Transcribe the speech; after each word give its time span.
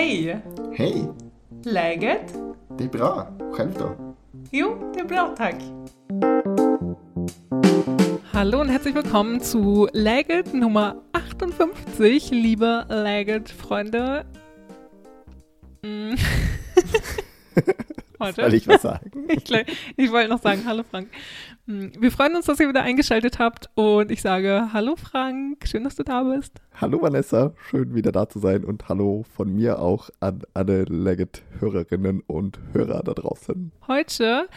Hej! 0.00 0.40
Hej! 0.76 1.08
Läget? 1.64 2.34
Det 2.78 2.84
är 2.84 2.88
bra. 2.88 3.26
Själv 3.52 3.72
då? 3.78 4.14
Jo, 4.50 4.92
det 4.94 5.00
är 5.00 5.04
bra 5.04 5.34
tack. 5.36 5.54
Hallo 8.32 8.60
und 8.60 8.70
herzlich 8.70 8.94
willkommen 8.94 9.40
zu 9.40 9.88
Läget 9.92 10.54
Nummer 10.54 10.94
58, 11.12 12.34
liebe 12.34 12.84
Läget-Freunde. 12.88 14.24
Mm. 15.82 16.16
Heute. 18.18 18.42
Soll 18.42 18.54
ich 18.54 18.68
was 18.68 18.82
sagen? 18.82 19.19
Ich, 19.36 19.66
ich 19.96 20.12
wollte 20.12 20.28
noch 20.28 20.42
sagen, 20.42 20.62
hallo 20.66 20.82
Frank. 20.88 21.08
Mm, 21.66 21.88
Wir 21.98 22.10
freuen 22.10 22.34
uns, 22.34 22.46
dass 22.46 22.58
ihr 22.58 22.68
wieder 22.68 22.82
eingeschaltet 22.82 23.38
habt 23.38 23.70
und 23.74 24.10
ich 24.10 24.22
sage, 24.22 24.70
hallo 24.72 24.96
Frank, 24.96 25.66
schön, 25.66 25.84
dass 25.84 25.94
du 25.94 26.02
da 26.02 26.24
bist. 26.24 26.60
Hallo 26.80 27.00
Vanessa, 27.00 27.52
schön 27.68 27.94
wieder 27.94 28.10
da 28.10 28.28
zu 28.28 28.38
sein 28.40 28.64
und 28.64 28.88
hallo 28.88 29.24
von 29.36 29.54
mir 29.54 29.78
auch 29.78 30.10
an 30.18 30.42
alle 30.54 30.84
Legit-Hörerinnen 30.84 32.22
und 32.26 32.58
Hörer 32.72 33.02
da 33.04 33.12
draußen. 33.12 33.70
Heute 33.86 34.48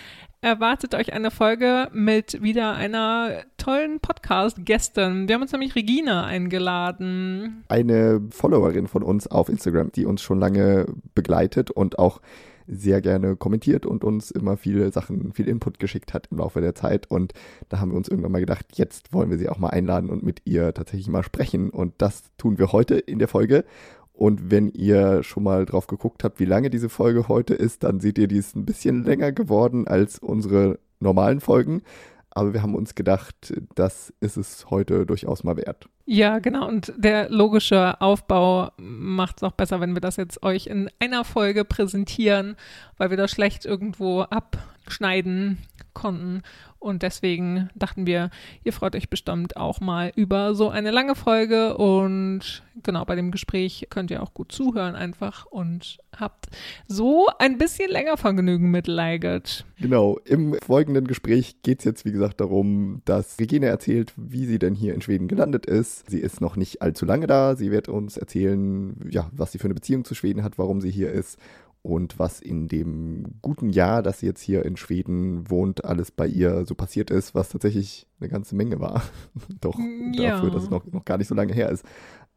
erwartet 0.42 0.96
euch 0.96 1.14
eine 1.14 1.30
Folge 1.32 1.90
mit 1.94 2.42
wieder 2.42 2.74
einer 2.74 3.44
tollen 3.58 4.00
Podcast-Gästin. 4.00 5.28
Wir 5.28 5.36
haben 5.36 5.42
uns 5.44 5.52
nämlich 5.52 5.76
Regina 5.76 6.26
eingeladen. 6.26 7.64
Eine 7.70 8.22
Followerin 8.32 8.88
von 8.88 9.04
uns 9.04 9.28
auf 9.28 9.50
Instagram, 9.50 9.92
die 9.92 10.06
uns 10.06 10.22
schon 10.22 10.40
lange 10.40 10.88
begleitet 11.14 11.70
und 11.72 12.00
auch 12.00 12.22
sehr 12.68 13.02
gerne 13.02 13.36
kommentiert 13.36 13.86
und 13.86 14.04
uns 14.04 14.32
immer 14.32 14.58
viele 14.58 14.92
Sachen, 14.92 15.34
viel 15.34 15.48
Input 15.48 15.80
geschickt 15.80 16.14
hat 16.14 16.28
im 16.32 16.38
Laufe 16.38 16.62
der 16.62 16.76
Zeit. 16.76 17.10
Und 17.10 17.34
da 17.70 17.80
haben 17.80 17.92
wir 17.92 17.98
uns 17.98 18.08
irgendwann 18.08 18.32
mal 18.32 18.40
gedacht, 18.40 18.66
jetzt 18.74 19.14
wollen 19.14 19.30
wir 19.30 19.38
sie 19.38 19.50
auch 19.50 19.60
mal 19.60 19.70
einladen 19.70 20.10
und 20.10 20.24
mit 20.24 20.42
ihr 20.46 20.74
tatsächlich 20.74 21.08
mal 21.08 21.24
sprechen. 21.24 21.70
Und 21.70 21.94
das 21.98 22.24
tun 22.38 22.58
wir 22.58 22.72
heute 22.72 22.96
in 22.96 23.20
der 23.20 23.28
Folge. 23.28 23.66
Und 24.14 24.52
wenn 24.52 24.70
ihr 24.70 25.24
schon 25.24 25.44
mal 25.44 25.66
drauf 25.66 25.88
geguckt 25.88 26.24
habt, 26.24 26.40
wie 26.40 26.46
lange 26.46 26.70
diese 26.70 26.90
Folge 26.90 27.28
heute 27.28 27.56
ist, 27.56 27.84
dann 27.84 28.00
seht 28.00 28.18
ihr, 28.20 28.28
die 28.28 28.38
ist 28.38 28.56
ein 28.56 28.66
bisschen 28.66 29.04
länger 29.04 29.32
geworden 29.32 29.88
als 29.88 30.20
unsere 30.20 30.80
normalen 31.00 31.42
Folgen. 31.42 31.82
Aber 32.36 32.54
wir 32.54 32.64
haben 32.64 32.76
uns 32.76 32.96
gedacht, 32.96 33.54
das 33.76 34.12
ist 34.20 34.38
es 34.38 34.70
heute 34.72 35.06
durchaus 35.06 35.44
mal 35.44 35.56
wert. 35.56 35.88
Ja, 36.06 36.40
genau. 36.40 36.68
Und 36.68 36.92
der 36.98 37.30
logische 37.30 38.02
Aufbau 38.02 38.72
macht 38.78 39.38
es 39.38 39.44
auch 39.44 39.52
besser, 39.52 39.80
wenn 39.80 39.94
wir 39.94 40.02
das 40.02 40.18
jetzt 40.18 40.42
euch 40.42 40.68
in 40.68 40.90
einer 41.00 41.24
Folge 41.26 41.64
präsentieren, 41.64 42.56
weil 42.98 43.12
wir 43.12 43.18
das 43.18 43.32
schlecht 43.32 43.66
irgendwo 43.66 44.22
abschneiden 44.22 45.60
konnten. 45.94 46.42
Und 46.84 47.02
deswegen 47.02 47.70
dachten 47.76 48.06
wir, 48.06 48.30
ihr 48.66 48.74
freut 48.74 48.94
euch 48.98 49.10
bestimmt 49.10 49.56
auch 49.56 49.80
mal 49.80 50.12
über 50.18 50.54
so 50.54 50.68
eine 50.68 50.92
lange 50.92 51.16
Folge. 51.16 51.78
Und 51.78 52.62
genau, 52.84 53.06
bei 53.06 53.16
dem 53.16 53.32
Gespräch 53.32 53.88
könnt 53.90 54.12
ihr 54.12 54.22
auch 54.22 54.34
gut 54.34 54.52
zuhören 54.52 54.94
einfach 54.94 55.46
und 55.46 56.00
habt 56.14 56.48
so 56.88 57.28
ein 57.40 57.58
bisschen 57.58 57.90
länger 57.90 58.18
Vergnügen 58.18 58.70
mit 58.70 58.88
Leiget. 58.88 59.64
Genau, 59.80 60.20
im 60.26 60.56
folgenden 60.56 61.08
Gespräch 61.08 61.56
geht 61.64 61.80
es 61.80 61.86
jetzt, 61.86 62.04
wie 62.04 62.12
gesagt, 62.12 62.42
darum, 62.42 63.02
dass 63.06 63.40
Regine 63.40 63.68
erzählt, 63.68 64.12
wie 64.18 64.46
sie 64.46 64.60
denn 64.60 64.76
hier 64.76 64.94
in 64.94 65.02
Schweden 65.02 65.30
gelandet 65.30 65.66
ist. 65.66 66.10
Sie 66.10 66.20
ist 66.20 66.42
noch 66.42 66.58
nicht 66.58 66.82
allzu 66.82 67.06
lange 67.06 67.28
da. 67.28 67.56
Sie 67.56 67.72
wird 67.72 67.88
uns 67.88 68.18
erzählen, 68.18 69.10
ja, 69.10 69.30
was 69.32 69.54
sie 69.54 69.58
für 69.58 69.66
eine 69.66 69.74
Beziehung 69.74 70.04
zu 70.04 70.16
Schweden 70.16 70.44
hat, 70.44 70.58
warum 70.58 70.82
sie 70.82 70.92
hier 70.92 71.14
ist 71.14 71.40
und 71.84 72.18
was 72.18 72.40
in 72.40 72.68
dem 72.70 73.26
guten 73.42 73.70
Jahr, 73.70 74.02
dass 74.02 74.20
sie 74.20 74.26
jetzt 74.26 74.42
hier 74.42 74.66
in 74.66 74.78
Schweden 74.78 75.50
wohnt, 75.50 75.84
alles 75.86 76.12
bei 76.12 76.26
ihr 76.26 76.66
so 76.66 76.76
passiert 76.76 77.12
ist, 77.12 77.36
was 77.36 77.50
tatsächlich 77.50 78.08
eine 78.20 78.30
ganze 78.30 78.56
Menge 78.56 78.80
war. 78.80 79.04
Doch 79.62 79.78
Ja. 80.14 80.32
dafür, 80.38 80.50
dass 80.50 80.64
es 80.64 80.70
noch, 80.70 80.86
noch 80.92 81.06
gar 81.06 81.18
nicht 81.18 81.28
so 81.28 81.36
lange 81.36 81.54
her 81.54 81.70
ist. 81.70 81.86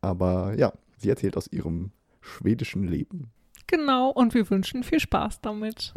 Aber 0.01 0.55
ja, 0.59 0.73
sie 0.99 1.09
erzählt 1.09 1.37
aus 1.37 1.47
ihrem 1.51 1.93
schwedischen 2.21 2.85
Leben. 2.89 3.31
Genau, 3.69 4.11
und 4.11 4.35
wir 4.35 4.49
wünschen 4.51 4.83
viel 4.83 5.01
Spaß 5.01 5.41
damit. 5.41 5.93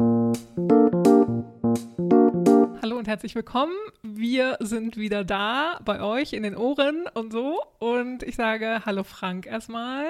Hallo 2.82 2.96
und 2.98 3.06
herzlich 3.08 3.34
willkommen. 3.34 3.74
Wir 4.02 4.56
sind 4.60 4.96
wieder 4.96 5.24
da 5.24 5.80
bei 5.84 6.00
euch 6.02 6.32
in 6.32 6.42
den 6.44 6.56
Ohren 6.56 7.04
und 7.14 7.32
so. 7.32 7.60
Und 7.78 8.22
ich 8.22 8.36
sage 8.36 8.82
Hallo 8.86 9.02
Frank 9.04 9.46
erstmal. 9.46 10.04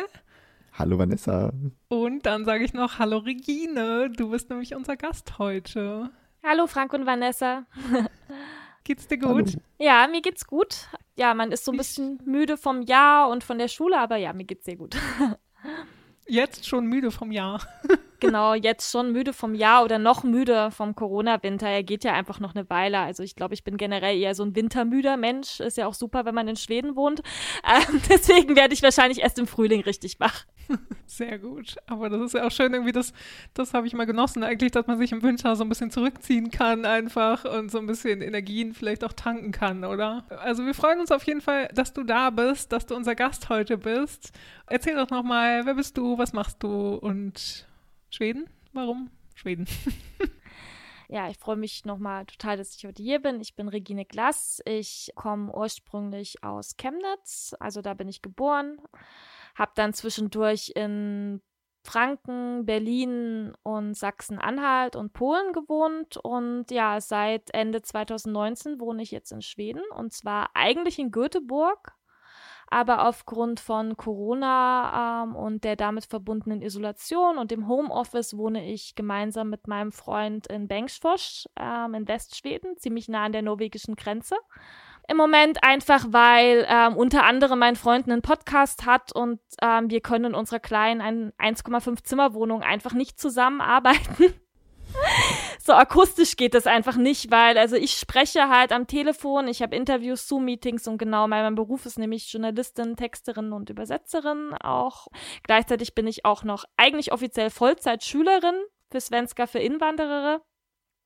Hallo 0.72 0.98
Vanessa. 0.98 1.53
Und 1.88 2.26
dann 2.26 2.44
sage 2.44 2.64
ich 2.64 2.72
noch 2.72 2.98
Hallo 2.98 3.19
Regine. 3.19 4.10
Du 4.10 4.31
bist 4.31 4.50
nämlich 4.50 4.75
unser 4.75 4.97
Gast 4.97 5.38
heute. 5.38 6.10
Hallo 6.42 6.66
Frank 6.66 6.92
und 6.92 7.06
Vanessa. 7.06 7.66
Geht's 8.84 9.06
dir 9.08 9.19
gut? 9.19 9.48
Hallo. 9.48 9.62
Ja, 9.78 10.08
mir 10.08 10.22
geht's 10.22 10.47
gut. 10.47 10.88
Ja, 11.16 11.34
man 11.34 11.53
ist 11.53 11.64
so 11.64 11.72
ein 11.72 11.76
bisschen 11.76 12.20
müde 12.25 12.56
vom 12.56 12.82
Jahr 12.82 13.28
und 13.28 13.44
von 13.44 13.58
der 13.58 13.69
Schule, 13.69 13.98
aber 13.98 14.16
ja, 14.16 14.32
mir 14.32 14.44
geht's 14.44 14.64
sehr 14.64 14.76
gut. 14.76 14.97
Jetzt 16.26 16.66
schon 16.66 16.87
müde 16.87 17.10
vom 17.10 17.31
Jahr. 17.32 17.60
genau, 18.20 18.54
jetzt 18.54 18.91
schon 18.91 19.12
müde 19.12 19.32
vom 19.32 19.54
Jahr 19.54 19.84
oder 19.84 19.98
noch 19.98 20.22
müde 20.22 20.70
vom 20.70 20.94
Corona-Winter. 20.94 21.66
Er 21.66 21.82
geht 21.82 22.04
ja 22.04 22.12
einfach 22.12 22.41
noch 22.41 22.54
eine 22.54 22.69
Weile. 22.70 22.98
Also 23.00 23.22
ich 23.22 23.34
glaube, 23.34 23.54
ich 23.54 23.64
bin 23.64 23.76
generell 23.76 24.19
eher 24.19 24.34
so 24.34 24.44
ein 24.44 24.54
wintermüder 24.54 25.16
Mensch. 25.16 25.60
Ist 25.60 25.76
ja 25.76 25.86
auch 25.86 25.94
super, 25.94 26.25
wenn 26.25 26.34
man 26.34 26.48
in 26.48 26.56
Schweden 26.56 26.97
wohnt. 26.97 27.20
Ähm, 27.64 28.00
deswegen 28.08 28.56
werde 28.56 28.75
ich 28.75 28.82
wahrscheinlich 28.82 29.20
erst 29.20 29.38
im 29.38 29.47
Frühling 29.47 29.81
richtig 29.82 30.20
wach. 30.20 30.44
Sehr 31.06 31.38
gut. 31.38 31.76
Aber 31.86 32.08
das 32.08 32.20
ist 32.20 32.34
ja 32.34 32.47
auch 32.47 32.53
schön, 32.53 32.72
irgendwie, 32.72 32.92
das, 32.92 33.12
das 33.54 33.75
habe 33.75 33.86
ich 33.86 33.94
mal 33.94 34.04
genossen, 34.04 34.44
eigentlich, 34.44 34.70
dass 34.70 34.87
man 34.87 34.98
sich 34.98 35.12
im 35.12 35.22
Winter 35.22 35.56
so 35.56 35.64
ein 35.64 35.69
bisschen 35.69 35.91
zurückziehen 35.91 36.50
kann 36.50 36.84
einfach 36.84 37.44
und 37.44 37.70
so 37.70 37.78
ein 37.78 37.87
bisschen 37.87 38.22
Energien 38.22 38.75
vielleicht 38.75 39.02
auch 39.04 39.12
tanken 39.12 39.50
kann, 39.52 39.84
oder? 39.84 40.25
Also 40.28 40.64
wir 40.64 40.75
freuen 40.75 41.00
uns 41.00 41.10
auf 41.10 41.25
jeden 41.25 41.41
Fall, 41.41 41.69
dass 41.75 41.92
du 41.92 42.04
da 42.04 42.31
bist, 42.31 42.72
dass 42.72 42.87
du 42.87 42.94
unser 42.94 43.14
Gast 43.14 43.48
heute 43.48 43.76
bist. 43.76 44.32
Erzähl 44.66 44.94
doch 44.94 45.10
nochmal, 45.10 45.66
wer 45.66 45.75
bist 45.75 45.98
du, 45.98 46.16
was 46.16 46.32
machst 46.32 46.62
du 46.62 46.94
und 46.94 47.66
Schweden? 48.10 48.48
Warum 48.72 49.10
Schweden? 49.34 49.66
Ja, 51.12 51.28
ich 51.28 51.38
freue 51.38 51.56
mich 51.56 51.84
nochmal 51.84 52.25
total, 52.25 52.56
dass 52.56 52.76
ich 52.76 52.87
heute 52.87 53.03
hier 53.03 53.19
bin. 53.19 53.41
Ich 53.41 53.56
bin 53.56 53.66
Regine 53.66 54.04
Glass. 54.04 54.62
Ich 54.65 55.10
komme 55.16 55.53
ursprünglich 55.53 56.44
aus 56.44 56.76
Chemnitz, 56.76 57.53
also 57.59 57.82
da 57.82 57.94
bin 57.94 58.06
ich 58.06 58.22
geboren. 58.22 58.81
Habe 59.56 59.72
dann 59.75 59.93
zwischendurch 59.93 60.70
in 60.76 61.43
Franken, 61.82 62.65
Berlin 62.65 63.54
und 63.65 63.94
Sachsen-Anhalt 63.94 64.94
und 64.94 65.12
Polen 65.12 65.53
gewohnt. 65.53 66.16
Und 66.16 66.70
ja, 66.70 67.00
seit 67.00 67.53
Ende 67.53 67.82
2019 67.82 68.78
wohne 68.78 69.03
ich 69.03 69.10
jetzt 69.10 69.32
in 69.32 69.43
Schweden 69.43 69.82
und 69.97 70.12
zwar 70.12 70.50
eigentlich 70.54 71.00
in 71.00 71.10
Göteborg. 71.10 71.97
Aber 72.72 73.08
aufgrund 73.08 73.58
von 73.58 73.97
Corona 73.97 75.25
ähm, 75.25 75.34
und 75.34 75.64
der 75.64 75.75
damit 75.75 76.04
verbundenen 76.06 76.62
Isolation 76.62 77.36
und 77.36 77.50
dem 77.50 77.66
Homeoffice 77.66 78.36
wohne 78.36 78.64
ich 78.70 78.94
gemeinsam 78.94 79.50
mit 79.50 79.66
meinem 79.66 79.91
Freund 79.91 80.47
in 80.47 80.69
Bengtsfors 80.69 81.48
ähm, 81.56 81.94
in 81.94 82.06
Westschweden, 82.06 82.76
ziemlich 82.78 83.08
nah 83.08 83.25
an 83.25 83.32
der 83.32 83.42
norwegischen 83.42 83.97
Grenze. 83.97 84.36
Im 85.08 85.16
Moment 85.16 85.64
einfach, 85.64 86.06
weil 86.10 86.64
ähm, 86.69 86.97
unter 86.97 87.25
anderem 87.25 87.58
mein 87.58 87.75
Freund 87.75 88.08
einen 88.08 88.22
Podcast 88.22 88.87
hat 88.87 89.10
und 89.12 89.41
ähm, 89.60 89.91
wir 89.91 90.00
können 90.00 90.26
in 90.26 90.34
unserer 90.37 90.60
kleinen 90.60 91.00
ein- 91.00 91.32
1,5 91.56 92.04
Zimmerwohnung 92.04 92.62
einfach 92.62 92.92
nicht 92.92 93.19
zusammenarbeiten. 93.19 94.32
so 95.70 95.76
akustisch 95.76 96.34
geht 96.34 96.54
das 96.54 96.66
einfach 96.66 96.97
nicht, 96.97 97.31
weil 97.31 97.56
also 97.56 97.76
ich 97.76 97.92
spreche 97.92 98.48
halt 98.48 98.72
am 98.72 98.88
Telefon, 98.88 99.47
ich 99.47 99.62
habe 99.62 99.76
Interviews, 99.76 100.26
Zoom-Meetings 100.26 100.88
und 100.88 100.98
genau 100.98 101.28
mein, 101.28 101.44
mein 101.44 101.54
Beruf 101.54 101.86
ist 101.86 101.97
nämlich 101.97 102.32
Journalistin, 102.32 102.97
Texterin 102.97 103.53
und 103.53 103.70
Übersetzerin 103.70 104.53
auch. 104.54 105.06
Gleichzeitig 105.44 105.94
bin 105.94 106.08
ich 106.08 106.25
auch 106.25 106.42
noch 106.42 106.64
eigentlich 106.76 107.12
offiziell 107.12 107.50
Vollzeitschülerin 107.50 108.56
für 108.91 109.00
Svenska 109.00 109.47
für 109.47 109.60
Inwanderere. 109.60 110.42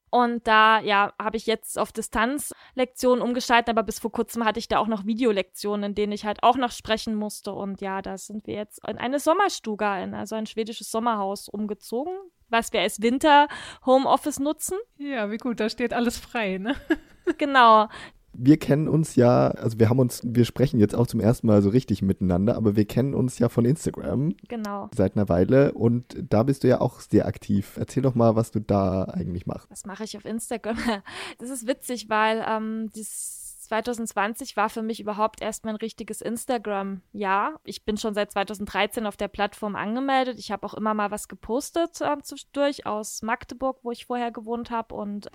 Und 0.08 0.46
da, 0.46 0.80
ja, 0.80 1.12
habe 1.20 1.36
ich 1.36 1.44
jetzt 1.44 1.78
auf 1.78 1.92
Distanz 1.92 2.54
Lektionen 2.74 3.20
umgeschaltet, 3.20 3.68
aber 3.68 3.82
bis 3.82 3.98
vor 3.98 4.12
kurzem 4.12 4.46
hatte 4.46 4.60
ich 4.60 4.68
da 4.68 4.78
auch 4.78 4.86
noch 4.86 5.04
Videolektionen, 5.04 5.90
in 5.90 5.94
denen 5.94 6.12
ich 6.12 6.24
halt 6.24 6.42
auch 6.42 6.56
noch 6.56 6.70
sprechen 6.70 7.16
musste. 7.16 7.52
Und 7.52 7.82
ja, 7.82 8.00
da 8.00 8.16
sind 8.16 8.46
wir 8.46 8.54
jetzt 8.54 8.80
in 8.88 8.96
eine 8.96 9.18
Sommerstuga, 9.18 10.02
in 10.02 10.14
also 10.14 10.36
ein 10.36 10.46
schwedisches 10.46 10.90
Sommerhaus 10.90 11.50
umgezogen, 11.50 12.14
was 12.54 12.72
wir 12.72 12.80
als 12.80 13.02
Winter-Homeoffice 13.02 14.40
nutzen. 14.40 14.78
Ja, 14.96 15.30
wie 15.30 15.36
gut, 15.36 15.60
da 15.60 15.68
steht 15.68 15.92
alles 15.92 16.16
frei, 16.16 16.56
ne? 16.58 16.74
Genau. 17.38 17.88
wir 18.34 18.58
kennen 18.58 18.86
uns 18.88 19.16
ja, 19.16 19.48
also 19.48 19.78
wir 19.78 19.88
haben 19.88 19.98
uns, 19.98 20.20
wir 20.24 20.44
sprechen 20.44 20.78
jetzt 20.78 20.94
auch 20.94 21.06
zum 21.06 21.20
ersten 21.20 21.46
Mal 21.46 21.62
so 21.62 21.70
richtig 21.70 22.02
miteinander, 22.02 22.56
aber 22.56 22.76
wir 22.76 22.84
kennen 22.84 23.14
uns 23.14 23.38
ja 23.38 23.48
von 23.48 23.64
Instagram 23.64 24.34
Genau. 24.48 24.90
seit 24.94 25.16
einer 25.16 25.28
Weile 25.30 25.72
und 25.72 26.16
da 26.28 26.42
bist 26.42 26.64
du 26.64 26.68
ja 26.68 26.80
auch 26.82 27.00
sehr 27.00 27.26
aktiv. 27.26 27.76
Erzähl 27.78 28.02
doch 28.02 28.14
mal, 28.14 28.36
was 28.36 28.50
du 28.50 28.60
da 28.60 29.04
eigentlich 29.04 29.46
machst. 29.46 29.70
Was 29.70 29.86
mache 29.86 30.04
ich 30.04 30.16
auf 30.18 30.24
Instagram? 30.26 30.76
Das 31.38 31.48
ist 31.48 31.66
witzig, 31.66 32.08
weil 32.10 32.44
ähm, 32.46 32.90
das 32.94 33.43
2020 33.64 34.56
war 34.56 34.68
für 34.68 34.82
mich 34.82 35.00
überhaupt 35.00 35.40
erst 35.42 35.64
mein 35.64 35.76
richtiges 35.76 36.20
Instagram-Jahr. 36.20 37.60
Ich 37.64 37.84
bin 37.84 37.96
schon 37.96 38.14
seit 38.14 38.32
2013 38.32 39.06
auf 39.06 39.16
der 39.16 39.28
Plattform 39.28 39.76
angemeldet. 39.76 40.38
Ich 40.38 40.50
habe 40.50 40.66
auch 40.66 40.74
immer 40.74 40.94
mal 40.94 41.10
was 41.10 41.28
gepostet 41.28 41.98
ähm, 42.00 42.22
zwischendurch 42.22 42.86
aus 42.86 43.22
Magdeburg, 43.22 43.78
wo 43.82 43.90
ich 43.90 44.06
vorher 44.06 44.30
gewohnt 44.30 44.70
habe 44.70 44.94
und 44.94 45.30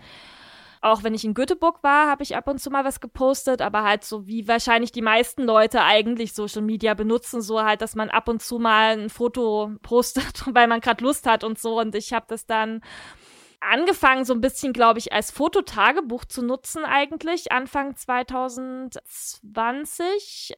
Auch 0.81 1.03
wenn 1.03 1.13
ich 1.13 1.25
in 1.25 1.33
Göteborg 1.33 1.83
war, 1.83 2.07
habe 2.07 2.23
ich 2.23 2.37
ab 2.37 2.47
und 2.47 2.59
zu 2.59 2.69
mal 2.69 2.85
was 2.85 3.01
gepostet, 3.01 3.61
aber 3.61 3.83
halt 3.83 4.05
so 4.05 4.27
wie 4.27 4.47
wahrscheinlich 4.47 4.93
die 4.93 5.01
meisten 5.01 5.43
Leute 5.43 5.81
eigentlich 5.83 6.33
Social 6.33 6.61
Media 6.61 6.93
benutzen, 6.93 7.41
so 7.41 7.61
halt, 7.61 7.81
dass 7.81 7.95
man 7.95 8.09
ab 8.09 8.29
und 8.29 8.41
zu 8.41 8.59
mal 8.59 8.97
ein 8.97 9.09
Foto 9.09 9.71
postet, 9.81 10.45
weil 10.55 10.67
man 10.67 10.79
gerade 10.79 11.03
Lust 11.03 11.25
hat 11.25 11.43
und 11.43 11.59
so. 11.59 11.79
Und 11.79 11.95
ich 11.95 12.13
habe 12.13 12.27
das 12.29 12.45
dann 12.45 12.81
angefangen, 13.61 14.25
so 14.25 14.33
ein 14.33 14.41
bisschen, 14.41 14.73
glaube 14.73 14.99
ich, 14.99 15.13
als 15.13 15.31
Fototagebuch 15.31 16.25
zu 16.25 16.43
nutzen 16.43 16.83
eigentlich, 16.85 17.51
Anfang 17.51 17.95
2020. 17.95 20.55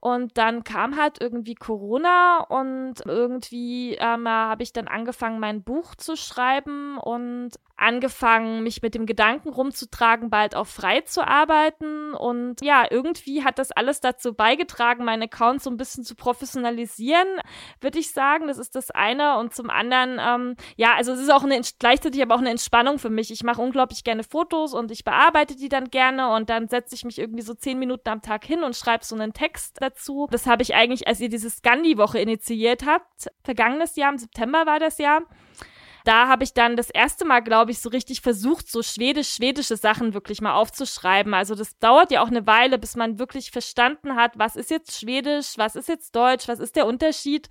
Und 0.00 0.38
dann 0.38 0.62
kam 0.62 0.96
halt 0.96 1.20
irgendwie 1.20 1.56
Corona 1.56 2.46
und 2.48 3.04
irgendwie 3.04 3.96
ähm, 3.96 4.28
habe 4.28 4.62
ich 4.62 4.72
dann 4.72 4.86
angefangen, 4.86 5.40
mein 5.40 5.64
Buch 5.64 5.96
zu 5.96 6.14
schreiben 6.16 6.98
und 6.98 7.58
angefangen, 7.78 8.62
mich 8.62 8.82
mit 8.82 8.94
dem 8.94 9.06
Gedanken 9.06 9.50
rumzutragen, 9.50 10.30
bald 10.30 10.54
auch 10.54 10.66
frei 10.66 11.00
zu 11.02 11.26
arbeiten. 11.26 12.12
Und 12.12 12.60
ja, 12.60 12.86
irgendwie 12.90 13.44
hat 13.44 13.58
das 13.58 13.72
alles 13.72 14.00
dazu 14.00 14.34
beigetragen, 14.34 15.04
meinen 15.04 15.22
Account 15.22 15.62
so 15.62 15.70
ein 15.70 15.76
bisschen 15.76 16.04
zu 16.04 16.14
professionalisieren, 16.14 17.26
würde 17.80 17.98
ich 17.98 18.12
sagen. 18.12 18.48
Das 18.48 18.58
ist 18.58 18.74
das 18.74 18.90
eine. 18.90 19.38
Und 19.38 19.54
zum 19.54 19.70
anderen, 19.70 20.18
ähm, 20.20 20.56
ja, 20.76 20.94
also 20.94 21.12
es 21.12 21.20
ist 21.20 21.30
auch 21.30 21.44
eine, 21.44 21.60
gleichzeitig 21.78 22.20
aber 22.20 22.34
auch 22.34 22.40
eine 22.40 22.50
Entspannung 22.50 22.98
für 22.98 23.10
mich. 23.10 23.30
Ich 23.30 23.44
mache 23.44 23.62
unglaublich 23.62 24.04
gerne 24.04 24.24
Fotos 24.24 24.74
und 24.74 24.90
ich 24.90 25.04
bearbeite 25.04 25.56
die 25.56 25.68
dann 25.68 25.90
gerne 25.90 26.34
und 26.34 26.50
dann 26.50 26.68
setze 26.68 26.94
ich 26.94 27.04
mich 27.04 27.18
irgendwie 27.18 27.42
so 27.42 27.54
zehn 27.54 27.78
Minuten 27.78 28.08
am 28.08 28.22
Tag 28.22 28.44
hin 28.44 28.62
und 28.64 28.76
schreibe 28.76 29.04
so 29.04 29.14
einen 29.14 29.32
Text 29.32 29.76
dazu. 29.80 30.26
Das 30.30 30.46
habe 30.46 30.62
ich 30.62 30.74
eigentlich, 30.74 31.06
als 31.06 31.20
ihr 31.20 31.28
diese 31.28 31.50
Scandi-Woche 31.50 32.18
initiiert 32.18 32.84
habt, 32.84 33.28
vergangenes 33.44 33.96
Jahr, 33.96 34.12
im 34.12 34.18
September 34.18 34.66
war 34.66 34.80
das 34.80 34.98
Jahr, 34.98 35.22
da 36.08 36.26
habe 36.26 36.42
ich 36.42 36.54
dann 36.54 36.74
das 36.74 36.88
erste 36.88 37.26
Mal, 37.26 37.40
glaube 37.40 37.70
ich, 37.70 37.80
so 37.80 37.90
richtig 37.90 38.22
versucht, 38.22 38.70
so 38.70 38.82
schwedisch-schwedische 38.82 39.76
Sachen 39.76 40.14
wirklich 40.14 40.40
mal 40.40 40.54
aufzuschreiben. 40.54 41.34
Also 41.34 41.54
das 41.54 41.78
dauert 41.78 42.10
ja 42.10 42.22
auch 42.22 42.28
eine 42.28 42.46
Weile, 42.46 42.78
bis 42.78 42.96
man 42.96 43.18
wirklich 43.18 43.50
verstanden 43.50 44.16
hat, 44.16 44.38
was 44.38 44.56
ist 44.56 44.70
jetzt 44.70 44.98
Schwedisch, 44.98 45.58
was 45.58 45.76
ist 45.76 45.86
jetzt 45.86 46.16
Deutsch, 46.16 46.48
was 46.48 46.60
ist 46.60 46.76
der 46.76 46.86
Unterschied. 46.86 47.50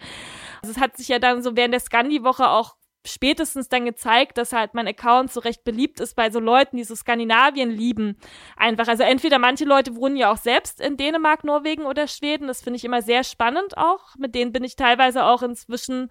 Also 0.63 0.71
es 0.71 0.81
hat 0.81 0.97
sich 0.97 1.07
ja 1.07 1.19
dann 1.19 1.43
so 1.43 1.55
während 1.55 1.71
der 1.71 1.81
Scandi-Woche 1.81 2.49
auch 2.49 2.77
spätestens 3.05 3.69
dann 3.69 3.85
gezeigt, 3.85 4.39
dass 4.39 4.53
halt 4.53 4.73
mein 4.73 4.87
Account 4.87 5.31
so 5.31 5.39
recht 5.39 5.63
beliebt 5.63 5.99
ist 5.99 6.15
bei 6.15 6.31
so 6.31 6.39
Leuten, 6.39 6.77
die 6.77 6.83
so 6.83 6.95
Skandinavien 6.95 7.69
lieben. 7.69 8.17
Einfach, 8.55 8.87
also 8.87 9.03
entweder 9.03 9.37
manche 9.37 9.65
Leute 9.65 9.95
wohnen 9.95 10.17
ja 10.17 10.31
auch 10.31 10.37
selbst 10.37 10.81
in 10.81 10.97
Dänemark, 10.97 11.43
Norwegen 11.43 11.85
oder 11.85 12.07
Schweden. 12.07 12.47
Das 12.47 12.63
finde 12.63 12.77
ich 12.77 12.85
immer 12.85 13.03
sehr 13.03 13.23
spannend 13.23 13.77
auch. 13.77 14.15
Mit 14.17 14.33
denen 14.33 14.51
bin 14.51 14.63
ich 14.63 14.75
teilweise 14.75 15.25
auch 15.25 15.43
inzwischen 15.43 16.09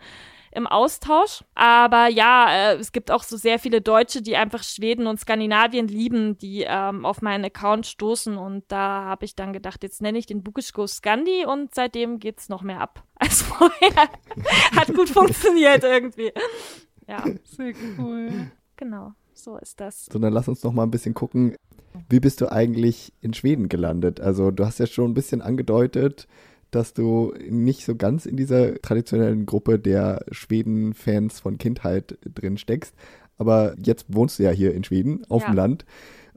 im 0.56 0.66
Austausch. 0.66 1.44
Aber 1.54 2.08
ja, 2.08 2.72
äh, 2.72 2.76
es 2.76 2.92
gibt 2.92 3.10
auch 3.10 3.22
so 3.22 3.36
sehr 3.36 3.58
viele 3.58 3.80
Deutsche, 3.80 4.22
die 4.22 4.36
einfach 4.36 4.62
Schweden 4.62 5.06
und 5.06 5.20
Skandinavien 5.20 5.86
lieben, 5.86 6.38
die 6.38 6.64
ähm, 6.66 7.04
auf 7.04 7.22
meinen 7.22 7.44
Account 7.44 7.86
stoßen. 7.86 8.36
Und 8.36 8.64
da 8.68 9.04
habe 9.04 9.24
ich 9.24 9.36
dann 9.36 9.52
gedacht, 9.52 9.82
jetzt 9.82 10.02
nenne 10.02 10.18
ich 10.18 10.26
den 10.26 10.42
Bukischko 10.42 10.86
Skandi 10.86 11.44
und 11.46 11.74
seitdem 11.74 12.18
geht 12.18 12.40
es 12.40 12.48
noch 12.48 12.62
mehr 12.62 12.80
ab 12.80 13.04
als 13.16 13.42
vorher. 13.42 14.08
Hat 14.74 14.92
gut 14.94 15.10
funktioniert 15.10 15.84
irgendwie. 15.84 16.32
Ja. 17.06 17.24
Sehr 17.44 17.72
cool. 17.98 18.50
Genau, 18.76 19.12
so 19.32 19.56
ist 19.58 19.80
das. 19.80 20.06
So, 20.06 20.18
dann 20.18 20.32
lass 20.32 20.48
uns 20.48 20.62
noch 20.64 20.72
mal 20.72 20.82
ein 20.82 20.90
bisschen 20.90 21.14
gucken, 21.14 21.54
wie 22.08 22.20
bist 22.20 22.40
du 22.40 22.50
eigentlich 22.50 23.12
in 23.20 23.32
Schweden 23.32 23.68
gelandet? 23.68 24.20
Also 24.20 24.50
du 24.50 24.66
hast 24.66 24.78
ja 24.78 24.86
schon 24.86 25.10
ein 25.10 25.14
bisschen 25.14 25.40
angedeutet, 25.40 26.26
dass 26.70 26.94
du 26.94 27.32
nicht 27.48 27.84
so 27.84 27.96
ganz 27.96 28.26
in 28.26 28.36
dieser 28.36 28.80
traditionellen 28.80 29.46
Gruppe 29.46 29.78
der 29.78 30.24
Schweden-Fans 30.30 31.40
von 31.40 31.58
Kindheit 31.58 32.18
drin 32.22 32.58
steckst. 32.58 32.94
Aber 33.38 33.74
jetzt 33.82 34.06
wohnst 34.08 34.38
du 34.38 34.44
ja 34.44 34.50
hier 34.50 34.74
in 34.74 34.84
Schweden, 34.84 35.24
auf 35.28 35.42
ja. 35.42 35.48
dem 35.48 35.56
Land 35.56 35.84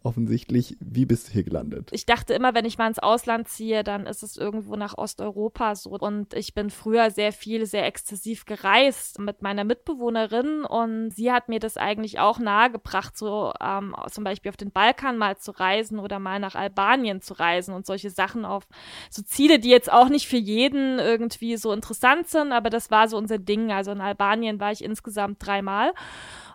offensichtlich. 0.04 0.78
Wie 0.80 1.06
bist 1.06 1.28
du 1.28 1.34
hier 1.34 1.44
gelandet? 1.44 1.90
Ich 1.92 2.06
dachte 2.06 2.34
immer, 2.34 2.54
wenn 2.54 2.66
ich 2.66 2.78
mal 2.78 2.88
ins 2.88 3.00
Ausland 3.00 3.48
ziehe, 3.48 3.84
dann 3.84 4.06
ist 4.06 4.24
es 4.24 4.38
irgendwo 4.38 4.76
nach 4.76 4.98
Osteuropa 4.98 5.76
so. 5.76 5.92
Und 5.92 6.34
ich 6.34 6.54
bin 6.54 6.70
früher 6.70 7.12
sehr 7.12 7.32
viel, 7.32 7.66
sehr 7.66 7.86
exzessiv 7.86 8.46
gereist 8.46 9.20
mit 9.20 9.42
meiner 9.42 9.64
Mitbewohnerin 9.64 10.64
und 10.66 11.12
sie 11.12 11.32
hat 11.32 11.50
mir 11.50 11.60
das 11.60 11.78
eigentlich 11.78 12.20
auch 12.20 12.40
nahegebracht, 12.40 13.18
so 13.18 13.54
ähm, 13.62 13.96
zum 14.12 14.24
Beispiel 14.24 14.50
auf 14.50 14.58
den 14.58 14.72
Balkan 14.72 15.18
mal 15.18 15.38
zu 15.38 15.52
reisen 15.52 16.00
oder 16.00 16.20
mal 16.20 16.40
nach 16.40 16.56
Albanien 16.56 17.22
zu 17.22 17.34
reisen 17.34 17.74
und 17.74 17.86
solche 17.86 18.10
Sachen 18.10 18.46
auf 18.46 18.68
so 19.10 19.22
Ziele, 19.22 19.60
die 19.60 19.70
jetzt 19.70 19.92
auch 19.92 20.10
nicht 20.10 20.28
für 20.28 20.38
jeden 20.38 21.00
irgendwie 21.00 21.58
so 21.58 21.72
interessant 21.72 22.28
sind, 22.28 22.52
aber 22.52 22.70
das 22.70 22.92
war 22.92 23.08
so 23.08 23.18
unser 23.18 23.38
Ding. 23.38 23.72
Also 23.72 23.92
in 23.92 24.02
Albanien 24.02 24.60
war 24.60 24.72
ich 24.72 24.84
insgesamt 24.84 25.46
dreimal. 25.46 25.94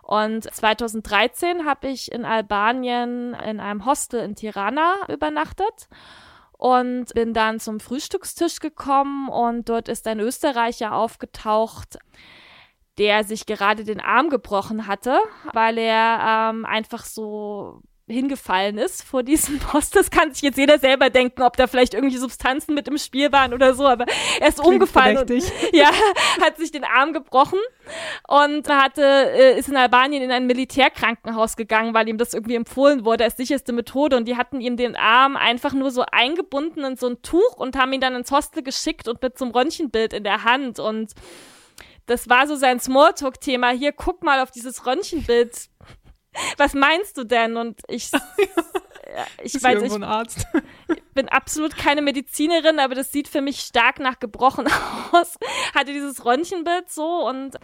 Und 0.05 0.43
2013 0.43 1.65
habe 1.65 1.87
ich 1.87 2.11
in 2.11 2.25
Albanien 2.25 3.33
in 3.33 3.59
einem 3.59 3.85
Hostel 3.85 4.19
in 4.19 4.35
Tirana 4.35 4.97
übernachtet 5.09 5.89
und 6.51 7.11
bin 7.15 7.33
dann 7.33 7.59
zum 7.59 7.79
Frühstückstisch 7.79 8.59
gekommen 8.59 9.29
und 9.29 9.67
dort 9.67 9.89
ist 9.89 10.05
ein 10.07 10.19
Österreicher 10.19 10.93
aufgetaucht, 10.93 11.97
der 12.99 13.23
sich 13.23 13.47
gerade 13.47 13.83
den 13.83 13.99
Arm 13.99 14.29
gebrochen 14.29 14.85
hatte, 14.85 15.17
weil 15.53 15.79
er 15.79 16.51
ähm, 16.51 16.65
einfach 16.65 17.03
so 17.03 17.81
hingefallen 18.07 18.77
ist 18.77 19.03
vor 19.03 19.23
diesem 19.23 19.59
Post. 19.71 19.95
Das 19.95 20.11
kann 20.11 20.33
sich 20.33 20.43
jetzt 20.43 20.57
jeder 20.57 20.77
selber 20.77 21.09
denken, 21.09 21.41
ob 21.41 21.57
da 21.57 21.67
vielleicht 21.67 21.93
irgendwie 21.93 22.17
Substanzen 22.17 22.75
mit 22.75 22.87
im 22.87 22.97
Spiel 22.97 23.31
waren 23.31 23.53
oder 23.53 23.73
so, 23.73 23.85
aber 23.85 24.05
er 24.39 24.49
ist 24.49 24.59
Klingt 24.59 24.73
umgefallen 24.73 25.17
und 25.17 25.29
ja, 25.73 25.89
hat 26.41 26.57
sich 26.57 26.71
den 26.71 26.83
Arm 26.83 27.13
gebrochen 27.13 27.59
und 28.27 28.69
hatte, 28.69 29.01
äh, 29.03 29.57
ist 29.57 29.69
in 29.69 29.77
Albanien 29.77 30.21
in 30.21 30.31
ein 30.31 30.45
Militärkrankenhaus 30.45 31.55
gegangen, 31.55 31.93
weil 31.93 32.07
ihm 32.07 32.17
das 32.17 32.33
irgendwie 32.33 32.55
empfohlen 32.55 33.05
wurde 33.05 33.23
als 33.23 33.37
sicherste 33.37 33.73
Methode 33.73 34.17
und 34.17 34.27
die 34.27 34.37
hatten 34.37 34.61
ihm 34.61 34.77
den 34.77 34.95
Arm 34.95 35.35
einfach 35.35 35.73
nur 35.73 35.89
so 35.89 36.03
eingebunden 36.11 36.83
in 36.83 36.97
so 36.97 37.07
ein 37.07 37.21
Tuch 37.23 37.57
und 37.57 37.75
haben 37.75 37.93
ihn 37.93 38.01
dann 38.01 38.15
ins 38.15 38.31
Hostel 38.31 38.61
geschickt 38.61 39.07
und 39.07 39.21
mit 39.21 39.37
so 39.37 39.45
einem 39.45 39.53
Röntgenbild 39.53 40.13
in 40.13 40.23
der 40.23 40.43
Hand 40.43 40.79
und 40.79 41.13
das 42.05 42.29
war 42.29 42.45
so 42.45 42.55
sein 42.55 42.79
Smalltalk-Thema. 42.79 43.69
Hier, 43.69 43.91
guck 43.91 44.21
mal 44.23 44.39
auf 44.39 44.51
dieses 44.51 44.85
Röntgenbild 44.85 45.69
was 46.57 46.73
meinst 46.73 47.17
du 47.17 47.23
denn? 47.23 47.57
Und 47.57 47.81
ich, 47.87 48.11
ich 49.43 49.61
weiß, 49.61 49.81
ich, 49.81 50.03
Arzt? 50.03 50.47
bin 51.13 51.29
absolut 51.29 51.77
keine 51.77 52.01
Medizinerin, 52.01 52.79
aber 52.79 52.95
das 52.95 53.11
sieht 53.11 53.27
für 53.27 53.41
mich 53.41 53.59
stark 53.61 53.99
nach 53.99 54.19
gebrochen 54.19 54.67
aus. 55.11 55.37
Hatte 55.73 55.93
dieses 55.93 56.25
Röntgenbild 56.25 56.89
so 56.89 57.27
und 57.27 57.57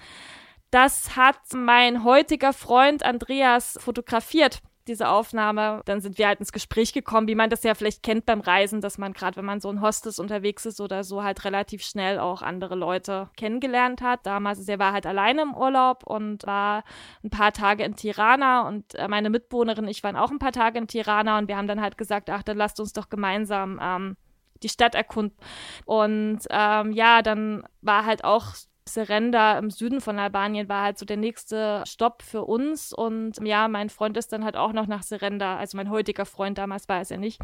das 0.72 1.18
hat 1.18 1.40
mein 1.54 2.04
heutiger 2.04 2.54
Freund 2.54 3.04
Andreas 3.04 3.78
fotografiert 3.82 4.62
diese 4.88 5.10
Aufnahme. 5.10 5.82
Dann 5.86 6.02
sind 6.02 6.18
wir 6.18 6.28
halt 6.28 6.40
ins 6.40 6.52
Gespräch 6.52 6.94
gekommen, 6.94 7.28
wie 7.28 7.36
man 7.36 7.50
das 7.50 7.64
ja 7.64 7.76
vielleicht 7.76 8.04
kennt 8.04 8.26
beim 8.26 8.42
Reisen, 8.42 8.82
dass 8.82 8.98
man 8.98 9.14
gerade, 9.14 9.38
wenn 9.38 9.46
man 9.46 9.62
so 9.62 9.70
ein 9.70 9.82
Hostes 9.82 10.20
unterwegs 10.20 10.66
ist 10.66 10.82
oder 10.82 11.04
so, 11.04 11.24
halt 11.24 11.46
relativ 11.46 11.84
schnell 11.84 12.20
auch 12.20 12.42
andere 12.42 12.76
Leute 12.76 13.30
kennengelernt 13.38 14.02
hat. 14.02 14.26
Damals, 14.26 14.68
er 14.68 14.80
war 14.80 14.94
halt 14.94 15.06
alleine 15.06 15.44
im 15.44 15.56
Urlaub 15.56 16.04
und 16.06 16.46
war 16.46 16.84
ein 17.24 17.30
paar 17.30 17.52
Tage 17.52 17.84
in 17.84 17.96
Tirana 17.96 18.68
und 18.68 18.96
äh, 18.96 19.08
meine 19.08 19.30
Mitbewohnerin, 19.30 19.88
ich 19.88 20.04
waren 20.04 20.16
auch 20.16 20.32
ein 20.32 20.40
paar 20.40 20.52
Tage 20.52 20.78
in 20.80 20.88
Tirana 20.88 21.38
und 21.38 21.48
wir 21.48 21.58
haben 21.58 21.68
dann 21.68 21.82
halt 21.82 21.98
gesagt, 21.98 22.30
ach, 22.30 22.44
dann 22.44 22.58
lasst 22.58 22.80
uns 22.80 22.94
doch 22.94 23.10
gemeinsam 23.10 23.80
ähm, 23.82 24.18
die 24.64 24.70
Stadt 24.70 24.96
erkunden. 24.96 25.38
Und 25.86 26.40
ähm, 26.50 26.92
ja, 26.92 27.22
dann 27.22 27.64
war 27.82 28.06
halt 28.06 28.24
auch 28.24 28.54
Serenda 28.94 29.58
im 29.58 29.70
Süden 29.70 30.02
von 30.02 30.20
Albanien 30.20 30.70
war 30.70 30.84
halt 30.84 30.98
so 30.98 31.06
der 31.06 31.18
nächste 31.18 31.84
Stopp 31.86 32.22
für 32.22 32.44
uns. 32.44 32.94
Und 32.94 33.38
ja, 33.44 33.68
mein 33.68 33.90
Freund 33.90 34.18
ist 34.18 34.32
dann 34.34 34.44
halt 34.44 34.56
auch 34.56 34.74
noch 34.74 34.88
nach 34.88 35.04
Serenda, 35.04 35.58
also 35.58 35.78
mein 35.78 35.90
heutiger 35.90 36.26
Freund, 36.26 36.58
damals 36.58 36.88
war 36.90 37.02
es 37.02 37.10
ja 37.10 37.18
nicht, 37.18 37.42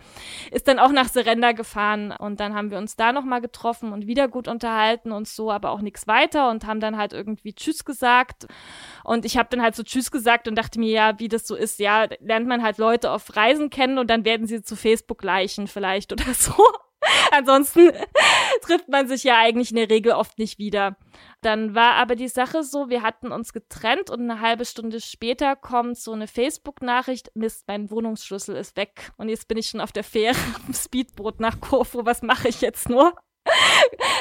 ist 0.51 0.67
dann 0.67 0.79
auch 0.79 0.91
nach 0.91 1.07
Serenda 1.07 1.51
gefahren. 1.51 2.11
Und 2.11 2.39
dann 2.39 2.55
haben 2.55 2.71
wir 2.71 2.77
uns 2.77 2.95
da 2.95 3.11
nochmal 3.11 3.41
getroffen 3.41 3.93
und 3.93 4.07
wieder 4.07 4.27
gut 4.27 4.47
unterhalten 4.47 5.11
und 5.11 5.27
so, 5.27 5.51
aber 5.51 5.71
auch 5.71 5.81
nichts 5.81 6.07
weiter 6.07 6.49
und 6.49 6.65
haben 6.65 6.79
dann 6.79 6.97
halt 6.97 7.13
irgendwie 7.13 7.53
Tschüss 7.53 7.85
gesagt. 7.85 8.47
Und 9.03 9.25
ich 9.25 9.37
habe 9.37 9.49
dann 9.49 9.61
halt 9.61 9.75
so 9.75 9.83
Tschüss 9.83 10.11
gesagt 10.11 10.47
und 10.47 10.55
dachte 10.55 10.79
mir, 10.79 10.91
ja, 10.91 11.19
wie 11.19 11.27
das 11.27 11.47
so 11.47 11.55
ist, 11.55 11.79
ja, 11.79 12.07
lernt 12.19 12.47
man 12.47 12.63
halt 12.63 12.77
Leute 12.77 13.11
auf 13.11 13.35
Reisen 13.35 13.69
kennen 13.69 13.97
und 13.97 14.09
dann 14.09 14.25
werden 14.25 14.47
sie 14.47 14.61
zu 14.61 14.75
Facebook-Leichen 14.75 15.67
vielleicht 15.67 16.11
oder 16.11 16.25
so. 16.33 16.53
Ansonsten 17.31 17.91
trifft 18.61 18.89
man 18.89 19.07
sich 19.07 19.23
ja 19.23 19.37
eigentlich 19.37 19.71
in 19.71 19.77
der 19.77 19.89
Regel 19.89 20.13
oft 20.13 20.37
nicht 20.39 20.57
wieder. 20.57 20.97
Dann 21.41 21.75
war 21.75 21.93
aber 21.93 22.15
die 22.15 22.27
Sache 22.27 22.63
so, 22.63 22.89
wir 22.89 23.01
hatten 23.01 23.31
uns 23.31 23.53
getrennt 23.53 24.09
und 24.09 24.21
eine 24.21 24.41
halbe 24.41 24.65
Stunde 24.65 25.01
später 25.01 25.55
kommt 25.55 25.97
so 25.97 26.11
eine 26.11 26.27
Facebook-Nachricht, 26.27 27.31
Mist, 27.35 27.65
mein 27.67 27.91
Wohnungsschlüssel 27.91 28.55
ist 28.55 28.75
weg 28.75 29.11
und 29.17 29.29
jetzt 29.29 29.47
bin 29.47 29.57
ich 29.57 29.67
schon 29.67 29.81
auf 29.81 29.91
der 29.91 30.03
Fähre 30.03 30.35
am 30.67 30.73
Speedboot 30.73 31.39
nach 31.39 31.59
Korfu, 31.59 32.05
was 32.05 32.21
mache 32.21 32.47
ich 32.47 32.61
jetzt 32.61 32.89
nur? 32.89 33.13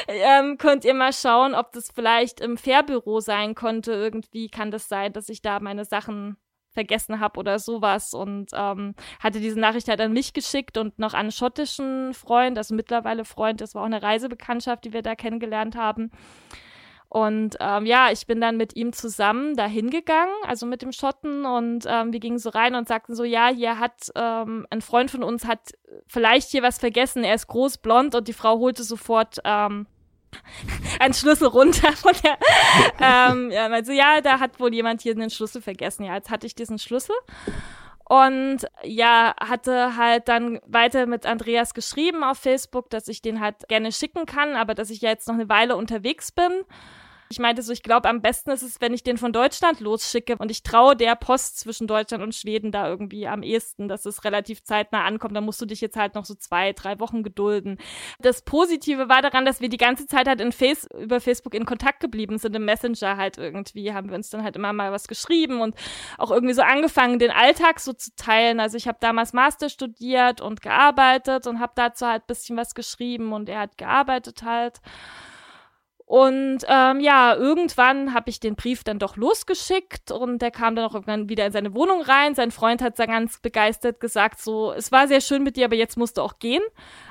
ähm, 0.07 0.57
könnt 0.57 0.85
ihr 0.85 0.93
mal 0.93 1.11
schauen, 1.11 1.53
ob 1.53 1.71
das 1.73 1.91
vielleicht 1.93 2.39
im 2.39 2.57
Fährbüro 2.57 3.19
sein 3.19 3.55
konnte. 3.55 3.91
Irgendwie 3.91 4.47
kann 4.47 4.71
das 4.71 4.87
sein, 4.87 5.11
dass 5.11 5.27
ich 5.27 5.41
da 5.41 5.59
meine 5.59 5.83
Sachen 5.83 6.37
vergessen 6.77 7.19
habe 7.19 7.39
oder 7.39 7.57
sowas 7.57 8.13
und 8.13 8.51
ähm, 8.53 8.93
hatte 9.19 9.39
diese 9.39 9.59
Nachricht 9.59 9.87
halt 9.87 9.99
an 9.99 10.13
mich 10.13 10.33
geschickt 10.33 10.77
und 10.77 10.99
noch 10.99 11.15
an 11.15 11.21
einen 11.21 11.31
schottischen 11.31 12.13
Freund, 12.13 12.55
also 12.55 12.75
mittlerweile 12.75 13.25
Freund, 13.25 13.61
das 13.61 13.73
war 13.73 13.81
auch 13.81 13.87
eine 13.87 14.03
Reisebekanntschaft, 14.03 14.85
die 14.85 14.93
wir 14.93 15.01
da 15.01 15.15
kennengelernt 15.15 15.75
haben. 15.75 16.11
Und 17.09 17.55
ähm, 17.59 17.87
ja, 17.87 18.11
ich 18.11 18.27
bin 18.27 18.39
dann 18.39 18.57
mit 18.57 18.75
ihm 18.75 18.93
zusammen 18.93 19.55
da 19.55 19.65
hingegangen, 19.65 20.35
also 20.45 20.67
mit 20.67 20.83
dem 20.83 20.91
Schotten, 20.91 21.45
und 21.45 21.85
ähm, 21.87 22.13
wir 22.13 22.19
gingen 22.19 22.37
so 22.37 22.49
rein 22.49 22.75
und 22.75 22.87
sagten 22.87 23.15
so, 23.15 23.23
ja, 23.23 23.47
hier 23.47 23.79
hat 23.79 24.11
ähm, 24.13 24.67
ein 24.69 24.81
Freund 24.81 25.09
von 25.09 25.23
uns 25.23 25.47
hat 25.47 25.71
vielleicht 26.05 26.51
hier 26.51 26.61
was 26.61 26.77
vergessen. 26.77 27.23
Er 27.23 27.33
ist 27.33 27.47
groß, 27.47 27.79
blond 27.79 28.13
und 28.13 28.27
die 28.27 28.33
Frau 28.33 28.59
holte 28.59 28.83
sofort 28.83 29.39
ähm, 29.45 29.87
einen 30.99 31.13
Schlüssel 31.13 31.47
runter 31.47 31.91
von 31.93 32.13
der. 32.23 32.37
ähm, 32.99 33.51
ja, 33.51 33.67
also 33.67 33.91
ja, 33.91 34.21
da 34.21 34.39
hat 34.39 34.59
wohl 34.59 34.73
jemand 34.73 35.01
hier 35.01 35.13
einen 35.13 35.29
Schlüssel 35.29 35.61
vergessen. 35.61 36.03
Ja, 36.03 36.15
jetzt 36.15 36.29
hatte 36.29 36.47
ich 36.47 36.55
diesen 36.55 36.79
Schlüssel. 36.79 37.15
Und 38.09 38.59
ja, 38.83 39.35
hatte 39.37 39.97
halt 39.97 40.29
dann 40.29 40.61
weiter 40.65 41.07
mit 41.07 41.25
Andreas 41.25 41.73
geschrieben 41.73 42.23
auf 42.23 42.37
Facebook, 42.37 42.89
dass 42.89 43.09
ich 43.09 43.21
den 43.21 43.41
halt 43.41 43.67
gerne 43.67 43.91
schicken 43.91 44.25
kann, 44.25 44.55
aber 44.55 44.75
dass 44.75 44.89
ich 44.89 45.01
ja 45.01 45.09
jetzt 45.09 45.27
noch 45.27 45.35
eine 45.35 45.49
Weile 45.49 45.75
unterwegs 45.75 46.31
bin. 46.31 46.63
Ich 47.29 47.39
meinte 47.39 47.61
so, 47.61 47.73
ich 47.73 47.83
glaube, 47.83 48.07
am 48.07 48.21
besten 48.21 48.51
ist 48.51 48.61
es, 48.61 48.79
wenn 48.79 48.93
ich 48.93 49.03
den 49.03 49.17
von 49.17 49.33
Deutschland 49.33 49.79
losschicke 49.79 50.37
und 50.37 50.49
ich 50.49 50.63
traue 50.63 50.95
der 50.95 51.15
Post 51.15 51.59
zwischen 51.59 51.87
Deutschland 51.87 52.23
und 52.23 52.33
Schweden 52.33 52.71
da 52.71 52.87
irgendwie 52.87 53.27
am 53.27 53.43
ehesten, 53.43 53.87
dass 53.87 54.05
es 54.05 54.23
relativ 54.23 54.63
zeitnah 54.63 55.03
ankommt. 55.03 55.35
Da 55.35 55.41
musst 55.41 55.61
du 55.61 55.65
dich 55.65 55.81
jetzt 55.81 55.97
halt 55.97 56.15
noch 56.15 56.25
so 56.25 56.35
zwei, 56.35 56.73
drei 56.73 56.99
Wochen 56.99 57.23
gedulden. 57.23 57.77
Das 58.19 58.41
Positive 58.41 59.09
war 59.09 59.21
daran, 59.21 59.45
dass 59.45 59.59
wir 59.59 59.69
die 59.69 59.77
ganze 59.77 60.07
Zeit 60.07 60.27
halt 60.27 60.39
in 60.39 60.51
Face 60.51 60.87
über 60.97 61.19
Facebook 61.19 61.53
in 61.53 61.65
Kontakt 61.65 61.99
geblieben 61.99 62.37
sind, 62.37 62.55
im 62.55 62.65
Messenger 62.65 63.17
halt 63.17 63.37
irgendwie, 63.37 63.93
haben 63.93 64.09
wir 64.09 64.15
uns 64.15 64.29
dann 64.29 64.43
halt 64.43 64.55
immer 64.55 64.73
mal 64.73 64.91
was 64.91 65.07
geschrieben 65.07 65.61
und 65.61 65.75
auch 66.17 66.31
irgendwie 66.31 66.53
so 66.53 66.61
angefangen, 66.61 67.19
den 67.19 67.31
Alltag 67.31 67.79
so 67.79 67.93
zu 67.93 68.15
teilen. 68.15 68.59
Also 68.59 68.77
ich 68.77 68.87
habe 68.87 68.97
damals 69.01 69.33
Master 69.33 69.69
studiert 69.69 70.39
und 70.41 70.61
gearbeitet 70.61 71.47
und 71.47 71.59
habe 71.59 71.73
dazu 71.75 72.05
halt 72.05 72.27
bisschen 72.27 72.57
was 72.57 72.75
geschrieben 72.75 73.33
und 73.33 73.49
er 73.49 73.61
hat 73.61 73.77
gearbeitet 73.77 74.43
halt. 74.43 74.79
Und 76.07 76.59
ähm, 76.69 77.01
ja, 77.01 77.35
irgendwann 77.35 78.13
habe 78.13 78.29
ich 78.29 78.39
den 78.39 78.55
Brief 78.55 78.85
dann 78.85 78.97
doch 78.97 79.17
losgeschickt 79.17 80.09
und 80.09 80.41
der 80.41 80.51
kam 80.51 80.73
dann 80.73 80.85
auch 80.85 80.93
irgendwann 80.93 81.27
wieder 81.27 81.45
in 81.45 81.51
seine 81.51 81.73
Wohnung 81.73 82.01
rein. 82.01 82.33
Sein 82.33 82.51
Freund 82.51 82.81
hat 82.81 82.97
dann 82.97 83.09
ganz 83.09 83.41
begeistert 83.41 83.99
gesagt, 83.99 84.39
so, 84.39 84.71
es 84.71 84.89
war 84.93 85.09
sehr 85.09 85.19
schön 85.19 85.43
mit 85.43 85.57
dir, 85.57 85.65
aber 85.65 85.75
jetzt 85.75 85.97
musst 85.97 86.17
du 86.17 86.21
auch 86.21 86.39
gehen. 86.39 86.63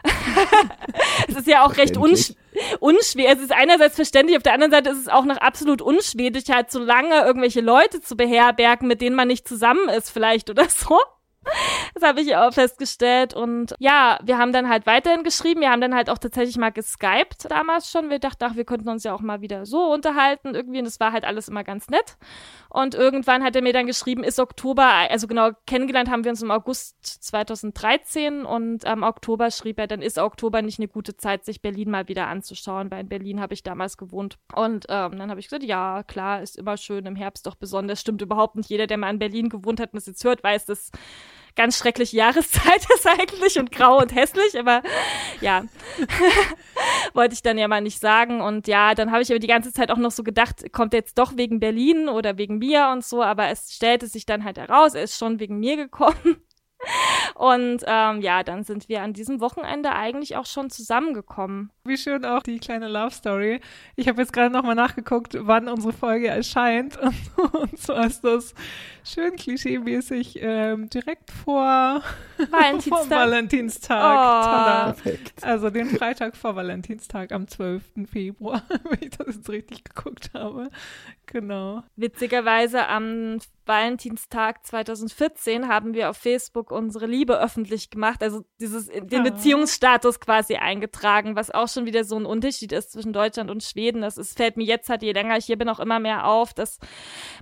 es 1.28 1.36
ist 1.36 1.46
ja 1.46 1.66
auch 1.66 1.76
recht 1.76 1.98
unsch 1.98 2.32
unschwer. 2.80 3.34
Es 3.34 3.40
ist 3.40 3.52
einerseits 3.52 3.96
verständlich, 3.96 4.38
auf 4.38 4.42
der 4.42 4.54
anderen 4.54 4.72
Seite 4.72 4.88
ist 4.88 5.00
es 5.00 5.08
auch 5.08 5.26
noch 5.26 5.36
absolut 5.36 5.82
unschwedisch, 5.82 6.44
halt 6.48 6.70
so 6.70 6.78
lange 6.78 7.20
irgendwelche 7.20 7.60
Leute 7.60 8.00
zu 8.00 8.16
beherbergen, 8.16 8.88
mit 8.88 9.02
denen 9.02 9.14
man 9.14 9.28
nicht 9.28 9.46
zusammen 9.46 9.90
ist 9.90 10.08
vielleicht 10.08 10.48
oder 10.48 10.70
so. 10.70 10.98
Das 11.94 12.02
habe 12.02 12.20
ich 12.20 12.36
auch 12.36 12.52
festgestellt. 12.52 13.32
Und 13.32 13.74
ja, 13.78 14.18
wir 14.22 14.36
haben 14.36 14.52
dann 14.52 14.68
halt 14.68 14.84
weiterhin 14.84 15.24
geschrieben. 15.24 15.62
Wir 15.62 15.70
haben 15.70 15.80
dann 15.80 15.94
halt 15.94 16.10
auch 16.10 16.18
tatsächlich 16.18 16.58
mal 16.58 16.70
geskypt 16.70 17.50
damals 17.50 17.90
schon. 17.90 18.10
Wir 18.10 18.18
dachten, 18.18 18.44
ach, 18.44 18.54
wir 18.54 18.64
könnten 18.64 18.90
uns 18.90 19.04
ja 19.04 19.14
auch 19.14 19.22
mal 19.22 19.40
wieder 19.40 19.64
so 19.64 19.92
unterhalten 19.92 20.54
irgendwie. 20.54 20.78
Und 20.78 20.84
das 20.84 21.00
war 21.00 21.12
halt 21.12 21.24
alles 21.24 21.48
immer 21.48 21.64
ganz 21.64 21.88
nett. 21.88 22.18
Und 22.68 22.94
irgendwann 22.94 23.42
hat 23.42 23.56
er 23.56 23.62
mir 23.62 23.72
dann 23.72 23.86
geschrieben, 23.86 24.24
ist 24.24 24.38
Oktober, 24.38 24.84
also 24.84 25.26
genau, 25.26 25.52
kennengelernt 25.66 26.10
haben 26.10 26.24
wir 26.24 26.30
uns 26.30 26.42
im 26.42 26.50
August 26.50 27.24
2013 27.24 28.44
und 28.44 28.84
am 28.84 29.02
Oktober 29.02 29.50
schrieb 29.50 29.78
er, 29.78 29.86
dann 29.86 30.02
ist 30.02 30.18
Oktober 30.18 30.60
nicht 30.60 30.78
eine 30.78 30.88
gute 30.88 31.16
Zeit, 31.16 31.46
sich 31.46 31.62
Berlin 31.62 31.90
mal 31.90 32.08
wieder 32.08 32.26
anzuschauen, 32.26 32.90
weil 32.90 33.00
in 33.00 33.08
Berlin 33.08 33.40
habe 33.40 33.54
ich 33.54 33.62
damals 33.62 33.96
gewohnt. 33.96 34.36
Und 34.54 34.86
ähm, 34.90 35.18
dann 35.18 35.30
habe 35.30 35.40
ich 35.40 35.46
gesagt, 35.46 35.62
ja, 35.62 36.02
klar, 36.02 36.42
ist 36.42 36.58
immer 36.58 36.76
schön, 36.76 37.06
im 37.06 37.16
Herbst 37.16 37.46
doch 37.46 37.54
besonders. 37.54 38.00
Stimmt 38.00 38.20
überhaupt 38.20 38.56
nicht. 38.56 38.68
Jeder, 38.68 38.86
der 38.86 38.98
mal 38.98 39.10
in 39.10 39.18
Berlin 39.18 39.48
gewohnt 39.48 39.80
hat 39.80 39.94
und 39.94 39.96
das 39.96 40.06
jetzt 40.06 40.24
hört, 40.24 40.42
weiß, 40.42 40.66
dass 40.66 40.90
ganz 41.56 41.78
schreckliche 41.78 42.16
Jahreszeit 42.16 42.86
ist 42.94 43.06
eigentlich 43.06 43.58
und 43.58 43.72
grau 43.72 43.98
und 43.98 44.14
hässlich, 44.14 44.58
aber 44.58 44.82
ja, 45.40 45.64
wollte 47.14 47.34
ich 47.34 47.42
dann 47.42 47.58
ja 47.58 47.66
mal 47.66 47.80
nicht 47.80 48.00
sagen. 48.00 48.40
Und 48.40 48.68
ja, 48.68 48.94
dann 48.94 49.10
habe 49.10 49.22
ich 49.22 49.30
aber 49.30 49.38
die 49.38 49.46
ganze 49.46 49.72
Zeit 49.72 49.90
auch 49.90 49.96
noch 49.96 50.10
so 50.10 50.22
gedacht, 50.22 50.72
kommt 50.72 50.92
jetzt 50.92 51.18
doch 51.18 51.36
wegen 51.36 51.58
Berlin 51.58 52.08
oder 52.08 52.38
wegen 52.38 52.58
mir 52.58 52.90
und 52.92 53.04
so, 53.04 53.22
aber 53.22 53.48
es 53.48 53.74
stellte 53.74 54.06
sich 54.06 54.26
dann 54.26 54.44
halt 54.44 54.58
heraus, 54.58 54.94
er 54.94 55.02
ist 55.02 55.18
schon 55.18 55.40
wegen 55.40 55.58
mir 55.58 55.76
gekommen. 55.76 56.45
Und 57.34 57.82
ähm, 57.86 58.20
ja, 58.22 58.42
dann 58.42 58.64
sind 58.64 58.88
wir 58.88 59.02
an 59.02 59.12
diesem 59.12 59.40
Wochenende 59.40 59.92
eigentlich 59.92 60.36
auch 60.36 60.46
schon 60.46 60.70
zusammengekommen. 60.70 61.70
Wie 61.84 61.96
schön 61.96 62.24
auch 62.24 62.42
die 62.42 62.58
kleine 62.58 62.88
Love 62.88 63.10
Story. 63.10 63.60
Ich 63.94 64.08
habe 64.08 64.20
jetzt 64.20 64.32
gerade 64.32 64.52
nochmal 64.52 64.74
nachgeguckt, 64.74 65.36
wann 65.40 65.68
unsere 65.68 65.92
Folge 65.92 66.28
erscheint. 66.28 66.98
Und 67.52 67.78
so 67.78 67.92
ist 67.94 68.24
das 68.24 68.54
schön 69.04 69.36
klischeemäßig 69.36 70.38
ähm, 70.40 70.88
direkt 70.90 71.30
vor 71.30 72.02
Valentinstag. 72.50 72.90
vor 73.08 73.10
Valentinstag. 73.10 74.02
Oh. 74.02 74.92
Perfekt. 74.92 75.44
Also 75.44 75.70
den 75.70 75.90
Freitag 75.90 76.36
vor 76.36 76.56
Valentinstag 76.56 77.32
am 77.32 77.46
12. 77.48 77.82
Februar, 78.10 78.62
wenn 78.84 78.98
ich 79.00 79.16
das 79.16 79.36
jetzt 79.36 79.48
richtig 79.48 79.84
geguckt 79.84 80.30
habe. 80.34 80.70
Genau. 81.26 81.82
Witzigerweise 81.96 82.86
am 82.86 83.38
Valentinstag 83.66 84.64
2014 84.64 85.66
haben 85.66 85.92
wir 85.92 86.08
auf 86.08 86.16
Facebook 86.16 86.70
unsere 86.70 87.06
Liebe 87.06 87.40
öffentlich 87.40 87.90
gemacht, 87.90 88.22
also 88.22 88.44
dieses 88.60 88.86
den 88.86 89.20
oh. 89.20 89.24
Beziehungsstatus 89.24 90.20
quasi 90.20 90.54
eingetragen, 90.54 91.34
was 91.34 91.50
auch 91.50 91.68
schon 91.68 91.84
wieder 91.84 92.04
so 92.04 92.16
ein 92.16 92.26
Unterschied 92.26 92.70
ist 92.70 92.92
zwischen 92.92 93.12
Deutschland 93.12 93.50
und 93.50 93.64
Schweden. 93.64 94.02
Das 94.02 94.18
ist, 94.18 94.36
fällt 94.36 94.56
mir 94.56 94.64
jetzt 94.64 94.88
halt, 94.88 95.02
je 95.02 95.12
länger 95.12 95.36
ich 95.36 95.46
hier 95.46 95.58
bin, 95.58 95.68
auch 95.68 95.80
immer 95.80 95.98
mehr 95.98 96.28
auf, 96.28 96.54
dass 96.54 96.78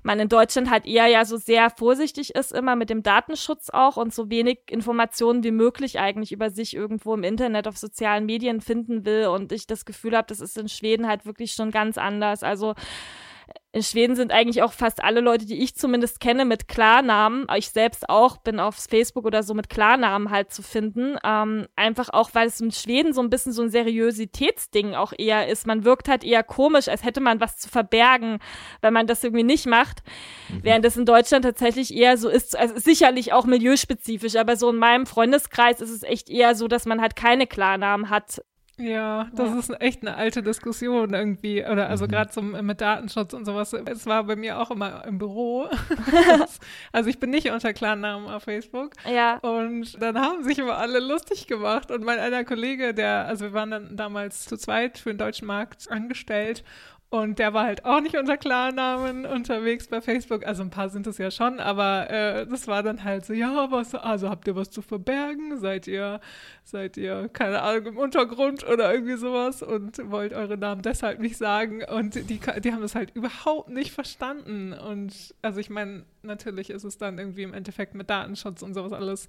man 0.02 0.18
in 0.18 0.30
Deutschland 0.30 0.70
halt 0.70 0.86
eher 0.86 1.06
ja 1.08 1.26
so 1.26 1.36
sehr 1.36 1.68
vorsichtig 1.68 2.34
ist, 2.34 2.52
immer 2.52 2.76
mit 2.76 2.88
dem 2.88 3.02
Datenschutz 3.02 3.68
auch 3.68 3.98
und 3.98 4.14
so 4.14 4.30
wenig 4.30 4.60
Informationen 4.70 5.44
wie 5.44 5.50
möglich 5.50 5.98
eigentlich 6.00 6.32
über 6.32 6.48
sich 6.48 6.74
irgendwo 6.74 7.12
im 7.12 7.22
Internet 7.22 7.68
auf 7.68 7.76
sozialen 7.76 8.24
Medien 8.24 8.62
finden 8.62 9.04
will. 9.04 9.26
Und 9.26 9.52
ich 9.52 9.66
das 9.66 9.84
Gefühl 9.84 10.16
habe, 10.16 10.26
das 10.28 10.40
ist 10.40 10.56
in 10.56 10.70
Schweden 10.70 11.06
halt 11.06 11.26
wirklich 11.26 11.52
schon 11.52 11.70
ganz 11.70 11.98
anders. 11.98 12.42
Also 12.42 12.74
in 13.74 13.82
Schweden 13.82 14.14
sind 14.14 14.30
eigentlich 14.30 14.62
auch 14.62 14.72
fast 14.72 15.02
alle 15.02 15.20
Leute, 15.20 15.46
die 15.46 15.60
ich 15.60 15.74
zumindest 15.74 16.20
kenne, 16.20 16.44
mit 16.44 16.68
Klarnamen. 16.68 17.44
Ich 17.56 17.70
selbst 17.70 18.08
auch 18.08 18.36
bin 18.36 18.60
auf 18.60 18.76
Facebook 18.76 19.24
oder 19.24 19.42
so 19.42 19.52
mit 19.52 19.68
Klarnamen 19.68 20.30
halt 20.30 20.52
zu 20.52 20.62
finden. 20.62 21.16
Ähm, 21.24 21.66
einfach 21.74 22.08
auch, 22.10 22.30
weil 22.34 22.46
es 22.46 22.60
in 22.60 22.70
Schweden 22.70 23.12
so 23.12 23.20
ein 23.20 23.30
bisschen 23.30 23.50
so 23.50 23.62
ein 23.62 23.70
Seriositätsding 23.70 24.94
auch 24.94 25.12
eher 25.18 25.48
ist. 25.48 25.66
Man 25.66 25.84
wirkt 25.84 26.08
halt 26.08 26.22
eher 26.22 26.44
komisch, 26.44 26.86
als 26.86 27.02
hätte 27.02 27.20
man 27.20 27.40
was 27.40 27.56
zu 27.56 27.68
verbergen, 27.68 28.38
wenn 28.80 28.92
man 28.92 29.08
das 29.08 29.24
irgendwie 29.24 29.42
nicht 29.42 29.66
macht. 29.66 30.04
Mhm. 30.50 30.60
Während 30.62 30.84
es 30.84 30.96
in 30.96 31.04
Deutschland 31.04 31.44
tatsächlich 31.44 31.92
eher 31.92 32.16
so 32.16 32.28
ist, 32.28 32.56
also 32.56 32.78
sicherlich 32.78 33.32
auch 33.32 33.44
milieuspezifisch, 33.44 34.36
aber 34.36 34.54
so 34.54 34.70
in 34.70 34.76
meinem 34.76 35.04
Freundeskreis 35.04 35.80
ist 35.80 35.90
es 35.90 36.04
echt 36.04 36.30
eher 36.30 36.54
so, 36.54 36.68
dass 36.68 36.86
man 36.86 37.00
halt 37.00 37.16
keine 37.16 37.48
Klarnamen 37.48 38.08
hat. 38.08 38.40
Ja, 38.76 39.28
das 39.34 39.50
ja. 39.50 39.58
ist 39.58 39.80
echt 39.80 40.02
eine 40.02 40.16
alte 40.16 40.42
Diskussion 40.42 41.14
irgendwie. 41.14 41.64
Oder 41.64 41.88
also 41.88 42.06
mhm. 42.06 42.10
gerade 42.10 42.32
so 42.32 42.42
mit 42.42 42.80
Datenschutz 42.80 43.32
und 43.32 43.44
sowas. 43.44 43.72
Es 43.72 44.06
war 44.06 44.24
bei 44.24 44.36
mir 44.36 44.58
auch 44.58 44.70
immer 44.70 45.04
im 45.04 45.18
Büro. 45.18 45.68
also 46.92 47.08
ich 47.08 47.20
bin 47.20 47.30
nicht 47.30 47.50
unter 47.50 47.72
Klarnamen 47.72 48.28
auf 48.28 48.44
Facebook. 48.44 48.92
Ja. 49.08 49.38
Und 49.38 50.00
dann 50.02 50.18
haben 50.20 50.42
sich 50.42 50.58
immer 50.58 50.76
alle 50.78 50.98
lustig 50.98 51.46
gemacht. 51.46 51.90
Und 51.90 52.04
mein 52.04 52.18
einer 52.18 52.44
Kollege, 52.44 52.94
der, 52.94 53.26
also 53.26 53.46
wir 53.46 53.52
waren 53.52 53.70
dann 53.70 53.96
damals 53.96 54.46
zu 54.46 54.56
zweit 54.56 54.98
für 54.98 55.10
den 55.10 55.18
deutschen 55.18 55.46
Markt 55.46 55.90
angestellt 55.90 56.64
und 57.10 57.38
der 57.38 57.54
war 57.54 57.64
halt 57.64 57.84
auch 57.84 58.00
nicht 58.00 58.16
unter 58.16 58.36
Klarnamen 58.36 59.24
unterwegs 59.24 59.86
bei 59.86 60.00
Facebook. 60.00 60.44
Also 60.44 60.64
ein 60.64 60.70
paar 60.70 60.88
sind 60.88 61.06
es 61.06 61.18
ja 61.18 61.30
schon, 61.30 61.60
aber 61.60 62.10
äh, 62.10 62.44
das 62.44 62.66
war 62.66 62.82
dann 62.82 63.04
halt 63.04 63.24
so, 63.24 63.32
ja, 63.32 63.70
was, 63.70 63.94
also 63.94 64.28
habt 64.28 64.48
ihr 64.48 64.56
was 64.56 64.70
zu 64.70 64.82
verbergen? 64.82 65.60
Seid 65.60 65.86
ihr, 65.86 66.20
seid 66.64 66.96
ihr, 66.96 67.28
keine 67.32 67.62
Ahnung, 67.62 67.86
im 67.86 67.98
Untergrund 67.98 68.66
oder 68.66 68.92
irgendwie 68.92 69.16
sowas 69.16 69.62
und 69.62 69.98
wollt 70.10 70.32
eure 70.32 70.58
Namen 70.58 70.82
deshalb 70.82 71.20
nicht 71.20 71.36
sagen? 71.36 71.84
Und 71.84 72.16
die, 72.16 72.40
die 72.40 72.72
haben 72.72 72.82
das 72.82 72.96
halt 72.96 73.14
überhaupt 73.14 73.68
nicht 73.68 73.92
verstanden. 73.92 74.72
Und 74.72 75.36
also 75.40 75.60
ich 75.60 75.70
meine, 75.70 76.04
natürlich 76.22 76.70
ist 76.70 76.82
es 76.82 76.98
dann 76.98 77.18
irgendwie 77.18 77.44
im 77.44 77.54
Endeffekt 77.54 77.94
mit 77.94 78.10
Datenschutz 78.10 78.62
und 78.62 78.74
sowas 78.74 78.92
alles 78.92 79.28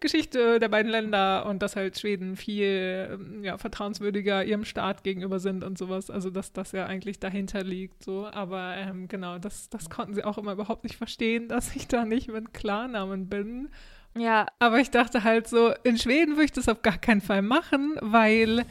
Geschichte 0.00 0.58
der 0.58 0.68
beiden 0.68 0.90
Länder 0.90 1.46
und 1.46 1.62
dass 1.62 1.76
halt 1.76 1.98
Schweden 1.98 2.36
viel 2.36 3.10
ähm, 3.12 3.44
ja, 3.44 3.58
vertrauenswürdiger 3.58 4.44
ihrem 4.44 4.64
Staat 4.64 5.04
gegenüber 5.04 5.38
sind 5.38 5.62
und 5.62 5.78
sowas. 5.78 6.10
Also 6.10 6.30
dass 6.30 6.52
das 6.52 6.72
ja 6.72 6.86
eigentlich 6.86 7.20
dahinter 7.20 7.62
liegt. 7.62 8.02
So. 8.02 8.26
Aber 8.26 8.74
ähm, 8.76 9.08
genau, 9.08 9.38
das, 9.38 9.68
das 9.68 9.90
konnten 9.90 10.14
sie 10.14 10.24
auch 10.24 10.38
immer 10.38 10.52
überhaupt 10.52 10.84
nicht 10.84 10.96
verstehen, 10.96 11.48
dass 11.48 11.76
ich 11.76 11.86
da 11.86 12.04
nicht 12.04 12.28
mit 12.28 12.54
Klarnamen 12.54 13.28
bin. 13.28 13.68
Ja. 14.16 14.46
Aber 14.58 14.80
ich 14.80 14.90
dachte 14.90 15.22
halt 15.22 15.46
so, 15.46 15.72
in 15.84 15.98
Schweden 15.98 16.32
würde 16.32 16.44
ich 16.44 16.52
das 16.52 16.68
auf 16.68 16.82
gar 16.82 16.98
keinen 16.98 17.20
Fall 17.20 17.42
machen, 17.42 17.96
weil 18.00 18.64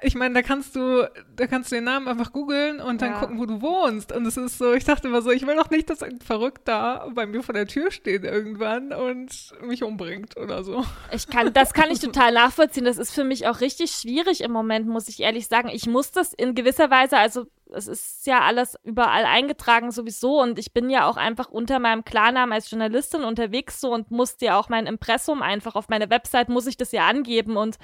ich 0.00 0.14
meine, 0.14 0.34
da 0.34 0.42
kannst 0.42 0.76
du, 0.76 1.10
da 1.34 1.46
kannst 1.48 1.72
du 1.72 1.76
den 1.76 1.84
Namen 1.84 2.06
einfach 2.06 2.32
googeln 2.32 2.80
und 2.80 3.02
dann 3.02 3.12
ja. 3.12 3.18
gucken, 3.18 3.40
wo 3.40 3.46
du 3.46 3.60
wohnst. 3.60 4.12
Und 4.12 4.26
es 4.26 4.36
ist 4.36 4.58
so, 4.58 4.72
ich 4.72 4.84
dachte 4.84 5.08
immer 5.08 5.22
so, 5.22 5.30
ich 5.30 5.44
will 5.44 5.56
doch 5.56 5.70
nicht, 5.70 5.90
dass 5.90 6.04
ein 6.04 6.20
Verrückter 6.20 7.10
bei 7.14 7.26
mir 7.26 7.42
vor 7.42 7.52
der 7.52 7.66
Tür 7.66 7.90
steht 7.90 8.22
irgendwann 8.22 8.92
und 8.92 9.54
mich 9.60 9.82
umbringt 9.82 10.36
oder 10.36 10.62
so. 10.62 10.84
Ich 11.12 11.26
kann, 11.26 11.52
das 11.52 11.74
kann 11.74 11.90
ich 11.90 11.98
total 11.98 12.32
nachvollziehen. 12.32 12.84
Das 12.84 12.96
ist 12.96 13.12
für 13.12 13.24
mich 13.24 13.48
auch 13.48 13.60
richtig 13.60 13.90
schwierig 13.90 14.42
im 14.42 14.52
Moment, 14.52 14.86
muss 14.86 15.08
ich 15.08 15.18
ehrlich 15.18 15.48
sagen. 15.48 15.68
Ich 15.68 15.88
muss 15.88 16.12
das 16.12 16.32
in 16.32 16.54
gewisser 16.54 16.90
Weise, 16.90 17.18
also 17.18 17.46
es 17.74 17.88
ist 17.88 18.26
ja 18.26 18.42
alles 18.42 18.76
überall 18.84 19.24
eingetragen 19.24 19.90
sowieso 19.90 20.40
und 20.40 20.60
ich 20.60 20.72
bin 20.72 20.90
ja 20.90 21.08
auch 21.08 21.16
einfach 21.16 21.48
unter 21.48 21.80
meinem 21.80 22.04
Klarnamen 22.04 22.52
als 22.52 22.70
Journalistin 22.70 23.24
unterwegs 23.24 23.80
so 23.80 23.92
und 23.92 24.10
musste 24.10 24.46
ja 24.46 24.58
auch 24.58 24.68
mein 24.68 24.86
Impressum 24.86 25.42
einfach 25.42 25.74
auf 25.74 25.88
meine 25.88 26.08
Website 26.08 26.48
muss 26.48 26.66
ich 26.66 26.76
das 26.76 26.92
ja 26.92 27.06
angeben 27.06 27.56
und 27.56 27.78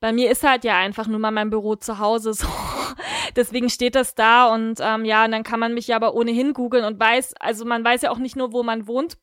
bei 0.00 0.12
mir 0.12 0.30
ist 0.30 0.42
halt 0.42 0.64
ja 0.64 0.78
einfach 0.78 1.06
nur 1.06 1.18
mal 1.18 1.30
mein 1.30 1.50
Büro 1.50 1.76
zu 1.76 1.98
Hause 1.98 2.32
so. 2.34 2.46
deswegen 3.36 3.70
steht 3.70 3.94
das 3.94 4.14
da 4.14 4.52
und 4.52 4.80
ähm, 4.80 5.04
ja, 5.04 5.24
und 5.24 5.32
dann 5.32 5.44
kann 5.44 5.60
man 5.60 5.74
mich 5.74 5.86
ja 5.86 5.96
aber 5.96 6.14
ohnehin 6.14 6.54
googeln 6.54 6.84
und 6.84 6.98
weiß, 6.98 7.34
also 7.38 7.64
man 7.64 7.84
weiß 7.84 8.02
ja 8.02 8.10
auch 8.10 8.18
nicht 8.18 8.36
nur, 8.36 8.52
wo 8.52 8.62
man 8.62 8.86
wohnt, 8.86 9.18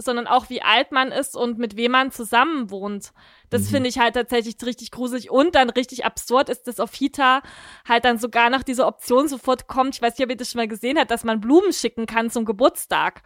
sondern 0.00 0.26
auch 0.26 0.48
wie 0.48 0.62
alt 0.62 0.92
man 0.92 1.12
ist 1.12 1.36
und 1.36 1.58
mit 1.58 1.76
wem 1.76 1.92
man 1.92 2.10
zusammen 2.10 2.70
wohnt. 2.70 3.12
Das 3.50 3.62
mhm. 3.62 3.66
finde 3.66 3.88
ich 3.88 3.98
halt 3.98 4.14
tatsächlich 4.14 4.56
richtig 4.64 4.90
gruselig 4.90 5.30
und 5.30 5.54
dann 5.54 5.70
richtig 5.70 6.04
absurd 6.04 6.48
ist, 6.48 6.66
dass 6.66 6.80
auf 6.80 6.94
Hita 6.94 7.42
halt 7.86 8.04
dann 8.04 8.18
sogar 8.18 8.48
noch 8.50 8.62
diese 8.62 8.86
Option 8.86 9.28
sofort 9.28 9.66
kommt. 9.66 9.96
Ich 9.96 10.02
weiß 10.02 10.16
nicht, 10.16 10.24
ob 10.24 10.30
ihr 10.30 10.36
das 10.36 10.50
schon 10.50 10.60
mal 10.60 10.68
gesehen 10.68 10.98
habt, 10.98 11.10
dass 11.10 11.24
man 11.24 11.40
Blumen 11.40 11.72
schicken 11.72 12.06
kann 12.06 12.30
zum 12.30 12.44
Geburtstag. 12.44 13.22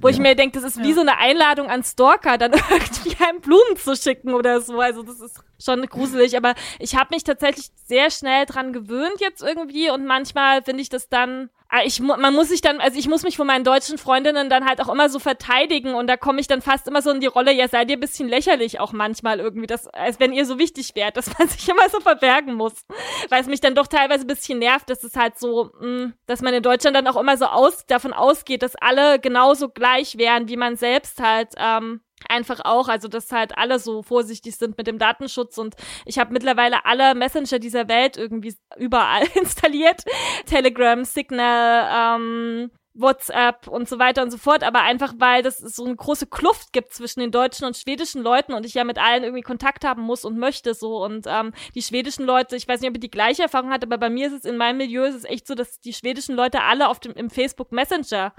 Wo 0.00 0.08
ja. 0.08 0.14
ich 0.14 0.20
mir 0.20 0.34
denke, 0.34 0.60
das 0.60 0.74
ist 0.74 0.82
wie 0.82 0.92
so 0.92 1.00
eine 1.00 1.18
Einladung 1.18 1.68
an 1.68 1.82
Stalker, 1.82 2.38
dann 2.38 2.52
irgendwie 2.70 3.16
einem 3.24 3.40
Blumen 3.40 3.76
zu 3.76 3.96
schicken 3.96 4.34
oder 4.34 4.60
so. 4.60 4.80
Also 4.80 5.02
das 5.02 5.20
ist 5.20 5.40
schon 5.58 5.86
gruselig. 5.86 6.36
Aber 6.36 6.54
ich 6.78 6.96
habe 6.96 7.14
mich 7.14 7.24
tatsächlich 7.24 7.70
sehr 7.86 8.10
schnell 8.10 8.46
dran 8.46 8.72
gewöhnt 8.72 9.20
jetzt 9.20 9.42
irgendwie 9.42 9.90
und 9.90 10.04
manchmal 10.04 10.62
finde 10.62 10.82
ich 10.82 10.88
das 10.88 11.08
dann 11.08 11.50
Ah, 11.68 11.80
ich, 11.84 12.00
man 12.00 12.32
muss 12.32 12.50
sich 12.50 12.60
dann, 12.60 12.80
also 12.80 12.96
ich 12.96 13.08
muss 13.08 13.24
mich 13.24 13.36
von 13.36 13.46
meinen 13.46 13.64
deutschen 13.64 13.98
Freundinnen 13.98 14.48
dann 14.48 14.66
halt 14.66 14.80
auch 14.80 14.88
immer 14.88 15.08
so 15.08 15.18
verteidigen 15.18 15.94
und 15.94 16.06
da 16.06 16.16
komme 16.16 16.40
ich 16.40 16.46
dann 16.46 16.62
fast 16.62 16.86
immer 16.86 17.02
so 17.02 17.10
in 17.10 17.20
die 17.20 17.26
Rolle, 17.26 17.52
ja, 17.52 17.66
seid 17.66 17.90
ihr 17.90 17.96
ein 17.96 18.00
bisschen 18.00 18.28
lächerlich 18.28 18.78
auch 18.78 18.92
manchmal 18.92 19.35
irgendwie, 19.40 19.66
das, 19.66 19.86
als 19.88 20.20
wenn 20.20 20.32
ihr 20.32 20.46
so 20.46 20.58
wichtig 20.58 20.94
wärt, 20.94 21.16
dass 21.16 21.38
man 21.38 21.48
sich 21.48 21.68
immer 21.68 21.88
so 21.88 22.00
verbergen 22.00 22.54
muss. 22.54 22.86
Weil 23.28 23.40
es 23.40 23.46
mich 23.46 23.60
dann 23.60 23.74
doch 23.74 23.86
teilweise 23.86 24.24
ein 24.24 24.28
bisschen 24.28 24.58
nervt, 24.58 24.88
dass 24.90 25.04
es 25.04 25.16
halt 25.16 25.38
so, 25.38 25.70
mh, 25.80 25.86
mm, 25.86 26.14
dass 26.26 26.42
man 26.42 26.54
in 26.54 26.62
Deutschland 26.62 26.96
dann 26.96 27.06
auch 27.06 27.16
immer 27.16 27.36
so 27.36 27.46
aus, 27.46 27.86
davon 27.86 28.12
ausgeht, 28.12 28.62
dass 28.62 28.76
alle 28.76 29.18
genauso 29.18 29.68
gleich 29.68 30.18
wären, 30.18 30.48
wie 30.48 30.56
man 30.56 30.76
selbst 30.76 31.20
halt, 31.20 31.54
ähm, 31.56 32.00
einfach 32.28 32.60
auch, 32.64 32.88
also 32.88 33.08
dass 33.08 33.30
halt 33.32 33.56
alle 33.58 33.78
so 33.78 34.02
vorsichtig 34.02 34.56
sind 34.56 34.78
mit 34.78 34.86
dem 34.86 34.98
Datenschutz 34.98 35.58
und 35.58 35.74
ich 36.04 36.18
habe 36.18 36.32
mittlerweile 36.32 36.84
alle 36.84 37.14
Messenger 37.14 37.58
dieser 37.58 37.88
Welt 37.88 38.16
irgendwie 38.16 38.54
überall 38.76 39.24
installiert. 39.34 40.02
Telegram, 40.46 41.04
Signal, 41.04 42.16
ähm, 42.18 42.70
WhatsApp 43.00 43.68
und 43.68 43.88
so 43.88 43.98
weiter 43.98 44.22
und 44.22 44.30
so 44.30 44.38
fort, 44.38 44.62
aber 44.62 44.82
einfach 44.82 45.14
weil 45.18 45.42
das 45.42 45.58
so 45.58 45.84
eine 45.84 45.96
große 45.96 46.26
Kluft 46.26 46.72
gibt 46.72 46.92
zwischen 46.92 47.20
den 47.20 47.30
deutschen 47.30 47.66
und 47.66 47.76
schwedischen 47.76 48.22
Leuten 48.22 48.52
und 48.52 48.64
ich 48.66 48.74
ja 48.74 48.84
mit 48.84 48.98
allen 48.98 49.22
irgendwie 49.22 49.42
Kontakt 49.42 49.84
haben 49.84 50.02
muss 50.02 50.24
und 50.24 50.38
möchte 50.38 50.74
so. 50.74 51.04
Und 51.04 51.26
ähm, 51.28 51.52
die 51.74 51.82
schwedischen 51.82 52.24
Leute, 52.24 52.56
ich 52.56 52.66
weiß 52.66 52.80
nicht, 52.80 52.90
ob 52.90 52.96
ihr 52.96 53.00
die 53.00 53.10
gleiche 53.10 53.42
Erfahrung 53.42 53.70
hat, 53.70 53.84
aber 53.84 53.98
bei 53.98 54.10
mir 54.10 54.28
ist 54.28 54.32
es 54.32 54.44
in 54.44 54.56
meinem 54.56 54.78
Milieu 54.78 55.04
ist 55.04 55.14
es 55.14 55.24
echt 55.24 55.46
so, 55.46 55.54
dass 55.54 55.80
die 55.80 55.92
schwedischen 55.92 56.34
Leute 56.34 56.62
alle 56.62 56.88
auf 56.88 57.00
dem 57.00 57.12
im 57.12 57.30
Facebook 57.30 57.72
Messenger 57.72 58.32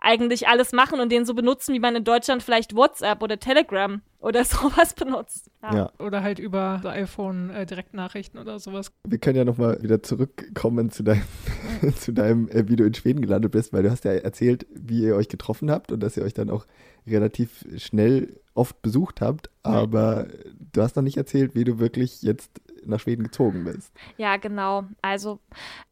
eigentlich 0.00 0.48
alles 0.48 0.72
machen 0.72 1.00
und 1.00 1.10
den 1.10 1.24
so 1.24 1.34
benutzen, 1.34 1.74
wie 1.74 1.80
man 1.80 1.96
in 1.96 2.04
Deutschland 2.04 2.42
vielleicht 2.42 2.74
WhatsApp 2.74 3.22
oder 3.22 3.38
Telegram 3.38 4.00
oder 4.20 4.44
sowas 4.44 4.94
benutzt. 4.94 5.50
Ja. 5.62 5.74
ja. 5.74 5.92
Oder 5.98 6.22
halt 6.22 6.38
über 6.38 6.80
iPhone 6.84 7.50
äh, 7.50 7.66
Direktnachrichten 7.66 8.38
oder 8.40 8.58
sowas. 8.58 8.92
Wir 9.06 9.18
können 9.18 9.36
ja 9.36 9.44
nochmal 9.44 9.82
wieder 9.82 10.02
zurückkommen 10.02 10.90
zu 10.90 11.02
deinem, 11.02 11.22
zu 11.96 12.12
deinem 12.12 12.48
äh, 12.48 12.68
wie 12.68 12.76
du 12.76 12.84
in 12.84 12.94
Schweden 12.94 13.20
gelandet 13.20 13.52
bist, 13.52 13.72
weil 13.72 13.82
du 13.82 13.90
hast 13.90 14.04
ja 14.04 14.12
erzählt, 14.12 14.66
wie 14.70 15.02
ihr 15.02 15.16
euch 15.16 15.28
getroffen 15.28 15.70
habt 15.70 15.92
und 15.92 16.00
dass 16.00 16.16
ihr 16.16 16.24
euch 16.24 16.34
dann 16.34 16.50
auch 16.50 16.66
relativ 17.06 17.64
schnell 17.76 18.40
oft 18.54 18.82
besucht 18.82 19.20
habt, 19.20 19.50
aber 19.62 20.26
du 20.72 20.82
hast 20.82 20.96
noch 20.96 21.02
nicht 21.02 21.16
erzählt, 21.16 21.54
wie 21.54 21.64
du 21.64 21.78
wirklich 21.78 22.22
jetzt 22.22 22.60
nach 22.84 23.00
Schweden 23.00 23.22
gezogen 23.22 23.64
bist. 23.64 23.92
Ja, 24.16 24.36
genau. 24.36 24.84
Also 25.00 25.38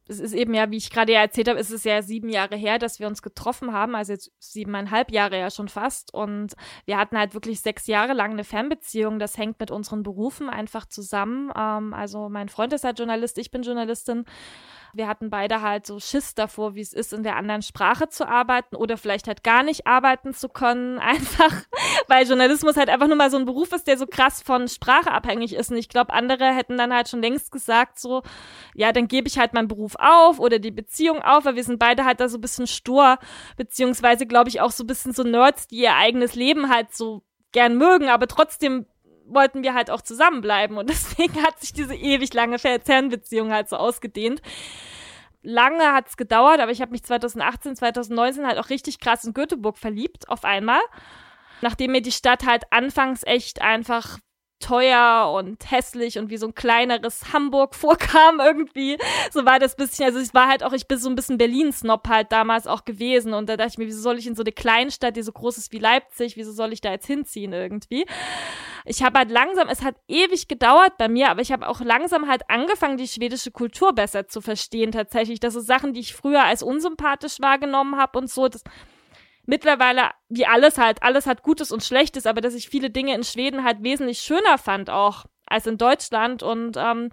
es 0.08 0.20
ist 0.20 0.34
eben 0.34 0.54
ja, 0.54 0.70
wie 0.70 0.76
ich 0.76 0.90
gerade 0.90 1.12
ja 1.12 1.20
erzählt 1.20 1.48
habe, 1.48 1.58
ist 1.58 1.70
es 1.70 1.84
ja 1.84 2.00
sieben 2.00 2.28
Jahre 2.28 2.56
her, 2.56 2.78
dass 2.78 3.00
wir 3.00 3.08
uns 3.08 3.22
getroffen 3.22 3.72
haben, 3.72 3.96
also 3.96 4.12
jetzt 4.12 4.30
siebeneinhalb 4.38 5.10
Jahre 5.10 5.38
ja 5.38 5.50
schon 5.50 5.68
fast. 5.68 6.14
Und 6.14 6.54
wir 6.84 6.96
hatten 6.96 7.18
halt 7.18 7.34
wirklich 7.34 7.60
sechs 7.60 7.86
Jahre 7.86 8.12
lang 8.12 8.32
eine 8.32 8.44
Fernbeziehung. 8.44 9.18
Das 9.18 9.36
hängt 9.36 9.58
mit 9.58 9.70
unseren 9.70 10.02
Berufen 10.04 10.48
einfach 10.48 10.86
zusammen. 10.86 11.50
Ähm, 11.56 11.92
also 11.92 12.28
mein 12.28 12.48
Freund 12.48 12.72
ist 12.72 12.84
halt 12.84 12.98
Journalist, 12.98 13.38
ich 13.38 13.50
bin 13.50 13.62
Journalistin. 13.62 14.24
Wir 14.94 15.08
hatten 15.08 15.28
beide 15.28 15.60
halt 15.60 15.86
so 15.86 16.00
Schiss 16.00 16.34
davor, 16.34 16.74
wie 16.74 16.80
es 16.80 16.92
ist, 16.94 17.12
in 17.12 17.22
der 17.22 17.36
anderen 17.36 17.60
Sprache 17.60 18.08
zu 18.08 18.26
arbeiten 18.26 18.76
oder 18.76 18.96
vielleicht 18.96 19.28
halt 19.28 19.44
gar 19.44 19.62
nicht 19.62 19.86
arbeiten 19.86 20.32
zu 20.32 20.48
können. 20.48 20.98
Einfach, 21.06 21.52
weil 22.08 22.26
Journalismus 22.26 22.76
halt 22.76 22.88
einfach 22.88 23.06
nur 23.06 23.16
mal 23.16 23.30
so 23.30 23.36
ein 23.36 23.44
Beruf 23.44 23.72
ist, 23.72 23.86
der 23.86 23.98
so 23.98 24.06
krass 24.06 24.42
von 24.42 24.68
Sprache 24.68 25.10
abhängig 25.10 25.54
ist. 25.54 25.70
Und 25.70 25.76
ich 25.76 25.88
glaube, 25.88 26.12
andere 26.12 26.46
hätten 26.54 26.78
dann 26.78 26.94
halt 26.94 27.08
schon 27.08 27.20
längst 27.20 27.50
gesagt, 27.52 27.98
so, 27.98 28.22
ja, 28.74 28.92
dann 28.92 29.08
gebe 29.08 29.28
ich 29.28 29.38
halt 29.38 29.52
meinen 29.52 29.68
Beruf 29.68 29.95
auf 29.98 30.38
oder 30.38 30.58
die 30.58 30.70
Beziehung 30.70 31.22
auf, 31.22 31.44
weil 31.44 31.56
wir 31.56 31.64
sind 31.64 31.78
beide 31.78 32.04
halt 32.04 32.20
da 32.20 32.28
so 32.28 32.38
ein 32.38 32.40
bisschen 32.40 32.66
stur, 32.66 33.18
beziehungsweise 33.56 34.26
glaube 34.26 34.48
ich 34.48 34.60
auch 34.60 34.70
so 34.70 34.84
ein 34.84 34.86
bisschen 34.86 35.12
so 35.12 35.22
Nerds, 35.22 35.66
die 35.68 35.76
ihr 35.76 35.94
eigenes 35.94 36.34
Leben 36.34 36.68
halt 36.68 36.94
so 36.94 37.22
gern 37.52 37.76
mögen, 37.76 38.08
aber 38.08 38.28
trotzdem 38.28 38.86
wollten 39.28 39.62
wir 39.62 39.74
halt 39.74 39.90
auch 39.90 40.02
zusammenbleiben 40.02 40.76
und 40.78 40.88
deswegen 40.90 41.42
hat 41.42 41.58
sich 41.60 41.72
diese 41.72 41.94
ewig 41.94 42.32
lange 42.34 42.58
Fernbeziehung 42.58 43.52
halt 43.52 43.68
so 43.68 43.76
ausgedehnt. 43.76 44.42
Lange 45.42 45.92
hat 45.92 46.08
es 46.08 46.16
gedauert, 46.16 46.60
aber 46.60 46.72
ich 46.72 46.80
habe 46.80 46.90
mich 46.90 47.04
2018, 47.04 47.76
2019 47.76 48.46
halt 48.46 48.58
auch 48.58 48.68
richtig 48.68 48.98
krass 48.98 49.24
in 49.24 49.32
Göteborg 49.32 49.78
verliebt, 49.78 50.28
auf 50.28 50.44
einmal. 50.44 50.80
Nachdem 51.60 51.92
mir 51.92 52.02
die 52.02 52.12
Stadt 52.12 52.44
halt 52.44 52.64
anfangs 52.72 53.22
echt 53.22 53.62
einfach 53.62 54.18
teuer 54.58 55.32
und 55.34 55.70
hässlich 55.70 56.18
und 56.18 56.30
wie 56.30 56.38
so 56.38 56.46
ein 56.46 56.54
kleineres 56.54 57.32
Hamburg 57.32 57.74
vorkam 57.74 58.40
irgendwie. 58.40 58.98
So 59.30 59.44
war 59.44 59.58
das 59.58 59.76
bisschen, 59.76 60.06
also 60.06 60.18
ich 60.18 60.32
war 60.34 60.48
halt 60.48 60.62
auch, 60.62 60.72
ich 60.72 60.88
bin 60.88 60.98
so 60.98 61.08
ein 61.08 61.14
bisschen 61.14 61.38
Berlin-Snob 61.38 62.08
halt 62.08 62.32
damals 62.32 62.66
auch 62.66 62.84
gewesen 62.84 63.34
und 63.34 63.48
da 63.48 63.56
dachte 63.56 63.72
ich 63.72 63.78
mir, 63.78 63.86
wieso 63.86 64.00
soll 64.00 64.18
ich 64.18 64.26
in 64.26 64.34
so 64.34 64.42
eine 64.42 64.52
Kleinstadt, 64.52 65.16
die 65.16 65.22
so 65.22 65.32
groß 65.32 65.58
ist 65.58 65.72
wie 65.72 65.78
Leipzig, 65.78 66.36
wieso 66.36 66.52
soll 66.52 66.72
ich 66.72 66.80
da 66.80 66.90
jetzt 66.90 67.06
hinziehen 67.06 67.52
irgendwie? 67.52 68.06
Ich 68.84 69.02
habe 69.02 69.18
halt 69.18 69.30
langsam, 69.30 69.68
es 69.68 69.82
hat 69.82 69.96
ewig 70.06 70.48
gedauert 70.48 70.96
bei 70.96 71.08
mir, 71.08 71.30
aber 71.30 71.42
ich 71.42 71.50
habe 71.52 71.68
auch 71.68 71.80
langsam 71.80 72.28
halt 72.28 72.48
angefangen, 72.48 72.96
die 72.96 73.08
schwedische 73.08 73.50
Kultur 73.50 73.92
besser 73.92 74.28
zu 74.28 74.40
verstehen 74.40 74.92
tatsächlich. 74.92 75.40
Das 75.40 75.54
sind 75.54 75.66
Sachen, 75.66 75.92
die 75.92 76.00
ich 76.00 76.14
früher 76.14 76.44
als 76.44 76.62
unsympathisch 76.62 77.40
wahrgenommen 77.40 77.96
habe 77.96 78.18
und 78.18 78.30
so, 78.30 78.48
das 78.48 78.62
mittlerweile, 79.46 80.10
wie 80.28 80.46
alles 80.46 80.78
halt, 80.78 81.02
alles 81.02 81.26
hat 81.26 81.42
Gutes 81.42 81.72
und 81.72 81.82
Schlechtes, 81.82 82.26
aber 82.26 82.40
dass 82.40 82.54
ich 82.54 82.68
viele 82.68 82.90
Dinge 82.90 83.14
in 83.14 83.24
Schweden 83.24 83.64
halt 83.64 83.82
wesentlich 83.82 84.18
schöner 84.18 84.58
fand 84.58 84.90
auch 84.90 85.24
als 85.46 85.66
in 85.66 85.78
Deutschland 85.78 86.42
und 86.42 86.76
ähm, 86.76 87.10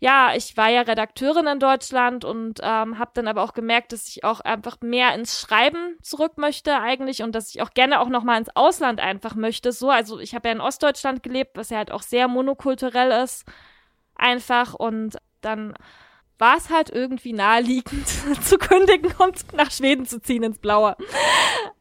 ja, 0.00 0.34
ich 0.34 0.56
war 0.58 0.68
ja 0.68 0.82
Redakteurin 0.82 1.46
in 1.46 1.60
Deutschland 1.60 2.26
und 2.26 2.60
ähm, 2.62 2.98
habe 2.98 3.12
dann 3.14 3.26
aber 3.26 3.42
auch 3.42 3.54
gemerkt, 3.54 3.92
dass 3.92 4.06
ich 4.08 4.22
auch 4.22 4.40
einfach 4.40 4.76
mehr 4.82 5.14
ins 5.14 5.40
Schreiben 5.40 5.96
zurück 6.02 6.36
möchte 6.36 6.78
eigentlich 6.78 7.22
und 7.22 7.34
dass 7.34 7.54
ich 7.54 7.62
auch 7.62 7.70
gerne 7.70 8.00
auch 8.00 8.10
noch 8.10 8.22
mal 8.22 8.36
ins 8.36 8.54
Ausland 8.54 9.00
einfach 9.00 9.34
möchte. 9.34 9.72
So, 9.72 9.88
also 9.88 10.18
ich 10.18 10.34
habe 10.34 10.48
ja 10.48 10.54
in 10.54 10.60
Ostdeutschland 10.60 11.22
gelebt, 11.22 11.56
was 11.56 11.70
ja 11.70 11.78
halt 11.78 11.90
auch 11.90 12.02
sehr 12.02 12.28
monokulturell 12.28 13.22
ist, 13.22 13.46
einfach 14.14 14.74
und 14.74 15.16
dann 15.40 15.74
war 16.38 16.56
es 16.56 16.70
halt 16.70 16.90
irgendwie 16.90 17.32
naheliegend 17.32 18.08
zu 18.42 18.58
kündigen 18.58 19.12
und 19.18 19.52
nach 19.52 19.70
Schweden 19.70 20.06
zu 20.06 20.20
ziehen 20.20 20.42
ins 20.42 20.58
Blaue 20.58 20.96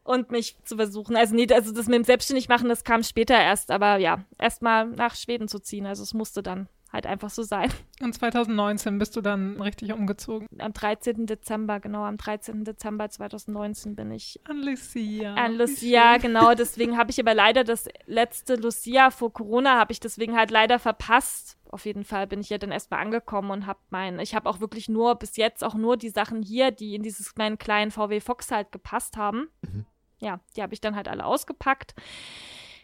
und 0.03 0.31
mich 0.31 0.57
zu 0.63 0.75
versuchen. 0.75 1.15
Also 1.15 1.35
nee, 1.35 1.47
also 1.51 1.73
das 1.73 1.87
mit 1.87 1.95
dem 1.95 2.03
Selbstständigmachen, 2.03 2.69
das 2.69 2.83
kam 2.83 3.03
später 3.03 3.35
erst, 3.35 3.71
aber 3.71 3.97
ja, 3.97 4.23
erstmal 4.37 4.87
nach 4.87 5.15
Schweden 5.15 5.47
zu 5.47 5.59
ziehen. 5.59 5.85
Also 5.85 6.03
es 6.03 6.13
musste 6.13 6.43
dann 6.43 6.67
halt 6.93 7.07
einfach 7.07 7.31
so 7.31 7.41
sein. 7.41 7.73
Und 8.01 8.13
2019 8.13 8.99
bist 8.99 9.15
du 9.15 9.21
dann 9.21 9.59
richtig 9.59 9.91
umgezogen? 9.91 10.47
Am 10.59 10.73
13. 10.73 11.25
Dezember, 11.25 11.79
genau, 11.79 12.03
am 12.03 12.17
13. 12.17 12.63
Dezember 12.63 13.09
2019 13.09 13.95
bin 13.95 14.11
ich. 14.11 14.39
An 14.47 14.61
Lucia. 14.61 15.33
An 15.33 15.55
Lucia, 15.55 16.17
genau. 16.17 16.53
Deswegen 16.53 16.97
habe 16.97 17.09
ich 17.09 17.19
aber 17.19 17.33
leider 17.33 17.63
das 17.63 17.89
letzte 18.05 18.55
Lucia 18.55 19.09
vor 19.09 19.33
Corona, 19.33 19.79
habe 19.79 19.91
ich 19.91 19.99
deswegen 19.99 20.37
halt 20.37 20.51
leider 20.51 20.77
verpasst. 20.77 21.57
Auf 21.69 21.85
jeden 21.85 22.03
Fall 22.03 22.27
bin 22.27 22.39
ich 22.39 22.49
ja 22.49 22.59
dann 22.59 22.71
erstmal 22.71 22.99
angekommen 22.99 23.49
und 23.49 23.65
habe 23.65 23.79
mein, 23.89 24.19
ich 24.19 24.35
habe 24.35 24.47
auch 24.47 24.59
wirklich 24.59 24.87
nur 24.87 25.15
bis 25.15 25.37
jetzt 25.37 25.63
auch 25.63 25.73
nur 25.73 25.97
die 25.97 26.09
Sachen 26.09 26.43
hier, 26.43 26.69
die 26.69 26.93
in 26.93 27.01
dieses 27.01 27.35
meinen 27.35 27.57
kleinen 27.57 27.89
VW 27.89 28.19
Fox 28.19 28.51
halt 28.51 28.71
gepasst 28.71 29.17
haben. 29.17 29.47
Mhm. 29.63 29.85
Ja, 30.19 30.39
die 30.55 30.61
habe 30.61 30.73
ich 30.73 30.81
dann 30.81 30.95
halt 30.95 31.07
alle 31.07 31.25
ausgepackt 31.25 31.95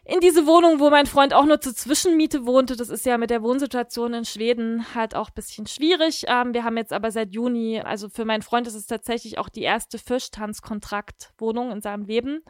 in 0.06 0.20
diese 0.22 0.48
Wohnung, 0.48 0.80
wo 0.80 0.90
mein 0.90 1.06
Freund 1.06 1.34
auch 1.34 1.46
nur 1.46 1.62
zur 1.62 1.76
Zwischenmiete 1.76 2.46
wohnte. 2.46 2.76
Das 2.76 2.90
ist 2.90 3.06
ja 3.06 3.18
mit 3.18 3.30
der 3.30 3.44
Wohnsituation 3.44 4.14
in 4.14 4.26
Schweden 4.26 4.96
halt 4.96 5.16
auch 5.16 5.30
bisschen 5.30 5.68
schwierig. 5.68 6.26
Ähm, 6.28 6.54
wir 6.54 6.64
haben 6.64 6.78
jetzt 6.78 6.94
aber 6.94 7.12
seit 7.12 7.34
Juni, 7.34 7.80
also 7.80 8.10
für 8.10 8.26
meinen 8.26 8.42
Freund 8.42 8.66
ist 8.66 8.74
es 8.74 8.88
tatsächlich 8.88 9.38
auch 9.38 9.50
die 9.50 9.62
erste 9.62 10.00
Fischtanzkontraktwohnung 10.00 11.72
in 11.72 11.82
seinem 11.82 12.06
Leben, 12.06 12.42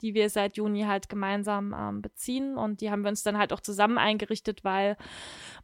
die 0.00 0.14
wir 0.14 0.30
seit 0.30 0.56
Juni 0.56 0.82
halt 0.82 1.08
gemeinsam 1.08 1.74
ähm, 1.76 2.02
beziehen. 2.02 2.56
Und 2.56 2.80
die 2.80 2.90
haben 2.90 3.02
wir 3.02 3.08
uns 3.08 3.22
dann 3.22 3.38
halt 3.38 3.52
auch 3.52 3.60
zusammen 3.60 3.98
eingerichtet, 3.98 4.62
weil 4.62 4.96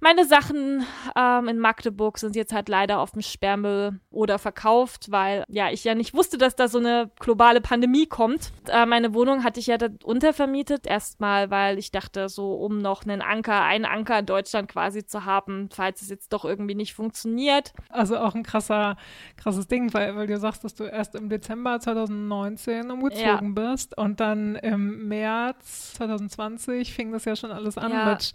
meine 0.01 0.25
Sachen 0.25 0.85
ähm, 1.17 1.49
in 1.49 1.59
Magdeburg 1.59 2.19
sind 2.19 2.35
jetzt 2.35 2.53
halt 2.53 2.69
leider 2.69 2.99
auf 2.99 3.13
dem 3.13 3.23
Sperrmüll 3.23 4.01
oder 4.11 4.39
verkauft, 4.39 5.11
weil 5.11 5.45
ja 5.49 5.71
ich 5.71 5.85
ja 5.85 5.95
nicht 5.95 6.15
wusste, 6.15 6.37
dass 6.37 6.57
da 6.57 6.69
so 6.69 6.79
eine 6.79 7.11
globale 7.21 7.61
Pandemie 7.61 8.07
kommt. 8.07 8.51
Äh, 8.69 8.87
meine 8.87 9.15
Wohnung 9.15 9.45
hatte 9.45 9.61
ich 9.61 9.69
ja 9.69 9.79
da 9.79 9.89
untervermietet, 10.03 10.87
erstmal 10.87 11.44
weil 11.51 11.79
ich 11.79 11.91
dachte, 11.91 12.29
so 12.29 12.55
um 12.55 12.79
noch 12.79 13.05
einen 13.05 13.23
Anker, 13.23 13.63
einen 13.63 13.85
Anker 13.85 14.19
in 14.19 14.27
Deutschland 14.27 14.69
quasi 14.69 15.07
zu 15.07 15.25
haben, 15.25 15.69
falls 15.73 16.03
es 16.03 16.09
jetzt 16.09 16.33
doch 16.33 16.45
irgendwie 16.45 16.75
nicht 16.75 16.95
funktioniert. 16.95 17.73
Also 17.89 18.19
auch 18.19 18.35
ein 18.35 18.43
krasser, 18.43 18.97
krasses 19.37 19.69
Ding, 19.69 19.93
weil, 19.95 20.17
weil 20.17 20.27
du 20.27 20.39
sagst, 20.39 20.65
dass 20.65 20.75
du 20.75 20.85
erst 20.85 21.15
im 21.15 21.29
Dezember 21.29 21.81
2019 21.81 22.91
umgezogen 22.91 23.57
ja. 23.57 23.71
bist 23.71 23.97
und 23.97 24.21
dann 24.21 24.57
im 24.57 25.09
März 25.09 25.95
2020 25.95 26.93
fing 26.93 27.13
das 27.13 27.25
ja 27.25 27.37
schon 27.37 27.51
alles 27.51 27.79
an 27.79 27.93
ja. 27.93 28.13
mit 28.13 28.33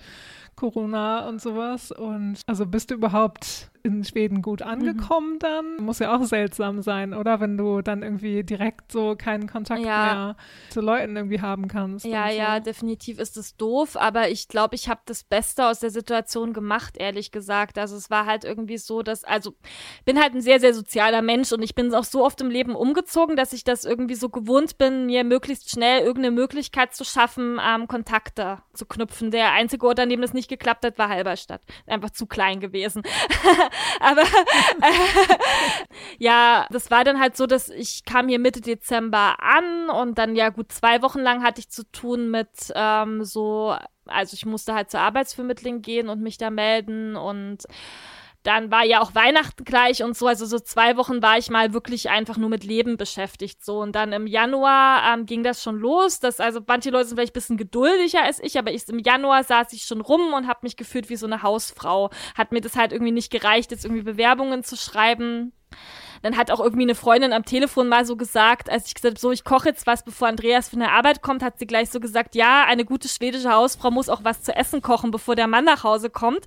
Corona 0.60 1.28
und 1.30 1.42
sowas. 1.42 1.92
Und 1.92 2.42
also 2.46 2.66
bist 2.66 2.92
du 2.92 2.96
überhaupt 2.96 3.72
in 3.82 4.04
Schweden 4.04 4.42
gut 4.42 4.62
angekommen 4.62 5.36
mhm. 5.36 5.40
dann? 5.40 5.78
Muss 5.78 6.00
ja 6.00 6.16
auch 6.16 6.24
seltsam 6.24 6.82
sein, 6.82 7.14
oder? 7.14 7.40
Wenn 7.40 7.58
du 7.58 7.82
dann 7.82 8.04
irgendwie 8.04 8.44
direkt 8.44 8.92
so 8.92 9.16
keinen 9.16 9.48
Kontakt 9.48 9.82
ja. 9.82 10.04
mehr 10.04 10.36
zu 10.70 10.82
Leuten 10.82 11.16
irgendwie 11.16 11.40
haben 11.40 11.70
kannst. 11.70 12.06
Ja, 12.06 12.30
so. 12.30 12.38
ja, 12.38 12.60
definitiv 12.60 13.20
ist 13.20 13.38
es 13.38 13.56
doof, 13.56 13.96
aber 13.96 14.30
ich 14.30 14.50
glaube, 14.50 14.76
ich 14.76 14.90
habe 14.90 15.00
das 15.06 15.24
Beste 15.24 15.66
aus 15.66 15.80
der 15.80 15.92
Situation 15.92 16.52
gemacht, 16.52 16.98
ehrlich 16.98 17.32
gesagt. 17.32 17.78
Also 17.78 17.96
es 17.96 18.10
war 18.10 18.26
halt 18.26 18.44
irgendwie 18.44 18.78
so, 18.78 19.02
dass, 19.02 19.24
also 19.24 19.54
bin 20.04 20.20
halt 20.20 20.36
ein 20.36 20.42
sehr, 20.42 20.60
sehr 20.60 20.74
sozialer 20.74 21.22
Mensch 21.22 21.54
und 21.54 21.62
ich 21.62 21.74
bin 21.74 21.94
auch 21.94 22.04
so 22.04 22.26
oft 22.26 22.42
im 22.42 22.50
Leben 22.50 22.76
umgezogen, 22.76 23.38
dass 23.38 23.54
ich 23.54 23.64
das 23.64 23.86
irgendwie 23.86 24.16
so 24.16 24.28
gewohnt 24.28 24.78
bin, 24.78 25.06
mir 25.06 25.24
möglichst 25.24 25.70
schnell 25.70 26.02
irgendeine 26.02 26.36
Möglichkeit 26.36 26.94
zu 26.94 27.06
schaffen, 27.06 27.60
ähm, 27.66 27.88
Kontakte 27.88 28.60
zu 28.74 28.86
knüpfen. 28.86 29.32
Der 29.32 29.54
einzige 29.54 29.88
Ort, 29.88 30.00
an 30.00 30.10
dem 30.10 30.22
das 30.22 30.34
nicht 30.34 30.49
geklappt 30.50 30.84
hat, 30.86 30.98
war 30.98 31.10
Halberstadt. 31.10 31.62
Einfach 31.88 32.10
zu 32.10 32.26
klein 32.26 32.60
gewesen. 32.60 33.04
Aber 34.00 34.22
äh, 34.22 35.36
ja, 36.18 36.68
das 36.70 36.92
war 36.92 37.04
dann 37.04 37.20
halt 37.20 37.38
so, 37.38 37.48
dass 37.48 37.70
ich 37.70 38.04
kam 38.06 38.28
hier 38.28 38.40
Mitte 38.40 38.62
Dezember 38.62 39.38
an 39.40 39.90
und 39.90 40.18
dann 40.18 40.36
ja 40.36 40.50
gut 40.50 40.72
zwei 40.72 41.02
Wochen 41.02 41.20
lang 41.20 41.44
hatte 41.44 41.60
ich 41.60 41.70
zu 41.70 41.84
tun 41.92 42.30
mit 42.30 42.50
ähm, 42.76 43.24
so, 43.24 43.76
also 44.06 44.34
ich 44.34 44.46
musste 44.46 44.74
halt 44.74 44.92
zur 44.92 45.00
Arbeitsvermittlung 45.00 45.82
gehen 45.82 46.10
und 46.10 46.22
mich 46.22 46.38
da 46.38 46.50
melden 46.50 47.16
und 47.16 47.64
dann 48.44 48.72
war 48.72 48.86
ja 48.86 49.02
auch 49.02 49.16
Weihnachten 49.16 49.66
gleich 49.66 50.02
und 50.02 50.16
so. 50.16 50.28
Also 50.28 50.46
so 50.46 50.60
zwei 50.60 50.96
Wochen 50.96 51.22
war 51.22 51.38
ich 51.38 51.50
mal 51.50 51.74
wirklich 51.74 52.10
einfach 52.10 52.38
nur 52.38 52.50
mit 52.50 52.64
Leben 52.64 52.96
beschäftigt. 52.96 53.64
So. 53.64 53.80
Und 53.80 53.94
dann 53.94 54.14
im 54.14 54.28
Januar 54.28 55.14
ähm, 55.14 55.26
ging 55.26 55.44
das 55.44 55.62
schon 55.62 55.78
los. 55.78 56.20
Das, 56.20 56.40
also 56.40 56.62
manche 56.66 56.90
Leute 56.90 57.10
sind 57.10 57.18
vielleicht 57.18 57.34
ein 57.34 57.40
bisschen 57.40 57.58
geduldiger 57.58 58.24
als 58.24 58.42
ich, 58.42 58.58
aber 58.58 58.72
ich, 58.72 58.88
im 58.88 59.00
Januar 59.00 59.44
saß 59.44 59.74
ich 59.74 59.84
schon 59.84 60.02
rum 60.02 60.34
und 60.34 60.48
habe 60.48 60.60
mich 60.64 60.78
gefühlt 60.78 61.10
wie 61.10 61.18
so 61.18 61.26
eine 61.26 61.44
Hausfrau. 61.44 62.12
Hat 62.36 62.52
mir 62.52 62.62
das 62.62 62.76
halt 62.76 62.94
irgendwie 62.94 63.12
nicht 63.12 63.32
gereicht, 63.32 63.72
jetzt 63.72 63.84
irgendwie 63.84 64.04
Bewerbungen 64.04 64.64
zu 64.64 64.78
schreiben. 64.78 65.52
Dann 66.22 66.38
hat 66.38 66.52
auch 66.52 66.60
irgendwie 66.60 66.84
eine 66.84 66.96
Freundin 66.96 67.34
am 67.34 67.46
Telefon 67.46 67.88
mal 67.88 68.06
so 68.06 68.16
gesagt, 68.16 68.70
als 68.70 68.88
ich 68.88 68.96
gesagt 68.96 69.16
habe, 69.16 69.20
so, 69.20 69.32
ich 69.32 69.44
koche 69.44 69.70
jetzt 69.70 69.88
was, 69.88 70.04
bevor 70.04 70.28
Andreas 70.28 70.70
von 70.70 70.80
der 70.80 70.92
Arbeit 70.92 71.22
kommt, 71.22 71.44
hat 71.44 71.60
sie 71.60 71.68
gleich 71.68 71.90
so 71.90 72.00
gesagt, 72.00 72.36
ja, 72.36 72.66
eine 72.66 72.86
gute 72.86 73.08
schwedische 73.08 73.52
Hausfrau 73.52 73.92
muss 73.92 74.10
auch 74.10 74.24
was 74.24 74.44
zu 74.44 74.56
essen 74.56 74.82
kochen, 74.82 75.12
bevor 75.12 75.36
der 75.36 75.48
Mann 75.48 75.66
nach 75.66 75.84
Hause 75.84 76.10
kommt. 76.10 76.46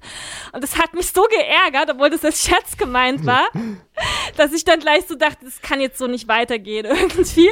Und 0.52 0.62
das 0.62 0.78
hat 0.78 0.94
mich 0.94 1.12
so 1.12 1.22
geärgert, 1.22 1.90
obwohl 1.90 2.10
das 2.10 2.24
als 2.24 2.42
Scherz 2.42 2.76
gemeint 2.76 3.26
war, 3.26 3.48
dass 4.36 4.52
ich 4.52 4.64
dann 4.64 4.80
gleich 4.80 5.06
so 5.06 5.14
dachte, 5.14 5.44
das 5.44 5.60
kann 5.62 5.80
jetzt 5.80 5.98
so 5.98 6.06
nicht 6.06 6.28
weitergehen 6.28 6.86
irgendwie. 6.90 7.50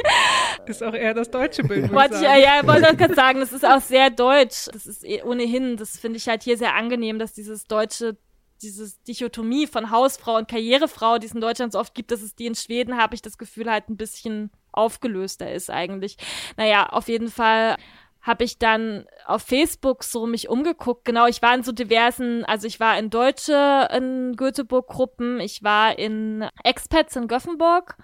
Ist 0.65 0.83
auch 0.83 0.93
eher 0.93 1.13
das 1.13 1.29
deutsche 1.29 1.63
Bild. 1.63 1.91
Wollte 1.91 2.15
ich, 2.15 2.21
ja, 2.21 2.37
ja, 2.37 2.65
wollte 2.65 2.89
ich 2.91 2.97
gerade 2.97 3.15
sagen, 3.15 3.39
das 3.39 3.53
ist 3.53 3.65
auch 3.65 3.81
sehr 3.81 4.09
deutsch. 4.09 4.67
Das 4.71 4.85
ist 4.85 5.05
eh 5.05 5.23
ohnehin, 5.23 5.77
das 5.77 5.97
finde 5.97 6.17
ich 6.17 6.27
halt 6.27 6.43
hier 6.43 6.57
sehr 6.57 6.75
angenehm, 6.75 7.19
dass 7.19 7.33
dieses 7.33 7.65
deutsche 7.65 8.17
diese 8.61 8.93
Dichotomie 9.07 9.67
von 9.67 9.91
Hausfrau 9.91 10.37
und 10.37 10.47
Karrierefrau, 10.47 11.17
die 11.17 11.27
es 11.27 11.33
in 11.33 11.41
Deutschland 11.41 11.73
so 11.73 11.79
oft 11.79 11.93
gibt, 11.93 12.11
dass 12.11 12.21
es 12.21 12.35
die 12.35 12.45
in 12.45 12.55
Schweden, 12.55 12.97
habe 12.97 13.15
ich 13.15 13.21
das 13.21 13.37
Gefühl, 13.37 13.69
halt 13.69 13.89
ein 13.89 13.97
bisschen 13.97 14.51
aufgelöster 14.71 15.51
ist 15.51 15.69
eigentlich. 15.69 16.17
Naja, 16.57 16.87
auf 16.87 17.07
jeden 17.07 17.29
Fall 17.29 17.77
habe 18.21 18.43
ich 18.43 18.59
dann 18.59 19.05
auf 19.25 19.41
Facebook 19.41 20.03
so 20.03 20.27
mich 20.27 20.47
umgeguckt. 20.47 21.05
Genau, 21.05 21.25
ich 21.25 21.41
war 21.41 21.55
in 21.55 21.63
so 21.63 21.71
diversen, 21.71 22.45
also 22.45 22.67
ich 22.67 22.79
war 22.79 22.97
in 22.99 23.09
Deutsche 23.09 23.87
in 23.91 24.35
Göteborg-Gruppen, 24.35 25.39
ich 25.39 25.63
war 25.63 25.97
in 25.97 26.45
Expats 26.63 27.15
in 27.15 27.27
Göffenburg 27.27 27.97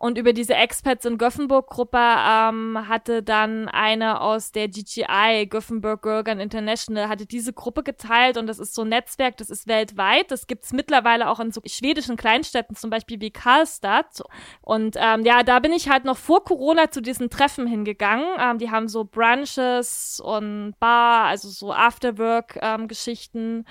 und 0.00 0.16
über 0.16 0.32
diese 0.32 0.54
Expats 0.54 1.04
in 1.04 1.18
Göffenburg-Gruppe 1.18 1.98
ähm, 1.98 2.88
hatte 2.88 3.22
dann 3.22 3.68
eine 3.68 4.22
aus 4.22 4.50
der 4.50 4.66
GGI, 4.66 5.46
Göffenburg 5.46 6.00
Girl 6.00 6.26
International, 6.40 7.10
hatte 7.10 7.26
diese 7.26 7.52
Gruppe 7.52 7.82
geteilt 7.82 8.38
und 8.38 8.46
das 8.46 8.58
ist 8.58 8.74
so 8.74 8.80
ein 8.80 8.88
Netzwerk, 8.88 9.36
das 9.36 9.50
ist 9.50 9.68
weltweit. 9.68 10.30
Das 10.30 10.46
gibt's 10.46 10.72
mittlerweile 10.72 11.28
auch 11.28 11.38
in 11.38 11.52
so 11.52 11.60
schwedischen 11.66 12.16
Kleinstädten, 12.16 12.76
zum 12.76 12.88
Beispiel 12.88 13.20
wie 13.20 13.30
Karlstad. 13.30 14.22
Und 14.62 14.96
ähm, 14.98 15.26
ja, 15.26 15.42
da 15.42 15.58
bin 15.58 15.74
ich 15.74 15.90
halt 15.90 16.06
noch 16.06 16.16
vor 16.16 16.44
Corona 16.44 16.90
zu 16.90 17.02
diesen 17.02 17.28
Treffen 17.28 17.66
hingegangen. 17.66 18.24
Ähm, 18.38 18.56
die 18.56 18.70
haben 18.70 18.88
so 18.88 19.04
Brunches 19.04 20.18
und 20.24 20.76
Bar, 20.80 21.26
also 21.26 21.50
so 21.50 21.74
Afterwork-Geschichten 21.74 23.38
ähm, 23.38 23.64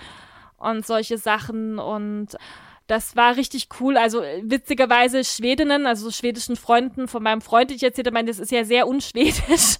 und 0.59 0.85
solche 0.85 1.17
Sachen 1.17 1.79
und 1.79 2.37
das 2.89 3.15
war 3.15 3.37
richtig 3.37 3.67
cool. 3.79 3.97
Also 3.97 4.21
äh, 4.21 4.41
witzigerweise 4.43 5.23
Schwedinnen, 5.23 5.85
also 5.85 6.11
schwedischen 6.11 6.55
Freunden 6.55 7.07
von 7.07 7.23
meinem 7.23 7.41
Freund, 7.41 7.69
die 7.69 7.75
ich 7.75 7.83
erzählte, 7.83 8.11
meinte, 8.11 8.31
das 8.31 8.39
ist 8.39 8.51
ja 8.51 8.63
sehr 8.63 8.87
unschwedisch. 8.87 9.77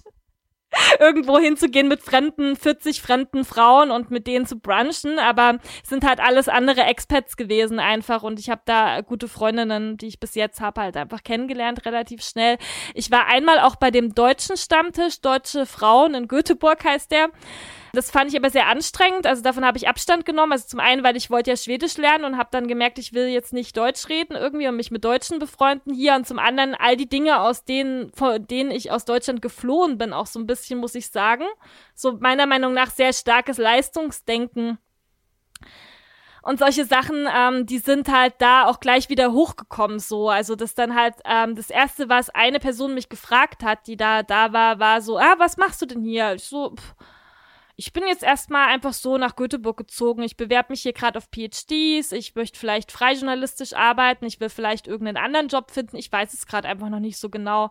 irgendwo 1.00 1.38
hinzugehen 1.38 1.88
mit 1.88 2.00
fremden, 2.00 2.54
40 2.54 3.02
fremden 3.02 3.44
Frauen 3.44 3.90
und 3.90 4.12
mit 4.12 4.28
denen 4.28 4.46
zu 4.46 4.58
brunchen, 4.58 5.18
aber 5.18 5.58
sind 5.82 6.06
halt 6.06 6.20
alles 6.20 6.48
andere 6.48 6.82
Expats 6.82 7.36
gewesen 7.36 7.80
einfach 7.80 8.22
und 8.22 8.38
ich 8.38 8.50
habe 8.50 8.62
da 8.66 9.00
gute 9.00 9.26
Freundinnen, 9.26 9.96
die 9.96 10.06
ich 10.06 10.20
bis 10.20 10.36
jetzt 10.36 10.60
habe, 10.60 10.80
halt 10.82 10.96
einfach 10.96 11.24
kennengelernt, 11.24 11.84
relativ 11.86 12.22
schnell. 12.22 12.56
Ich 12.94 13.10
war 13.10 13.26
einmal 13.26 13.58
auch 13.58 13.76
bei 13.76 13.90
dem 13.90 14.14
deutschen 14.14 14.56
Stammtisch, 14.56 15.20
Deutsche 15.20 15.66
Frauen 15.66 16.14
in 16.14 16.28
Göteborg 16.28 16.84
heißt 16.84 17.10
der. 17.10 17.30
Das 17.92 18.10
fand 18.10 18.30
ich 18.30 18.36
aber 18.36 18.50
sehr 18.50 18.68
anstrengend. 18.68 19.26
Also 19.26 19.42
davon 19.42 19.64
habe 19.64 19.78
ich 19.78 19.88
Abstand 19.88 20.24
genommen. 20.24 20.52
Also 20.52 20.66
zum 20.68 20.80
einen, 20.80 21.02
weil 21.02 21.16
ich 21.16 21.30
wollte 21.30 21.50
ja 21.50 21.56
Schwedisch 21.56 21.96
lernen 21.96 22.24
und 22.24 22.38
habe 22.38 22.50
dann 22.52 22.68
gemerkt, 22.68 22.98
ich 22.98 23.12
will 23.12 23.28
jetzt 23.28 23.52
nicht 23.52 23.76
Deutsch 23.76 24.08
reden 24.08 24.36
irgendwie 24.36 24.68
und 24.68 24.76
mich 24.76 24.90
mit 24.90 25.04
Deutschen 25.04 25.38
befreunden 25.38 25.94
hier. 25.94 26.14
Und 26.14 26.26
zum 26.26 26.38
anderen 26.38 26.74
all 26.74 26.96
die 26.96 27.08
Dinge, 27.08 27.40
aus 27.40 27.64
denen, 27.64 28.12
von 28.12 28.46
denen 28.46 28.70
ich 28.70 28.90
aus 28.92 29.04
Deutschland 29.04 29.42
geflohen 29.42 29.98
bin, 29.98 30.12
auch 30.12 30.26
so 30.26 30.38
ein 30.38 30.46
bisschen, 30.46 30.78
muss 30.78 30.94
ich 30.94 31.08
sagen. 31.10 31.44
So 31.94 32.12
meiner 32.18 32.46
Meinung 32.46 32.72
nach 32.72 32.90
sehr 32.90 33.12
starkes 33.12 33.58
Leistungsdenken. 33.58 34.78
Und 36.42 36.58
solche 36.58 36.86
Sachen, 36.86 37.28
ähm, 37.34 37.66
die 37.66 37.78
sind 37.78 38.10
halt 38.10 38.34
da 38.38 38.66
auch 38.66 38.80
gleich 38.80 39.08
wieder 39.10 39.32
hochgekommen 39.32 39.98
so. 39.98 40.30
Also 40.30 40.56
das 40.56 40.74
dann 40.74 40.94
halt, 40.94 41.14
ähm, 41.26 41.54
das 41.54 41.68
erste, 41.70 42.08
was 42.08 42.30
eine 42.30 42.60
Person 42.60 42.94
mich 42.94 43.08
gefragt 43.08 43.62
hat, 43.62 43.86
die 43.86 43.96
da 43.96 44.22
da 44.22 44.52
war, 44.52 44.78
war 44.78 45.02
so, 45.02 45.18
ah, 45.18 45.34
was 45.38 45.58
machst 45.58 45.82
du 45.82 45.86
denn 45.86 46.02
hier? 46.02 46.34
Ich 46.34 46.44
so, 46.44 46.74
pff, 46.74 46.94
ich 47.80 47.94
bin 47.94 48.06
jetzt 48.06 48.22
erstmal 48.22 48.68
einfach 48.68 48.92
so 48.92 49.16
nach 49.16 49.36
Göteborg 49.36 49.78
gezogen. 49.78 50.22
Ich 50.22 50.36
bewerbe 50.36 50.74
mich 50.74 50.82
hier 50.82 50.92
gerade 50.92 51.16
auf 51.16 51.30
PhDs. 51.34 52.12
Ich 52.12 52.34
möchte 52.34 52.58
vielleicht 52.58 52.92
freijournalistisch 52.92 53.72
arbeiten. 53.72 54.26
Ich 54.26 54.38
will 54.38 54.50
vielleicht 54.50 54.86
irgendeinen 54.86 55.16
anderen 55.16 55.48
Job 55.48 55.70
finden. 55.70 55.96
Ich 55.96 56.12
weiß 56.12 56.34
es 56.34 56.46
gerade 56.46 56.68
einfach 56.68 56.90
noch 56.90 57.00
nicht 57.00 57.16
so 57.16 57.30
genau. 57.30 57.70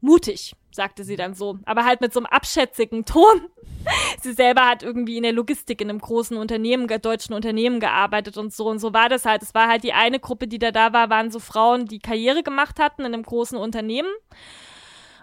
Mutig, 0.00 0.54
sagte 0.70 1.02
sie 1.02 1.16
dann 1.16 1.34
so. 1.34 1.58
Aber 1.64 1.84
halt 1.84 2.00
mit 2.00 2.12
so 2.12 2.20
einem 2.20 2.26
abschätzigen 2.26 3.06
Ton. 3.06 3.48
sie 4.22 4.34
selber 4.34 4.68
hat 4.68 4.84
irgendwie 4.84 5.16
in 5.16 5.24
der 5.24 5.32
Logistik 5.32 5.80
in 5.80 5.90
einem 5.90 5.98
großen 5.98 6.36
Unternehmen, 6.36 6.86
deutschen 6.86 7.34
Unternehmen 7.34 7.80
gearbeitet 7.80 8.36
und 8.36 8.54
so. 8.54 8.68
Und 8.68 8.78
so 8.78 8.92
war 8.92 9.08
das 9.08 9.24
halt. 9.24 9.42
Es 9.42 9.52
war 9.52 9.66
halt 9.66 9.82
die 9.82 9.94
eine 9.94 10.20
Gruppe, 10.20 10.46
die 10.46 10.60
da 10.60 10.70
da 10.70 10.92
war, 10.92 11.10
waren 11.10 11.32
so 11.32 11.40
Frauen, 11.40 11.86
die 11.86 11.98
Karriere 11.98 12.44
gemacht 12.44 12.78
hatten 12.78 13.00
in 13.00 13.14
einem 13.14 13.24
großen 13.24 13.58
Unternehmen. 13.58 14.12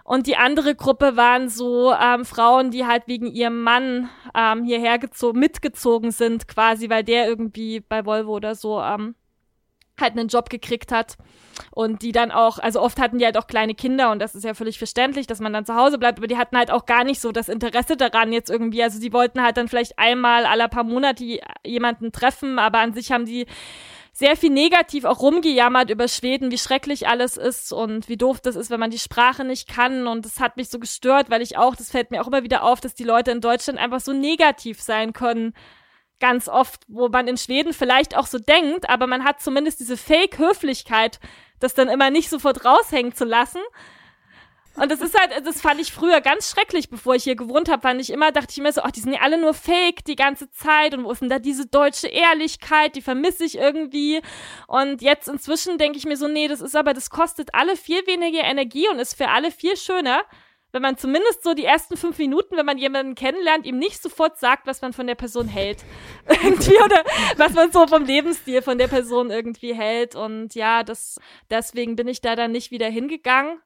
Und 0.04 0.26
die 0.26 0.36
andere 0.36 0.74
Gruppe 0.74 1.16
waren 1.16 1.48
so 1.48 1.92
ähm, 1.92 2.24
Frauen, 2.24 2.70
die 2.70 2.86
halt 2.86 3.04
wegen 3.06 3.26
ihrem 3.26 3.62
Mann 3.62 4.08
ähm, 4.34 4.64
hierher 4.64 4.98
gezogen, 4.98 5.38
mitgezogen 5.38 6.10
sind, 6.10 6.48
quasi, 6.48 6.90
weil 6.90 7.04
der 7.04 7.28
irgendwie 7.28 7.80
bei 7.80 8.04
Volvo 8.04 8.34
oder 8.34 8.54
so 8.54 8.80
ähm, 8.80 9.14
halt 10.00 10.12
einen 10.12 10.28
Job 10.28 10.50
gekriegt 10.50 10.92
hat. 10.92 11.16
Und 11.70 12.02
die 12.02 12.12
dann 12.12 12.30
auch, 12.30 12.58
also 12.58 12.80
oft 12.80 12.98
hatten 13.00 13.18
die 13.18 13.24
halt 13.24 13.36
auch 13.36 13.46
kleine 13.46 13.74
Kinder 13.74 14.10
und 14.10 14.20
das 14.20 14.34
ist 14.34 14.44
ja 14.44 14.54
völlig 14.54 14.78
verständlich, 14.78 15.26
dass 15.26 15.40
man 15.40 15.52
dann 15.52 15.66
zu 15.66 15.74
Hause 15.74 15.98
bleibt, 15.98 16.18
aber 16.18 16.26
die 16.26 16.38
hatten 16.38 16.56
halt 16.56 16.70
auch 16.70 16.86
gar 16.86 17.04
nicht 17.04 17.20
so 17.20 17.30
das 17.30 17.48
Interesse 17.48 17.96
daran 17.96 18.32
jetzt 18.32 18.50
irgendwie. 18.50 18.82
Also 18.82 18.98
die 18.98 19.12
wollten 19.12 19.42
halt 19.42 19.56
dann 19.56 19.68
vielleicht 19.68 19.98
einmal 19.98 20.46
alle 20.46 20.68
paar 20.68 20.84
Monate 20.84 21.40
jemanden 21.64 22.10
treffen, 22.10 22.58
aber 22.58 22.78
an 22.78 22.94
sich 22.94 23.12
haben 23.12 23.26
die 23.26 23.46
sehr 24.12 24.36
viel 24.36 24.50
negativ 24.50 25.04
auch 25.04 25.20
rumgejammert 25.20 25.88
über 25.88 26.06
Schweden, 26.06 26.50
wie 26.50 26.58
schrecklich 26.58 27.08
alles 27.08 27.38
ist 27.38 27.72
und 27.72 28.10
wie 28.10 28.18
doof 28.18 28.40
das 28.40 28.56
ist, 28.56 28.70
wenn 28.70 28.80
man 28.80 28.90
die 28.90 28.98
Sprache 28.98 29.42
nicht 29.42 29.68
kann. 29.68 30.06
Und 30.06 30.26
das 30.26 30.38
hat 30.38 30.58
mich 30.58 30.68
so 30.68 30.78
gestört, 30.78 31.30
weil 31.30 31.40
ich 31.40 31.56
auch, 31.56 31.74
das 31.74 31.90
fällt 31.90 32.10
mir 32.10 32.22
auch 32.22 32.26
immer 32.26 32.42
wieder 32.42 32.62
auf, 32.62 32.80
dass 32.80 32.94
die 32.94 33.04
Leute 33.04 33.30
in 33.30 33.40
Deutschland 33.40 33.78
einfach 33.78 34.00
so 34.00 34.12
negativ 34.12 34.82
sein 34.82 35.14
können. 35.14 35.54
Ganz 36.20 36.46
oft, 36.46 36.82
wo 36.88 37.08
man 37.08 37.26
in 37.26 37.38
Schweden 37.38 37.72
vielleicht 37.72 38.16
auch 38.16 38.26
so 38.26 38.38
denkt, 38.38 38.88
aber 38.90 39.06
man 39.06 39.24
hat 39.24 39.40
zumindest 39.40 39.80
diese 39.80 39.96
Fake-Höflichkeit, 39.96 41.18
das 41.58 41.72
dann 41.74 41.88
immer 41.88 42.10
nicht 42.10 42.28
sofort 42.28 42.66
raushängen 42.66 43.14
zu 43.14 43.24
lassen. 43.24 43.60
Und 44.74 44.90
das 44.90 45.00
ist 45.02 45.18
halt, 45.18 45.46
das 45.46 45.60
fand 45.60 45.80
ich 45.80 45.92
früher 45.92 46.20
ganz 46.20 46.50
schrecklich, 46.50 46.88
bevor 46.88 47.14
ich 47.14 47.24
hier 47.24 47.36
gewohnt 47.36 47.68
habe, 47.68 47.82
fand 47.82 48.00
ich 48.00 48.10
immer, 48.10 48.32
dachte 48.32 48.52
ich 48.52 48.58
mir 48.58 48.72
so, 48.72 48.80
ach, 48.82 48.90
die 48.90 49.00
sind 49.00 49.12
ja 49.12 49.20
alle 49.20 49.38
nur 49.38 49.52
fake 49.52 50.04
die 50.06 50.16
ganze 50.16 50.50
Zeit 50.50 50.94
und 50.94 51.04
wo 51.04 51.12
ist 51.12 51.20
denn 51.20 51.28
da 51.28 51.38
diese 51.38 51.66
deutsche 51.66 52.08
Ehrlichkeit, 52.08 52.96
die 52.96 53.02
vermisse 53.02 53.44
ich 53.44 53.58
irgendwie. 53.58 54.22
Und 54.66 55.02
jetzt 55.02 55.28
inzwischen 55.28 55.76
denke 55.76 55.98
ich 55.98 56.06
mir 56.06 56.16
so, 56.16 56.26
nee, 56.26 56.48
das 56.48 56.62
ist 56.62 56.74
aber, 56.74 56.94
das 56.94 57.10
kostet 57.10 57.54
alle 57.54 57.76
viel 57.76 58.06
weniger 58.06 58.44
Energie 58.44 58.88
und 58.88 58.98
ist 58.98 59.14
für 59.14 59.28
alle 59.28 59.50
viel 59.50 59.76
schöner, 59.76 60.22
wenn 60.72 60.80
man 60.80 60.96
zumindest 60.96 61.44
so 61.44 61.52
die 61.52 61.66
ersten 61.66 61.98
fünf 61.98 62.16
Minuten, 62.16 62.56
wenn 62.56 62.64
man 62.64 62.78
jemanden 62.78 63.14
kennenlernt, 63.14 63.66
ihm 63.66 63.78
nicht 63.78 64.02
sofort 64.02 64.38
sagt, 64.38 64.66
was 64.66 64.80
man 64.80 64.94
von 64.94 65.06
der 65.06 65.14
Person 65.14 65.46
hält. 65.46 65.84
irgendwie 66.26 66.82
oder 66.82 67.04
was 67.36 67.52
man 67.52 67.70
so 67.70 67.86
vom 67.86 68.04
Lebensstil 68.04 68.62
von 68.62 68.78
der 68.78 68.88
Person 68.88 69.30
irgendwie 69.30 69.74
hält. 69.74 70.14
Und 70.14 70.54
ja, 70.54 70.82
das, 70.82 71.20
deswegen 71.50 71.94
bin 71.94 72.08
ich 72.08 72.22
da 72.22 72.36
dann 72.36 72.52
nicht 72.52 72.70
wieder 72.70 72.88
hingegangen. 72.88 73.60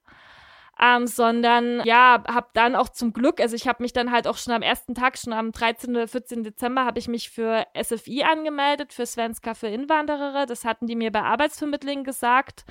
Ähm, 0.81 1.07
sondern 1.07 1.83
ja, 1.85 2.23
habe 2.29 2.49
dann 2.53 2.77
auch 2.77 2.89
zum 2.89 3.13
Glück, 3.13 3.41
also 3.41 3.57
ich 3.57 3.67
habe 3.67 3.83
mich 3.83 3.93
dann 3.93 4.13
halt 4.13 4.27
auch 4.27 4.37
schon 4.37 4.53
am 4.53 4.63
ersten 4.63 4.95
Tag, 4.95 5.19
schon 5.19 5.33
am 5.33 5.53
13. 5.53 5.91
oder 5.91 6.09
14. 6.09 6.45
Dezember, 6.45 6.85
habe 6.85 6.99
ich 6.99 7.09
mich 7.09 7.31
für 7.31 7.67
SFI 7.81 8.25
angemeldet, 8.25 8.93
für 8.93 9.07
Svenska 9.07 9.55
für 9.55 9.69
Inwanderere. 9.69 10.47
Das 10.47 10.65
hatten 10.65 10.87
die 10.87 10.97
mir 10.97 11.11
bei 11.11 11.23
Arbeitsvermittlung 11.23 12.05
gesagt 12.05 12.65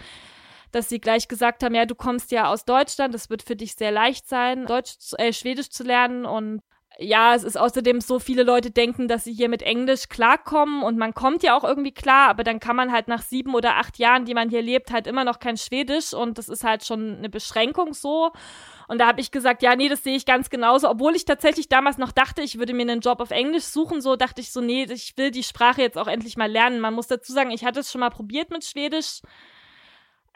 dass 0.71 0.89
sie 0.89 0.99
gleich 0.99 1.29
gesagt 1.29 1.63
haben, 1.63 1.73
ja, 1.73 1.85
du 1.85 1.95
kommst 1.95 2.31
ja 2.31 2.47
aus 2.47 2.65
Deutschland, 2.65 3.15
es 3.15 3.29
wird 3.29 3.43
für 3.43 3.55
dich 3.55 3.75
sehr 3.75 3.91
leicht 3.91 4.27
sein, 4.27 4.65
Deutsch, 4.65 5.13
äh, 5.17 5.31
Schwedisch 5.31 5.69
zu 5.69 5.83
lernen 5.83 6.25
und 6.25 6.61
ja, 6.99 7.35
es 7.35 7.43
ist 7.43 7.57
außerdem 7.57 7.99
so, 7.99 8.19
viele 8.19 8.43
Leute 8.43 8.71
denken, 8.71 9.07
dass 9.07 9.23
sie 9.25 9.33
hier 9.33 9.49
mit 9.49 9.61
Englisch 9.61 10.07
klarkommen 10.07 10.83
und 10.83 10.97
man 10.97 11.13
kommt 11.13 11.43
ja 11.43 11.57
auch 11.57 11.63
irgendwie 11.63 11.91
klar, 11.91 12.29
aber 12.29 12.43
dann 12.43 12.59
kann 12.59 12.75
man 12.75 12.91
halt 12.91 13.07
nach 13.07 13.21
sieben 13.21 13.53
oder 13.53 13.75
acht 13.75 13.97
Jahren, 13.97 14.25
die 14.25 14.33
man 14.33 14.49
hier 14.49 14.61
lebt, 14.61 14.91
halt 14.91 15.07
immer 15.07 15.23
noch 15.23 15.39
kein 15.39 15.57
Schwedisch 15.57 16.13
und 16.13 16.37
das 16.37 16.47
ist 16.47 16.63
halt 16.63 16.85
schon 16.85 17.17
eine 17.17 17.29
Beschränkung 17.29 17.93
so. 17.93 18.31
Und 18.87 18.99
da 18.99 19.07
habe 19.07 19.19
ich 19.19 19.31
gesagt, 19.31 19.63
ja, 19.63 19.75
nee, 19.75 19.89
das 19.89 20.03
sehe 20.03 20.15
ich 20.15 20.25
ganz 20.25 20.49
genauso. 20.49 20.89
Obwohl 20.89 21.15
ich 21.15 21.25
tatsächlich 21.25 21.69
damals 21.69 21.97
noch 21.97 22.11
dachte, 22.11 22.41
ich 22.43 22.59
würde 22.59 22.73
mir 22.73 22.83
einen 22.83 23.01
Job 23.01 23.19
auf 23.19 23.31
Englisch 23.31 23.63
suchen, 23.63 23.99
so 23.99 24.15
dachte 24.15 24.41
ich 24.41 24.51
so, 24.51 24.61
nee, 24.61 24.83
ich 24.83 25.17
will 25.17 25.31
die 25.31 25.43
Sprache 25.43 25.81
jetzt 25.81 25.97
auch 25.97 26.07
endlich 26.07 26.37
mal 26.37 26.51
lernen. 26.51 26.79
Man 26.79 26.93
muss 26.93 27.07
dazu 27.07 27.33
sagen, 27.33 27.51
ich 27.51 27.65
hatte 27.65 27.79
es 27.79 27.91
schon 27.91 28.01
mal 28.01 28.11
probiert 28.11 28.51
mit 28.51 28.63
Schwedisch 28.63 29.21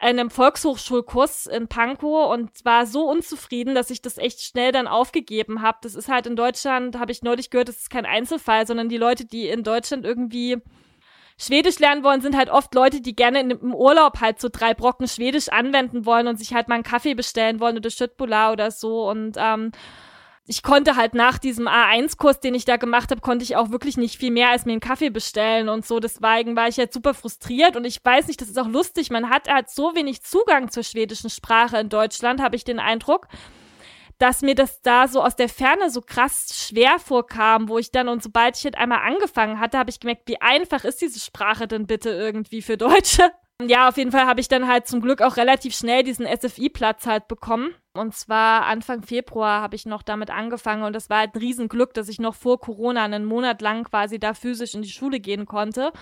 einem 0.00 0.30
Volkshochschulkurs 0.30 1.46
in 1.46 1.68
Pankow 1.68 2.32
und 2.32 2.50
war 2.64 2.86
so 2.86 3.08
unzufrieden, 3.08 3.74
dass 3.74 3.90
ich 3.90 4.00
das 4.00 4.16
echt 4.16 4.40
schnell 4.40 4.72
dann 4.72 4.88
aufgegeben 4.88 5.60
habe. 5.60 5.78
Das 5.82 5.94
ist 5.94 6.08
halt 6.08 6.26
in 6.26 6.36
Deutschland, 6.36 6.98
habe 6.98 7.12
ich 7.12 7.22
neulich 7.22 7.50
gehört, 7.50 7.68
das 7.68 7.76
ist 7.76 7.90
kein 7.90 8.06
Einzelfall, 8.06 8.66
sondern 8.66 8.88
die 8.88 8.96
Leute, 8.96 9.26
die 9.26 9.48
in 9.48 9.62
Deutschland 9.62 10.06
irgendwie 10.06 10.56
Schwedisch 11.38 11.78
lernen 11.78 12.02
wollen, 12.02 12.20
sind 12.20 12.36
halt 12.36 12.50
oft 12.50 12.74
Leute, 12.74 13.00
die 13.00 13.16
gerne 13.16 13.40
im 13.40 13.74
Urlaub 13.74 14.20
halt 14.20 14.40
so 14.40 14.48
drei 14.50 14.74
Brocken 14.74 15.08
Schwedisch 15.08 15.48
anwenden 15.48 16.04
wollen 16.04 16.26
und 16.26 16.36
sich 16.36 16.52
halt 16.52 16.68
mal 16.68 16.74
einen 16.74 16.84
Kaffee 16.84 17.14
bestellen 17.14 17.60
wollen 17.60 17.76
oder 17.76 17.90
Schüttbula 17.90 18.52
oder 18.52 18.70
so 18.70 19.08
und 19.08 19.36
ähm, 19.38 19.72
ich 20.50 20.64
konnte 20.64 20.96
halt 20.96 21.14
nach 21.14 21.38
diesem 21.38 21.68
A1-Kurs, 21.68 22.40
den 22.40 22.56
ich 22.56 22.64
da 22.64 22.76
gemacht 22.76 23.12
habe, 23.12 23.20
konnte 23.20 23.44
ich 23.44 23.54
auch 23.54 23.70
wirklich 23.70 23.96
nicht 23.96 24.18
viel 24.18 24.32
mehr 24.32 24.50
als 24.50 24.64
mir 24.64 24.72
einen 24.72 24.80
Kaffee 24.80 25.10
bestellen 25.10 25.68
und 25.68 25.86
so. 25.86 26.00
Deswegen 26.00 26.56
war 26.56 26.66
ich 26.66 26.76
halt 26.76 26.92
super 26.92 27.14
frustriert 27.14 27.76
und 27.76 27.84
ich 27.84 28.04
weiß 28.04 28.26
nicht, 28.26 28.40
das 28.40 28.48
ist 28.48 28.58
auch 28.58 28.66
lustig. 28.66 29.10
Man 29.10 29.30
hat 29.30 29.48
halt 29.48 29.70
so 29.70 29.94
wenig 29.94 30.22
Zugang 30.22 30.68
zur 30.72 30.82
schwedischen 30.82 31.30
Sprache 31.30 31.78
in 31.78 31.88
Deutschland, 31.88 32.42
habe 32.42 32.56
ich 32.56 32.64
den 32.64 32.80
Eindruck, 32.80 33.28
dass 34.18 34.42
mir 34.42 34.56
das 34.56 34.82
da 34.82 35.06
so 35.06 35.22
aus 35.22 35.36
der 35.36 35.48
Ferne 35.48 35.88
so 35.88 36.00
krass 36.00 36.48
schwer 36.52 36.98
vorkam, 36.98 37.68
wo 37.68 37.78
ich 37.78 37.92
dann 37.92 38.08
und 38.08 38.20
sobald 38.20 38.56
ich 38.56 38.64
halt 38.64 38.76
einmal 38.76 39.06
angefangen 39.06 39.60
hatte, 39.60 39.78
habe 39.78 39.90
ich 39.90 40.00
gemerkt, 40.00 40.22
wie 40.26 40.40
einfach 40.40 40.82
ist 40.82 41.00
diese 41.00 41.20
Sprache 41.20 41.68
denn 41.68 41.86
bitte 41.86 42.10
irgendwie 42.10 42.60
für 42.60 42.76
Deutsche? 42.76 43.30
Ja, 43.62 43.90
auf 43.90 43.98
jeden 43.98 44.10
Fall 44.10 44.24
habe 44.24 44.40
ich 44.40 44.48
dann 44.48 44.66
halt 44.66 44.86
zum 44.88 45.02
Glück 45.02 45.20
auch 45.20 45.36
relativ 45.36 45.74
schnell 45.74 46.02
diesen 46.02 46.26
SFI-Platz 46.26 47.04
halt 47.04 47.28
bekommen. 47.28 47.74
Und 47.92 48.14
zwar 48.14 48.66
Anfang 48.66 49.02
Februar 49.02 49.60
habe 49.62 49.74
ich 49.74 49.84
noch 49.84 50.02
damit 50.02 50.30
angefangen 50.30 50.84
und 50.84 50.94
das 50.94 51.10
war 51.10 51.18
halt 51.18 51.34
ein 51.34 51.40
Riesenglück, 51.40 51.92
dass 51.92 52.08
ich 52.08 52.20
noch 52.20 52.36
vor 52.36 52.60
Corona 52.60 53.02
einen 53.02 53.24
Monat 53.24 53.60
lang 53.60 53.82
quasi 53.82 54.20
da 54.20 54.32
physisch 54.32 54.74
in 54.74 54.82
die 54.82 54.90
Schule 54.90 55.18
gehen 55.18 55.44
konnte. 55.44 55.92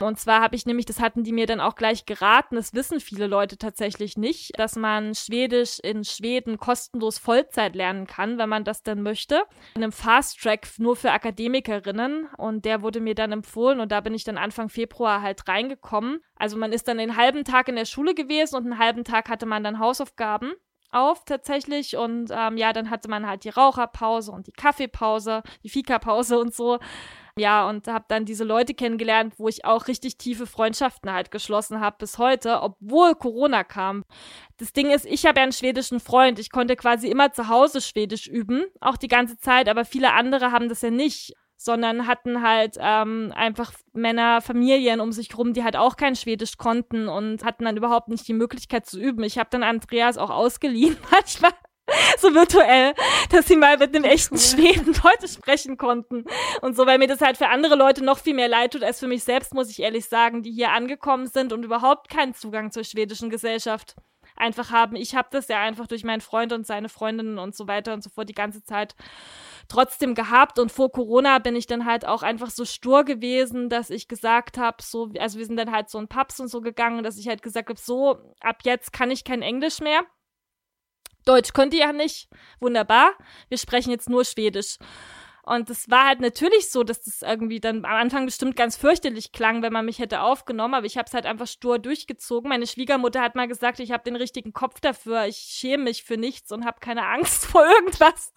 Und 0.00 0.18
zwar 0.18 0.40
habe 0.40 0.56
ich 0.56 0.66
nämlich, 0.66 0.86
das 0.86 0.98
hatten 0.98 1.22
die 1.22 1.32
mir 1.32 1.46
dann 1.46 1.60
auch 1.60 1.76
gleich 1.76 2.06
geraten, 2.06 2.56
das 2.56 2.74
wissen 2.74 2.98
viele 2.98 3.28
Leute 3.28 3.56
tatsächlich 3.56 4.16
nicht, 4.16 4.58
dass 4.58 4.74
man 4.74 5.14
Schwedisch 5.14 5.78
in 5.78 6.02
Schweden 6.02 6.58
kostenlos 6.58 7.18
Vollzeit 7.18 7.76
lernen 7.76 8.08
kann, 8.08 8.36
wenn 8.38 8.48
man 8.48 8.64
das 8.64 8.82
dann 8.82 9.02
möchte. 9.02 9.44
In 9.76 9.84
einem 9.84 9.92
Fast 9.92 10.40
Track 10.40 10.66
nur 10.78 10.96
für 10.96 11.12
Akademikerinnen 11.12 12.26
und 12.36 12.64
der 12.64 12.82
wurde 12.82 12.98
mir 12.98 13.14
dann 13.14 13.30
empfohlen 13.30 13.78
und 13.78 13.92
da 13.92 14.00
bin 14.00 14.14
ich 14.14 14.24
dann 14.24 14.38
Anfang 14.38 14.70
Februar 14.70 15.22
halt 15.22 15.46
reingekommen. 15.46 16.18
Also 16.34 16.56
man 16.56 16.72
ist 16.72 16.88
dann 16.88 16.98
den 16.98 17.16
halben 17.16 17.44
Tag 17.44 17.68
in 17.68 17.76
der 17.76 17.84
Schule 17.84 18.14
gewesen 18.14 18.56
und 18.56 18.64
einen 18.64 18.78
halben 18.80 19.04
Tag 19.04 19.28
hatte 19.28 19.46
man 19.46 19.62
dann 19.62 19.78
Hausaufgaben 19.78 20.52
auf 20.90 21.24
tatsächlich 21.24 21.96
und 21.96 22.30
ähm, 22.30 22.56
ja, 22.56 22.72
dann 22.72 22.90
hatte 22.90 23.08
man 23.08 23.26
halt 23.26 23.44
die 23.44 23.50
Raucherpause 23.50 24.32
und 24.32 24.46
die 24.46 24.52
Kaffeepause, 24.52 25.42
die 25.62 25.68
Fika-Pause 25.68 26.38
und 26.38 26.54
so. 26.54 26.78
Ja, 27.38 27.68
und 27.68 27.86
habe 27.86 28.04
dann 28.08 28.24
diese 28.24 28.42
Leute 28.42 28.74
kennengelernt, 28.74 29.34
wo 29.38 29.48
ich 29.48 29.64
auch 29.64 29.86
richtig 29.86 30.18
tiefe 30.18 30.44
Freundschaften 30.46 31.12
halt 31.12 31.30
geschlossen 31.30 31.78
habe 31.80 31.96
bis 32.00 32.18
heute, 32.18 32.62
obwohl 32.62 33.14
Corona 33.14 33.62
kam. 33.62 34.04
Das 34.56 34.72
Ding 34.72 34.90
ist, 34.90 35.06
ich 35.06 35.24
habe 35.24 35.38
ja 35.38 35.44
einen 35.44 35.52
schwedischen 35.52 36.00
Freund. 36.00 36.40
Ich 36.40 36.50
konnte 36.50 36.74
quasi 36.74 37.08
immer 37.08 37.32
zu 37.32 37.48
Hause 37.48 37.80
Schwedisch 37.80 38.26
üben, 38.26 38.64
auch 38.80 38.96
die 38.96 39.06
ganze 39.06 39.38
Zeit, 39.38 39.68
aber 39.68 39.84
viele 39.84 40.14
andere 40.14 40.50
haben 40.50 40.68
das 40.68 40.82
ja 40.82 40.90
nicht 40.90 41.34
sondern 41.58 42.06
hatten 42.06 42.40
halt 42.40 42.76
ähm, 42.78 43.32
einfach 43.34 43.72
Männer, 43.92 44.40
Familien 44.40 45.00
um 45.00 45.10
sich 45.10 45.36
rum, 45.36 45.52
die 45.52 45.64
halt 45.64 45.76
auch 45.76 45.96
kein 45.96 46.14
Schwedisch 46.14 46.56
konnten 46.56 47.08
und 47.08 47.44
hatten 47.44 47.64
dann 47.64 47.76
überhaupt 47.76 48.08
nicht 48.08 48.26
die 48.28 48.32
Möglichkeit 48.32 48.86
zu 48.86 48.98
üben. 48.98 49.24
Ich 49.24 49.38
habe 49.38 49.50
dann 49.50 49.64
Andreas 49.64 50.18
auch 50.18 50.30
ausgeliehen 50.30 50.96
manchmal. 51.10 51.52
So 52.18 52.34
virtuell, 52.34 52.92
dass 53.30 53.48
sie 53.48 53.56
mal 53.56 53.78
mit 53.78 53.96
einem 53.96 54.04
echten 54.04 54.34
cool. 54.34 54.40
Schweden 54.40 54.94
Leute 55.02 55.26
sprechen 55.26 55.78
konnten. 55.78 56.26
Und 56.60 56.76
so, 56.76 56.86
weil 56.86 56.98
mir 56.98 57.08
das 57.08 57.22
halt 57.22 57.38
für 57.38 57.48
andere 57.48 57.76
Leute 57.76 58.04
noch 58.04 58.18
viel 58.18 58.34
mehr 58.34 58.48
leid 58.48 58.74
tut 58.74 58.84
als 58.84 59.00
für 59.00 59.08
mich 59.08 59.24
selbst, 59.24 59.54
muss 59.54 59.70
ich 59.70 59.80
ehrlich 59.80 60.06
sagen, 60.06 60.42
die 60.42 60.52
hier 60.52 60.72
angekommen 60.72 61.26
sind 61.26 61.52
und 61.52 61.64
überhaupt 61.64 62.10
keinen 62.10 62.34
Zugang 62.34 62.72
zur 62.72 62.84
schwedischen 62.84 63.30
Gesellschaft 63.30 63.96
einfach 64.38 64.70
haben. 64.70 64.96
Ich 64.96 65.14
habe 65.14 65.28
das 65.30 65.48
ja 65.48 65.60
einfach 65.60 65.86
durch 65.86 66.04
meinen 66.04 66.20
Freund 66.20 66.52
und 66.52 66.66
seine 66.66 66.88
Freundinnen 66.88 67.38
und 67.38 67.54
so 67.54 67.68
weiter 67.68 67.94
und 67.94 68.02
so 68.02 68.10
fort 68.10 68.28
die 68.28 68.34
ganze 68.34 68.62
Zeit 68.62 68.94
trotzdem 69.68 70.14
gehabt. 70.14 70.58
Und 70.58 70.72
vor 70.72 70.90
Corona 70.90 71.38
bin 71.38 71.56
ich 71.56 71.66
dann 71.66 71.84
halt 71.84 72.06
auch 72.06 72.22
einfach 72.22 72.50
so 72.50 72.64
stur 72.64 73.04
gewesen, 73.04 73.68
dass 73.68 73.90
ich 73.90 74.08
gesagt 74.08 74.58
habe, 74.58 74.82
so, 74.82 75.10
also 75.18 75.38
wir 75.38 75.46
sind 75.46 75.56
dann 75.56 75.72
halt 75.72 75.90
so 75.90 75.98
in 75.98 76.08
Pubs 76.08 76.40
und 76.40 76.48
so 76.48 76.60
gegangen, 76.60 77.02
dass 77.02 77.18
ich 77.18 77.28
halt 77.28 77.42
gesagt 77.42 77.68
habe, 77.68 77.80
so, 77.80 78.34
ab 78.40 78.60
jetzt 78.64 78.92
kann 78.92 79.10
ich 79.10 79.24
kein 79.24 79.42
Englisch 79.42 79.80
mehr. 79.80 80.02
Deutsch 81.24 81.52
könnt 81.52 81.74
ihr 81.74 81.80
ja 81.80 81.92
nicht. 81.92 82.28
Wunderbar. 82.60 83.12
Wir 83.48 83.58
sprechen 83.58 83.90
jetzt 83.90 84.08
nur 84.08 84.24
Schwedisch. 84.24 84.78
Und 85.48 85.70
es 85.70 85.88
war 85.88 86.06
halt 86.06 86.20
natürlich 86.20 86.70
so, 86.70 86.84
dass 86.84 87.00
das 87.00 87.22
irgendwie 87.22 87.58
dann 87.58 87.78
am 87.78 87.96
Anfang 87.96 88.26
bestimmt 88.26 88.54
ganz 88.54 88.76
fürchterlich 88.76 89.32
klang, 89.32 89.62
wenn 89.62 89.72
man 89.72 89.86
mich 89.86 89.98
hätte 89.98 90.20
aufgenommen, 90.20 90.74
aber 90.74 90.84
ich 90.84 90.98
habe 90.98 91.06
es 91.06 91.14
halt 91.14 91.24
einfach 91.24 91.46
stur 91.46 91.78
durchgezogen. 91.78 92.50
Meine 92.50 92.66
Schwiegermutter 92.66 93.22
hat 93.22 93.34
mal 93.34 93.48
gesagt, 93.48 93.80
ich 93.80 93.90
habe 93.90 94.04
den 94.04 94.16
richtigen 94.16 94.52
Kopf 94.52 94.80
dafür, 94.80 95.24
ich 95.24 95.36
schäme 95.36 95.84
mich 95.84 96.04
für 96.04 96.18
nichts 96.18 96.52
und 96.52 96.66
habe 96.66 96.80
keine 96.80 97.06
Angst 97.06 97.46
vor 97.46 97.64
irgendwas. 97.64 98.34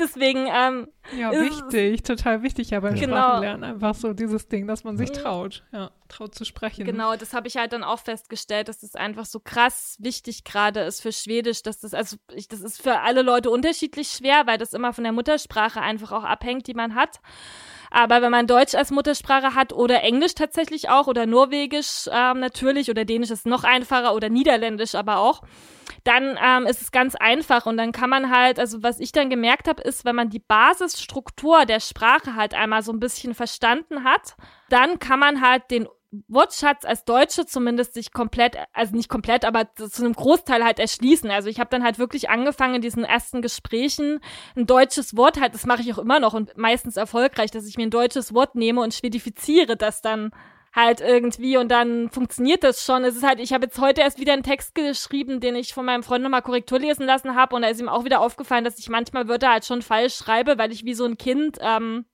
Deswegen 0.00 0.48
ähm, 0.52 0.88
ja 1.16 1.30
wichtig, 1.30 2.02
total 2.02 2.42
wichtig, 2.42 2.70
ja 2.70 2.80
beim 2.80 2.96
genau. 2.96 3.16
Sprachenlernen 3.16 3.64
einfach 3.64 3.94
so 3.94 4.12
dieses 4.12 4.48
Ding, 4.48 4.66
dass 4.66 4.82
man 4.82 4.96
sich 4.96 5.10
mhm. 5.10 5.14
traut, 5.14 5.64
ja, 5.72 5.92
traut 6.08 6.34
zu 6.34 6.44
sprechen. 6.44 6.84
Genau, 6.84 7.14
das 7.14 7.34
habe 7.34 7.46
ich 7.46 7.56
halt 7.56 7.72
dann 7.72 7.84
auch 7.84 8.00
festgestellt, 8.00 8.66
dass 8.68 8.80
das 8.80 8.96
einfach 8.96 9.26
so 9.26 9.38
krass 9.38 9.96
wichtig 10.00 10.42
gerade 10.42 10.80
ist 10.80 11.02
für 11.02 11.12
Schwedisch, 11.12 11.62
dass 11.62 11.78
das 11.78 11.94
also 11.94 12.16
ich, 12.34 12.48
das 12.48 12.60
ist 12.60 12.82
für 12.82 13.00
alle 13.00 13.22
Leute 13.22 13.50
unterschiedlich 13.50 14.08
schwer, 14.08 14.46
weil 14.46 14.58
das 14.58 14.72
immer 14.72 14.92
von 14.92 15.04
der 15.04 15.12
Muttersprache 15.12 15.80
einfach 15.80 16.10
auch 16.10 16.24
abhängt 16.24 16.47
abhängt, 16.48 16.66
die 16.66 16.74
man 16.74 16.94
hat. 16.94 17.20
Aber 17.90 18.20
wenn 18.20 18.30
man 18.30 18.46
Deutsch 18.46 18.74
als 18.74 18.90
Muttersprache 18.90 19.54
hat 19.54 19.72
oder 19.72 20.02
Englisch 20.02 20.34
tatsächlich 20.34 20.90
auch 20.90 21.06
oder 21.06 21.24
Norwegisch 21.24 22.08
ähm, 22.12 22.38
natürlich 22.40 22.90
oder 22.90 23.06
Dänisch 23.06 23.30
ist 23.30 23.46
noch 23.46 23.64
einfacher 23.64 24.14
oder 24.14 24.28
Niederländisch 24.28 24.94
aber 24.94 25.18
auch, 25.18 25.40
dann 26.04 26.38
ähm, 26.42 26.66
ist 26.66 26.82
es 26.82 26.92
ganz 26.92 27.14
einfach 27.14 27.64
und 27.64 27.78
dann 27.78 27.92
kann 27.92 28.10
man 28.10 28.30
halt, 28.30 28.58
also 28.58 28.82
was 28.82 29.00
ich 29.00 29.12
dann 29.12 29.30
gemerkt 29.30 29.68
habe, 29.68 29.82
ist, 29.82 30.04
wenn 30.04 30.16
man 30.16 30.28
die 30.28 30.38
Basisstruktur 30.38 31.64
der 31.64 31.80
Sprache 31.80 32.34
halt 32.34 32.52
einmal 32.52 32.82
so 32.82 32.92
ein 32.92 33.00
bisschen 33.00 33.34
verstanden 33.34 34.04
hat, 34.04 34.36
dann 34.68 34.98
kann 34.98 35.18
man 35.18 35.40
halt 35.40 35.70
den 35.70 35.88
Wortschatz 36.26 36.84
als 36.84 37.04
Deutsche 37.04 37.44
zumindest 37.44 37.92
sich 37.94 38.12
komplett, 38.12 38.56
also 38.72 38.96
nicht 38.96 39.08
komplett, 39.08 39.44
aber 39.44 39.74
zu 39.74 40.02
einem 40.02 40.14
Großteil 40.14 40.64
halt 40.64 40.78
erschließen. 40.78 41.30
Also 41.30 41.48
ich 41.48 41.60
habe 41.60 41.70
dann 41.70 41.84
halt 41.84 41.98
wirklich 41.98 42.30
angefangen 42.30 42.76
in 42.76 42.82
diesen 42.82 43.04
ersten 43.04 43.42
Gesprächen 43.42 44.20
ein 44.56 44.66
deutsches 44.66 45.16
Wort 45.16 45.40
halt, 45.40 45.54
das 45.54 45.66
mache 45.66 45.82
ich 45.82 45.92
auch 45.92 45.98
immer 45.98 46.18
noch 46.20 46.34
und 46.34 46.56
meistens 46.56 46.96
erfolgreich, 46.96 47.50
dass 47.50 47.66
ich 47.66 47.76
mir 47.76 47.84
ein 47.84 47.90
deutsches 47.90 48.32
Wort 48.32 48.54
nehme 48.54 48.80
und 48.80 48.94
schwedifiziere 48.94 49.76
das 49.76 50.00
dann 50.00 50.30
halt 50.74 51.00
irgendwie 51.00 51.56
und 51.56 51.68
dann 51.68 52.08
funktioniert 52.10 52.62
das 52.64 52.84
schon. 52.84 53.04
Es 53.04 53.16
ist 53.16 53.26
halt, 53.26 53.40
ich 53.40 53.52
habe 53.52 53.64
jetzt 53.64 53.78
heute 53.78 54.00
erst 54.00 54.18
wieder 54.18 54.32
einen 54.32 54.42
Text 54.42 54.74
geschrieben, 54.74 55.40
den 55.40 55.56
ich 55.56 55.74
von 55.74 55.84
meinem 55.84 56.02
Freund 56.02 56.22
nochmal 56.22 56.42
Korrektur 56.42 56.78
lesen 56.78 57.04
lassen 57.04 57.34
habe 57.34 57.56
und 57.56 57.62
da 57.62 57.68
ist 57.68 57.80
ihm 57.80 57.88
auch 57.88 58.04
wieder 58.04 58.20
aufgefallen, 58.20 58.64
dass 58.64 58.78
ich 58.78 58.88
manchmal 58.88 59.28
Wörter 59.28 59.50
halt 59.50 59.64
schon 59.64 59.82
falsch 59.82 60.14
schreibe, 60.14 60.56
weil 60.56 60.72
ich 60.72 60.84
wie 60.84 60.94
so 60.94 61.04
ein 61.04 61.18
Kind 61.18 61.58
ähm, 61.60 62.06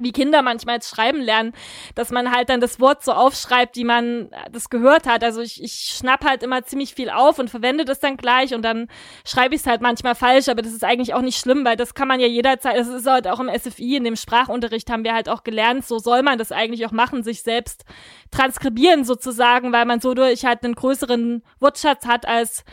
wie 0.00 0.12
Kinder 0.12 0.42
manchmal 0.42 0.76
jetzt 0.76 0.94
schreiben 0.94 1.20
lernen, 1.20 1.52
dass 1.94 2.10
man 2.10 2.32
halt 2.34 2.48
dann 2.48 2.60
das 2.60 2.80
Wort 2.80 3.04
so 3.04 3.12
aufschreibt, 3.12 3.76
wie 3.76 3.84
man 3.84 4.30
das 4.50 4.68
gehört 4.68 5.06
hat. 5.06 5.22
Also 5.22 5.40
ich, 5.40 5.62
ich 5.62 5.94
schnapp 5.96 6.24
halt 6.24 6.42
immer 6.42 6.64
ziemlich 6.64 6.94
viel 6.94 7.10
auf 7.10 7.38
und 7.38 7.48
verwende 7.48 7.84
das 7.84 8.00
dann 8.00 8.16
gleich 8.16 8.54
und 8.54 8.62
dann 8.62 8.88
schreibe 9.24 9.54
ich 9.54 9.60
es 9.60 9.66
halt 9.66 9.80
manchmal 9.80 10.16
falsch, 10.16 10.48
aber 10.48 10.62
das 10.62 10.72
ist 10.72 10.82
eigentlich 10.82 11.14
auch 11.14 11.20
nicht 11.20 11.38
schlimm, 11.38 11.64
weil 11.64 11.76
das 11.76 11.94
kann 11.94 12.08
man 12.08 12.18
ja 12.18 12.26
jederzeit, 12.26 12.76
das 12.76 12.88
ist 12.88 13.06
halt 13.06 13.28
auch 13.28 13.38
im 13.38 13.48
SFI, 13.48 13.96
in 13.96 14.04
dem 14.04 14.16
Sprachunterricht 14.16 14.90
haben 14.90 15.04
wir 15.04 15.14
halt 15.14 15.28
auch 15.28 15.44
gelernt, 15.44 15.86
so 15.86 15.98
soll 15.98 16.22
man 16.22 16.38
das 16.38 16.50
eigentlich 16.50 16.84
auch 16.86 16.92
machen, 16.92 17.22
sich 17.22 17.42
selbst 17.42 17.84
transkribieren 18.32 19.04
sozusagen, 19.04 19.72
weil 19.72 19.84
man 19.84 20.00
so 20.00 20.14
durch 20.14 20.44
halt 20.44 20.64
einen 20.64 20.74
größeren 20.74 21.44
Wortschatz 21.60 22.06
hat, 22.06 22.26
als 22.26 22.64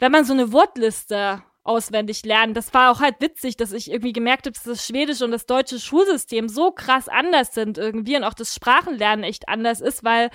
wenn 0.00 0.12
man 0.12 0.24
so 0.24 0.32
eine 0.32 0.52
Wortliste 0.52 1.42
auswendig 1.68 2.24
lernen. 2.24 2.54
Das 2.54 2.72
war 2.74 2.90
auch 2.90 3.00
halt 3.00 3.16
witzig, 3.20 3.56
dass 3.56 3.72
ich 3.72 3.90
irgendwie 3.90 4.12
gemerkt 4.12 4.46
habe, 4.46 4.52
dass 4.52 4.64
das 4.64 4.86
schwedische 4.86 5.24
und 5.24 5.30
das 5.30 5.46
deutsche 5.46 5.78
Schulsystem 5.78 6.48
so 6.48 6.72
krass 6.72 7.08
anders 7.08 7.54
sind 7.54 7.78
irgendwie 7.78 8.16
und 8.16 8.24
auch 8.24 8.34
das 8.34 8.54
Sprachenlernen 8.54 9.24
echt 9.24 9.48
anders 9.48 9.80
ist, 9.80 10.02
weil 10.02 10.30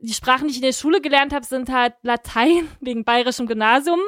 die 0.00 0.14
Sprachen, 0.14 0.46
die 0.46 0.52
ich 0.52 0.58
in 0.58 0.62
der 0.62 0.72
Schule 0.72 1.00
gelernt 1.00 1.32
habe, 1.32 1.44
sind 1.44 1.70
halt 1.70 1.94
Latein 2.02 2.68
wegen 2.80 3.04
bayerischem 3.04 3.46
Gymnasium. 3.46 4.00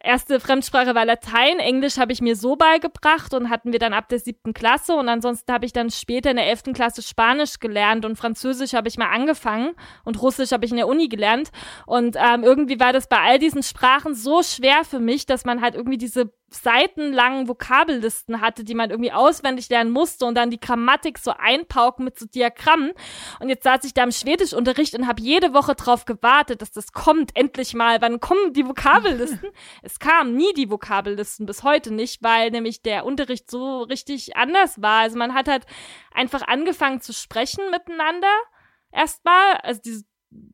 Erste 0.00 0.40
Fremdsprache 0.40 0.94
war 0.94 1.04
Latein, 1.04 1.58
Englisch 1.58 1.98
habe 1.98 2.12
ich 2.12 2.20
mir 2.20 2.36
so 2.36 2.56
beigebracht 2.56 3.34
und 3.34 3.50
hatten 3.50 3.72
wir 3.72 3.78
dann 3.78 3.92
ab 3.92 4.08
der 4.08 4.18
siebten 4.18 4.54
Klasse. 4.54 4.94
Und 4.94 5.08
ansonsten 5.08 5.52
habe 5.52 5.66
ich 5.66 5.72
dann 5.72 5.90
später 5.90 6.30
in 6.30 6.36
der 6.36 6.46
elften 6.46 6.72
Klasse 6.72 7.02
Spanisch 7.02 7.58
gelernt 7.58 8.04
und 8.04 8.16
Französisch 8.16 8.74
habe 8.74 8.88
ich 8.88 8.98
mal 8.98 9.10
angefangen 9.10 9.74
und 10.04 10.20
Russisch 10.20 10.52
habe 10.52 10.64
ich 10.64 10.70
in 10.70 10.76
der 10.76 10.88
Uni 10.88 11.08
gelernt. 11.08 11.50
Und 11.86 12.16
ähm, 12.16 12.44
irgendwie 12.44 12.80
war 12.80 12.92
das 12.92 13.08
bei 13.08 13.18
all 13.18 13.38
diesen 13.38 13.62
Sprachen 13.62 14.14
so 14.14 14.42
schwer 14.42 14.84
für 14.84 15.00
mich, 15.00 15.26
dass 15.26 15.44
man 15.44 15.60
halt 15.60 15.74
irgendwie 15.74 15.98
diese 15.98 16.32
seitenlangen 16.54 17.48
Vokabellisten 17.48 18.40
hatte, 18.40 18.64
die 18.64 18.74
man 18.74 18.90
irgendwie 18.90 19.12
auswendig 19.12 19.68
lernen 19.68 19.90
musste 19.90 20.26
und 20.26 20.34
dann 20.34 20.50
die 20.50 20.60
Grammatik 20.60 21.18
so 21.18 21.32
einpauken 21.32 22.04
mit 22.04 22.18
so 22.18 22.26
Diagrammen. 22.26 22.92
Und 23.40 23.48
jetzt 23.48 23.64
saß 23.64 23.84
ich 23.84 23.94
da 23.94 24.04
im 24.04 24.12
Schwedischunterricht 24.12 24.94
und 24.94 25.06
habe 25.06 25.22
jede 25.22 25.54
Woche 25.54 25.74
drauf 25.74 26.04
gewartet, 26.04 26.62
dass 26.62 26.72
das 26.72 26.92
kommt, 26.92 27.36
endlich 27.36 27.74
mal. 27.74 28.00
Wann 28.00 28.20
kommen 28.20 28.52
die 28.52 28.66
Vokabellisten? 28.66 29.50
es 29.82 29.98
kamen 29.98 30.36
nie 30.36 30.52
die 30.54 30.70
Vokabellisten, 30.70 31.46
bis 31.46 31.62
heute 31.62 31.92
nicht, 31.92 32.22
weil 32.22 32.50
nämlich 32.50 32.82
der 32.82 33.04
Unterricht 33.04 33.50
so 33.50 33.82
richtig 33.82 34.36
anders 34.36 34.80
war. 34.80 35.00
Also 35.00 35.18
man 35.18 35.34
hat 35.34 35.48
halt 35.48 35.66
einfach 36.12 36.42
angefangen 36.42 37.00
zu 37.00 37.12
sprechen 37.12 37.70
miteinander. 37.70 38.32
Erstmal, 38.90 39.56
also 39.62 39.80
diese 39.82 40.04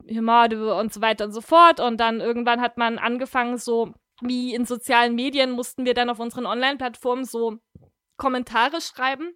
Himade 0.07 0.75
und 0.75 0.93
so 0.93 1.01
weiter 1.01 1.25
und 1.25 1.33
so 1.33 1.41
fort. 1.41 1.81
Und 1.81 1.99
dann 1.99 2.21
irgendwann 2.21 2.61
hat 2.61 2.79
man 2.79 2.99
angefangen, 2.99 3.59
so 3.59 3.95
wie 4.21 4.55
in 4.55 4.65
sozialen 4.65 5.15
Medien 5.15 5.51
mussten 5.51 5.85
wir 5.85 5.95
dann 5.95 6.11
auf 6.11 6.19
unseren 6.19 6.47
Online-Plattformen 6.47 7.25
so 7.25 7.59
Kommentare 8.17 8.81
schreiben 8.81 9.33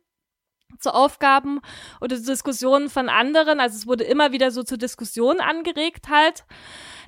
zu 0.78 0.94
Aufgaben 0.94 1.60
oder 2.00 2.16
zu 2.16 2.24
Diskussionen 2.24 2.88
von 2.88 3.08
anderen. 3.08 3.60
Also 3.60 3.76
es 3.76 3.86
wurde 3.86 4.04
immer 4.04 4.32
wieder 4.32 4.50
so 4.50 4.62
zur 4.62 4.78
Diskussion 4.78 5.40
angeregt 5.40 6.08
halt. 6.08 6.44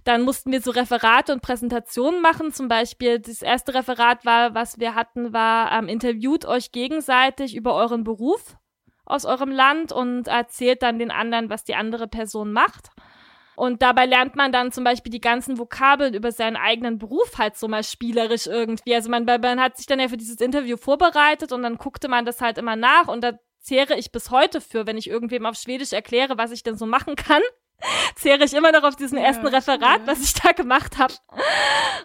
Dann 0.05 0.23
mussten 0.23 0.53
wir 0.53 0.61
so 0.61 0.71
Referate 0.71 1.33
und 1.33 1.41
Präsentationen 1.41 2.21
machen. 2.21 2.53
Zum 2.53 2.69
Beispiel 2.69 3.21
das 3.21 3.43
erste 3.43 3.75
Referat 3.75 4.25
war, 4.25 4.55
was 4.55 4.79
wir 4.79 4.95
hatten, 4.95 5.33
war 5.33 5.73
ähm, 5.73 5.89
interviewt 5.89 6.45
euch 6.45 6.73
gegenseitig 6.73 7.57
über 7.57 7.75
euren 7.75 8.05
Beruf 8.05 8.57
aus 9.07 9.25
eurem 9.25 9.51
Land 9.51 9.93
und 9.93 10.29
erzählt 10.29 10.83
dann 10.83 10.99
den 10.99 11.11
anderen, 11.11 11.51
was 11.51 11.65
die 11.65 11.75
andere 11.75 12.09
Person 12.09 12.53
macht. 12.53 12.91
Und 13.57 13.83
dabei 13.83 14.07
lernt 14.07 14.37
man 14.37 14.53
dann 14.53 14.73
zum 14.73 14.85
Beispiel 14.85 15.11
die 15.11 15.21
ganzen 15.21 15.59
Vokabeln 15.59 16.15
über 16.15 16.33
seinen 16.33 16.57
eigenen 16.57 16.99
Beruf 16.99 17.39
halt 17.39 17.57
so 17.57 17.69
mal 17.69 17.85
spielerisch 17.85 18.47
irgendwie. 18.47 18.95
Also 18.95 19.11
man, 19.11 19.25
man 19.25 19.61
hat 19.61 19.77
sich 19.77 19.87
dann 19.87 20.01
ja 20.01 20.09
für 20.09 20.17
dieses 20.17 20.41
Interview 20.41 20.77
vorbereitet 20.77 21.53
und 21.53 21.63
dann 21.63 21.79
guckte 21.79 22.09
man 22.09 22.25
das 22.25 22.41
halt 22.41 22.59
immer 22.59 22.77
nach 22.77 23.09
und 23.09 23.23
da 23.23 23.39
zehre 23.61 23.97
ich 23.97 24.13
bis 24.13 24.31
heute 24.31 24.61
für, 24.61 24.87
wenn 24.87 24.99
ich 24.99 25.09
irgendwem 25.09 25.47
auf 25.47 25.57
Schwedisch 25.57 25.93
erkläre, 25.93 26.37
was 26.37 26.51
ich 26.51 26.63
denn 26.63 26.77
so 26.77 26.87
machen 26.87 27.17
kann. 27.17 27.43
zehre 28.17 28.45
ich 28.45 28.55
immer 28.55 28.73
noch 28.73 28.83
auf 28.83 28.97
diesen 28.97 29.19
ersten 29.19 29.47
ja, 29.47 29.53
Referat, 29.53 30.01
ja. 30.01 30.07
was 30.07 30.21
ich 30.21 30.35
da 30.35 30.53
gemacht 30.53 30.99
habe 30.99 31.15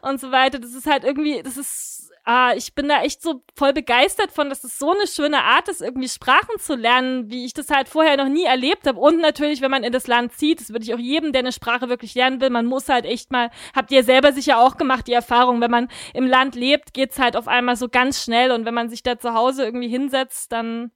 und 0.01 0.19
so 0.19 0.31
weiter. 0.31 0.59
Das 0.59 0.73
ist 0.73 0.87
halt 0.87 1.03
irgendwie, 1.03 1.41
das 1.43 1.57
ist 1.57 1.98
ah, 2.29 2.53
ich 2.55 2.75
bin 2.75 2.87
da 2.87 3.01
echt 3.01 3.23
so 3.23 3.41
voll 3.55 3.73
begeistert 3.73 4.31
von, 4.31 4.49
dass 4.49 4.63
es 4.63 4.77
so 4.77 4.91
eine 4.91 5.07
schöne 5.07 5.43
Art 5.43 5.67
ist, 5.67 5.81
irgendwie 5.81 6.07
Sprachen 6.07 6.59
zu 6.59 6.75
lernen, 6.75 7.31
wie 7.31 7.43
ich 7.43 7.55
das 7.55 7.71
halt 7.71 7.89
vorher 7.89 8.17
noch 8.17 8.29
nie 8.29 8.43
erlebt 8.43 8.85
habe. 8.85 8.99
Und 8.99 9.19
natürlich, 9.19 9.61
wenn 9.61 9.71
man 9.71 9.83
in 9.83 9.91
das 9.91 10.05
Land 10.05 10.33
zieht, 10.33 10.59
das 10.59 10.69
würde 10.69 10.85
ich 10.85 10.93
auch 10.93 10.99
jedem, 10.99 11.33
der 11.33 11.39
eine 11.39 11.51
Sprache 11.51 11.89
wirklich 11.89 12.13
lernen 12.13 12.39
will, 12.39 12.51
man 12.51 12.67
muss 12.67 12.87
halt 12.87 13.05
echt 13.05 13.31
mal, 13.31 13.49
habt 13.75 13.89
ihr 13.91 14.03
selber 14.03 14.31
sicher 14.31 14.59
auch 14.59 14.77
gemacht, 14.77 15.07
die 15.07 15.13
Erfahrung, 15.13 15.59
wenn 15.59 15.71
man 15.71 15.87
im 16.13 16.27
Land 16.27 16.53
lebt, 16.53 16.93
geht's 16.93 17.17
halt 17.17 17.35
auf 17.35 17.47
einmal 17.47 17.75
so 17.75 17.89
ganz 17.89 18.23
schnell 18.23 18.51
und 18.51 18.63
wenn 18.63 18.75
man 18.75 18.89
sich 18.89 19.01
da 19.01 19.17
zu 19.17 19.33
Hause 19.33 19.65
irgendwie 19.65 19.89
hinsetzt, 19.89 20.51
dann 20.51 20.91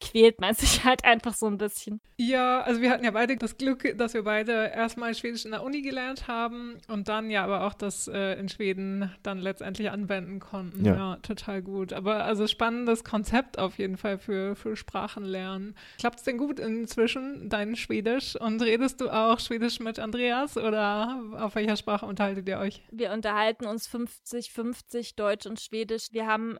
quält 0.00 0.40
man 0.40 0.54
sich 0.54 0.84
halt 0.84 1.04
einfach 1.04 1.34
so 1.34 1.46
ein 1.46 1.58
bisschen. 1.58 2.00
Ja, 2.16 2.60
also 2.62 2.80
wir 2.80 2.90
hatten 2.90 3.04
ja 3.04 3.10
beide 3.10 3.36
das 3.36 3.56
Glück, 3.56 3.96
dass 3.96 4.14
wir 4.14 4.24
beide 4.24 4.52
erstmal 4.74 5.14
Schwedisch 5.14 5.44
in 5.44 5.52
der 5.52 5.62
Uni 5.62 5.82
gelernt 5.82 6.28
haben 6.28 6.78
und 6.88 7.08
dann 7.08 7.30
ja 7.30 7.44
aber 7.44 7.66
auch 7.66 7.74
das 7.74 8.08
äh, 8.08 8.38
in 8.38 8.48
Schweden 8.48 9.10
dann 9.22 9.38
letztendlich 9.38 9.90
anwenden 9.90 10.40
konnten. 10.40 10.84
Ja. 10.84 10.94
ja. 10.94 11.16
total 11.22 11.62
gut. 11.62 11.92
Aber 11.92 12.24
also 12.24 12.46
spannendes 12.46 13.04
Konzept 13.04 13.58
auf 13.58 13.78
jeden 13.78 13.96
Fall 13.96 14.18
für, 14.18 14.56
für 14.56 14.76
Sprachenlernen. 14.76 15.74
Klappt 15.98 16.18
es 16.18 16.24
denn 16.24 16.38
gut 16.38 16.58
inzwischen, 16.58 17.48
dein 17.48 17.76
Schwedisch? 17.76 18.36
Und 18.36 18.62
redest 18.62 19.00
du 19.00 19.10
auch 19.10 19.38
Schwedisch 19.40 19.80
mit 19.80 19.98
Andreas 19.98 20.56
oder 20.56 21.22
auf 21.38 21.54
welcher 21.54 21.76
Sprache 21.76 22.06
unterhaltet 22.06 22.48
ihr 22.48 22.58
euch? 22.58 22.82
Wir 22.90 23.12
unterhalten 23.12 23.66
uns 23.66 23.88
50-50 23.88 25.16
Deutsch 25.16 25.46
und 25.46 25.60
Schwedisch. 25.60 26.08
Wir 26.12 26.26
haben 26.26 26.56
äh, 26.56 26.58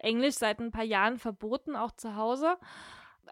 Englisch 0.00 0.36
seit 0.36 0.58
ein 0.60 0.70
paar 0.70 0.84
Jahren 0.84 1.18
verboten, 1.18 1.76
auch 1.76 1.92
zu 1.92 2.16
Hause 2.16 2.56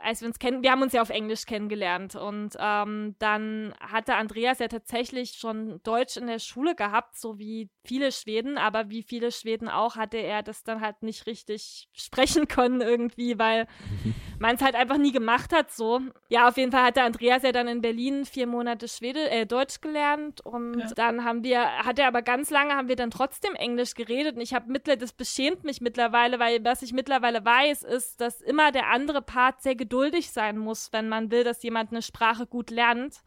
als 0.03 0.21
wir 0.21 0.29
uns 0.29 0.39
kennen, 0.39 0.63
wir 0.63 0.71
haben 0.71 0.83
uns 0.83 0.93
ja 0.93 1.03
auf 1.03 1.11
Englisch 1.11 1.47
kennengelernt 1.47 2.15
und 2.15 2.57
ähm, 2.59 3.15
dann 3.19 3.75
hatte 3.81 4.15
Andreas 4.15 4.59
ja 4.59 4.69
tatsächlich 4.69 5.33
schon 5.33 5.81
Deutsch 5.83 6.17
in 6.17 6.27
der 6.27 6.39
Schule 6.39 6.75
gehabt, 6.75 7.17
so 7.17 7.39
wie 7.39 7.71
viele 7.85 8.13
Schweden, 8.13 8.59
aber 8.59 8.91
wie 8.91 9.03
viele 9.03 9.33
Schweden 9.33 9.69
auch 9.69 9.97
hatte 9.97 10.19
er 10.19 10.43
das 10.43 10.63
dann 10.65 10.81
halt 10.81 11.03
nicht 11.03 11.27
richtig 11.27 11.89
sprechen 11.93 12.49
können 12.49 12.81
irgendwie, 12.81 13.39
weil 13.39 13.67
man 14.39 14.57
es 14.57 14.63
halt 14.63 14.75
einfach 14.75 14.99
nie 14.99 15.13
gemacht 15.13 15.53
hat 15.53 15.71
so. 15.71 16.01
Ja, 16.29 16.49
auf 16.49 16.57
jeden 16.57 16.73
Fall 16.73 16.85
hatte 16.85 17.03
Andreas 17.03 17.43
ja 17.43 17.53
dann 17.53 17.69
in 17.69 17.81
Berlin 17.81 18.25
vier 18.25 18.47
Monate 18.47 18.89
Schwede, 18.89 19.29
äh, 19.31 19.47
Deutsch 19.47 19.81
gelernt 19.81 20.41
und 20.45 20.79
ja. 20.79 20.87
dann 20.95 21.25
haben 21.25 21.43
wir, 21.43 21.79
hat 21.79 21.99
er 21.99 22.09
aber 22.09 22.23
ganz 22.23 22.51
lange, 22.51 22.75
haben 22.75 22.89
wir 22.89 22.97
dann 22.97 23.11
trotzdem 23.11 23.55
Englisch 23.55 23.95
geredet 23.95 24.37
und 24.37 24.43
ich 24.43 24.55
habe 24.55 24.71
mittlerweile, 24.71 24.99
das 24.99 25.13
beschämt 25.13 25.65
mich 25.65 25.81
mittlerweile, 25.81 26.39
weil 26.39 26.65
was 26.65 26.83
ich 26.83 26.93
mittlerweile 26.93 27.45
weiß, 27.45 27.83
ist, 27.83 28.21
dass 28.21 28.41
immer 28.41 28.73
der 28.73 28.89
andere 28.89 29.23
Part 29.23 29.63
sehr 29.63 29.75
geduldig 29.75 29.88
sein 30.31 30.59
muss, 30.59 30.93
wenn 30.93 31.09
man 31.09 31.31
will, 31.31 31.45
dass 31.45 31.63
jemand 31.63 31.91
eine 31.91 32.03
Sprache 32.03 32.47
gut 32.47 32.71
lernt. 32.71 33.23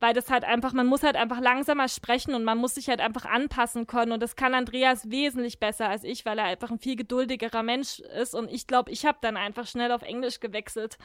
Weil 0.00 0.12
das 0.12 0.28
halt 0.28 0.44
einfach, 0.44 0.72
man 0.72 0.86
muss 0.86 1.02
halt 1.02 1.16
einfach 1.16 1.40
langsamer 1.40 1.88
sprechen 1.88 2.34
und 2.34 2.44
man 2.44 2.58
muss 2.58 2.74
sich 2.74 2.88
halt 2.88 3.00
einfach 3.00 3.24
anpassen 3.24 3.86
können. 3.86 4.12
Und 4.12 4.22
das 4.22 4.36
kann 4.36 4.52
Andreas 4.52 5.10
wesentlich 5.10 5.60
besser 5.60 5.88
als 5.88 6.04
ich, 6.04 6.26
weil 6.26 6.38
er 6.38 6.44
einfach 6.44 6.70
ein 6.70 6.78
viel 6.78 6.96
geduldigerer 6.96 7.62
Mensch 7.62 8.00
ist. 8.00 8.34
Und 8.34 8.50
ich 8.50 8.66
glaube, 8.66 8.90
ich 8.90 9.06
habe 9.06 9.18
dann 9.22 9.36
einfach 9.36 9.66
schnell 9.66 9.92
auf 9.92 10.02
Englisch 10.02 10.40
gewechselt 10.40 10.98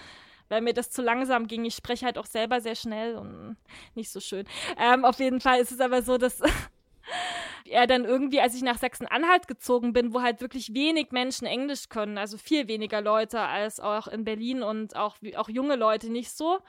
weil 0.49 0.61
mir 0.61 0.73
das 0.73 0.89
zu 0.89 1.01
langsam 1.01 1.47
ging. 1.47 1.63
Ich 1.63 1.75
spreche 1.75 2.05
halt 2.05 2.17
auch 2.17 2.25
selber 2.25 2.59
sehr 2.59 2.75
schnell 2.75 3.15
und 3.15 3.55
nicht 3.95 4.11
so 4.11 4.19
schön. 4.19 4.45
Ähm, 4.77 5.05
auf 5.05 5.19
jeden 5.19 5.39
Fall 5.39 5.59
ist 5.59 5.71
es 5.71 5.79
aber 5.79 6.01
so, 6.01 6.17
dass 6.17 6.41
er 7.65 7.87
dann 7.87 8.05
irgendwie, 8.05 8.41
als 8.41 8.55
ich 8.55 8.61
nach 8.61 8.77
Sachsen-Anhalt 8.77 9.47
gezogen 9.47 9.93
bin, 9.93 10.13
wo 10.13 10.21
halt 10.21 10.41
wirklich 10.41 10.73
wenig 10.73 11.11
Menschen 11.11 11.45
Englisch 11.45 11.89
können, 11.89 12.17
also 12.17 12.37
viel 12.37 12.67
weniger 12.67 13.01
Leute 13.01 13.39
als 13.39 13.79
auch 13.79 14.07
in 14.07 14.23
Berlin 14.23 14.63
und 14.63 14.95
auch, 14.95 15.17
auch 15.35 15.49
junge 15.49 15.75
Leute 15.75 16.11
nicht 16.11 16.31
so. 16.31 16.59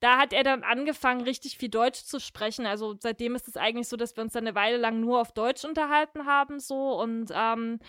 Da 0.00 0.18
hat 0.18 0.32
er 0.32 0.44
dann 0.44 0.62
angefangen, 0.62 1.22
richtig 1.22 1.58
viel 1.58 1.68
Deutsch 1.68 2.04
zu 2.04 2.20
sprechen. 2.20 2.66
Also 2.66 2.96
seitdem 3.00 3.34
ist 3.34 3.48
es 3.48 3.56
eigentlich 3.56 3.88
so, 3.88 3.96
dass 3.96 4.16
wir 4.16 4.22
uns 4.22 4.32
dann 4.32 4.46
eine 4.46 4.54
Weile 4.54 4.76
lang 4.76 5.00
nur 5.00 5.20
auf 5.20 5.32
Deutsch 5.32 5.64
unterhalten 5.64 6.26
haben, 6.26 6.60
so 6.60 7.00
und 7.00 7.32
ähm, 7.34 7.80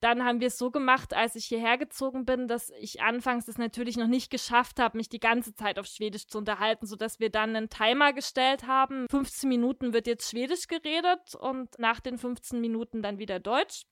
dann 0.00 0.24
haben 0.24 0.40
wir 0.40 0.48
es 0.48 0.58
so 0.58 0.70
gemacht, 0.70 1.14
als 1.14 1.36
ich 1.36 1.46
hierher 1.46 1.78
gezogen 1.78 2.24
bin, 2.24 2.48
dass 2.48 2.70
ich 2.80 3.02
anfangs 3.02 3.48
es 3.48 3.58
natürlich 3.58 3.96
noch 3.96 4.06
nicht 4.06 4.30
geschafft 4.30 4.80
habe, 4.80 4.96
mich 4.96 5.08
die 5.08 5.20
ganze 5.20 5.54
Zeit 5.54 5.78
auf 5.78 5.86
Schwedisch 5.86 6.26
zu 6.26 6.38
unterhalten, 6.38 6.86
sodass 6.86 7.20
wir 7.20 7.30
dann 7.30 7.54
einen 7.54 7.68
Timer 7.68 8.12
gestellt 8.12 8.66
haben. 8.66 9.06
15 9.10 9.48
Minuten 9.48 9.92
wird 9.92 10.06
jetzt 10.06 10.30
Schwedisch 10.30 10.66
geredet 10.66 11.34
und 11.38 11.78
nach 11.78 12.00
den 12.00 12.18
15 12.18 12.60
Minuten 12.60 13.02
dann 13.02 13.18
wieder 13.18 13.40
Deutsch 13.40 13.82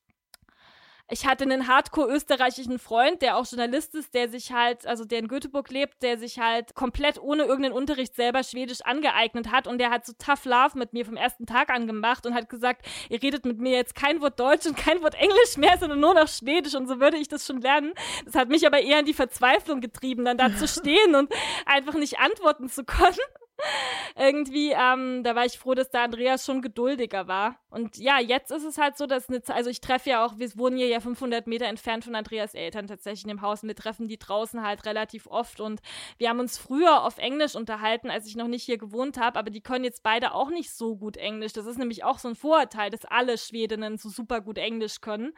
ich 1.11 1.27
hatte 1.27 1.44
einen 1.44 1.68
hardcore 1.68 2.12
österreichischen 2.12 2.79
Freund, 2.79 3.23
der 3.23 3.37
auch 3.37 3.47
Journalist 3.47 3.94
ist, 3.94 4.12
der 4.12 4.29
sich 4.29 4.53
halt, 4.53 4.87
also 4.87 5.05
der 5.07 5.21
in 5.21 5.29
Göteborg 5.29 5.71
lebt, 5.71 6.03
der 6.03 6.18
sich 6.18 6.38
halt 6.38 6.75
komplett 6.75 7.18
ohne 7.21 7.44
irgendeinen 7.44 7.75
Unterricht 7.75 8.14
selber 8.14 8.42
Schwedisch 8.42 8.83
angeeignet 8.83 9.51
hat 9.51 9.66
und 9.66 9.79
der 9.79 9.90
hat 9.90 10.05
so 10.05 10.12
tough 10.18 10.44
love 10.44 10.77
mit 10.77 10.92
mir 10.92 11.07
vom 11.07 11.16
ersten 11.16 11.47
Tag 11.47 11.71
an 11.71 11.87
gemacht 11.87 12.27
und 12.27 12.35
hat 12.35 12.51
gesagt, 12.51 12.87
ihr 13.09 13.23
redet 13.23 13.47
mit 13.47 13.59
mir 13.59 13.73
jetzt 13.73 13.94
kein 13.94 14.21
Wort 14.21 14.38
Deutsch 14.38 14.66
und 14.66 14.77
kein 14.77 15.03
Wort 15.03 15.14
Englisch 15.14 15.57
mehr, 15.57 15.79
sondern 15.79 16.01
nur 16.01 16.12
noch 16.12 16.29
Schwedisch 16.29 16.75
und 16.75 16.87
so 16.87 17.01
würde 17.01 17.16
ich 17.16 17.29
das 17.29 17.47
schon 17.47 17.62
lernen. 17.62 17.94
Das 18.27 18.35
hat 18.35 18.51
mich 18.51 18.66
aber 18.66 18.81
eher 18.81 19.01
in 19.01 19.07
die 19.07 19.14
Verzweiflung 19.14 19.81
getrieben, 19.81 20.27
dann 20.27 20.37
da 20.37 20.55
zu 20.55 20.68
stehen 20.68 21.14
und 21.14 21.33
einfach 21.64 21.94
nicht 21.94 22.18
antworten 22.18 22.68
zu 22.68 22.85
können. 22.85 23.16
irgendwie, 24.16 24.73
ähm, 24.73 25.23
da 25.23 25.35
war 25.35 25.44
ich 25.44 25.59
froh, 25.59 25.75
dass 25.75 25.90
da 25.90 26.05
Andreas 26.05 26.44
schon 26.44 26.62
geduldiger 26.62 27.29
war. 27.29 27.57
Und 27.71 27.97
ja, 27.97 28.18
jetzt 28.18 28.51
ist 28.51 28.64
es 28.64 28.79
halt 28.79 28.97
so, 28.97 29.07
dass 29.07 29.29
eine, 29.29 29.42
also 29.49 29.71
ich 29.71 29.81
treffe 29.81 30.11
ja 30.11 30.25
auch, 30.25 30.38
wir 30.38 30.49
wohnen 30.57 30.77
hier 30.77 30.88
ja 30.88 31.01
500 31.01 31.47
Meter 31.47 31.66
entfernt 31.66 32.05
von 32.05 32.14
Andreas 32.14 32.55
Eltern 32.55 32.87
tatsächlich 32.87 33.25
in 33.25 33.29
dem 33.29 33.42
Haus 33.42 33.62
und 33.62 33.68
wir 33.68 33.77
treffen 33.77 34.09
die 34.09 34.18
draußen 34.18 34.62
halt 34.62 34.87
relativ 34.87 35.27
oft 35.27 35.61
und 35.61 35.81
wir 36.18 36.29
haben 36.29 36.40
uns 36.40 36.59
früher 36.59 37.03
auf 37.03 37.18
Englisch 37.18 37.55
unterhalten, 37.55 38.11
als 38.11 38.27
ich 38.27 38.37
noch 38.37 38.49
nicht 38.49 38.64
hier 38.64 38.79
gewohnt 38.79 39.18
habe, 39.18 39.38
aber 39.38 39.51
die 39.51 39.61
können 39.61 39.85
jetzt 39.85 40.03
beide 40.03 40.35
auch 40.35 40.51
nicht 40.51 40.73
so 40.73 40.97
gut 40.97 41.16
Englisch. 41.16 41.53
Das 41.53 41.66
ist 41.66 41.79
nämlich 41.79 42.05
auch 42.05 42.18
so 42.18 42.29
ein 42.29 42.37
Vorurteil, 42.37 42.90
dass 42.90 43.05
alle 43.05 43.38
Schwedinnen 43.38 43.99
so 43.99 44.09
super 44.09 44.40
gut 44.40 44.59
Englisch 44.59 45.01
können. 45.01 45.33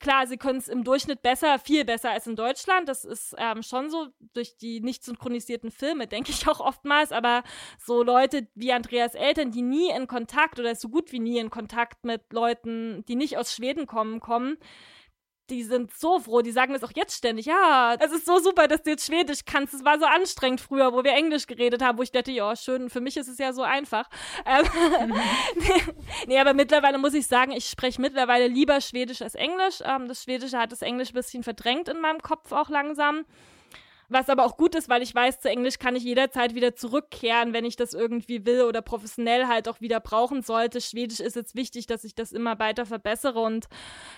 Klar, 0.00 0.26
sie 0.26 0.38
können 0.38 0.58
es 0.58 0.68
im 0.68 0.82
Durchschnitt 0.82 1.20
besser, 1.20 1.58
viel 1.58 1.84
besser 1.84 2.10
als 2.10 2.26
in 2.26 2.34
Deutschland. 2.34 2.88
Das 2.88 3.04
ist 3.04 3.34
ähm, 3.36 3.62
schon 3.62 3.90
so 3.90 4.08
durch 4.32 4.56
die 4.56 4.80
nicht 4.80 5.04
synchronisierten 5.04 5.70
Filme, 5.70 6.06
denke 6.08 6.30
ich 6.30 6.48
auch 6.48 6.60
oftmals. 6.60 7.12
Aber 7.12 7.42
so 7.78 8.02
Leute 8.02 8.48
wie 8.54 8.72
Andreas 8.72 9.14
Eltern, 9.14 9.50
die 9.50 9.62
nie 9.62 9.90
in 9.90 10.06
Kontakt 10.06 10.58
oder 10.58 10.74
so 10.74 10.88
gut 10.88 11.12
wie 11.12 11.20
nie 11.20 11.38
in 11.38 11.50
Kontakt 11.50 12.04
mit 12.04 12.32
Leuten, 12.32 13.04
die 13.08 13.14
nicht 13.14 13.36
aus 13.36 13.54
Schweden 13.54 13.86
kommen, 13.86 14.20
kommen, 14.20 14.56
die 15.50 15.62
sind 15.64 15.92
so 15.92 16.18
froh, 16.20 16.42
die 16.42 16.52
sagen 16.52 16.72
das 16.72 16.84
auch 16.84 16.92
jetzt 16.94 17.16
ständig. 17.16 17.46
Ja, 17.46 17.96
es 17.98 18.12
ist 18.12 18.26
so 18.26 18.38
super, 18.38 18.68
dass 18.68 18.82
du 18.82 18.90
jetzt 18.90 19.06
Schwedisch 19.06 19.40
kannst. 19.44 19.74
Es 19.74 19.84
war 19.84 19.98
so 19.98 20.06
anstrengend 20.06 20.60
früher, 20.60 20.92
wo 20.92 21.04
wir 21.04 21.12
Englisch 21.12 21.46
geredet 21.46 21.82
haben, 21.82 21.98
wo 21.98 22.02
ich 22.02 22.12
dachte, 22.12 22.30
ja, 22.30 22.54
schön, 22.56 22.90
für 22.90 23.00
mich 23.00 23.16
ist 23.16 23.28
es 23.28 23.38
ja 23.38 23.52
so 23.52 23.62
einfach. 23.62 24.08
Ähm, 24.46 25.12
nee, 26.26 26.38
aber 26.38 26.54
mittlerweile 26.54 26.98
muss 26.98 27.14
ich 27.14 27.26
sagen, 27.26 27.52
ich 27.52 27.66
spreche 27.66 28.00
mittlerweile 28.00 28.46
lieber 28.46 28.80
Schwedisch 28.80 29.22
als 29.22 29.34
Englisch. 29.34 29.82
Ähm, 29.84 30.08
das 30.08 30.22
Schwedische 30.22 30.58
hat 30.58 30.72
das 30.72 30.82
Englisch 30.82 31.10
ein 31.10 31.14
bisschen 31.14 31.42
verdrängt 31.42 31.88
in 31.88 32.00
meinem 32.00 32.22
Kopf 32.22 32.52
auch 32.52 32.68
langsam. 32.68 33.24
Was 34.12 34.28
aber 34.28 34.44
auch 34.44 34.56
gut 34.56 34.74
ist, 34.74 34.88
weil 34.88 35.02
ich 35.02 35.14
weiß, 35.14 35.38
zu 35.38 35.48
Englisch 35.48 35.78
kann 35.78 35.94
ich 35.94 36.02
jederzeit 36.02 36.56
wieder 36.56 36.74
zurückkehren, 36.74 37.52
wenn 37.52 37.64
ich 37.64 37.76
das 37.76 37.94
irgendwie 37.94 38.44
will 38.44 38.62
oder 38.62 38.82
professionell 38.82 39.46
halt 39.46 39.68
auch 39.68 39.80
wieder 39.80 40.00
brauchen 40.00 40.42
sollte. 40.42 40.80
Schwedisch 40.80 41.20
ist 41.20 41.36
jetzt 41.36 41.54
wichtig, 41.54 41.86
dass 41.86 42.02
ich 42.02 42.16
das 42.16 42.32
immer 42.32 42.58
weiter 42.58 42.86
verbessere 42.86 43.38
und 43.38 43.68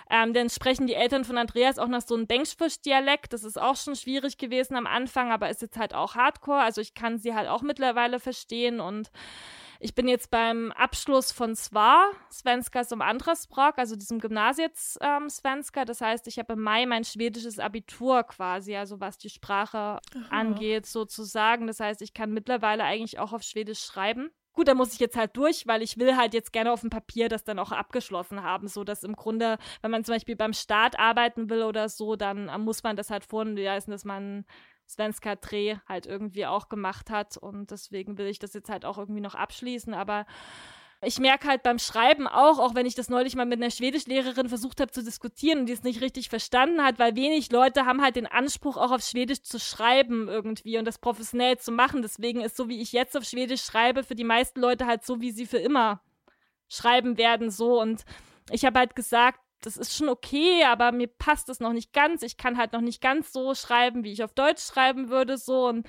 ähm, 0.08 0.32
dann 0.32 0.48
sprechen 0.48 0.86
die 0.86 0.94
Eltern 0.94 1.24
von 1.24 1.36
Andreas 1.36 1.78
auch 1.78 1.88
noch 1.88 2.00
so 2.00 2.16
ein 2.16 2.26
Bengtsfisch-Dialekt. 2.26 3.34
Das 3.34 3.44
ist 3.44 3.60
auch 3.60 3.76
schon 3.76 3.94
schwierig 3.94 4.38
gewesen 4.38 4.76
am 4.76 4.86
Anfang, 4.86 5.30
aber 5.30 5.50
ist 5.50 5.60
jetzt 5.60 5.76
halt 5.76 5.92
auch 5.92 6.14
Hardcore. 6.14 6.62
Also 6.62 6.80
ich 6.80 6.94
kann 6.94 7.18
sie 7.18 7.34
halt 7.34 7.48
auch 7.48 7.60
mittlerweile 7.60 8.18
verstehen 8.18 8.80
und 8.80 9.10
ich 9.82 9.96
bin 9.96 10.06
jetzt 10.06 10.30
beim 10.30 10.70
Abschluss 10.72 11.32
von 11.32 11.56
SWA, 11.56 12.12
Svenska 12.30 12.84
som 12.84 13.02
Andraspråk, 13.02 13.78
also 13.78 13.96
diesem 13.96 14.20
Gymnasiets 14.20 14.96
ähm, 15.00 15.28
Svenska. 15.28 15.84
Das 15.84 16.00
heißt, 16.00 16.28
ich 16.28 16.38
habe 16.38 16.52
im 16.52 16.60
Mai 16.60 16.86
mein 16.86 17.02
schwedisches 17.02 17.58
Abitur 17.58 18.22
quasi, 18.22 18.76
also 18.76 19.00
was 19.00 19.18
die 19.18 19.28
Sprache 19.28 19.78
Aha. 19.78 20.00
angeht, 20.30 20.86
sozusagen. 20.86 21.66
Das 21.66 21.80
heißt, 21.80 22.00
ich 22.00 22.14
kann 22.14 22.32
mittlerweile 22.32 22.84
eigentlich 22.84 23.18
auch 23.18 23.32
auf 23.32 23.42
Schwedisch 23.42 23.80
schreiben. 23.80 24.30
Gut, 24.52 24.68
da 24.68 24.74
muss 24.74 24.92
ich 24.92 25.00
jetzt 25.00 25.16
halt 25.16 25.36
durch, 25.36 25.66
weil 25.66 25.82
ich 25.82 25.98
will 25.98 26.16
halt 26.16 26.34
jetzt 26.34 26.52
gerne 26.52 26.72
auf 26.72 26.82
dem 26.82 26.90
Papier 26.90 27.28
das 27.28 27.42
dann 27.42 27.58
auch 27.58 27.72
abgeschlossen 27.72 28.42
haben, 28.42 28.68
so 28.68 28.84
dass 28.84 29.02
im 29.02 29.16
Grunde, 29.16 29.56
wenn 29.80 29.90
man 29.90 30.04
zum 30.04 30.14
Beispiel 30.14 30.36
beim 30.36 30.52
Staat 30.52 30.98
arbeiten 30.98 31.48
will 31.50 31.62
oder 31.62 31.88
so, 31.88 32.16
dann 32.16 32.50
muss 32.60 32.82
man 32.82 32.94
das 32.94 33.10
halt 33.10 33.24
vorweisen, 33.24 33.90
dass 33.90 34.04
man 34.04 34.44
Svenska 34.92 35.36
Dreh 35.36 35.76
halt 35.88 36.06
irgendwie 36.06 36.46
auch 36.46 36.68
gemacht 36.68 37.10
hat. 37.10 37.36
Und 37.36 37.70
deswegen 37.70 38.18
will 38.18 38.26
ich 38.26 38.38
das 38.38 38.54
jetzt 38.54 38.68
halt 38.68 38.84
auch 38.84 38.98
irgendwie 38.98 39.20
noch 39.20 39.34
abschließen. 39.34 39.94
Aber 39.94 40.26
ich 41.04 41.18
merke 41.18 41.48
halt 41.48 41.64
beim 41.64 41.80
Schreiben 41.80 42.28
auch, 42.28 42.60
auch 42.60 42.74
wenn 42.76 42.86
ich 42.86 42.94
das 42.94 43.08
neulich 43.08 43.34
mal 43.34 43.44
mit 43.44 43.60
einer 43.60 43.72
Schwedischlehrerin 43.72 44.48
versucht 44.48 44.80
habe 44.80 44.92
zu 44.92 45.02
diskutieren 45.02 45.60
und 45.60 45.66
die 45.66 45.72
es 45.72 45.82
nicht 45.82 46.00
richtig 46.00 46.28
verstanden 46.28 46.82
hat, 46.82 47.00
weil 47.00 47.16
wenig 47.16 47.50
Leute 47.50 47.86
haben 47.86 48.02
halt 48.02 48.14
den 48.14 48.26
Anspruch, 48.26 48.76
auch 48.76 48.92
auf 48.92 49.02
Schwedisch 49.02 49.42
zu 49.42 49.58
schreiben 49.58 50.28
irgendwie 50.28 50.78
und 50.78 50.84
das 50.84 50.98
professionell 50.98 51.58
zu 51.58 51.72
machen. 51.72 52.02
Deswegen 52.02 52.40
ist 52.40 52.56
so, 52.56 52.68
wie 52.68 52.80
ich 52.80 52.92
jetzt 52.92 53.16
auf 53.16 53.24
Schwedisch 53.24 53.62
schreibe, 53.62 54.04
für 54.04 54.14
die 54.14 54.22
meisten 54.22 54.60
Leute 54.60 54.86
halt 54.86 55.04
so, 55.04 55.20
wie 55.20 55.32
sie 55.32 55.46
für 55.46 55.58
immer 55.58 56.00
schreiben 56.68 57.18
werden, 57.18 57.50
so. 57.50 57.80
Und 57.80 58.04
ich 58.50 58.64
habe 58.64 58.78
halt 58.78 58.94
gesagt, 58.94 59.40
das 59.66 59.76
ist 59.76 59.96
schon 59.96 60.08
okay, 60.08 60.64
aber 60.64 60.92
mir 60.92 61.08
passt 61.08 61.48
es 61.48 61.60
noch 61.60 61.72
nicht 61.72 61.92
ganz. 61.92 62.22
Ich 62.22 62.36
kann 62.36 62.58
halt 62.58 62.72
noch 62.72 62.80
nicht 62.80 63.00
ganz 63.00 63.32
so 63.32 63.54
schreiben, 63.54 64.04
wie 64.04 64.12
ich 64.12 64.24
auf 64.24 64.32
Deutsch 64.32 64.62
schreiben 64.62 65.08
würde, 65.08 65.38
so. 65.38 65.68
Und 65.68 65.86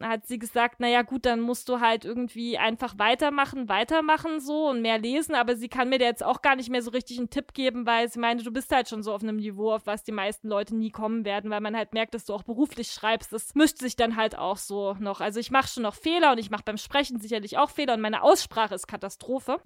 hat 0.00 0.26
sie 0.26 0.38
gesagt, 0.38 0.80
naja, 0.80 1.02
gut, 1.02 1.26
dann 1.26 1.40
musst 1.40 1.68
du 1.68 1.80
halt 1.80 2.04
irgendwie 2.04 2.56
einfach 2.56 2.98
weitermachen, 2.98 3.68
weitermachen, 3.68 4.40
so 4.40 4.68
und 4.68 4.82
mehr 4.82 4.98
lesen. 4.98 5.34
Aber 5.34 5.56
sie 5.56 5.68
kann 5.68 5.88
mir 5.88 5.98
da 5.98 6.06
jetzt 6.06 6.24
auch 6.24 6.42
gar 6.42 6.56
nicht 6.56 6.70
mehr 6.70 6.82
so 6.82 6.90
richtig 6.90 7.18
einen 7.18 7.30
Tipp 7.30 7.52
geben, 7.52 7.86
weil 7.86 8.08
sie 8.10 8.18
meinte, 8.18 8.44
du 8.44 8.52
bist 8.52 8.72
halt 8.72 8.88
schon 8.88 9.02
so 9.02 9.12
auf 9.12 9.22
einem 9.22 9.36
Niveau, 9.36 9.72
auf 9.72 9.86
was 9.86 10.04
die 10.04 10.12
meisten 10.12 10.48
Leute 10.48 10.76
nie 10.76 10.90
kommen 10.90 11.24
werden, 11.24 11.50
weil 11.50 11.60
man 11.60 11.76
halt 11.76 11.92
merkt, 11.92 12.14
dass 12.14 12.24
du 12.24 12.34
auch 12.34 12.44
beruflich 12.44 12.90
schreibst. 12.92 13.32
Das 13.32 13.54
mischt 13.54 13.78
sich 13.78 13.96
dann 13.96 14.16
halt 14.16 14.38
auch 14.38 14.56
so 14.56 14.94
noch. 15.00 15.20
Also 15.20 15.40
ich 15.40 15.50
mache 15.50 15.68
schon 15.68 15.82
noch 15.82 15.94
Fehler 15.94 16.32
und 16.32 16.38
ich 16.38 16.50
mache 16.50 16.64
beim 16.64 16.78
Sprechen 16.78 17.20
sicherlich 17.20 17.58
auch 17.58 17.70
Fehler 17.70 17.94
und 17.94 18.00
meine 18.00 18.22
Aussprache 18.22 18.74
ist 18.74 18.86
Katastrophe. 18.86 19.60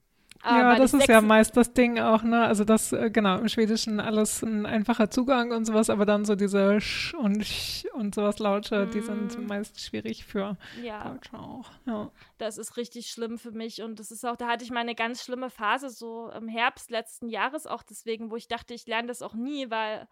Ja, 0.44 0.76
das 0.76 0.92
ist 0.92 1.08
ja 1.08 1.20
meist 1.20 1.56
das 1.56 1.72
Ding 1.72 1.98
auch, 1.98 2.22
ne? 2.22 2.44
Also 2.44 2.64
das, 2.64 2.92
äh, 2.92 3.10
genau, 3.10 3.38
im 3.38 3.48
Schwedischen 3.48 3.98
alles 3.98 4.42
ein 4.42 4.66
einfacher 4.66 5.10
Zugang 5.10 5.52
und 5.52 5.64
sowas, 5.64 5.88
aber 5.88 6.04
dann 6.04 6.24
so 6.24 6.34
diese 6.34 6.80
Sch 6.80 7.14
und 7.14 7.44
Sch 7.44 7.86
und 7.94 8.14
sowas 8.14 8.38
Laute, 8.38 8.86
mm. 8.86 8.90
die 8.90 9.00
sind 9.00 9.38
mm. 9.38 9.46
meist 9.46 9.80
schwierig 9.80 10.24
für 10.26 10.56
ja. 10.82 11.08
Deutsche 11.08 11.38
auch. 11.38 11.70
Ja. 11.86 12.10
Das 12.38 12.58
ist 12.58 12.76
richtig 12.76 13.08
schlimm 13.10 13.38
für 13.38 13.52
mich 13.52 13.82
und 13.82 13.98
das 13.98 14.10
ist 14.10 14.24
auch, 14.26 14.36
da 14.36 14.48
hatte 14.48 14.64
ich 14.64 14.70
mal 14.70 14.80
eine 14.80 14.94
ganz 14.94 15.24
schlimme 15.24 15.48
Phase, 15.48 15.88
so 15.88 16.30
im 16.30 16.48
Herbst 16.48 16.90
letzten 16.90 17.28
Jahres 17.28 17.66
auch 17.66 17.82
deswegen, 17.82 18.30
wo 18.30 18.36
ich 18.36 18.48
dachte, 18.48 18.74
ich 18.74 18.86
lerne 18.86 19.08
das 19.08 19.22
auch 19.22 19.34
nie, 19.34 19.70
weil 19.70 20.06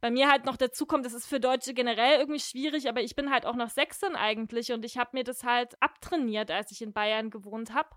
bei 0.00 0.10
mir 0.10 0.30
halt 0.30 0.46
noch 0.46 0.56
dazu 0.56 0.86
kommt, 0.86 1.04
das 1.04 1.14
ist 1.14 1.26
für 1.26 1.40
Deutsche 1.40 1.74
generell 1.74 2.20
irgendwie 2.20 2.40
schwierig, 2.40 2.88
aber 2.88 3.02
ich 3.02 3.14
bin 3.14 3.30
halt 3.30 3.44
auch 3.46 3.56
noch 3.56 3.70
Sechsin 3.70 4.14
eigentlich 4.14 4.72
und 4.72 4.84
ich 4.84 4.96
habe 4.96 5.10
mir 5.12 5.24
das 5.24 5.44
halt 5.44 5.80
abtrainiert, 5.82 6.50
als 6.50 6.70
ich 6.70 6.82
in 6.82 6.92
Bayern 6.92 7.30
gewohnt 7.30 7.74
habe 7.74 7.88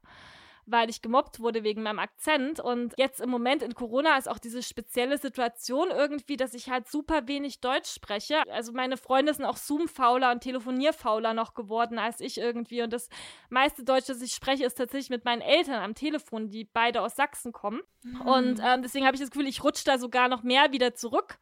weil 0.72 0.90
ich 0.90 1.02
gemobbt 1.02 1.40
wurde 1.40 1.64
wegen 1.64 1.84
meinem 1.84 2.00
Akzent. 2.00 2.60
Und 2.60 2.94
jetzt 2.98 3.22
im 3.22 3.30
Moment 3.30 3.64
in 3.64 3.74
Corona 3.74 4.18
ist 4.18 4.30
auch 4.30 4.40
diese 4.40 4.64
spezielle 4.64 5.18
Situation 5.18 5.90
irgendwie, 5.92 6.38
dass 6.38 6.54
ich 6.54 6.70
halt 6.70 6.88
super 6.88 7.28
wenig 7.28 7.62
Deutsch 7.62 7.90
spreche. 7.90 8.44
Also 8.52 8.72
meine 8.72 8.98
Freunde 8.98 9.34
sind 9.34 9.46
auch 9.46 9.58
Zoom-fauler 9.58 10.32
und 10.32 10.42
Telefonierfauler 10.42 11.34
noch 11.34 11.54
geworden 11.54 12.00
als 12.00 12.22
ich 12.22 12.38
irgendwie. 12.38 12.82
Und 12.82 12.94
das 12.94 13.10
meiste 13.50 13.84
Deutsch, 13.84 14.08
das 14.08 14.22
ich 14.22 14.34
spreche, 14.34 14.66
ist 14.66 14.76
tatsächlich 14.76 15.10
mit 15.10 15.26
meinen 15.26 15.42
Eltern 15.42 15.82
am 15.82 15.96
Telefon, 15.96 16.50
die 16.50 16.66
beide 16.66 17.02
aus 17.02 17.16
Sachsen 17.16 17.52
kommen. 17.52 17.82
Mhm. 18.04 18.22
Und 18.22 18.62
ähm, 18.64 18.82
deswegen 18.82 19.06
habe 19.06 19.16
ich 19.16 19.22
das 19.22 19.32
Gefühl, 19.32 19.48
ich 19.48 19.64
rutsche 19.64 19.86
da 19.86 19.98
sogar 19.98 20.30
noch 20.30 20.44
mehr 20.44 20.72
wieder 20.72 20.94
zurück 20.96 21.40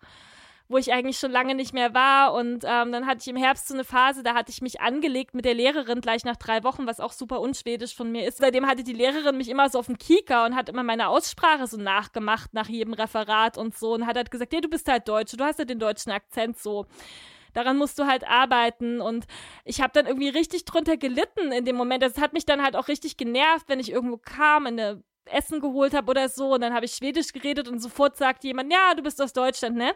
wo 0.69 0.77
ich 0.77 0.91
eigentlich 0.91 1.17
schon 1.17 1.31
lange 1.31 1.55
nicht 1.55 1.73
mehr 1.73 1.93
war. 1.93 2.33
Und 2.33 2.63
ähm, 2.65 2.91
dann 2.91 3.05
hatte 3.05 3.21
ich 3.21 3.27
im 3.27 3.35
Herbst 3.35 3.67
so 3.67 3.73
eine 3.73 3.83
Phase, 3.83 4.23
da 4.23 4.33
hatte 4.33 4.51
ich 4.51 4.61
mich 4.61 4.81
angelegt 4.81 5.33
mit 5.33 5.45
der 5.45 5.53
Lehrerin 5.53 6.01
gleich 6.01 6.25
nach 6.25 6.35
drei 6.35 6.63
Wochen, 6.63 6.87
was 6.87 6.99
auch 6.99 7.13
super 7.13 7.39
unschwedisch 7.39 7.95
von 7.95 8.11
mir 8.11 8.27
ist. 8.27 8.37
Seitdem 8.39 8.67
hatte 8.67 8.83
die 8.83 8.93
Lehrerin 8.93 9.37
mich 9.37 9.49
immer 9.49 9.69
so 9.69 9.79
auf 9.79 9.85
dem 9.85 9.97
Kieker 9.97 10.45
und 10.45 10.55
hat 10.55 10.69
immer 10.69 10.83
meine 10.83 11.09
Aussprache 11.09 11.67
so 11.67 11.77
nachgemacht 11.77 12.53
nach 12.53 12.67
jedem 12.67 12.93
Referat 12.93 13.57
und 13.57 13.77
so 13.77 13.93
und 13.93 14.05
hat 14.05 14.17
halt 14.17 14.31
gesagt, 14.31 14.53
ja, 14.53 14.61
du 14.61 14.69
bist 14.69 14.87
halt 14.87 15.07
Deutsche, 15.07 15.37
du 15.37 15.43
hast 15.43 15.59
ja 15.59 15.65
den 15.65 15.79
deutschen 15.79 16.11
Akzent 16.11 16.57
so 16.59 16.85
daran 17.53 17.77
musst 17.77 17.97
du 17.97 18.05
halt 18.05 18.27
arbeiten. 18.27 19.01
Und 19.01 19.25
ich 19.65 19.81
habe 19.81 19.91
dann 19.93 20.05
irgendwie 20.05 20.29
richtig 20.29 20.65
drunter 20.65 20.95
gelitten 20.95 21.51
in 21.51 21.65
dem 21.65 21.75
Moment. 21.75 22.03
Das 22.03 22.19
hat 22.19 22.33
mich 22.33 22.45
dann 22.45 22.63
halt 22.63 22.75
auch 22.75 22.87
richtig 22.87 23.17
genervt, 23.17 23.67
wenn 23.67 23.79
ich 23.79 23.91
irgendwo 23.91 24.17
kam, 24.17 24.67
in 24.67 24.79
eine 24.79 25.03
Essen 25.25 25.59
geholt 25.59 25.93
habe 25.93 26.09
oder 26.09 26.29
so. 26.29 26.53
Und 26.53 26.61
dann 26.61 26.73
habe 26.73 26.85
ich 26.85 26.93
Schwedisch 26.93 27.33
geredet 27.33 27.67
und 27.67 27.79
sofort 27.79 28.15
sagt 28.15 28.43
jemand, 28.43 28.71
ja, 28.71 28.93
du 28.95 29.01
bist 29.01 29.21
aus 29.21 29.33
Deutschland, 29.33 29.75
ne? 29.75 29.93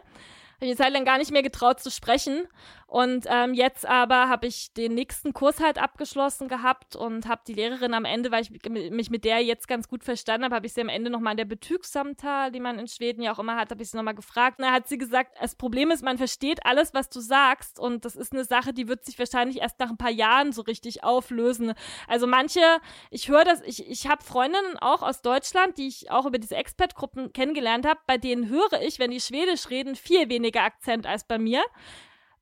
Habe 0.62 0.70
ich 0.70 0.78
eine 0.78 0.86
Zeit 0.86 0.92
lang 0.92 1.04
gar 1.04 1.18
nicht 1.18 1.32
mehr 1.32 1.42
getraut 1.42 1.80
zu 1.80 1.90
sprechen. 1.90 2.46
Und 2.92 3.24
ähm, 3.26 3.54
jetzt 3.54 3.88
aber 3.88 4.28
habe 4.28 4.46
ich 4.46 4.74
den 4.74 4.92
nächsten 4.92 5.32
Kurs 5.32 5.60
halt 5.60 5.78
abgeschlossen 5.78 6.46
gehabt 6.46 6.94
und 6.94 7.26
habe 7.26 7.40
die 7.48 7.54
Lehrerin 7.54 7.94
am 7.94 8.04
Ende, 8.04 8.30
weil 8.30 8.42
ich 8.42 8.50
mich 8.68 9.08
mit 9.08 9.24
der 9.24 9.42
jetzt 9.42 9.66
ganz 9.66 9.88
gut 9.88 10.04
verstanden 10.04 10.44
habe, 10.44 10.56
habe 10.56 10.66
ich 10.66 10.74
sie 10.74 10.82
am 10.82 10.90
Ende 10.90 11.08
nochmal 11.08 11.30
in 11.30 11.38
der 11.38 11.46
Betygssamtal, 11.46 12.52
die 12.52 12.60
man 12.60 12.78
in 12.78 12.86
Schweden 12.88 13.22
ja 13.22 13.32
auch 13.32 13.38
immer 13.38 13.56
hat, 13.56 13.70
habe 13.70 13.82
ich 13.82 13.88
sie 13.88 13.96
nochmal 13.96 14.14
gefragt. 14.14 14.58
Und 14.58 14.66
da 14.66 14.72
hat 14.72 14.88
sie 14.88 14.98
gesagt, 14.98 15.38
das 15.40 15.54
Problem 15.54 15.90
ist, 15.90 16.04
man 16.04 16.18
versteht 16.18 16.66
alles, 16.66 16.92
was 16.92 17.08
du 17.08 17.20
sagst 17.20 17.80
und 17.80 18.04
das 18.04 18.14
ist 18.14 18.34
eine 18.34 18.44
Sache, 18.44 18.74
die 18.74 18.88
wird 18.88 19.06
sich 19.06 19.18
wahrscheinlich 19.18 19.62
erst 19.62 19.80
nach 19.80 19.88
ein 19.88 19.96
paar 19.96 20.10
Jahren 20.10 20.52
so 20.52 20.60
richtig 20.60 21.02
auflösen. 21.02 21.72
Also 22.08 22.26
manche, 22.26 22.60
ich 23.08 23.30
höre 23.30 23.44
das, 23.44 23.62
ich, 23.62 23.88
ich 23.88 24.06
habe 24.06 24.22
Freundinnen 24.22 24.76
auch 24.82 25.00
aus 25.00 25.22
Deutschland, 25.22 25.78
die 25.78 25.88
ich 25.88 26.10
auch 26.10 26.26
über 26.26 26.38
diese 26.38 26.56
Expert-Gruppen 26.56 27.32
kennengelernt 27.32 27.86
habe, 27.86 28.00
bei 28.06 28.18
denen 28.18 28.50
höre 28.50 28.82
ich, 28.82 28.98
wenn 28.98 29.12
die 29.12 29.20
Schwedisch 29.22 29.70
reden, 29.70 29.96
viel 29.96 30.28
weniger 30.28 30.64
Akzent 30.64 31.06
als 31.06 31.24
bei 31.24 31.38
mir 31.38 31.62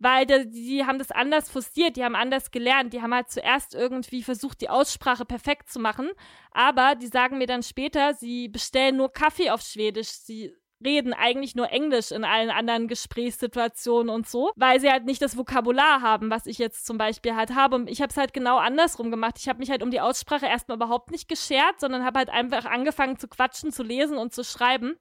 weil 0.00 0.26
die, 0.26 0.50
die 0.50 0.84
haben 0.84 0.98
das 0.98 1.12
anders 1.12 1.48
forciert, 1.48 1.96
die 1.96 2.04
haben 2.04 2.16
anders 2.16 2.50
gelernt, 2.50 2.92
die 2.92 3.02
haben 3.02 3.14
halt 3.14 3.30
zuerst 3.30 3.74
irgendwie 3.74 4.22
versucht, 4.22 4.60
die 4.60 4.70
Aussprache 4.70 5.24
perfekt 5.24 5.70
zu 5.70 5.78
machen, 5.78 6.10
aber 6.50 6.96
die 6.96 7.06
sagen 7.06 7.38
mir 7.38 7.46
dann 7.46 7.62
später, 7.62 8.14
sie 8.14 8.48
bestellen 8.48 8.96
nur 8.96 9.12
Kaffee 9.12 9.50
auf 9.50 9.60
Schwedisch, 9.60 10.08
sie 10.08 10.52
reden 10.84 11.12
eigentlich 11.12 11.54
nur 11.54 11.70
Englisch 11.70 12.10
in 12.10 12.24
allen 12.24 12.50
anderen 12.50 12.88
Gesprächssituationen 12.88 14.10
und 14.10 14.28
so, 14.28 14.52
weil 14.56 14.80
sie 14.80 14.90
halt 14.90 15.04
nicht 15.04 15.22
das 15.22 15.36
Vokabular 15.36 16.00
haben, 16.02 16.30
was 16.30 16.46
ich 16.46 16.58
jetzt 16.58 16.86
zum 16.86 16.98
Beispiel 16.98 17.34
halt 17.34 17.54
habe. 17.54 17.76
Und 17.76 17.88
ich 17.88 18.00
habe 18.00 18.10
es 18.10 18.16
halt 18.16 18.32
genau 18.32 18.58
andersrum 18.58 19.10
gemacht. 19.10 19.36
Ich 19.38 19.48
habe 19.48 19.58
mich 19.58 19.70
halt 19.70 19.82
um 19.82 19.90
die 19.90 20.00
Aussprache 20.00 20.46
erstmal 20.46 20.76
überhaupt 20.76 21.10
nicht 21.10 21.28
geschert, 21.28 21.80
sondern 21.80 22.04
habe 22.04 22.18
halt 22.18 22.30
einfach 22.30 22.64
angefangen 22.64 23.18
zu 23.18 23.28
quatschen, 23.28 23.72
zu 23.72 23.82
lesen 23.82 24.16
und 24.16 24.34
zu 24.34 24.44
schreiben 24.44 24.96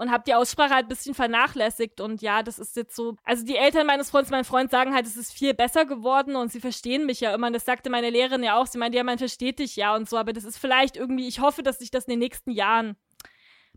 und 0.00 0.10
habe 0.10 0.24
die 0.26 0.34
Aussprache 0.34 0.74
halt 0.74 0.86
ein 0.86 0.88
bisschen 0.88 1.14
vernachlässigt. 1.14 2.00
Und 2.00 2.22
ja, 2.22 2.42
das 2.42 2.58
ist 2.58 2.74
jetzt 2.74 2.96
so. 2.96 3.16
Also 3.22 3.44
die 3.44 3.56
Eltern 3.56 3.86
meines 3.86 4.08
Freundes, 4.08 4.30
mein 4.30 4.44
Freund 4.44 4.70
sagen 4.70 4.94
halt, 4.94 5.06
es 5.06 5.16
ist 5.16 5.30
viel 5.30 5.52
besser 5.52 5.84
geworden 5.84 6.36
und 6.36 6.50
sie 6.50 6.60
verstehen 6.60 7.04
mich 7.04 7.20
ja 7.20 7.34
immer. 7.34 7.48
Und 7.48 7.52
das 7.52 7.66
sagte 7.66 7.90
meine 7.90 8.08
Lehrerin 8.08 8.42
ja 8.42 8.56
auch. 8.56 8.66
Sie 8.66 8.78
meinte, 8.78 8.96
ja, 8.96 9.04
man 9.04 9.18
versteht 9.18 9.58
dich 9.58 9.76
ja 9.76 9.94
und 9.94 10.08
so. 10.08 10.16
Aber 10.16 10.32
das 10.32 10.44
ist 10.44 10.58
vielleicht 10.58 10.96
irgendwie, 10.96 11.28
ich 11.28 11.40
hoffe, 11.40 11.62
dass 11.62 11.80
sich 11.80 11.90
das 11.90 12.04
in 12.04 12.12
den 12.12 12.20
nächsten 12.20 12.50
Jahren 12.50 12.96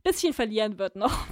bisschen 0.04 0.34
verlieren 0.34 0.78
wird 0.78 0.96
noch. 0.96 1.26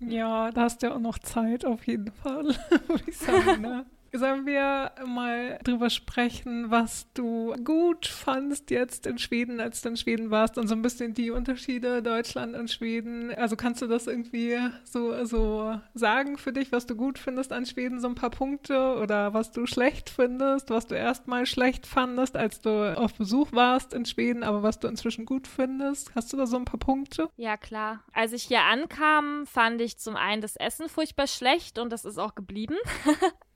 Ja, 0.00 0.50
da 0.50 0.62
hast 0.62 0.82
du 0.82 0.88
ja 0.88 0.94
auch 0.94 1.00
noch 1.00 1.18
Zeit, 1.18 1.64
auf 1.64 1.86
jeden 1.86 2.12
Fall, 2.12 2.44
würde 2.86 3.04
ich 3.06 3.16
sagen. 3.16 3.62
Ne? 3.62 3.86
Sollen 4.16 4.46
wir 4.46 4.92
mal 5.04 5.58
drüber 5.64 5.90
sprechen, 5.90 6.70
was 6.70 7.12
du 7.14 7.52
gut 7.64 8.06
fandst 8.06 8.70
jetzt 8.70 9.06
in 9.06 9.18
Schweden, 9.18 9.58
als 9.58 9.82
du 9.82 9.88
in 9.88 9.96
Schweden 9.96 10.30
warst 10.30 10.56
und 10.56 10.68
so 10.68 10.76
ein 10.76 10.82
bisschen 10.82 11.14
die 11.14 11.32
Unterschiede 11.32 12.00
Deutschland 12.00 12.54
und 12.54 12.70
Schweden? 12.70 13.34
Also 13.34 13.56
kannst 13.56 13.82
du 13.82 13.88
das 13.88 14.06
irgendwie 14.06 14.56
so, 14.84 15.24
so 15.24 15.80
sagen 15.94 16.38
für 16.38 16.52
dich, 16.52 16.70
was 16.70 16.86
du 16.86 16.94
gut 16.94 17.18
findest 17.18 17.52
an 17.52 17.66
Schweden, 17.66 17.98
so 17.98 18.06
ein 18.06 18.14
paar 18.14 18.30
Punkte 18.30 18.96
oder 19.02 19.34
was 19.34 19.50
du 19.50 19.66
schlecht 19.66 20.10
findest, 20.10 20.70
was 20.70 20.86
du 20.86 20.94
erstmal 20.94 21.44
schlecht 21.44 21.84
fandest, 21.84 22.36
als 22.36 22.60
du 22.60 22.96
auf 22.96 23.14
Besuch 23.14 23.50
warst 23.50 23.94
in 23.94 24.06
Schweden, 24.06 24.44
aber 24.44 24.62
was 24.62 24.78
du 24.78 24.86
inzwischen 24.86 25.26
gut 25.26 25.48
findest? 25.48 26.14
Hast 26.14 26.32
du 26.32 26.36
da 26.36 26.46
so 26.46 26.56
ein 26.56 26.64
paar 26.64 26.78
Punkte? 26.78 27.30
Ja, 27.36 27.56
klar. 27.56 28.04
Als 28.12 28.32
ich 28.32 28.44
hier 28.44 28.62
ankam, 28.62 29.44
fand 29.44 29.80
ich 29.80 29.98
zum 29.98 30.14
einen 30.14 30.40
das 30.40 30.54
Essen 30.54 30.88
furchtbar 30.88 31.26
schlecht 31.26 31.80
und 31.80 31.90
das 31.90 32.04
ist 32.04 32.18
auch 32.18 32.36
geblieben. 32.36 32.76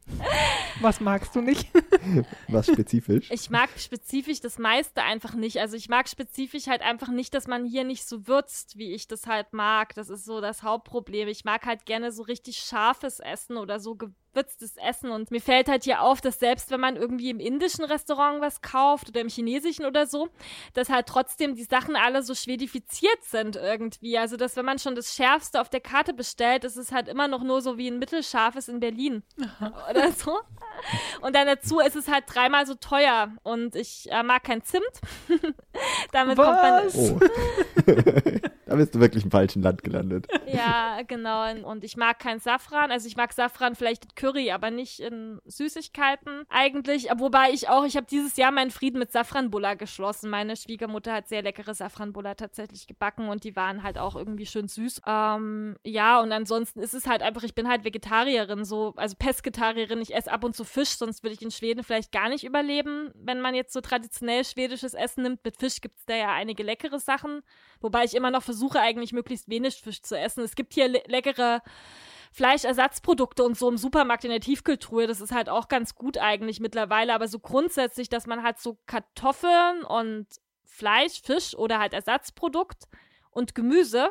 Was 0.80 1.00
magst 1.00 1.34
du 1.34 1.40
nicht? 1.40 1.68
Was 2.48 2.66
spezifisch? 2.66 3.30
Ich 3.30 3.50
mag 3.50 3.68
spezifisch 3.76 4.40
das 4.40 4.58
meiste 4.58 5.02
einfach 5.02 5.34
nicht. 5.34 5.58
Also 5.58 5.76
ich 5.76 5.88
mag 5.88 6.08
spezifisch 6.08 6.66
halt 6.68 6.82
einfach 6.82 7.08
nicht, 7.08 7.34
dass 7.34 7.46
man 7.46 7.64
hier 7.64 7.84
nicht 7.84 8.06
so 8.06 8.26
würzt, 8.28 8.78
wie 8.78 8.92
ich 8.92 9.08
das 9.08 9.26
halt 9.26 9.52
mag. 9.52 9.94
Das 9.94 10.08
ist 10.08 10.24
so 10.24 10.40
das 10.40 10.62
Hauptproblem. 10.62 11.28
Ich 11.28 11.44
mag 11.44 11.66
halt 11.66 11.84
gerne 11.84 12.12
so 12.12 12.22
richtig 12.22 12.58
scharfes 12.58 13.20
Essen 13.20 13.56
oder 13.56 13.80
so 13.80 13.96
gewürztes 14.38 14.76
Essen. 14.76 15.10
Und 15.10 15.30
mir 15.30 15.40
fällt 15.40 15.68
halt 15.68 15.84
hier 15.84 16.02
auf, 16.02 16.20
dass 16.20 16.38
selbst 16.38 16.70
wenn 16.70 16.80
man 16.80 16.96
irgendwie 16.96 17.30
im 17.30 17.40
indischen 17.40 17.84
Restaurant 17.84 18.40
was 18.40 18.60
kauft 18.60 19.08
oder 19.08 19.20
im 19.20 19.28
chinesischen 19.28 19.84
oder 19.84 20.06
so, 20.06 20.28
dass 20.74 20.88
halt 20.88 21.06
trotzdem 21.06 21.54
die 21.54 21.64
Sachen 21.64 21.96
alle 21.96 22.22
so 22.22 22.34
schwedifiziert 22.34 23.22
sind 23.22 23.56
irgendwie. 23.56 24.18
Also 24.18 24.36
dass 24.36 24.56
wenn 24.56 24.64
man 24.64 24.78
schon 24.78 24.94
das 24.94 25.14
Schärfste 25.14 25.60
auf 25.60 25.68
der 25.68 25.80
Karte 25.80 26.12
bestellt, 26.12 26.64
ist 26.64 26.76
es 26.76 26.92
halt 26.92 27.08
immer 27.08 27.28
noch 27.28 27.42
nur 27.42 27.60
so 27.60 27.78
wie 27.78 27.88
ein 27.88 27.98
mittelscharfes 27.98 28.68
in 28.68 28.80
Berlin. 28.80 29.22
Aha. 29.42 29.86
Oder 29.90 30.12
so. 30.12 30.38
Und 31.20 31.34
dann 31.34 31.46
dazu 31.46 31.80
ist 31.80 31.96
es 31.96 32.08
halt 32.08 32.24
dreimal 32.26 32.66
so 32.66 32.74
teuer. 32.74 33.32
Und 33.42 33.74
ich 33.74 34.10
äh, 34.10 34.22
mag 34.22 34.44
kein 34.44 34.62
Zimt. 34.62 34.84
Damit 36.12 36.38
Was? 36.38 36.94
kommt 36.94 37.16
man. 37.86 37.94
Oh. 37.94 38.48
da 38.68 38.76
bist 38.76 38.94
du 38.94 39.00
wirklich 39.00 39.24
im 39.24 39.30
falschen 39.30 39.62
Land 39.62 39.82
gelandet. 39.82 40.26
Ja, 40.50 41.02
genau. 41.06 41.68
Und 41.68 41.84
ich 41.84 41.98
mag 41.98 42.18
kein 42.18 42.40
Safran. 42.40 42.90
Also 42.90 43.06
ich 43.06 43.16
mag 43.16 43.34
Safran 43.34 43.74
vielleicht 43.74 44.06
in 44.06 44.14
Curry, 44.14 44.50
aber 44.50 44.70
nicht 44.70 44.98
in 44.98 45.40
Süßigkeiten 45.44 46.44
eigentlich. 46.48 47.08
Wobei 47.18 47.50
ich 47.52 47.68
auch, 47.68 47.84
ich 47.84 47.96
habe 47.96 48.06
dieses 48.06 48.36
Jahr 48.38 48.50
meinen 48.50 48.70
Frieden 48.70 48.98
mit 48.98 49.12
Safranbulla 49.12 49.74
geschlossen. 49.74 50.30
Meine 50.30 50.56
Schwiegermutter 50.56 51.12
hat 51.12 51.28
sehr 51.28 51.42
leckere 51.42 51.74
Safranbulla 51.74 52.34
tatsächlich 52.34 52.86
gebacken 52.86 53.28
und 53.28 53.44
die 53.44 53.56
waren 53.56 53.82
halt 53.82 53.98
auch 53.98 54.16
irgendwie 54.16 54.46
schön 54.46 54.68
süß. 54.68 55.02
Ähm, 55.06 55.76
ja, 55.84 56.18
und 56.20 56.32
ansonsten 56.32 56.80
ist 56.80 56.94
es 56.94 57.06
halt 57.06 57.22
einfach, 57.22 57.42
ich 57.42 57.54
bin 57.54 57.68
halt 57.68 57.84
Vegetarierin, 57.84 58.64
so, 58.64 58.94
also 58.96 59.16
Pestgetarierin. 59.18 60.00
Ich 60.00 60.14
esse 60.14 60.32
ab 60.32 60.44
und 60.44 60.56
zu 60.56 60.64
Fisch, 60.64 60.96
sonst 60.96 61.22
würde 61.22 61.34
ich 61.34 61.42
in 61.42 61.50
Schweden 61.50 61.84
vielleicht 61.84 62.10
gar 62.10 62.30
nicht 62.30 62.44
überleben, 62.44 63.10
wenn 63.14 63.42
man 63.42 63.54
jetzt 63.54 63.74
so 63.74 63.82
traditionell 63.82 64.44
schwedisches 64.44 64.94
Essen 64.94 65.24
nimmt. 65.24 65.44
Mit 65.44 65.58
Fisch 65.58 65.82
gibt 65.82 65.98
es 65.98 66.06
da 66.06 66.16
ja 66.16 66.32
einige 66.32 66.62
leckere 66.62 66.98
Sachen, 66.98 67.42
wobei 67.80 68.04
ich 68.04 68.14
immer 68.14 68.30
noch 68.30 68.42
versuche, 68.42 68.57
eigentlich 68.80 69.12
möglichst 69.12 69.48
wenig 69.48 69.76
Fisch 69.76 70.02
zu 70.02 70.18
essen. 70.18 70.42
Es 70.42 70.54
gibt 70.54 70.74
hier 70.74 70.88
le 70.88 71.02
leckere 71.06 71.62
Fleischersatzprodukte 72.32 73.42
und 73.42 73.56
so 73.56 73.68
im 73.68 73.78
Supermarkt 73.78 74.24
in 74.24 74.30
der 74.30 74.40
Tiefkühltruhe. 74.40 75.06
Das 75.06 75.20
ist 75.20 75.32
halt 75.32 75.48
auch 75.48 75.68
ganz 75.68 75.94
gut 75.94 76.18
eigentlich 76.18 76.60
mittlerweile, 76.60 77.14
aber 77.14 77.28
so 77.28 77.38
grundsätzlich, 77.38 78.08
dass 78.08 78.26
man 78.26 78.42
halt 78.42 78.58
so 78.58 78.78
Kartoffeln 78.86 79.82
und 79.82 80.26
Fleisch, 80.64 81.22
Fisch 81.22 81.54
oder 81.54 81.78
halt 81.78 81.94
Ersatzprodukt 81.94 82.84
und 83.30 83.54
Gemüse 83.54 84.10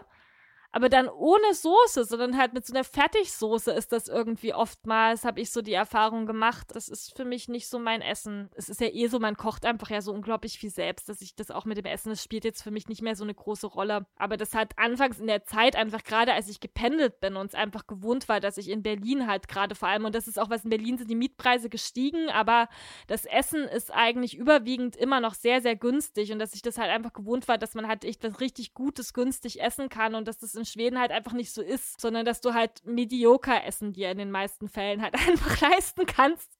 aber 0.77 0.89
dann 0.89 1.09
ohne 1.09 1.55
Soße, 1.55 2.03
sondern 2.03 2.37
halt 2.37 2.53
mit 2.53 2.63
so 2.63 2.71
einer 2.71 2.83
Fertigsoße 2.83 3.71
ist 3.71 3.91
das 3.91 4.07
irgendwie 4.07 4.53
oftmals, 4.53 5.25
habe 5.25 5.41
ich 5.41 5.49
so 5.49 5.63
die 5.63 5.73
Erfahrung 5.73 6.27
gemacht. 6.27 6.67
Das 6.75 6.87
ist 6.87 7.17
für 7.17 7.25
mich 7.25 7.49
nicht 7.49 7.67
so 7.67 7.79
mein 7.79 8.03
Essen. 8.03 8.51
Es 8.53 8.69
ist 8.69 8.79
ja 8.79 8.89
eh 8.89 9.07
so, 9.07 9.17
man 9.17 9.37
kocht 9.37 9.65
einfach 9.65 9.89
ja 9.89 10.01
so 10.01 10.13
unglaublich 10.13 10.59
viel 10.59 10.69
selbst, 10.69 11.09
dass 11.09 11.21
ich 11.21 11.35
das 11.35 11.49
auch 11.49 11.65
mit 11.65 11.79
dem 11.79 11.85
Essen, 11.85 12.09
das 12.09 12.21
spielt 12.21 12.45
jetzt 12.45 12.61
für 12.61 12.69
mich 12.69 12.87
nicht 12.89 13.01
mehr 13.01 13.15
so 13.15 13.23
eine 13.23 13.33
große 13.33 13.65
Rolle. 13.65 14.05
Aber 14.17 14.37
das 14.37 14.53
hat 14.53 14.77
anfangs 14.77 15.19
in 15.19 15.25
der 15.25 15.45
Zeit 15.45 15.75
einfach 15.75 16.03
gerade, 16.03 16.33
als 16.33 16.47
ich 16.47 16.59
gependelt 16.59 17.21
bin 17.21 17.37
und 17.37 17.47
es 17.47 17.55
einfach 17.55 17.87
gewohnt 17.87 18.29
war, 18.29 18.39
dass 18.39 18.59
ich 18.59 18.69
in 18.69 18.83
Berlin 18.83 19.25
halt 19.25 19.47
gerade 19.47 19.73
vor 19.73 19.87
allem, 19.87 20.05
und 20.05 20.13
das 20.13 20.27
ist 20.27 20.37
auch 20.37 20.51
was 20.51 20.63
in 20.63 20.69
Berlin 20.69 20.99
sind 20.99 21.09
die 21.09 21.15
Mietpreise 21.15 21.69
gestiegen, 21.69 22.29
aber 22.29 22.69
das 23.07 23.25
Essen 23.25 23.63
ist 23.63 23.91
eigentlich 23.91 24.37
überwiegend 24.37 24.95
immer 24.95 25.21
noch 25.21 25.33
sehr, 25.33 25.59
sehr 25.59 25.75
günstig 25.75 26.31
und 26.31 26.37
dass 26.37 26.53
ich 26.53 26.61
das 26.61 26.77
halt 26.77 26.91
einfach 26.91 27.13
gewohnt 27.13 27.47
war, 27.47 27.57
dass 27.57 27.73
man 27.73 27.87
halt 27.87 28.05
echt 28.05 28.23
was 28.23 28.39
richtig 28.41 28.75
Gutes 28.75 29.15
günstig 29.15 29.59
essen 29.59 29.89
kann 29.89 30.13
und 30.13 30.27
dass 30.27 30.37
das 30.37 30.53
in 30.53 30.66
Schweden 30.67 30.99
halt 30.99 31.11
einfach 31.11 31.33
nicht 31.33 31.51
so 31.51 31.61
ist, 31.61 31.99
sondern 31.99 32.25
dass 32.25 32.41
du 32.41 32.53
halt 32.53 32.85
mediocre 32.85 33.63
Essen 33.63 33.93
dir 33.93 34.11
in 34.11 34.17
den 34.17 34.31
meisten 34.31 34.69
Fällen 34.69 35.01
halt 35.01 35.15
einfach 35.27 35.61
leisten 35.61 36.05
kannst. 36.05 36.57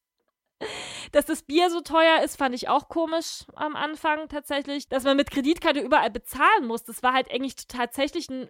Dass 1.12 1.26
das 1.26 1.44
Bier 1.44 1.70
so 1.70 1.82
teuer 1.82 2.24
ist, 2.24 2.36
fand 2.36 2.56
ich 2.56 2.68
auch 2.68 2.90
komisch 2.90 3.46
am 3.54 3.76
Anfang 3.76 4.28
tatsächlich. 4.28 4.90
Dass 4.90 5.04
man 5.04 5.18
mit 5.18 5.30
Kreditkarte 5.30 5.80
überall 5.80 6.10
bezahlen 6.10 6.66
muss, 6.66 6.84
das 6.84 7.04
war 7.04 7.14
halt 7.14 7.32
eigentlich 7.32 7.56
tatsächlich 7.68 8.30
ein. 8.30 8.50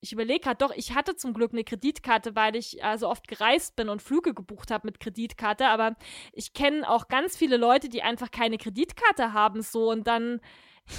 Ich 0.00 0.12
überlege 0.12 0.40
gerade, 0.40 0.58
doch, 0.58 0.72
ich 0.76 0.94
hatte 0.94 1.16
zum 1.16 1.32
Glück 1.32 1.52
eine 1.52 1.64
Kreditkarte, 1.64 2.36
weil 2.36 2.54
ich 2.54 2.82
äh, 2.82 2.98
so 2.98 3.08
oft 3.08 3.26
gereist 3.28 3.76
bin 3.76 3.88
und 3.88 4.02
Flüge 4.02 4.34
gebucht 4.34 4.70
habe 4.70 4.86
mit 4.86 5.00
Kreditkarte. 5.00 5.68
Aber 5.68 5.96
ich 6.32 6.52
kenne 6.52 6.88
auch 6.88 7.08
ganz 7.08 7.36
viele 7.36 7.56
Leute, 7.56 7.88
die 7.88 8.02
einfach 8.02 8.30
keine 8.30 8.58
Kreditkarte 8.58 9.32
haben, 9.32 9.62
so 9.62 9.90
und 9.90 10.06
dann 10.06 10.40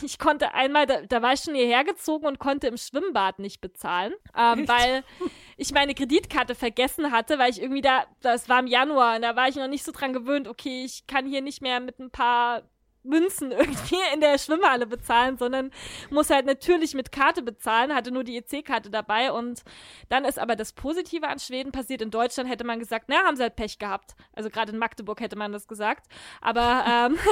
ich 0.04 0.20
konnte 0.20 0.54
einmal, 0.54 0.86
da, 0.86 1.02
da 1.02 1.22
war 1.22 1.34
ich 1.34 1.42
schon 1.42 1.56
hierher 1.56 1.84
gezogen 1.84 2.26
und 2.26 2.40
konnte 2.40 2.68
im 2.68 2.78
Schwimmbad 2.78 3.40
nicht 3.40 3.62
bezahlen, 3.62 4.14
ähm, 4.36 4.68
weil 4.68 5.04
ich 5.58 5.72
meine 5.72 5.94
Kreditkarte 5.94 6.56
vergessen 6.56 7.12
hatte, 7.12 7.40
weil 7.40 7.52
ich 7.52 7.62
irgendwie 7.62 7.82
da, 7.82 8.06
das 8.22 8.50
war 8.50 8.60
im 8.60 8.68
Januar 8.68 9.16
und 9.16 9.22
da 9.22 9.36
war 9.36 9.48
ich 9.48 9.56
noch 9.56 9.68
nicht 9.68 9.84
so 9.84 9.92
dran 9.92 10.14
gewöhnt, 10.14 10.48
okay, 10.48 10.84
ich 10.86 11.08
kann 11.08 11.26
hier 11.26 11.42
nicht 11.42 11.62
mehr 11.62 11.80
mit 11.80 12.00
ein 12.00 12.12
paar 12.12 12.64
Münzen 13.04 13.52
irgendwie 13.58 13.98
in 14.14 14.22
der 14.22 14.38
Schwimmhalle 14.38 14.86
bezahlen, 14.86 15.38
sondern 15.38 15.72
muss 16.10 16.30
halt 16.30 16.46
natürlich 16.46 16.94
mit 16.94 17.12
Karte 17.12 17.42
bezahlen, 17.42 17.94
hatte 17.94 18.12
nur 18.12 18.24
die 18.24 18.38
EC-Karte 18.38 18.90
dabei 18.90 19.32
und 19.32 19.64
dann 20.10 20.26
ist 20.26 20.40
aber 20.40 20.56
das 20.56 20.74
Positive 20.74 21.28
an 21.28 21.40
Schweden 21.40 21.72
passiert. 21.72 22.02
In 22.02 22.12
Deutschland 22.12 22.50
hätte 22.50 22.64
man 22.64 22.80
gesagt, 22.80 23.06
na, 23.08 23.24
haben 23.24 23.36
sie 23.36 23.44
halt 23.44 23.56
Pech 23.56 23.80
gehabt. 23.80 24.16
Also 24.34 24.50
gerade 24.50 24.72
in 24.72 24.78
Magdeburg 24.78 25.20
hätte 25.20 25.36
man 25.36 25.52
das 25.52 25.68
gesagt. 25.68 26.08
Aber 26.42 26.86
ähm, 26.88 27.18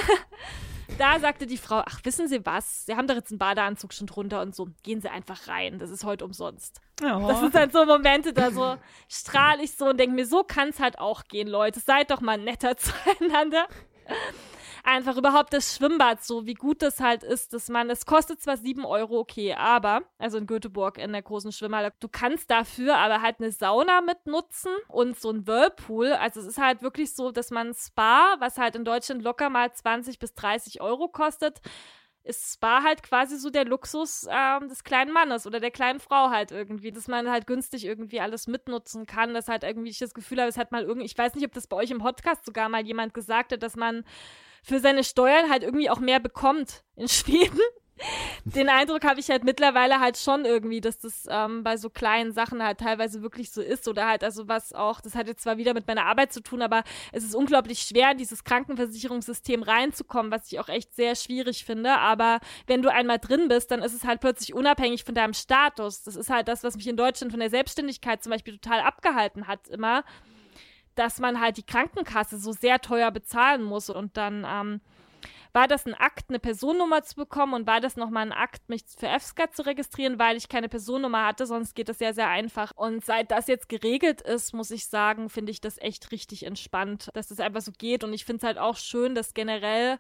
Da 0.98 1.20
sagte 1.20 1.46
die 1.46 1.58
Frau, 1.58 1.82
ach, 1.86 2.00
wissen 2.04 2.28
Sie 2.28 2.46
was? 2.46 2.86
Sie 2.86 2.96
haben 2.96 3.08
doch 3.08 3.16
jetzt 3.16 3.32
einen 3.32 3.40
Badeanzug 3.40 3.94
schon 3.94 4.08
drunter 4.08 4.42
und 4.42 4.56
so. 4.56 4.70
Gehen 4.84 5.02
Sie 5.02 5.10
einfach 5.10 5.48
rein. 5.48 5.80
Das 5.80 5.90
ist 5.90 6.06
heute 6.06 6.24
umsonst. 6.24 6.80
Oh. 7.02 7.28
Das 7.28 7.40
sind 7.40 7.54
halt 7.54 7.74
so 7.74 7.86
Momente, 7.86 8.32
da 8.32 8.52
so 8.52 8.78
strahle 9.10 9.64
ich 9.64 9.76
so 9.76 9.88
und 9.88 10.00
denke 10.00 10.16
mir, 10.16 10.26
so 10.26 10.44
kann 10.44 10.70
es 10.70 10.80
halt 10.80 11.00
auch 11.00 11.26
gehen, 11.26 11.48
Leute. 11.48 11.80
Seid 11.80 12.12
doch 12.12 12.22
mal 12.22 12.38
netter 12.38 12.78
zueinander 13.18 13.68
einfach 14.86 15.18
überhaupt 15.18 15.54
das 15.54 15.76
Schwimmbad 15.76 16.24
so, 16.24 16.46
wie 16.46 16.54
gut 16.54 16.82
das 16.82 17.00
halt 17.00 17.24
ist, 17.24 17.54
dass 17.54 17.70
man, 17.70 17.90
es 17.90 18.06
kostet 18.06 18.42
zwar 18.42 18.58
sieben 18.58 18.86
Euro, 18.86 19.20
okay, 19.20 19.54
aber, 19.54 20.04
also 20.18 20.38
in 20.38 20.48
Göteborg 20.48 20.98
in 20.98 21.12
der 21.12 21.22
großen 21.22 21.52
Schwimmhalle, 21.52 21.92
du 22.00 22.08
kannst 22.08 22.50
dafür 22.52 22.98
aber 22.98 23.22
halt 23.22 23.40
eine 23.40 23.52
Sauna 23.52 24.02
mitnutzen 24.02 24.72
und 24.88 25.20
so 25.20 25.32
ein 25.32 25.48
Whirlpool. 25.48 26.14
Also 26.14 26.40
es 26.40 26.46
ist 26.46 26.58
halt 26.58 26.82
wirklich 26.82 27.14
so, 27.14 27.32
dass 27.32 27.52
man 27.52 27.74
Spa, 27.74 28.36
was 28.40 28.58
halt 28.58 28.76
in 28.76 28.86
Deutschland 28.86 29.24
locker 29.24 29.50
mal 29.50 29.72
20 29.72 30.20
bis 30.20 30.34
30 30.34 30.82
Euro 30.82 31.08
kostet, 31.08 31.62
ist 32.24 32.54
Spa 32.54 32.82
halt 32.84 33.04
quasi 33.04 33.38
so 33.38 33.50
der 33.52 33.66
Luxus 33.66 34.28
ähm, 34.30 34.68
des 34.68 34.84
kleinen 34.84 35.12
Mannes 35.12 35.46
oder 35.46 35.60
der 35.60 35.72
kleinen 35.72 36.00
Frau 36.00 36.30
halt 36.32 36.52
irgendwie, 36.52 36.92
dass 36.92 37.08
man 37.08 37.30
halt 37.30 37.46
günstig 37.46 37.86
irgendwie 37.86 38.20
alles 38.20 38.48
mitnutzen 38.48 39.06
kann, 39.06 39.34
dass 39.34 39.48
halt 39.48 39.64
irgendwie 39.64 39.92
ich 39.92 40.00
das 40.00 40.14
Gefühl 40.14 40.40
habe, 40.40 40.50
es 40.50 40.58
hat 40.58 40.72
mal 40.72 40.84
irgendwie, 40.84 41.06
ich 41.06 41.18
weiß 41.18 41.36
nicht, 41.36 41.46
ob 41.46 41.54
das 41.54 41.68
bei 41.68 41.78
euch 41.78 41.92
im 41.92 42.00
Podcast 42.00 42.46
sogar 42.46 42.68
mal 42.68 42.86
jemand 42.86 43.14
gesagt 43.14 43.52
hat, 43.52 43.62
dass 43.62 43.76
man 43.76 44.04
für 44.66 44.80
seine 44.80 45.04
Steuern 45.04 45.50
halt 45.50 45.64
irgendwie 45.64 45.90
auch 45.90 46.00
mehr 46.00 46.20
bekommt 46.20 46.84
in 46.96 47.08
Schweden. 47.08 47.60
Den 48.44 48.68
Eindruck 48.68 49.06
habe 49.06 49.22
ich 49.22 49.30
halt 49.30 49.46
mittlerweile 49.46 50.02
halt 50.02 50.18
schon 50.18 50.44
irgendwie, 50.44 50.82
dass 50.82 51.00
das 51.00 51.26
ähm, 51.30 51.64
bei 51.64 51.78
so 51.78 51.90
kleinen 51.90 52.34
Sachen 52.34 52.62
halt 52.62 52.80
teilweise 52.80 53.22
wirklich 53.22 53.52
so 53.52 53.62
ist 53.62 53.88
oder 53.88 54.06
halt 54.06 54.22
also 54.22 54.50
was 54.50 54.74
auch, 54.74 55.00
das 55.00 55.16
hat 55.16 55.28
jetzt 55.28 55.44
zwar 55.44 55.58
wieder 55.58 55.74
mit 55.74 55.88
meiner 55.88 56.06
Arbeit 56.06 56.34
zu 56.34 56.44
tun, 56.44 56.62
aber 56.62 56.84
es 57.14 57.24
ist 57.24 57.36
unglaublich 57.36 57.80
schwer, 57.80 58.12
in 58.12 58.18
dieses 58.18 58.44
Krankenversicherungssystem 58.44 59.64
reinzukommen, 59.64 60.30
was 60.30 60.52
ich 60.52 60.60
auch 60.60 60.68
echt 60.68 60.94
sehr 60.94 61.16
schwierig 61.16 61.64
finde. 61.64 61.98
Aber 61.98 62.40
wenn 62.68 62.82
du 62.82 62.92
einmal 62.92 63.18
drin 63.18 63.48
bist, 63.48 63.72
dann 63.72 63.82
ist 63.82 63.94
es 63.94 64.04
halt 64.04 64.20
plötzlich 64.20 64.54
unabhängig 64.54 65.06
von 65.06 65.16
deinem 65.16 65.34
Status. 65.34 66.04
Das 66.04 66.18
ist 66.18 66.30
halt 66.30 66.50
das, 66.50 66.66
was 66.66 66.76
mich 66.76 66.88
in 66.88 66.98
Deutschland 66.98 67.32
von 67.32 67.40
der 67.40 67.50
Selbstständigkeit 67.50 68.22
zum 68.22 68.32
Beispiel 68.32 68.58
total 68.58 68.82
abgehalten 68.82 69.48
hat 69.48 69.70
immer 69.70 70.04
dass 70.96 71.20
man 71.20 71.40
halt 71.40 71.58
die 71.58 71.66
Krankenkasse 71.66 72.38
so 72.38 72.52
sehr 72.52 72.80
teuer 72.82 73.12
bezahlen 73.12 73.64
muss. 73.64 73.90
Und 73.90 74.18
dann 74.18 74.46
ähm, 74.48 74.82
war 75.54 75.68
das 75.68 75.86
ein 75.86 75.94
Akt, 75.94 76.26
eine 76.30 76.40
Personennummer 76.40 77.04
zu 77.04 77.16
bekommen 77.16 77.54
und 77.54 77.68
war 77.68 77.80
das 77.80 77.96
nochmal 77.96 78.26
ein 78.26 78.34
Akt, 78.34 78.68
mich 78.68 78.84
für 78.98 79.08
FSCAT 79.08 79.56
zu 79.56 79.66
registrieren, 79.66 80.20
weil 80.20 80.36
ich 80.36 80.50
keine 80.50 80.70
Personennummer 80.70 81.26
hatte, 81.26 81.46
sonst 81.46 81.76
geht 81.76 81.90
das 81.90 82.00
sehr, 82.00 82.14
sehr 82.14 82.28
einfach. 82.28 82.72
Und 82.76 83.06
seit 83.06 83.32
das 83.32 83.48
jetzt 83.48 83.70
geregelt 83.70 84.22
ist, 84.22 84.54
muss 84.54 84.72
ich 84.72 84.88
sagen, 84.88 85.30
finde 85.30 85.52
ich 85.52 85.62
das 85.62 85.78
echt 85.78 86.12
richtig 86.12 86.46
entspannt, 86.46 87.10
dass 87.14 87.30
das 87.30 87.40
einfach 87.40 87.62
so 87.62 87.72
geht. 87.72 88.04
Und 88.04 88.14
ich 88.14 88.26
finde 88.26 88.40
es 88.40 88.44
halt 88.44 88.58
auch 88.58 88.78
schön, 88.78 89.16
dass 89.16 89.34
generell 89.34 90.00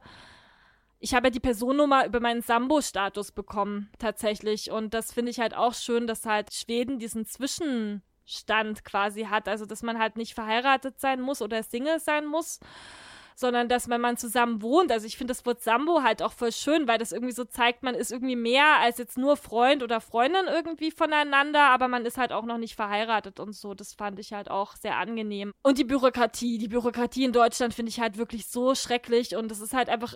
ich 0.99 1.13
habe 1.13 1.27
ja 1.27 1.31
die 1.31 1.39
Personennummer 1.39 2.05
über 2.05 2.19
meinen 2.19 2.41
Sambo-Status 2.41 3.31
bekommen, 3.31 3.91
tatsächlich. 3.99 4.71
Und 4.71 4.93
das 4.93 5.13
finde 5.13 5.29
ich 5.29 5.39
halt 5.39 5.55
auch 5.55 5.73
schön, 5.73 6.07
dass 6.07 6.25
halt 6.25 6.53
Schweden 6.53 6.99
diesen 6.99 7.25
Zwischen, 7.25 8.01
Stand 8.25 8.83
quasi 8.83 9.25
hat. 9.25 9.47
Also, 9.47 9.65
dass 9.65 9.83
man 9.83 9.99
halt 9.99 10.17
nicht 10.17 10.33
verheiratet 10.33 10.99
sein 10.99 11.21
muss 11.21 11.41
oder 11.41 11.63
Single 11.63 11.99
sein 11.99 12.25
muss, 12.25 12.59
sondern 13.35 13.67
dass 13.67 13.89
wenn 13.89 14.01
man 14.01 14.17
zusammen 14.17 14.61
wohnt, 14.61 14.91
also 14.91 15.05
ich 15.05 15.17
finde 15.17 15.31
das 15.31 15.45
Wort 15.45 15.61
Sambo 15.61 16.01
halt 16.01 16.23
auch 16.23 16.31
voll 16.31 16.51
schön, 16.51 16.87
weil 16.87 16.97
das 16.97 17.11
irgendwie 17.11 17.33
so 17.33 17.43
zeigt, 17.43 17.83
man 17.83 17.93
ist 17.93 18.11
irgendwie 18.11 18.37
mehr 18.37 18.79
als 18.79 18.97
jetzt 18.97 19.17
nur 19.17 19.35
Freund 19.35 19.83
oder 19.83 19.99
Freundin 19.99 20.45
irgendwie 20.47 20.89
voneinander, 20.89 21.69
aber 21.69 21.87
man 21.87 22.05
ist 22.05 22.17
halt 22.17 22.31
auch 22.31 22.45
noch 22.45 22.57
nicht 22.57 22.75
verheiratet 22.75 23.39
und 23.39 23.53
so. 23.53 23.73
Das 23.73 23.93
fand 23.93 24.19
ich 24.19 24.33
halt 24.33 24.49
auch 24.49 24.75
sehr 24.75 24.97
angenehm. 24.97 25.51
Und 25.63 25.77
die 25.77 25.83
Bürokratie, 25.83 26.57
die 26.57 26.69
Bürokratie 26.69 27.25
in 27.25 27.33
Deutschland 27.33 27.73
finde 27.73 27.89
ich 27.89 27.99
halt 27.99 28.17
wirklich 28.17 28.47
so 28.47 28.73
schrecklich 28.73 29.35
und 29.35 29.51
es 29.51 29.59
ist 29.59 29.73
halt 29.73 29.89
einfach 29.89 30.15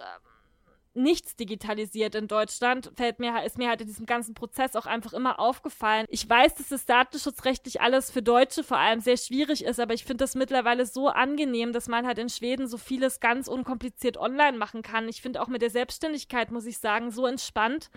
nichts 0.93 1.35
digitalisiert 1.35 2.15
in 2.15 2.27
Deutschland, 2.27 2.91
fällt 2.95 3.19
mir, 3.19 3.43
ist 3.43 3.57
mir 3.57 3.69
halt 3.69 3.81
in 3.81 3.87
diesem 3.87 4.05
ganzen 4.05 4.33
Prozess 4.33 4.75
auch 4.75 4.85
einfach 4.85 5.13
immer 5.13 5.39
aufgefallen. 5.39 6.05
Ich 6.09 6.27
weiß, 6.27 6.55
dass 6.55 6.69
das 6.69 6.85
datenschutzrechtlich 6.85 7.81
alles 7.81 8.11
für 8.11 8.21
Deutsche 8.21 8.63
vor 8.63 8.77
allem 8.77 8.99
sehr 8.99 9.17
schwierig 9.17 9.63
ist, 9.63 9.79
aber 9.79 9.93
ich 9.93 10.03
finde 10.03 10.23
das 10.23 10.35
mittlerweile 10.35 10.85
so 10.85 11.07
angenehm, 11.07 11.73
dass 11.73 11.87
man 11.87 12.07
halt 12.07 12.17
in 12.17 12.29
Schweden 12.29 12.67
so 12.67 12.77
vieles 12.77 13.19
ganz 13.19 13.47
unkompliziert 13.47 14.17
online 14.17 14.57
machen 14.57 14.81
kann. 14.81 15.07
Ich 15.07 15.21
finde 15.21 15.41
auch 15.41 15.47
mit 15.47 15.61
der 15.61 15.69
Selbstständigkeit, 15.69 16.51
muss 16.51 16.65
ich 16.65 16.79
sagen, 16.79 17.11
so 17.11 17.25
entspannt 17.25 17.89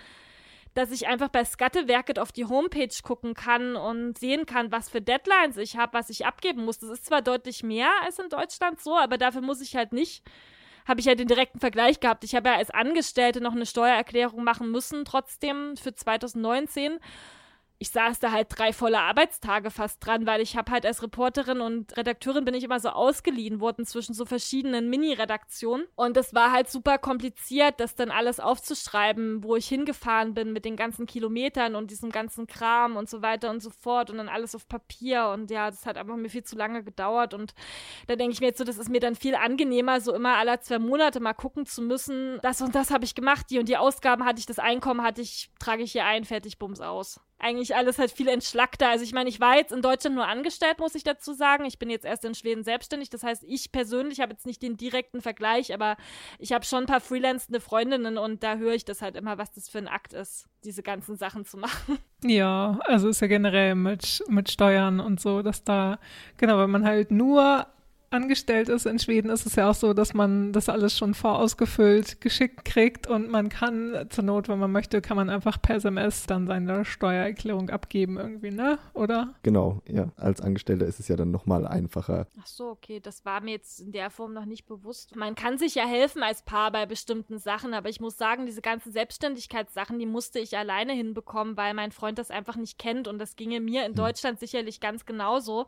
dass 0.74 0.90
ich 0.90 1.06
einfach 1.06 1.28
bei 1.28 1.44
Skattewerket 1.44 2.18
auf 2.18 2.32
die 2.32 2.46
Homepage 2.46 2.88
gucken 3.02 3.34
kann 3.34 3.76
und 3.76 4.18
sehen 4.18 4.46
kann, 4.46 4.72
was 4.72 4.88
für 4.88 5.02
Deadlines 5.02 5.56
ich 5.58 5.76
habe, 5.76 5.92
was 5.92 6.08
ich 6.08 6.24
abgeben 6.24 6.64
muss. 6.64 6.78
Das 6.78 6.90
ist 6.90 7.04
zwar 7.04 7.20
deutlich 7.20 7.62
mehr 7.62 7.90
als 8.02 8.18
in 8.18 8.30
Deutschland 8.30 8.80
so, 8.80 8.96
aber 8.96 9.18
dafür 9.18 9.42
muss 9.42 9.60
ich 9.60 9.76
halt 9.76 9.92
nicht 9.92 10.24
habe 10.86 11.00
ich 11.00 11.06
ja 11.06 11.14
den 11.14 11.28
direkten 11.28 11.60
Vergleich 11.60 12.00
gehabt. 12.00 12.24
Ich 12.24 12.34
habe 12.34 12.48
ja 12.48 12.56
als 12.56 12.70
Angestellte 12.70 13.40
noch 13.40 13.52
eine 13.52 13.66
Steuererklärung 13.66 14.44
machen 14.44 14.70
müssen, 14.70 15.04
trotzdem 15.04 15.76
für 15.76 15.94
2019 15.94 16.98
ich 17.82 17.90
saß 17.90 18.20
da 18.20 18.30
halt 18.30 18.46
drei 18.48 18.72
volle 18.72 19.00
Arbeitstage 19.00 19.72
fast 19.72 20.06
dran, 20.06 20.24
weil 20.24 20.40
ich 20.40 20.56
habe 20.56 20.70
halt 20.70 20.86
als 20.86 21.02
Reporterin 21.02 21.60
und 21.60 21.96
Redakteurin 21.96 22.44
bin 22.44 22.54
ich 22.54 22.62
immer 22.62 22.78
so 22.78 22.90
ausgeliehen 22.90 23.58
worden 23.58 23.84
zwischen 23.86 24.14
so 24.14 24.24
verschiedenen 24.24 24.88
Mini-Redaktionen. 24.88 25.88
Und 25.96 26.16
es 26.16 26.32
war 26.32 26.52
halt 26.52 26.70
super 26.70 26.98
kompliziert, 26.98 27.80
das 27.80 27.96
dann 27.96 28.12
alles 28.12 28.38
aufzuschreiben, 28.38 29.42
wo 29.42 29.56
ich 29.56 29.66
hingefahren 29.66 30.32
bin 30.32 30.52
mit 30.52 30.64
den 30.64 30.76
ganzen 30.76 31.06
Kilometern 31.06 31.74
und 31.74 31.90
diesem 31.90 32.10
ganzen 32.10 32.46
Kram 32.46 32.94
und 32.94 33.10
so 33.10 33.20
weiter 33.20 33.50
und 33.50 33.60
so 33.60 33.70
fort 33.70 34.10
und 34.10 34.18
dann 34.18 34.28
alles 34.28 34.54
auf 34.54 34.68
Papier. 34.68 35.30
Und 35.30 35.50
ja, 35.50 35.68
das 35.68 35.84
hat 35.84 35.98
einfach 35.98 36.14
mir 36.14 36.30
viel 36.30 36.44
zu 36.44 36.54
lange 36.54 36.84
gedauert. 36.84 37.34
Und 37.34 37.52
da 38.06 38.14
denke 38.14 38.32
ich 38.32 38.40
mir 38.40 38.46
jetzt 38.46 38.58
so, 38.58 38.64
das 38.64 38.78
ist 38.78 38.90
mir 38.90 39.00
dann 39.00 39.16
viel 39.16 39.34
angenehmer, 39.34 40.00
so 40.00 40.14
immer 40.14 40.36
alle 40.36 40.60
zwei 40.60 40.78
Monate 40.78 41.18
mal 41.18 41.32
gucken 41.32 41.66
zu 41.66 41.82
müssen, 41.82 42.38
das 42.42 42.62
und 42.62 42.76
das 42.76 42.92
habe 42.92 43.04
ich 43.04 43.16
gemacht, 43.16 43.46
die 43.50 43.58
und 43.58 43.68
die 43.68 43.76
Ausgaben 43.76 44.24
hatte 44.24 44.38
ich, 44.38 44.46
das 44.46 44.60
Einkommen 44.60 45.02
hatte 45.02 45.20
ich, 45.20 45.50
trage 45.58 45.82
ich 45.82 45.90
hier 45.90 46.04
ein, 46.04 46.24
fertig, 46.24 46.60
bums 46.60 46.80
aus 46.80 47.20
eigentlich 47.42 47.74
alles 47.74 47.98
halt 47.98 48.10
viel 48.10 48.28
entschlackter. 48.28 48.88
Also 48.88 49.04
ich 49.04 49.12
meine, 49.12 49.28
ich 49.28 49.40
war 49.40 49.56
jetzt 49.56 49.72
in 49.72 49.82
Deutschland 49.82 50.14
nur 50.14 50.26
angestellt, 50.26 50.78
muss 50.78 50.94
ich 50.94 51.02
dazu 51.02 51.34
sagen. 51.34 51.64
Ich 51.64 51.78
bin 51.78 51.90
jetzt 51.90 52.04
erst 52.04 52.24
in 52.24 52.34
Schweden 52.34 52.62
selbstständig. 52.62 53.10
Das 53.10 53.24
heißt, 53.24 53.44
ich 53.46 53.72
persönlich 53.72 54.20
habe 54.20 54.32
jetzt 54.32 54.46
nicht 54.46 54.62
den 54.62 54.76
direkten 54.76 55.20
Vergleich, 55.20 55.74
aber 55.74 55.96
ich 56.38 56.52
habe 56.52 56.64
schon 56.64 56.84
ein 56.84 56.86
paar 56.86 57.00
freelancende 57.00 57.60
Freundinnen 57.60 58.16
und 58.16 58.42
da 58.42 58.56
höre 58.56 58.74
ich 58.74 58.84
das 58.84 59.02
halt 59.02 59.16
immer, 59.16 59.38
was 59.38 59.52
das 59.52 59.68
für 59.68 59.78
ein 59.78 59.88
Akt 59.88 60.12
ist, 60.12 60.46
diese 60.64 60.82
ganzen 60.82 61.16
Sachen 61.16 61.44
zu 61.44 61.56
machen. 61.58 61.98
Ja, 62.24 62.78
also 62.84 63.08
ist 63.08 63.20
ja 63.20 63.26
generell 63.26 63.74
mit, 63.74 64.22
mit 64.28 64.50
Steuern 64.50 65.00
und 65.00 65.20
so, 65.20 65.42
dass 65.42 65.64
da, 65.64 65.98
genau, 66.36 66.58
wenn 66.58 66.70
man 66.70 66.84
halt 66.84 67.10
nur 67.10 67.66
angestellt 68.12 68.68
ist 68.68 68.86
in 68.86 68.98
Schweden, 68.98 69.30
ist 69.30 69.46
es 69.46 69.56
ja 69.56 69.70
auch 69.70 69.74
so, 69.74 69.94
dass 69.94 70.14
man 70.14 70.52
das 70.52 70.68
alles 70.68 70.96
schon 70.96 71.14
vorausgefüllt 71.14 72.20
geschickt 72.20 72.64
kriegt 72.64 73.06
und 73.06 73.28
man 73.28 73.48
kann 73.48 74.06
zur 74.10 74.24
Not, 74.24 74.48
wenn 74.48 74.58
man 74.58 74.72
möchte, 74.72 75.00
kann 75.00 75.16
man 75.16 75.30
einfach 75.30 75.60
per 75.60 75.76
SMS 75.76 76.26
dann 76.26 76.46
seine 76.46 76.84
Steuererklärung 76.84 77.70
abgeben 77.70 78.18
irgendwie, 78.18 78.50
ne? 78.50 78.78
Oder? 78.94 79.34
Genau, 79.42 79.80
ja. 79.86 80.08
Als 80.16 80.40
Angestellter 80.40 80.86
ist 80.86 81.00
es 81.00 81.08
ja 81.08 81.16
dann 81.16 81.30
nochmal 81.30 81.66
einfacher. 81.66 82.26
Ach 82.40 82.46
so, 82.46 82.68
okay, 82.68 83.00
das 83.00 83.24
war 83.24 83.40
mir 83.40 83.52
jetzt 83.52 83.80
in 83.80 83.92
der 83.92 84.10
Form 84.10 84.32
noch 84.32 84.44
nicht 84.44 84.66
bewusst. 84.66 85.16
Man 85.16 85.34
kann 85.34 85.58
sich 85.58 85.74
ja 85.74 85.86
helfen 85.86 86.22
als 86.22 86.42
Paar 86.42 86.70
bei 86.70 86.86
bestimmten 86.86 87.38
Sachen, 87.38 87.74
aber 87.74 87.88
ich 87.88 88.00
muss 88.00 88.16
sagen, 88.16 88.46
diese 88.46 88.62
ganzen 88.62 88.92
Selbstständigkeitssachen, 88.92 89.98
die 89.98 90.06
musste 90.06 90.38
ich 90.38 90.56
alleine 90.56 90.92
hinbekommen, 90.92 91.56
weil 91.56 91.74
mein 91.74 91.92
Freund 91.92 92.18
das 92.18 92.30
einfach 92.30 92.56
nicht 92.56 92.78
kennt 92.78 93.08
und 93.08 93.18
das 93.18 93.36
ginge 93.36 93.60
mir 93.60 93.82
in 93.82 93.92
hm. 93.92 93.96
Deutschland 93.96 94.38
sicherlich 94.38 94.80
ganz 94.80 95.06
genauso. 95.06 95.66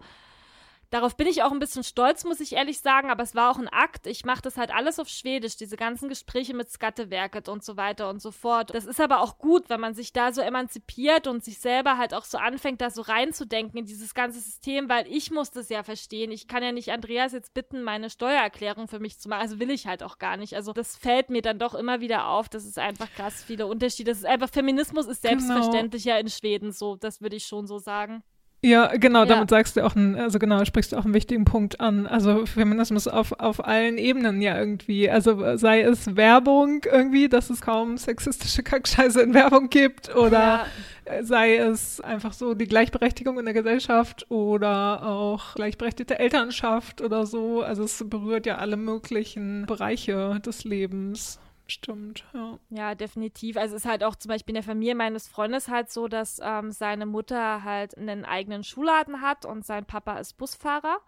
Darauf 0.95 1.17
bin 1.17 1.27
ich 1.27 1.43
auch 1.43 1.51
ein 1.51 1.59
bisschen 1.59 1.83
stolz, 1.83 2.23
muss 2.23 2.39
ich 2.39 2.53
ehrlich 2.53 2.79
sagen, 2.79 3.11
aber 3.11 3.25
es 3.25 3.35
war 3.35 3.51
auch 3.51 3.59
ein 3.59 3.67
Akt. 3.67 4.07
Ich 4.07 4.25
mache 4.25 4.43
das 4.43 4.57
halt 4.57 4.73
alles 4.73 5.01
auf 5.01 5.09
Schwedisch, 5.09 5.57
diese 5.57 5.77
ganzen 5.77 6.09
Gespräche 6.09 6.55
mit 6.55 6.71
Skattewerket 6.71 7.49
und 7.49 7.65
so 7.65 7.77
weiter 7.77 8.09
und 8.09 8.23
so 8.23 8.31
fort. 8.31 8.73
Das 8.73 8.85
ist 8.85 9.01
aber 9.01 9.21
auch 9.21 9.39
gut, 9.39 9.69
wenn 9.69 9.81
man 9.81 9.95
sich 9.95 10.13
da 10.13 10.33
so 10.33 10.41
emanzipiert 10.41 11.27
und 11.27 11.43
sich 11.43 11.59
selber 11.59 11.99
halt 11.99 12.15
auch 12.15 12.23
so 12.23 12.39
anfängt, 12.39 12.81
da 12.81 12.91
so 12.91 13.03
reinzudenken 13.03 13.81
in 13.81 13.87
dieses 13.87 14.15
ganze 14.15 14.39
System, 14.39 14.89
weil 14.89 15.09
ich 15.09 15.33
muss 15.33 15.51
das 15.51 15.69
ja 15.69 15.83
verstehen. 15.83 16.31
Ich 16.31 16.47
kann 16.47 16.63
ja 16.63 16.71
nicht 16.71 16.93
Andreas 16.93 17.33
jetzt 17.33 17.55
bitten, 17.55 17.83
meine 17.83 18.09
Steuererklärung 18.09 18.87
für 18.87 19.01
mich 19.01 19.19
zu 19.19 19.29
machen. 19.29 19.43
Also 19.43 19.59
will 19.59 19.71
ich 19.73 19.89
halt 19.89 20.05
auch 20.05 20.19
gar 20.19 20.37
nicht. 20.37 20.55
Also 20.55 20.73
das 20.73 20.97
fällt 20.97 21.29
mir 21.29 21.43
dann 21.43 21.59
doch 21.59 21.75
immer 21.75 22.03
wieder 22.03 22.29
auf. 22.29 22.49
Das 22.49 22.65
ist 22.65 22.79
einfach 22.79 23.13
krass 23.17 23.43
viele 23.43 23.67
Unterschiede. 23.67 24.13
Das 24.13 24.19
ist 24.19 24.27
einfach 24.27 24.49
Feminismus 24.49 25.09
ist 25.09 25.23
genau. 25.23 25.41
selbstverständlich 25.41 26.05
genau. 26.05 26.15
ja 26.15 26.21
in 26.21 26.31
Schweden 26.31 26.71
so. 26.71 26.95
Das 26.95 27.21
würde 27.21 27.35
ich 27.35 27.47
schon 27.47 27.67
so 27.67 27.81
sagen. 27.81 28.23
Ja, 28.65 28.97
genau, 28.97 29.21
ja. 29.21 29.27
damit 29.27 29.51
sagst 29.51 29.77
du 29.77 29.85
auch, 29.85 29.95
ein, 29.95 30.17
also 30.17 30.39
genau, 30.39 30.65
sprichst 30.65 30.93
du 30.93 30.97
auch 30.97 31.05
einen 31.05 31.13
wichtigen 31.13 31.45
Punkt 31.45 31.81
an. 31.81 32.07
Also 32.07 32.47
Feminismus 32.47 33.07
auf, 33.07 33.33
auf 33.33 33.63
allen 33.63 33.99
Ebenen 33.99 34.41
ja 34.41 34.59
irgendwie. 34.59 35.11
Also 35.11 35.59
sei 35.59 35.83
es 35.83 36.17
Werbung 36.17 36.81
irgendwie, 36.91 37.29
dass 37.29 37.51
es 37.51 37.61
kaum 37.61 37.99
sexistische 37.99 38.63
Kackscheiße 38.63 39.21
in 39.21 39.35
Werbung 39.35 39.69
gibt 39.69 40.17
oder 40.17 40.65
ja. 41.05 41.23
sei 41.23 41.59
es 41.59 42.01
einfach 42.01 42.33
so 42.33 42.55
die 42.55 42.67
Gleichberechtigung 42.67 43.39
in 43.39 43.45
der 43.45 43.53
Gesellschaft 43.53 44.31
oder 44.31 45.03
auch 45.03 45.55
gleichberechtigte 45.57 46.19
Elternschaft 46.19 47.03
oder 47.03 47.27
so. 47.27 47.63
Also 47.63 47.85
es 47.85 48.03
berührt 48.09 48.47
ja 48.47 48.57
alle 48.57 48.79
möglichen 48.79 49.67
Bereiche 49.67 50.41
des 50.41 50.65
Lebens. 50.65 51.39
Stimmt, 51.67 52.25
ja. 52.35 52.59
Ja, 52.69 52.95
definitiv. 52.95 53.57
Also 53.57 53.75
es 53.75 53.85
ist 53.85 53.91
halt 53.91 54.05
auch 54.05 54.17
zum 54.17 54.29
Beispiel 54.29 54.53
in 54.53 54.57
der 54.57 54.63
Familie 54.63 54.95
meines 54.95 55.29
Freundes 55.29 55.69
halt 55.69 55.91
so, 55.91 56.09
dass 56.09 56.39
ähm, 56.43 56.73
seine 56.73 57.07
Mutter 57.07 57.65
halt 57.65 57.97
einen 57.97 58.27
eigenen 58.27 58.65
Schuhladen 58.65 59.23
hat 59.23 59.47
und 59.47 59.65
sein 59.65 59.87
Papa 59.87 60.19
ist 60.19 60.37
Busfahrer. 60.37 60.99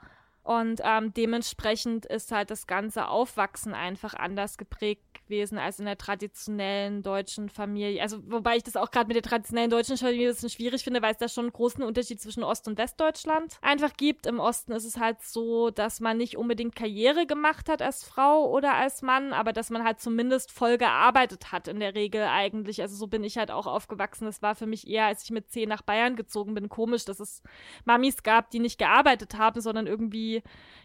Und 0.47 0.81
ähm, 0.85 1.13
dementsprechend 1.13 2.07
ist 2.07 2.31
halt 2.31 2.53
das 2.53 2.69
ganze 2.69 3.09
Aufwachsen 3.09 3.75
einfach 3.75 4.15
anders 4.15 4.59
geprägt 4.59 5.03
gewesen 5.27 5.59
als 5.59 5.81
in 5.81 5.87
der 5.87 5.99
traditionellen 5.99 7.03
deutschen 7.03 7.49
Familie. 7.49 8.01
Also 8.01 8.19
wobei 8.29 8.57
ich 8.57 8.63
das 8.63 8.77
auch 8.77 8.93
gerade 8.93 9.09
mit 9.09 9.17
der 9.17 9.25
traditionellen 9.25 9.71
deutschen 9.71 9.97
Familie 9.97 10.29
ein 10.29 10.35
bisschen 10.35 10.51
schwierig 10.51 10.85
finde, 10.85 11.03
weil 11.03 11.11
es 11.11 11.19
da 11.19 11.29
schon 11.29 11.47
einen 11.47 11.53
großen 11.53 11.83
Unterschied 11.83 12.21
zwischen 12.21 12.45
Ost- 12.45 12.69
und 12.69 12.79
Westdeutschland 12.79 13.59
einfach 13.61 13.95
gibt. 13.97 14.25
Im 14.27 14.39
Osten 14.39 14.71
ist 14.71 14.85
es 14.85 14.99
halt 14.99 15.21
so, 15.21 15.71
dass 15.71 15.99
man 15.99 16.17
nicht 16.17 16.37
unbedingt 16.37 16.77
Karriere 16.77 17.27
gemacht 17.27 17.69
hat 17.69 17.83
als 17.83 18.05
Frau 18.05 18.49
oder 18.49 18.75
als 18.75 19.03
Mann, 19.03 19.33
aber 19.33 19.53
dass 19.53 19.71
man 19.71 19.83
halt 19.83 20.01
zumindest 20.01 20.53
voll 20.53 20.79
gearbeitet 20.79 21.51
hat 21.51 21.67
in 21.67 21.81
der 21.81 21.97
Regel 21.97 22.23
eigentlich. 22.23 22.83
Also 22.83 22.95
so 22.95 23.09
bin 23.09 23.25
ich 23.25 23.37
halt 23.37 23.51
auch 23.51 23.67
aufgewachsen. 23.67 24.27
Das 24.27 24.43
war 24.43 24.55
für 24.55 24.67
mich 24.67 24.87
eher, 24.87 25.07
als 25.07 25.25
ich 25.25 25.31
mit 25.33 25.51
zehn 25.51 25.69
nach 25.69 25.83
Bayern 25.83 26.15
gezogen 26.15 26.55
bin, 26.55 26.69
komisch, 26.69 27.05
dass 27.05 27.19
es 27.19 27.43
Mamis 27.85 28.23
gab, 28.23 28.51
die 28.51 28.61
nicht 28.61 28.79
gearbeitet 28.79 29.37
haben, 29.37 29.61
sondern 29.61 29.89
irgendwie 29.89 30.36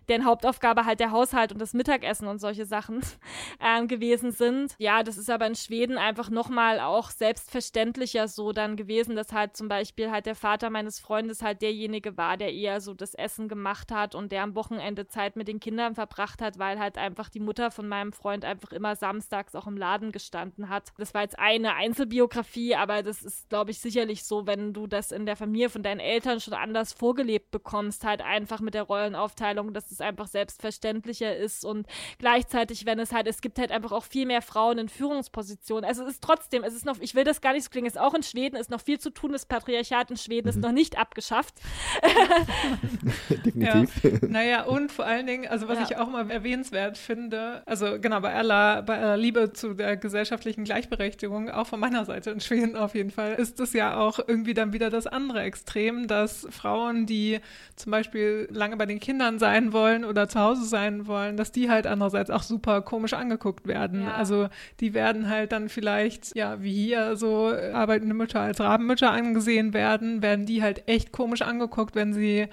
deren 0.09 0.25
Hauptaufgabe 0.25 0.85
halt 0.85 0.99
der 0.99 1.11
Haushalt 1.11 1.51
und 1.51 1.59
das 1.59 1.73
Mittagessen 1.73 2.27
und 2.27 2.39
solche 2.39 2.65
Sachen 2.65 3.01
äh, 3.59 3.85
gewesen 3.85 4.31
sind. 4.31 4.75
Ja, 4.77 5.03
das 5.03 5.17
ist 5.17 5.29
aber 5.29 5.47
in 5.47 5.55
Schweden 5.55 5.97
einfach 5.97 6.29
nochmal 6.29 6.79
auch 6.79 7.09
selbstverständlicher 7.11 8.27
so 8.27 8.51
dann 8.51 8.75
gewesen, 8.75 9.15
dass 9.15 9.31
halt 9.31 9.55
zum 9.55 9.67
Beispiel 9.67 10.11
halt 10.11 10.25
der 10.25 10.35
Vater 10.35 10.69
meines 10.69 10.99
Freundes 10.99 11.41
halt 11.41 11.61
derjenige 11.61 12.17
war, 12.17 12.37
der 12.37 12.53
eher 12.53 12.81
so 12.81 12.93
das 12.93 13.13
Essen 13.13 13.47
gemacht 13.47 13.91
hat 13.91 14.15
und 14.15 14.31
der 14.31 14.43
am 14.43 14.55
Wochenende 14.55 15.07
Zeit 15.07 15.35
mit 15.35 15.47
den 15.47 15.59
Kindern 15.59 15.95
verbracht 15.95 16.41
hat, 16.41 16.57
weil 16.59 16.79
halt 16.79 16.97
einfach 16.97 17.29
die 17.29 17.39
Mutter 17.39 17.71
von 17.71 17.87
meinem 17.87 18.11
Freund 18.11 18.43
einfach 18.43 18.71
immer 18.71 18.95
samstags 18.95 19.55
auch 19.55 19.67
im 19.67 19.77
Laden 19.77 20.11
gestanden 20.11 20.69
hat. 20.69 20.91
Das 20.97 21.13
war 21.13 21.21
jetzt 21.21 21.39
eine 21.39 21.75
Einzelbiografie, 21.75 22.75
aber 22.75 23.03
das 23.03 23.23
ist, 23.23 23.49
glaube 23.49 23.71
ich, 23.71 23.79
sicherlich 23.79 24.23
so, 24.23 24.47
wenn 24.47 24.73
du 24.73 24.87
das 24.87 25.11
in 25.11 25.25
der 25.25 25.35
Familie 25.35 25.69
von 25.69 25.83
deinen 25.83 25.99
Eltern 25.99 26.39
schon 26.39 26.53
anders 26.53 26.93
vorgelebt 26.93 27.51
bekommst, 27.51 28.03
halt 28.03 28.21
einfach 28.21 28.59
mit 28.59 28.73
der 28.73 28.83
Rollenaufteilung 28.83 29.40
Aufteilung, 29.41 29.73
dass 29.73 29.91
es 29.91 30.01
einfach 30.01 30.27
selbstverständlicher 30.27 31.35
ist 31.35 31.65
und 31.65 31.87
gleichzeitig, 32.19 32.85
wenn 32.85 32.99
es 32.99 33.11
halt, 33.11 33.27
es 33.27 33.41
gibt 33.41 33.57
halt 33.57 33.71
einfach 33.71 33.91
auch 33.91 34.03
viel 34.03 34.27
mehr 34.27 34.41
Frauen 34.41 34.77
in 34.77 34.87
Führungspositionen. 34.87 35.83
Also 35.83 36.03
es 36.03 36.13
ist 36.13 36.23
trotzdem, 36.23 36.63
es 36.63 36.75
ist 36.75 36.85
noch, 36.85 36.99
ich 36.99 37.15
will 37.15 37.23
das 37.23 37.41
gar 37.41 37.53
nicht 37.53 37.63
so 37.63 37.69
klingen, 37.69 37.87
es 37.87 37.95
ist 37.95 37.99
auch 37.99 38.13
in 38.13 38.21
Schweden, 38.21 38.55
ist 38.55 38.69
noch 38.69 38.81
viel 38.81 38.99
zu 38.99 39.09
tun, 39.09 39.31
das 39.31 39.45
Patriarchat 39.45 40.11
in 40.11 40.17
Schweden 40.17 40.47
mhm. 40.47 40.49
ist 40.49 40.59
noch 40.59 40.71
nicht 40.71 40.99
abgeschafft. 40.99 41.55
Definitiv. 43.29 44.03
Ja. 44.03 44.27
Naja, 44.27 44.63
und 44.65 44.91
vor 44.91 45.05
allen 45.05 45.25
Dingen, 45.25 45.47
also 45.47 45.67
was 45.67 45.79
ja. 45.79 45.85
ich 45.89 45.97
auch 45.97 46.07
mal 46.07 46.29
erwähnenswert 46.29 46.97
finde, 46.97 47.63
also 47.65 47.99
genau, 47.99 48.19
bei 48.19 48.33
aller, 48.33 48.83
bei 48.83 48.99
aller 48.99 49.17
Liebe 49.17 49.53
zu 49.53 49.73
der 49.73 49.97
gesellschaftlichen 49.97 50.65
Gleichberechtigung, 50.65 51.49
auch 51.49 51.67
von 51.67 51.79
meiner 51.79 52.05
Seite 52.05 52.29
in 52.29 52.39
Schweden 52.39 52.75
auf 52.75 52.93
jeden 52.93 53.11
Fall, 53.11 53.33
ist 53.33 53.59
es 53.59 53.73
ja 53.73 53.97
auch 53.97 54.19
irgendwie 54.19 54.53
dann 54.53 54.71
wieder 54.73 54.89
das 54.89 55.07
andere 55.07 55.41
Extrem, 55.41 56.07
dass 56.07 56.47
Frauen, 56.51 57.07
die 57.07 57.39
zum 57.75 57.91
Beispiel 57.91 58.47
lange 58.51 58.77
bei 58.77 58.85
den 58.85 58.99
Kindern 58.99 59.30
Kindern 59.31 59.39
sein 59.39 59.73
wollen 59.73 60.05
oder 60.05 60.27
zu 60.27 60.39
Hause 60.39 60.65
sein 60.65 61.07
wollen, 61.07 61.37
dass 61.37 61.51
die 61.51 61.69
halt 61.69 61.87
andererseits 61.87 62.29
auch 62.29 62.43
super 62.43 62.81
komisch 62.81 63.13
angeguckt 63.13 63.67
werden. 63.67 64.03
Ja. 64.03 64.13
Also 64.13 64.49
die 64.79 64.93
werden 64.93 65.29
halt 65.29 65.51
dann 65.51 65.69
vielleicht, 65.69 66.35
ja, 66.35 66.61
wie 66.61 66.73
hier 66.73 67.15
so 67.15 67.53
arbeitende 67.73 68.15
Mütter 68.15 68.41
als 68.41 68.59
Rabenmütter 68.59 69.11
angesehen 69.11 69.73
werden, 69.73 70.21
werden 70.21 70.45
die 70.45 70.61
halt 70.61 70.87
echt 70.87 71.11
komisch 71.11 71.41
angeguckt, 71.41 71.95
wenn 71.95 72.13
sie 72.13 72.47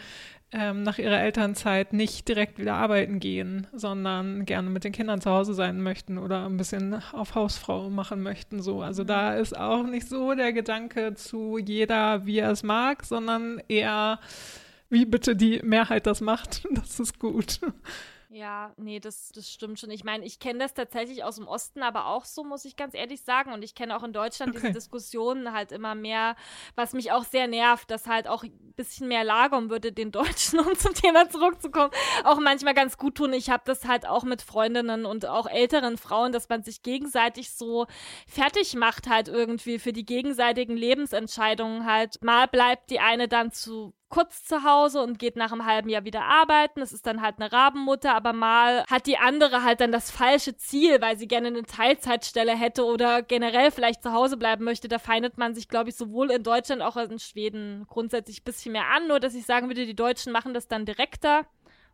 ähm, 0.51 0.83
nach 0.83 0.99
ihrer 0.99 1.21
Elternzeit 1.21 1.93
nicht 1.93 2.27
direkt 2.27 2.59
wieder 2.59 2.75
arbeiten 2.75 3.21
gehen, 3.21 3.67
sondern 3.75 4.47
gerne 4.47 4.71
mit 4.71 4.83
den 4.83 4.93
Kindern 4.93 5.21
zu 5.21 5.31
Hause 5.31 5.53
sein 5.53 5.83
möchten 5.83 6.17
oder 6.17 6.47
ein 6.47 6.57
bisschen 6.57 7.03
auf 7.13 7.35
Hausfrau 7.35 7.91
machen 7.91 8.23
möchten. 8.23 8.63
So. 8.63 8.81
Also 8.81 9.05
da 9.05 9.35
ist 9.35 9.59
auch 9.59 9.83
nicht 9.85 10.09
so 10.09 10.35
der 10.35 10.55
Gedanke 10.55 11.15
zu 11.15 11.59
jeder, 11.59 12.25
wie 12.25 12.39
er 12.39 12.53
es 12.53 12.63
mag, 12.63 13.05
sondern 13.05 13.61
eher, 13.69 14.21
wie 14.91 15.05
bitte 15.05 15.37
die 15.37 15.61
Mehrheit 15.63 16.07
das 16.07 16.21
macht. 16.21 16.67
Das 16.71 17.01
ist 17.01 17.19
gut. 17.19 17.61
Ja, 18.31 18.75
nee, 18.77 19.01
das, 19.01 19.31
das 19.35 19.51
stimmt 19.51 19.81
schon. 19.81 19.91
Ich 19.91 20.05
meine, 20.05 20.25
ich 20.27 20.39
kenne 20.39 20.59
das 20.59 20.75
tatsächlich 20.75 21.25
aus 21.25 21.37
dem 21.37 21.49
Osten, 21.49 21.83
aber 21.83 22.09
auch 22.09 22.27
so, 22.27 22.45
muss 22.45 22.67
ich 22.67 22.77
ganz 22.77 22.93
ehrlich 22.93 23.23
sagen. 23.23 23.53
Und 23.55 23.65
ich 23.65 23.75
kenne 23.75 23.97
auch 23.97 24.03
in 24.03 24.13
Deutschland 24.13 24.51
Okay. 24.51 24.61
diese 24.61 24.73
Diskussionen 24.75 25.55
halt 25.55 25.73
immer 25.73 25.95
mehr, 25.95 26.37
was 26.75 26.93
mich 26.93 27.11
auch 27.11 27.25
sehr 27.25 27.47
nervt, 27.47 27.91
dass 27.91 28.07
halt 28.07 28.29
auch 28.29 28.43
ein 28.45 28.75
bisschen 28.77 29.09
mehr 29.09 29.25
Lagom 29.25 29.71
würde 29.71 29.93
den 29.93 30.13
Deutschen, 30.13 30.59
um 30.61 30.77
zum 30.77 30.93
Thema 30.93 31.31
zurückzukommen, 31.31 31.91
auch 32.25 32.39
manchmal 32.39 32.75
ganz 32.75 32.99
gut 32.99 33.15
tun. 33.15 33.33
Ich 33.33 33.49
habe 33.49 33.63
das 33.65 33.87
halt 33.87 34.07
auch 34.07 34.25
mit 34.25 34.43
Freundinnen 34.43 35.07
und 35.07 35.25
auch 35.25 35.47
älteren 35.47 35.97
Frauen, 35.97 36.31
dass 36.31 36.51
man 36.51 36.63
sich 36.63 36.83
gegenseitig 36.83 37.51
so 37.53 37.87
fertig 38.27 38.75
macht 38.75 39.09
halt 39.09 39.29
irgendwie 39.29 39.79
für 39.79 39.95
die 39.95 40.05
gegenseitigen 40.05 40.77
Lebensentscheidungen 40.77 41.87
halt. 41.87 42.23
Mal 42.23 42.47
bleibt 42.47 42.91
die 42.91 43.01
eine 43.01 43.27
dann 43.27 43.53
zu 43.53 43.95
kurz 44.09 44.45
zu 44.45 44.65
Hause 44.65 45.03
und 45.03 45.19
geht 45.19 45.37
nach 45.37 45.53
einem 45.53 45.67
halben 45.67 45.89
Jahr 45.89 46.05
wieder 46.05 46.23
arbeiten. 46.23 46.81
Das 46.81 46.93
ist 46.93 47.07
dann 47.07 47.21
halt 47.21 47.37
eine 47.39 47.53
Rabenmutter, 47.53 48.15
aber 48.15 48.33
mal 48.33 48.85
hat 48.85 49.07
die 49.07 49.19
andere 49.19 49.63
halt 49.65 49.81
dann 49.81 49.93
das 49.93 50.11
falsche 50.11 50.57
Ziel, 50.57 51.01
weil 51.01 51.19
sie 51.19 51.29
gerne 51.29 51.49
eine 51.49 51.65
Teilzeitstelle 51.65 52.57
hätte 52.57 52.85
oder 52.85 53.23
generell 53.23 53.71
vielleicht 53.71 54.03
zu 54.03 54.13
Hause 54.13 54.37
bleiben 54.37 54.65
möchte. 54.65 54.89
Da 54.89 54.99
feindet 54.99 55.37
man 55.39 55.55
sich, 55.55 55.69
glaube 55.69 55.91
ich, 55.91 55.97
sowohl 55.97 56.31
in 56.31 56.43
Deutschland 56.43 56.83
als 56.83 56.97
auch 56.97 57.11
in 57.11 57.19
Schweden 57.19 57.87
grundsätzlich 57.89 58.41
ein 58.41 58.45
bisschen 58.45 58.73
mehr 58.73 58.89
an. 58.89 59.09
Nur, 59.09 59.21
dass 59.21 59.35
ich 59.35 59.45
sagen 59.45 59.69
würde, 59.69 59.87
die 59.87 59.97
Deutschen 59.97 60.33
machen 60.33 60.55
das 60.55 60.69
dann 60.69 60.87
direkter 60.87 61.47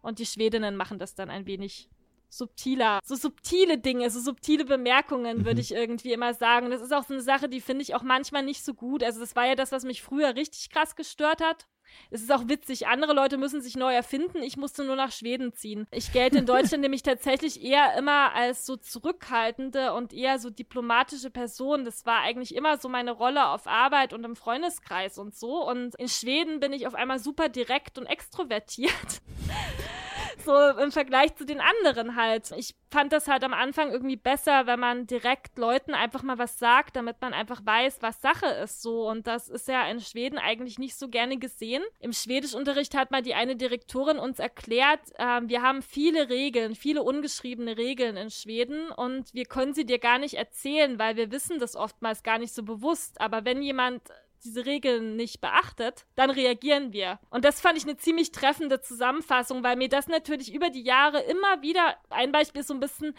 und 0.02 0.18
die 0.18 0.26
Schwedinnen 0.26 0.76
machen 0.76 0.98
das 0.98 1.14
dann 1.14 1.30
ein 1.30 1.46
wenig 1.46 1.88
subtiler. 2.36 3.00
So 3.04 3.14
subtile 3.16 3.78
Dinge, 3.78 4.10
so 4.10 4.20
subtile 4.20 4.64
Bemerkungen, 4.64 5.38
würde 5.44 5.54
Mhm. 5.54 5.60
ich 5.60 5.72
irgendwie 5.72 6.12
immer 6.12 6.34
sagen. 6.34 6.70
Das 6.70 6.80
ist 6.80 6.92
auch 6.92 7.04
so 7.04 7.14
eine 7.14 7.22
Sache, 7.22 7.48
die 7.48 7.60
finde 7.60 7.82
ich 7.82 7.94
auch 7.94 8.02
manchmal 8.02 8.42
nicht 8.42 8.64
so 8.64 8.74
gut. 8.74 9.02
Also 9.02 9.20
das 9.20 9.34
war 9.36 9.46
ja 9.46 9.54
das, 9.54 9.72
was 9.72 9.84
mich 9.84 10.02
früher 10.02 10.34
richtig 10.34 10.70
krass 10.70 10.96
gestört 10.96 11.40
hat. 11.42 11.66
Es 12.10 12.22
ist 12.22 12.32
auch 12.32 12.48
witzig, 12.48 12.86
andere 12.88 13.12
Leute 13.12 13.36
müssen 13.36 13.60
sich 13.60 13.76
neu 13.76 13.92
erfinden. 13.94 14.42
Ich 14.42 14.56
musste 14.56 14.84
nur 14.84 14.96
nach 14.96 15.12
Schweden 15.12 15.52
ziehen. 15.52 15.86
Ich 15.92 16.12
gelte 16.12 16.38
in 16.38 16.46
Deutschland 16.46 16.80
nämlich 16.82 17.02
tatsächlich 17.02 17.62
eher 17.62 17.96
immer 17.96 18.34
als 18.34 18.64
so 18.66 18.76
zurückhaltende 18.76 19.92
und 19.92 20.12
eher 20.12 20.38
so 20.38 20.48
diplomatische 20.50 21.30
Person. 21.30 21.84
Das 21.84 22.04
war 22.06 22.20
eigentlich 22.22 22.54
immer 22.56 22.78
so 22.78 22.88
meine 22.88 23.12
Rolle 23.12 23.48
auf 23.48 23.66
Arbeit 23.66 24.12
und 24.12 24.24
im 24.24 24.34
Freundeskreis 24.34 25.18
und 25.18 25.36
so. 25.36 25.68
Und 25.68 25.94
in 25.96 26.08
Schweden 26.08 26.58
bin 26.58 26.72
ich 26.72 26.86
auf 26.86 26.94
einmal 26.94 27.18
super 27.18 27.48
direkt 27.50 27.98
und 27.98 28.06
extrovertiert. 28.06 29.20
so 30.44 30.54
im 30.78 30.92
Vergleich 30.92 31.34
zu 31.36 31.44
den 31.44 31.60
anderen 31.60 32.16
halt. 32.16 32.50
Ich 32.56 32.74
fand 32.90 33.12
das 33.12 33.28
halt 33.28 33.42
am 33.44 33.52
Anfang 33.52 33.90
irgendwie 33.90 34.16
besser, 34.16 34.66
wenn 34.66 34.78
man 34.78 35.06
direkt 35.06 35.58
Leuten 35.58 35.94
einfach 35.94 36.22
mal 36.22 36.38
was 36.38 36.58
sagt, 36.58 36.96
damit 36.96 37.20
man 37.20 37.34
einfach 37.34 37.64
weiß, 37.64 37.98
was 38.00 38.20
Sache 38.20 38.46
ist 38.46 38.82
so. 38.82 39.08
Und 39.08 39.26
das 39.26 39.48
ist 39.48 39.68
ja 39.68 39.86
in 39.88 40.00
Schweden 40.00 40.38
eigentlich 40.38 40.78
nicht 40.78 40.96
so 40.96 41.08
gerne 41.08 41.38
gesehen. 41.38 41.82
Im 42.00 42.12
Schwedischunterricht 42.12 42.94
hat 42.94 43.10
mal 43.10 43.22
die 43.22 43.34
eine 43.34 43.56
Direktorin 43.56 44.18
uns 44.18 44.38
erklärt, 44.38 45.00
ähm, 45.18 45.48
wir 45.48 45.62
haben 45.62 45.82
viele 45.82 46.28
Regeln, 46.28 46.74
viele 46.74 47.02
ungeschriebene 47.02 47.76
Regeln 47.76 48.16
in 48.16 48.30
Schweden 48.30 48.90
und 48.90 49.32
wir 49.34 49.44
können 49.44 49.74
sie 49.74 49.86
dir 49.86 49.98
gar 49.98 50.18
nicht 50.18 50.34
erzählen, 50.34 50.98
weil 50.98 51.16
wir 51.16 51.30
wissen 51.30 51.58
das 51.58 51.76
oftmals 51.76 52.22
gar 52.22 52.38
nicht 52.38 52.54
so 52.54 52.62
bewusst. 52.62 53.20
Aber 53.20 53.44
wenn 53.44 53.62
jemand 53.62 54.02
diese 54.44 54.66
Regeln 54.66 55.16
nicht 55.16 55.40
beachtet, 55.40 56.04
dann 56.16 56.30
reagieren 56.30 56.92
wir. 56.92 57.18
Und 57.30 57.44
das 57.44 57.60
fand 57.60 57.78
ich 57.78 57.84
eine 57.84 57.96
ziemlich 57.96 58.30
treffende 58.30 58.80
Zusammenfassung, 58.80 59.62
weil 59.62 59.76
mir 59.76 59.88
das 59.88 60.06
natürlich 60.06 60.54
über 60.54 60.70
die 60.70 60.82
Jahre 60.82 61.20
immer 61.20 61.62
wieder, 61.62 61.96
ein 62.10 62.32
Beispiel 62.32 62.60
ist 62.60 62.68
so 62.68 62.74
ein 62.74 62.80
bisschen, 62.80 63.14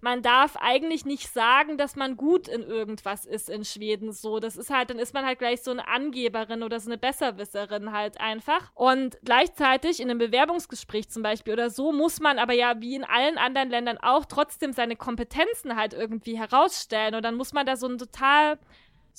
man 0.00 0.22
darf 0.22 0.56
eigentlich 0.56 1.04
nicht 1.04 1.32
sagen, 1.32 1.76
dass 1.76 1.96
man 1.96 2.16
gut 2.16 2.48
in 2.48 2.62
irgendwas 2.62 3.26
ist 3.26 3.50
in 3.50 3.64
Schweden 3.64 4.12
so. 4.12 4.40
Das 4.40 4.56
ist 4.56 4.70
halt, 4.70 4.90
dann 4.90 4.98
ist 4.98 5.14
man 5.14 5.24
halt 5.24 5.38
gleich 5.38 5.62
so 5.62 5.70
eine 5.70 5.86
Angeberin 5.86 6.62
oder 6.62 6.80
so 6.80 6.88
eine 6.88 6.98
Besserwisserin 6.98 7.92
halt 7.92 8.20
einfach. 8.20 8.70
Und 8.74 9.18
gleichzeitig 9.22 10.00
in 10.00 10.10
einem 10.10 10.18
Bewerbungsgespräch 10.18 11.10
zum 11.10 11.22
Beispiel 11.22 11.52
oder 11.52 11.70
so 11.70 11.92
muss 11.92 12.20
man 12.20 12.38
aber 12.38 12.54
ja 12.54 12.80
wie 12.80 12.94
in 12.94 13.04
allen 13.04 13.38
anderen 13.38 13.70
Ländern 13.70 13.98
auch 13.98 14.24
trotzdem 14.24 14.72
seine 14.72 14.96
Kompetenzen 14.96 15.76
halt 15.76 15.92
irgendwie 15.92 16.38
herausstellen. 16.38 17.14
Und 17.14 17.24
dann 17.24 17.34
muss 17.34 17.52
man 17.52 17.66
da 17.66 17.76
so 17.76 17.86
einen 17.86 17.98
total 17.98 18.58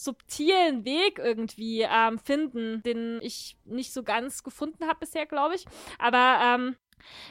subtilen 0.04 0.84
Weg 0.84 1.20
irgendwie 1.20 1.82
ähm, 1.82 2.18
finden, 2.18 2.82
den 2.84 3.20
ich 3.22 3.56
nicht 3.66 3.94
so 3.94 4.02
ganz 4.02 4.44
gefunden 4.44 4.88
habe 4.88 5.00
bisher, 5.02 5.26
glaube 5.26 5.56
ich. 5.56 5.66
Aber 6.00 6.40
ähm, 6.44 6.76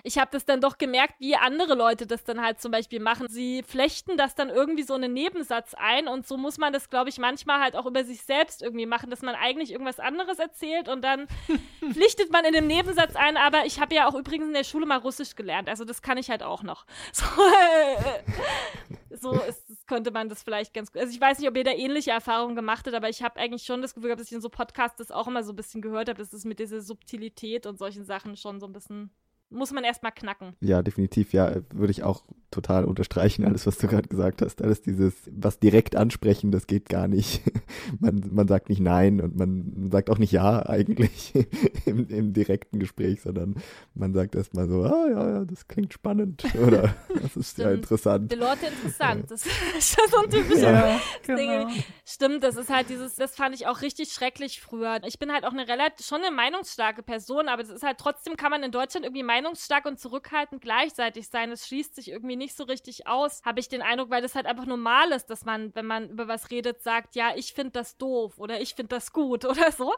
ich 0.03 0.18
habe 0.18 0.31
das 0.33 0.45
dann 0.45 0.61
doch 0.61 0.79
gemerkt, 0.79 1.14
wie 1.18 1.37
andere 1.37 1.75
Leute 1.75 2.07
das 2.07 2.25
dann 2.25 2.43
halt 2.43 2.61
zum 2.61 2.73
Beispiel 2.73 3.01
machen. 3.01 3.27
Sie 3.29 3.62
flechten 3.62 4.16
das 4.16 4.35
dann 4.35 4.49
irgendwie 4.49 4.83
so 4.83 4.95
in 4.95 5.05
einen 5.05 5.14
Nebensatz 5.14 5.75
ein 5.75 6.09
und 6.09 6.27
so 6.27 6.37
muss 6.37 6.59
man 6.59 6.73
das, 6.73 6.91
glaube 6.91 7.11
ich, 7.11 7.18
manchmal 7.18 7.61
halt 7.61 7.77
auch 7.77 7.87
über 7.87 8.05
sich 8.05 8.23
selbst 8.23 8.62
irgendwie 8.62 8.87
machen, 8.87 9.11
dass 9.11 9.23
man 9.23 9.35
eigentlich 9.35 9.73
irgendwas 9.73 10.01
anderes 10.01 10.39
erzählt 10.39 10.89
und 10.89 11.03
dann 11.03 11.27
pflichtet 11.93 12.31
man 12.31 12.45
in 12.45 12.53
dem 12.53 12.66
Nebensatz 12.66 13.16
ein, 13.16 13.37
aber 13.37 13.66
ich 13.66 13.81
habe 13.81 13.95
ja 13.95 14.09
auch 14.09 14.14
übrigens 14.14 14.49
in 14.49 14.55
der 14.55 14.64
Schule 14.64 14.87
mal 14.87 14.99
Russisch 14.99 15.37
gelernt, 15.37 15.68
also 15.68 15.85
das 15.85 16.03
kann 16.03 16.18
ich 16.18 16.31
halt 16.31 16.43
auch 16.43 16.62
noch. 16.62 16.87
So, 17.12 17.25
äh, 17.27 19.16
so 19.16 19.33
ist, 19.33 19.87
könnte 19.87 20.11
man 20.11 20.29
das 20.29 20.43
vielleicht 20.43 20.73
ganz 20.73 20.93
gut. 20.93 21.03
Also 21.03 21.12
ich 21.12 21.21
weiß 21.21 21.39
nicht, 21.39 21.49
ob 21.49 21.57
ihr 21.57 21.64
da 21.64 21.73
ähnliche 21.73 22.12
Erfahrungen 22.12 22.57
gemacht 22.57 22.87
habt, 22.87 22.95
aber 22.95 23.09
ich 23.09 23.23
habe 23.23 23.39
eigentlich 23.39 23.64
schon 23.64 23.83
das 23.83 23.95
Gefühl 23.95 24.09
gehabt, 24.09 24.21
dass 24.21 24.29
ich 24.29 24.35
in 24.35 24.41
so 24.41 24.49
Podcasts 24.49 24.97
das 24.97 25.11
auch 25.11 25.27
immer 25.27 25.43
so 25.43 25.53
ein 25.53 25.57
bisschen 25.57 25.83
gehört 25.83 26.09
habe, 26.09 26.18
dass 26.18 26.33
es 26.33 26.45
mit 26.45 26.59
dieser 26.59 26.81
Subtilität 26.81 27.66
und 27.66 27.79
solchen 27.79 28.05
Sachen 28.05 28.37
schon 28.37 28.61
so 28.61 28.66
ein 28.66 28.73
bisschen 28.73 29.11
muss 29.51 29.73
man 29.73 29.85
erstmal 29.85 30.13
knacken. 30.13 30.55
Ja, 30.61 30.83
definitiv, 30.83 31.33
ja, 31.33 31.57
würde 31.75 31.91
ich 31.91 32.03
auch 32.03 32.25
total 32.51 32.85
unterstreichen, 32.85 33.45
alles, 33.45 33.67
was 33.67 33.79
du 33.79 33.87
gerade 33.87 34.09
gesagt 34.09 34.43
hast. 34.43 34.63
Alles 34.63 34.83
dieses, 34.83 35.15
was 35.31 35.59
direkt 35.59 35.95
ansprechen, 35.97 36.51
das 36.51 36.67
geht 36.67 36.89
gar 36.89 37.09
nicht. 37.09 37.43
Man, 37.99 38.23
man 38.31 38.47
sagt 38.47 38.69
nicht 38.69 38.81
nein 38.81 39.21
und 39.21 39.37
man 39.37 39.91
sagt 39.91 40.11
auch 40.11 40.19
nicht 40.19 40.33
ja 40.33 40.65
eigentlich 40.67 41.33
im, 41.87 42.09
im 42.09 42.33
direkten 42.33 42.79
Gespräch, 42.79 43.21
sondern 43.23 43.57
man 43.95 44.13
sagt 44.13 44.35
erstmal 44.35 44.69
so, 44.69 44.85
ah 44.85 45.07
ja, 45.09 45.31
ja, 45.31 45.45
das 45.45 45.67
klingt 45.67 45.93
spannend 45.93 46.45
oder 46.67 46.95
das 47.09 47.37
ist 47.37 47.59
ja 47.59 47.65
Stimmt. 47.67 47.77
interessant. 47.77 48.33
Die 48.33 48.37
Leute 48.37 48.67
interessant. 48.67 49.31
Das 49.31 49.45
ist 49.45 49.95
schon 49.95 50.11
so 50.11 50.19
ein 50.19 50.31
typischer 50.31 50.73
Ja, 50.73 51.01
genau. 51.27 51.69
Stimmt, 52.05 52.45
das 52.45 52.57
ist 52.57 52.71
halt 52.71 52.91
dieses, 52.91 53.17
das 53.17 53.35
fand 53.35 53.55
ich 53.55 53.67
auch 53.67 53.83
richtig 53.83 54.13
schrecklich 54.13 54.61
früher. 54.61 55.01
Ich 55.05 55.19
bin 55.19 55.33
halt 55.33 55.45
auch 55.45 55.53
eine 55.53 55.67
relativ, 55.67 56.07
schon 56.07 56.23
eine 56.23 56.35
meinungsstarke 56.35 57.03
Person, 57.03 57.49
aber 57.49 57.63
das 57.63 57.73
ist 57.73 57.83
halt 57.83 57.99
trotzdem 57.99 58.37
kann 58.37 58.51
man 58.51 58.63
in 58.63 58.73
Deutschland 58.73 59.05
irgendwie 59.05 59.25
meinungsstark 59.41 59.86
und 59.86 59.99
zurückhaltend 59.99 60.61
gleichzeitig 60.61 61.28
sein. 61.28 61.51
Es 61.51 61.66
schließt 61.66 61.95
sich 61.95 62.11
irgendwie 62.11 62.36
nicht 62.36 62.57
so 62.57 62.64
richtig 62.64 63.07
aus, 63.07 63.43
habe 63.45 63.61
ich 63.61 63.68
den 63.68 63.82
Eindruck, 63.82 64.11
weil 64.11 64.22
das 64.22 64.34
halt 64.34 64.47
einfach 64.47 64.66
normal 64.66 65.12
ist, 65.12 65.26
dass 65.26 65.45
man, 65.45 65.74
wenn 65.74 65.86
man 65.86 66.11
über 66.11 66.28
was 66.28 66.51
redet, 66.51 66.82
sagt, 66.82 67.16
ja, 67.16 67.32
ich 67.34 67.55
finde 67.55 67.72
das 67.72 67.97
doof 67.97 68.38
oder 68.38 68.61
ich 68.61 68.74
finde 68.74 68.97
das 68.97 69.12
gut 69.12 69.45
oder 69.47 69.72
so. 69.72 69.95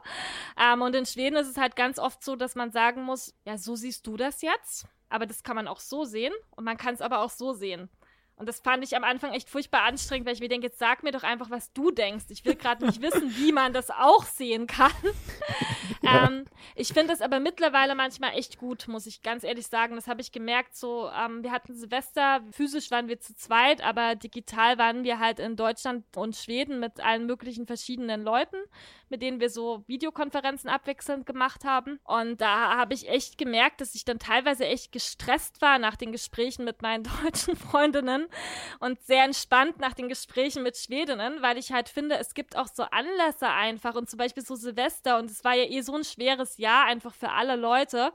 Ähm, 0.61 0.83
und 0.83 0.95
in 0.95 1.07
Schweden 1.07 1.37
ist 1.37 1.49
es 1.49 1.57
halt 1.57 1.77
ganz 1.77 1.99
oft 1.99 2.23
so, 2.23 2.37
dass 2.37 2.55
man 2.55 2.71
sagen 2.71 3.03
muss, 3.03 3.35
ja, 3.45 3.59
so 3.59 3.75
siehst 3.75 4.07
du 4.07 4.17
das 4.17 4.43
jetzt. 4.43 4.87
Aber 5.09 5.27
das 5.27 5.43
kann 5.43 5.57
man 5.57 5.69
auch 5.69 5.81
so 5.81 6.05
sehen 6.05 6.33
und 6.53 6.65
man 6.65 6.79
kann 6.79 6.95
es 6.95 7.03
aber 7.03 7.21
auch 7.21 7.31
so 7.31 7.53
sehen. 7.53 7.91
Und 8.43 8.49
das 8.49 8.59
fand 8.59 8.83
ich 8.83 8.97
am 8.97 9.05
Anfang 9.05 9.33
echt 9.35 9.49
furchtbar 9.49 9.83
anstrengend, 9.83 10.27
weil 10.27 10.35
ich 10.35 10.41
mir 10.41 10.49
denke, 10.49 10.67
jetzt 10.67 10.81
sag 10.81 11.05
mir 11.05 11.13
doch 11.13 11.23
einfach, 11.23 11.49
was 11.49 11.73
du 11.73 11.93
denkst. 11.93 12.25
Ich 12.31 12.45
will 12.45 12.57
gerade 12.57 12.85
nicht 12.85 13.01
wissen, 13.01 13.33
wie 13.37 13.53
man 13.53 13.73
das 13.73 13.89
auch 13.89 14.25
sehen 14.25 14.67
kann. 14.67 14.91
ähm, 16.03 16.45
ich 16.75 16.89
finde 16.89 17.13
das 17.13 17.21
aber 17.21 17.39
mittlerweile 17.39 17.95
manchmal 17.95 18.37
echt 18.37 18.59
gut, 18.59 18.89
muss 18.89 19.07
ich 19.07 19.23
ganz 19.23 19.45
ehrlich 19.45 19.69
sagen. 19.69 19.95
Das 19.95 20.09
habe 20.09 20.23
ich 20.23 20.33
gemerkt. 20.33 20.75
So, 20.75 21.09
ähm, 21.09 21.45
wir 21.45 21.53
hatten 21.53 21.77
Silvester, 21.77 22.41
physisch 22.51 22.91
waren 22.91 23.07
wir 23.07 23.21
zu 23.21 23.33
zweit, 23.37 23.81
aber 23.81 24.17
digital 24.17 24.77
waren 24.77 25.05
wir 25.05 25.21
halt 25.21 25.39
in 25.39 25.55
Deutschland 25.55 26.05
und 26.17 26.35
Schweden 26.35 26.81
mit 26.81 26.99
allen 26.99 27.27
möglichen 27.27 27.69
verschiedenen 27.69 28.25
Leuten, 28.25 28.57
mit 29.13 29.23
denen 29.23 29.41
wir 29.41 29.51
so 29.51 29.85
Videokonferenzen 29.87 30.71
abwechselnd 30.71 31.27
gemacht 31.27 31.65
haben. 31.65 32.01
Und 32.03 32.41
da 32.41 32.77
habe 32.77 32.95
ich 32.95 33.09
echt 33.09 33.39
gemerkt, 33.39 33.81
dass 33.81 33.95
ich 33.95 34.05
dann 34.05 34.19
teilweise 34.19 34.67
echt 34.67 34.91
gestresst 34.91 35.61
war 35.63 35.79
nach 35.79 35.97
den 35.97 36.11
Gesprächen 36.11 36.65
mit 36.65 36.83
meinen 36.83 37.05
deutschen 37.23 37.55
Freundinnen 37.55 38.27
und 38.81 39.01
sehr 39.03 39.25
entspannt 39.25 39.79
nach 39.79 39.93
den 39.93 40.09
Gesprächen 40.09 40.63
mit 40.63 40.77
Schwedinnen, 40.77 41.43
weil 41.43 41.59
ich 41.59 41.73
halt 41.73 41.89
finde, 41.89 42.17
es 42.17 42.35
gibt 42.35 42.57
auch 42.57 42.69
so 42.69 42.85
Anlässe 42.85 43.49
einfach 43.49 43.95
und 43.95 44.09
zum 44.11 44.17
Beispiel 44.17 44.45
so 44.45 44.57
Silvester 44.57 45.19
und 45.19 45.31
es 45.31 45.45
war 45.45 45.55
ja 45.55 45.65
eh 45.65 45.83
so 45.83 45.95
ein 45.95 46.05
schweres 46.05 46.57
Jahr 46.57 46.87
einfach 46.87 47.15
für 47.15 47.31
alle 47.31 47.57
Leute. 47.57 48.13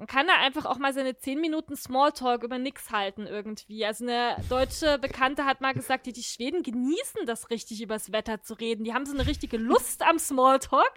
Man 0.00 0.06
kann 0.06 0.26
da 0.26 0.36
einfach 0.36 0.64
auch 0.64 0.78
mal 0.78 0.94
seine 0.94 1.18
10 1.18 1.42
Minuten 1.42 1.76
Smalltalk 1.76 2.42
über 2.42 2.56
nix 2.56 2.90
halten 2.90 3.26
irgendwie. 3.26 3.84
Also 3.84 4.04
eine 4.04 4.34
deutsche 4.48 4.98
Bekannte 4.98 5.44
hat 5.44 5.60
mal 5.60 5.74
gesagt, 5.74 6.06
die, 6.06 6.14
die 6.14 6.22
Schweden 6.22 6.62
genießen 6.62 7.26
das 7.26 7.50
richtig, 7.50 7.82
übers 7.82 8.10
Wetter 8.10 8.40
zu 8.40 8.54
reden. 8.54 8.84
Die 8.84 8.94
haben 8.94 9.04
so 9.04 9.12
eine 9.12 9.26
richtige 9.26 9.58
Lust 9.58 10.00
am 10.02 10.18
Smalltalk. 10.18 10.90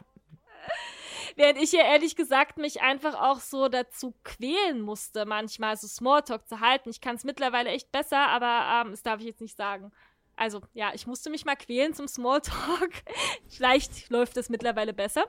Während 1.36 1.62
ich 1.62 1.74
ja 1.74 1.82
ehrlich 1.82 2.16
gesagt 2.16 2.58
mich 2.58 2.82
einfach 2.82 3.16
auch 3.16 3.42
so 3.42 3.68
dazu 3.68 4.14
quälen 4.24 4.80
musste, 4.80 5.26
manchmal 5.26 5.76
so 5.76 5.86
Smalltalk 5.86 6.48
zu 6.48 6.62
halten. 6.62 6.90
Ich 6.90 7.02
kann 7.02 7.18
es 7.18 7.26
mittlerweile 7.26 7.72
echt 7.72 7.92
besser, 7.92 8.30
aber 8.30 8.86
ähm, 8.86 8.92
das 8.92 9.04
darf 9.04 9.20
ich 9.20 9.26
jetzt 9.26 9.42
nicht 9.42 9.58
sagen. 9.58 9.92
Also 10.38 10.62
ja, 10.74 10.92
ich 10.94 11.08
musste 11.08 11.30
mich 11.30 11.44
mal 11.44 11.58
quälen 11.58 11.94
zum 11.94 12.08
Smalltalk. 12.08 12.94
Vielleicht 13.50 14.10
läuft 14.10 14.38
es 14.38 14.48
mittlerweile 14.48 14.94
besser. 14.94 15.26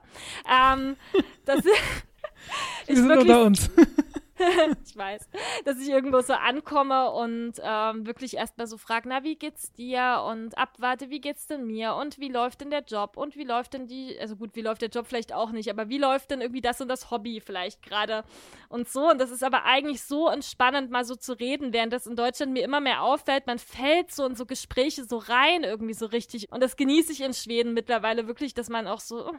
Ähm, 0.48 0.96
das 1.44 1.64
Wir 2.86 2.96
sind 2.96 3.08
wirklich, 3.08 3.30
unter 3.30 3.44
uns. 3.44 3.70
ich 4.84 4.96
weiß, 4.96 5.28
dass 5.64 5.78
ich 5.78 5.88
irgendwo 5.88 6.20
so 6.20 6.32
ankomme 6.32 7.10
und 7.12 7.54
ähm, 7.62 8.06
wirklich 8.06 8.36
erstmal 8.36 8.66
so 8.66 8.76
frage, 8.76 9.08
na, 9.08 9.22
wie 9.22 9.36
geht's 9.36 9.72
dir? 9.72 10.24
Und 10.28 10.58
abwarte, 10.58 11.08
wie 11.10 11.20
geht's 11.20 11.46
denn 11.46 11.66
mir? 11.66 11.94
Und 11.94 12.18
wie 12.18 12.28
läuft 12.28 12.60
denn 12.60 12.70
der 12.70 12.82
Job? 12.82 13.16
Und 13.16 13.36
wie 13.36 13.44
läuft 13.44 13.74
denn 13.74 13.86
die, 13.86 14.18
also 14.18 14.34
gut, 14.34 14.56
wie 14.56 14.62
läuft 14.62 14.82
der 14.82 14.88
Job 14.88 15.06
vielleicht 15.06 15.32
auch 15.32 15.52
nicht, 15.52 15.70
aber 15.70 15.88
wie 15.88 15.98
läuft 15.98 16.32
denn 16.32 16.40
irgendwie 16.40 16.60
das 16.60 16.80
und 16.80 16.88
das 16.88 17.10
Hobby 17.10 17.40
vielleicht 17.40 17.82
gerade? 17.82 18.24
Und 18.68 18.88
so. 18.88 19.10
Und 19.10 19.20
das 19.20 19.30
ist 19.30 19.44
aber 19.44 19.64
eigentlich 19.64 20.02
so 20.02 20.28
entspannend, 20.28 20.90
mal 20.90 21.04
so 21.04 21.14
zu 21.14 21.38
reden, 21.38 21.72
während 21.72 21.92
das 21.92 22.06
in 22.06 22.16
Deutschland 22.16 22.52
mir 22.52 22.64
immer 22.64 22.80
mehr 22.80 23.02
auffällt. 23.02 23.46
Man 23.46 23.60
fällt 23.60 24.10
so 24.10 24.26
in 24.26 24.34
so 24.34 24.46
Gespräche 24.46 25.04
so 25.04 25.18
rein 25.18 25.62
irgendwie 25.62 25.94
so 25.94 26.06
richtig. 26.06 26.50
Und 26.50 26.60
das 26.60 26.76
genieße 26.76 27.12
ich 27.12 27.20
in 27.20 27.34
Schweden 27.34 27.72
mittlerweile 27.72 28.26
wirklich, 28.26 28.52
dass 28.52 28.68
man 28.68 28.88
auch 28.88 29.00
so, 29.00 29.28
oh, 29.28 29.34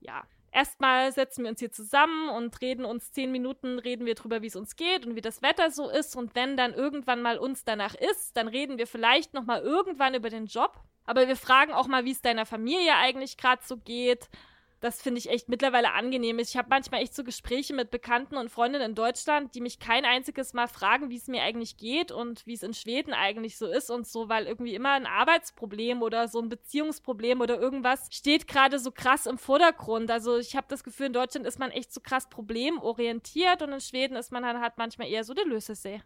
ja, 0.00 0.22
erstmal 0.52 1.12
setzen 1.12 1.44
wir 1.44 1.50
uns 1.50 1.60
hier 1.60 1.72
zusammen 1.72 2.28
und 2.30 2.60
reden 2.60 2.84
uns 2.84 3.12
zehn 3.12 3.32
Minuten, 3.32 3.78
reden 3.78 4.06
wir 4.06 4.14
drüber, 4.14 4.42
wie 4.42 4.46
es 4.46 4.56
uns 4.56 4.76
geht 4.76 5.06
und 5.06 5.14
wie 5.14 5.20
das 5.20 5.42
Wetter 5.42 5.70
so 5.70 5.88
ist. 5.88 6.16
Und 6.16 6.34
wenn 6.34 6.56
dann 6.56 6.74
irgendwann 6.74 7.22
mal 7.22 7.38
uns 7.38 7.64
danach 7.64 7.94
ist, 7.94 8.36
dann 8.36 8.48
reden 8.48 8.78
wir 8.78 8.86
vielleicht 8.86 9.34
nochmal 9.34 9.62
irgendwann 9.62 10.14
über 10.14 10.30
den 10.30 10.46
Job. 10.46 10.72
Aber 11.06 11.26
wir 11.26 11.36
fragen 11.36 11.72
auch 11.72 11.86
mal, 11.86 12.04
wie 12.04 12.12
es 12.12 12.20
deiner 12.20 12.46
Familie 12.46 12.94
eigentlich 12.96 13.36
gerade 13.36 13.62
so 13.64 13.76
geht 13.78 14.28
das 14.80 15.02
finde 15.02 15.18
ich 15.18 15.28
echt 15.28 15.48
mittlerweile 15.48 15.92
angenehm 15.92 16.38
Ich 16.38 16.56
habe 16.56 16.68
manchmal 16.70 17.02
echt 17.02 17.14
so 17.14 17.24
Gespräche 17.24 17.74
mit 17.74 17.90
Bekannten 17.90 18.36
und 18.36 18.50
Freundinnen 18.50 18.90
in 18.90 18.94
Deutschland, 18.94 19.54
die 19.54 19.60
mich 19.60 19.78
kein 19.80 20.04
einziges 20.04 20.54
Mal 20.54 20.68
fragen, 20.68 21.10
wie 21.10 21.16
es 21.16 21.26
mir 21.26 21.42
eigentlich 21.42 21.76
geht 21.76 22.12
und 22.12 22.46
wie 22.46 22.54
es 22.54 22.62
in 22.62 22.74
Schweden 22.74 23.12
eigentlich 23.12 23.56
so 23.56 23.66
ist 23.66 23.90
und 23.90 24.06
so, 24.06 24.28
weil 24.28 24.46
irgendwie 24.46 24.74
immer 24.74 24.92
ein 24.92 25.06
Arbeitsproblem 25.06 26.02
oder 26.02 26.28
so 26.28 26.40
ein 26.40 26.48
Beziehungsproblem 26.48 27.40
oder 27.40 27.58
irgendwas 27.58 28.08
steht 28.12 28.46
gerade 28.46 28.78
so 28.78 28.92
krass 28.92 29.26
im 29.26 29.38
Vordergrund. 29.38 30.10
Also 30.10 30.38
ich 30.38 30.54
habe 30.54 30.66
das 30.68 30.84
Gefühl, 30.84 31.06
in 31.06 31.12
Deutschland 31.12 31.46
ist 31.46 31.58
man 31.58 31.70
echt 31.70 31.92
so 31.92 32.00
krass 32.00 32.28
problemorientiert 32.28 33.62
und 33.62 33.72
in 33.72 33.80
Schweden 33.80 34.16
ist 34.16 34.30
man 34.30 34.44
dann 34.44 34.60
halt 34.60 34.74
manchmal 34.76 35.08
eher 35.08 35.24
so 35.24 35.34
der 35.34 35.44
Lösesee. 35.44 36.02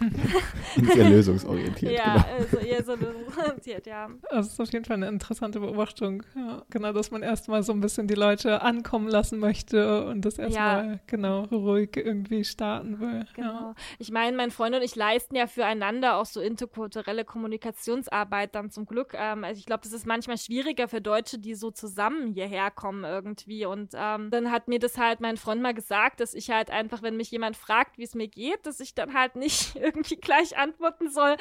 Sehr 0.94 1.10
lösungsorientiert. 1.10 1.92
Ja, 1.92 2.14
genau. 2.14 2.36
also 2.38 2.56
eher 2.58 2.84
so 2.84 2.94
lösungsorientiert, 2.94 3.86
ja. 3.86 4.08
Das 4.30 4.48
ist 4.48 4.60
auf 4.60 4.72
jeden 4.72 4.84
Fall 4.84 4.96
eine 4.96 5.08
interessante 5.08 5.60
Beobachtung. 5.60 6.22
Ja, 6.34 6.62
genau, 6.70 6.92
dass 6.92 7.10
man 7.10 7.22
erstmal 7.22 7.62
so 7.62 7.72
ein 7.72 7.80
bisschen 7.80 8.06
die 8.06 8.14
Leute 8.14 8.62
ankommen 8.62 9.08
lassen 9.08 9.38
möchte 9.38 10.06
und 10.06 10.24
das 10.24 10.38
erstmal 10.38 10.86
ja. 10.86 10.98
genau 11.06 11.42
ruhig 11.44 11.96
irgendwie 11.96 12.44
starten 12.44 13.00
will. 13.00 13.26
Genau. 13.34 13.48
Ja. 13.48 13.74
Ich 13.98 14.10
meine, 14.10 14.36
mein 14.36 14.50
Freund 14.50 14.74
und 14.74 14.82
ich 14.82 14.96
leisten 14.96 15.36
ja 15.36 15.46
füreinander 15.46 16.16
auch 16.16 16.26
so 16.26 16.40
interkulturelle 16.40 17.24
Kommunikationsarbeit 17.24 18.54
dann 18.54 18.70
zum 18.70 18.86
Glück. 18.86 19.14
Ähm, 19.14 19.44
also 19.44 19.58
ich 19.58 19.66
glaube, 19.66 19.82
das 19.82 19.92
ist 19.92 20.06
manchmal 20.06 20.38
schwieriger 20.38 20.88
für 20.88 21.00
Deutsche, 21.00 21.38
die 21.38 21.54
so 21.54 21.70
zusammen 21.70 22.32
hierher 22.32 22.70
kommen 22.70 23.04
irgendwie. 23.04 23.66
Und 23.66 23.92
ähm, 23.94 24.30
dann 24.30 24.50
hat 24.50 24.68
mir 24.68 24.78
das 24.78 24.98
halt 24.98 25.20
mein 25.20 25.36
Freund 25.36 25.62
mal 25.62 25.74
gesagt, 25.74 26.20
dass 26.20 26.34
ich 26.34 26.50
halt 26.50 26.70
einfach, 26.70 27.02
wenn 27.02 27.16
mich 27.16 27.30
jemand 27.30 27.56
fragt, 27.56 27.98
wie 27.98 28.04
es 28.04 28.14
mir 28.14 28.28
geht, 28.28 28.66
dass 28.66 28.80
ich 28.80 28.94
dann 28.94 29.14
halt 29.14 29.36
nicht 29.36 29.76
irgendwie 29.84 30.16
gleich 30.16 30.56
antworten 30.56 31.10
soll. 31.10 31.36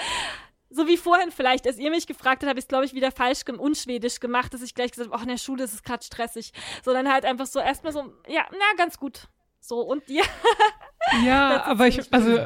So 0.70 0.88
wie 0.88 0.98
vorhin 0.98 1.32
vielleicht, 1.32 1.68
als 1.68 1.78
ihr 1.78 1.92
mich 1.92 2.08
gefragt 2.08 2.42
habt, 2.42 2.50
habe 2.50 2.60
ich 2.60 2.66
es, 2.66 2.68
glaube 2.68 2.86
ich, 2.86 2.94
wieder 2.94 3.12
falsch 3.12 3.42
und 3.48 3.60
unschwedisch 3.60 4.20
gemacht, 4.20 4.54
dass 4.54 4.62
ich 4.64 4.74
gleich 4.74 4.92
gesagt 4.92 5.10
habe, 5.12 5.18
ach, 5.18 5.24
in 5.24 5.30
der 5.30 5.38
Schule 5.38 5.64
ist 5.64 5.74
es 5.74 5.84
gerade 5.84 6.04
stressig. 6.04 6.52
Sondern 6.84 7.12
halt 7.12 7.26
einfach 7.26 7.46
so 7.46 7.60
erstmal 7.60 7.94
so, 7.94 8.14
ja, 8.28 8.46
na, 8.52 8.76
ganz 8.76 8.98
gut. 8.98 9.28
So, 9.60 9.82
und 9.82 10.10
dir? 10.10 10.24
Ja, 11.26 11.64
aber 11.66 11.88
ich, 11.88 12.02
also 12.14 12.46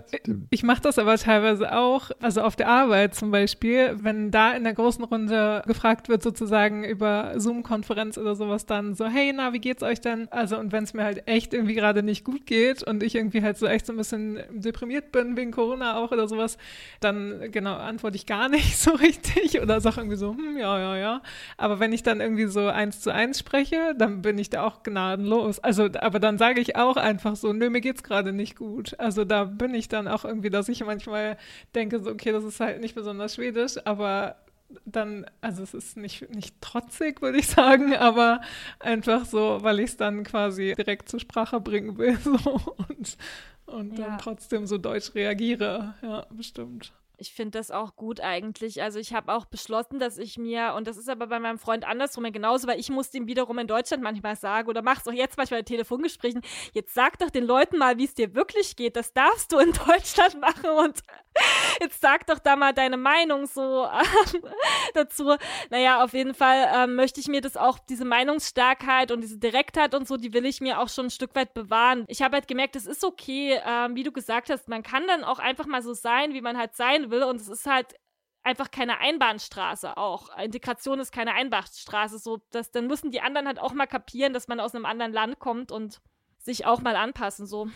ich 0.50 0.64
mache 0.64 0.82
das 0.82 0.98
aber 0.98 1.18
teilweise 1.18 1.78
auch, 1.78 2.12
also 2.20 2.42
auf 2.42 2.56
der 2.56 2.68
Arbeit 2.68 3.16
zum 3.16 3.32
Beispiel, 3.32 3.96
wenn 4.02 4.32
da 4.32 4.52
in 4.54 4.64
der 4.64 4.74
großen 4.74 5.04
Runde 5.04 5.62
gefragt 5.68 6.10
wird, 6.10 6.24
sozusagen 6.24 6.84
über 6.84 7.34
Zoom-Konferenz 7.38 8.18
oder 8.18 8.36
sowas, 8.36 8.66
dann 8.66 8.96
so, 8.96 9.06
hey, 9.06 9.32
na, 9.34 9.54
wie 9.54 9.60
geht's 9.60 9.84
euch 9.84 10.02
denn? 10.02 10.28
Also, 10.32 10.58
und 10.58 10.72
wenn 10.72 10.84
es 10.84 10.94
mir 10.94 11.04
halt 11.04 11.28
echt 11.28 11.54
irgendwie 11.54 11.76
gerade 11.76 12.04
nicht 12.04 12.24
gut 12.24 12.46
geht 12.46 12.84
und 12.84 13.04
ich 13.04 13.16
irgendwie 13.16 13.42
halt 13.44 13.58
so 13.58 13.68
echt 13.68 13.86
so 13.86 13.94
ein 13.94 13.98
bisschen 13.98 14.40
deprimiert 14.52 15.12
bin, 15.12 15.38
wegen 15.38 15.52
Corona 15.52 15.98
auch 15.98 16.12
oder 16.12 16.28
sowas, 16.28 16.58
dann 17.00 17.52
genau 17.52 17.76
antworte 17.76 18.16
ich 18.18 18.26
gar 18.26 18.50
nicht 18.50 18.78
so 18.78 18.92
richtig 18.92 19.62
oder 19.62 19.82
sage 19.82 19.98
irgendwie 20.02 20.18
so, 20.18 20.32
hm, 20.34 20.58
ja, 20.58 20.80
ja, 20.80 20.98
ja. 20.98 21.22
Aber 21.58 21.80
wenn 21.80 21.94
ich 21.94 22.04
dann 22.04 22.22
irgendwie 22.22 22.46
so 22.48 22.68
eins 22.68 23.02
zu 23.02 23.14
eins 23.14 23.40
spreche, 23.40 23.94
dann 23.98 24.22
bin 24.22 24.38
ich 24.38 24.50
da 24.50 24.64
auch 24.64 24.84
gnadenlos. 24.84 25.60
Also, 25.60 25.90
aber 26.00 26.20
dann 26.20 26.38
sage 26.38 26.60
ich 26.60 26.76
auch 26.76 26.98
einfach 26.98 27.36
so, 27.36 27.54
nö, 27.54 27.70
mir 27.70 27.82
geht's 27.82 28.04
gerade 28.04 28.34
nicht 28.34 28.47
gut. 28.56 29.00
Also 29.00 29.26
da 29.26 29.44
bin 29.44 29.74
ich 29.74 29.90
dann 29.90 30.08
auch 30.08 30.26
irgendwie, 30.26 30.50
dass 30.50 30.70
ich 30.70 30.84
manchmal 30.84 31.38
denke, 31.76 32.00
so, 32.00 32.12
okay, 32.12 32.32
das 32.32 32.44
ist 32.44 32.60
halt 32.60 32.82
nicht 32.82 32.96
besonders 32.96 33.36
schwedisch, 33.36 33.76
aber 33.86 34.38
dann, 34.86 35.26
also 35.42 35.64
es 35.64 35.74
ist 35.74 35.98
nicht, 35.98 36.30
nicht 36.34 36.60
trotzig, 36.62 37.22
würde 37.22 37.40
ich 37.40 37.48
sagen, 37.48 37.96
aber 37.96 38.42
einfach 38.80 39.26
so, 39.26 39.60
weil 39.62 39.80
ich 39.80 39.92
es 39.92 39.98
dann 39.98 40.24
quasi 40.24 40.74
direkt 40.78 41.10
zur 41.10 41.20
Sprache 41.20 41.60
bringen 41.60 41.98
will 41.98 42.18
so, 42.24 42.60
und, 42.90 43.18
und 43.66 43.98
ja. 43.98 44.06
dann 44.06 44.18
trotzdem 44.18 44.68
so 44.68 44.78
deutsch 44.78 45.16
reagiere. 45.16 45.96
Ja, 46.02 46.26
bestimmt. 46.30 46.94
Ich 47.20 47.34
finde 47.34 47.58
das 47.58 47.72
auch 47.72 47.96
gut 47.96 48.20
eigentlich. 48.20 48.84
Also 48.84 49.00
ich 49.00 49.14
habe 49.14 49.34
auch 49.34 49.46
beschlossen, 49.46 49.98
dass 49.98 50.20
ich 50.20 50.38
mir, 50.38 50.76
und 50.76 50.88
das 50.88 50.98
ist 50.98 51.10
aber 51.10 51.26
bei 51.26 51.40
meinem 51.40 51.58
Freund 51.58 51.84
andersrum 51.84 52.32
genauso, 52.32 52.68
weil 52.68 52.80
ich 52.80 52.90
muss 52.90 53.12
ihm 53.16 53.26
wiederum 53.26 53.58
in 53.58 53.66
Deutschland 53.66 54.04
manchmal 54.04 54.36
sagen 54.36 54.70
oder 54.70 54.84
mach's 54.84 55.08
auch 55.08 55.14
jetzt 55.14 55.36
manchmal 55.36 55.62
in 55.62 55.66
Telefongesprächen, 55.66 56.42
jetzt 56.74 56.94
sag 56.94 57.18
doch 57.18 57.32
den 57.32 57.44
Leuten 57.44 57.80
mal, 57.80 57.98
wie 57.98 58.06
es 58.06 58.14
dir 58.14 58.36
wirklich 58.36 58.76
geht. 58.76 58.96
Das 58.96 59.14
darfst 59.14 59.52
du 59.52 59.58
in 59.58 59.72
Deutschland 59.88 60.40
machen 60.40 60.70
und 60.70 61.02
jetzt 61.82 62.02
sag 62.02 62.28
doch 62.28 62.38
da 62.38 62.56
mal 62.56 62.74
deine 62.74 62.98
Meinung 62.98 63.48
so 63.48 63.86
äh, 63.86 64.40
dazu. 64.94 65.36
Naja, 65.72 66.04
auf 66.04 66.14
jeden 66.14 66.36
Fall 66.36 66.68
äh, 66.72 66.88
möchte 66.88 67.20
ich 67.20 67.28
mir 67.28 67.42
das 67.42 67.58
auch, 67.58 67.80
diese 67.80 68.06
Meinungsstarkheit 68.06 69.12
und 69.12 69.22
diese 69.22 69.40
Direktheit 69.40 69.96
und 69.96 70.08
so, 70.08 70.18
die 70.18 70.34
will 70.34 70.46
ich 70.46 70.62
mir 70.62 70.80
auch 70.80 70.90
schon 70.90 71.08
ein 71.08 71.12
Stück 71.12 71.34
weit 71.34 71.56
bewahren. 71.56 72.06
Ich 72.08 72.22
habe 72.22 72.36
halt 72.36 72.48
gemerkt, 72.48 72.76
es 72.76 72.86
ist 72.86 73.04
okay, 73.04 73.54
äh, 73.54 73.90
wie 73.96 74.04
du 74.04 74.12
gesagt 74.12 74.52
hast, 74.52 74.68
man 74.68 74.84
kann 74.84 75.08
dann 75.08 75.24
auch 75.24 75.40
einfach 75.40 75.66
mal 75.66 75.82
so 75.82 75.94
sein, 75.94 76.34
wie 76.34 76.42
man 76.42 76.58
halt 76.58 76.76
sein 76.76 77.07
will. 77.12 77.24
Und 77.24 77.42
es 77.42 77.48
ist 77.48 77.66
halt 77.66 77.96
einfach 78.44 78.72
keine 78.72 79.00
Einbahnstraße 79.00 79.98
auch. 79.98 80.36
Integration 80.38 81.00
ist 81.00 81.12
keine 81.12 81.34
Einbahnstraße. 81.34 82.18
So, 82.20 82.40
dass, 82.52 82.72
dann 82.72 82.88
müssen 82.88 83.12
die 83.12 83.22
anderen 83.22 83.48
halt 83.48 83.60
auch 83.60 83.74
mal 83.74 83.88
kapieren, 83.88 84.34
dass 84.34 84.48
man 84.48 84.60
aus 84.60 84.74
einem 84.74 84.86
anderen 84.86 85.14
Land 85.14 85.40
kommt 85.40 85.72
und 85.72 86.02
sich 86.40 86.66
auch 86.66 86.82
mal 86.82 86.96
anpassen. 86.96 87.46
So. 87.46 87.70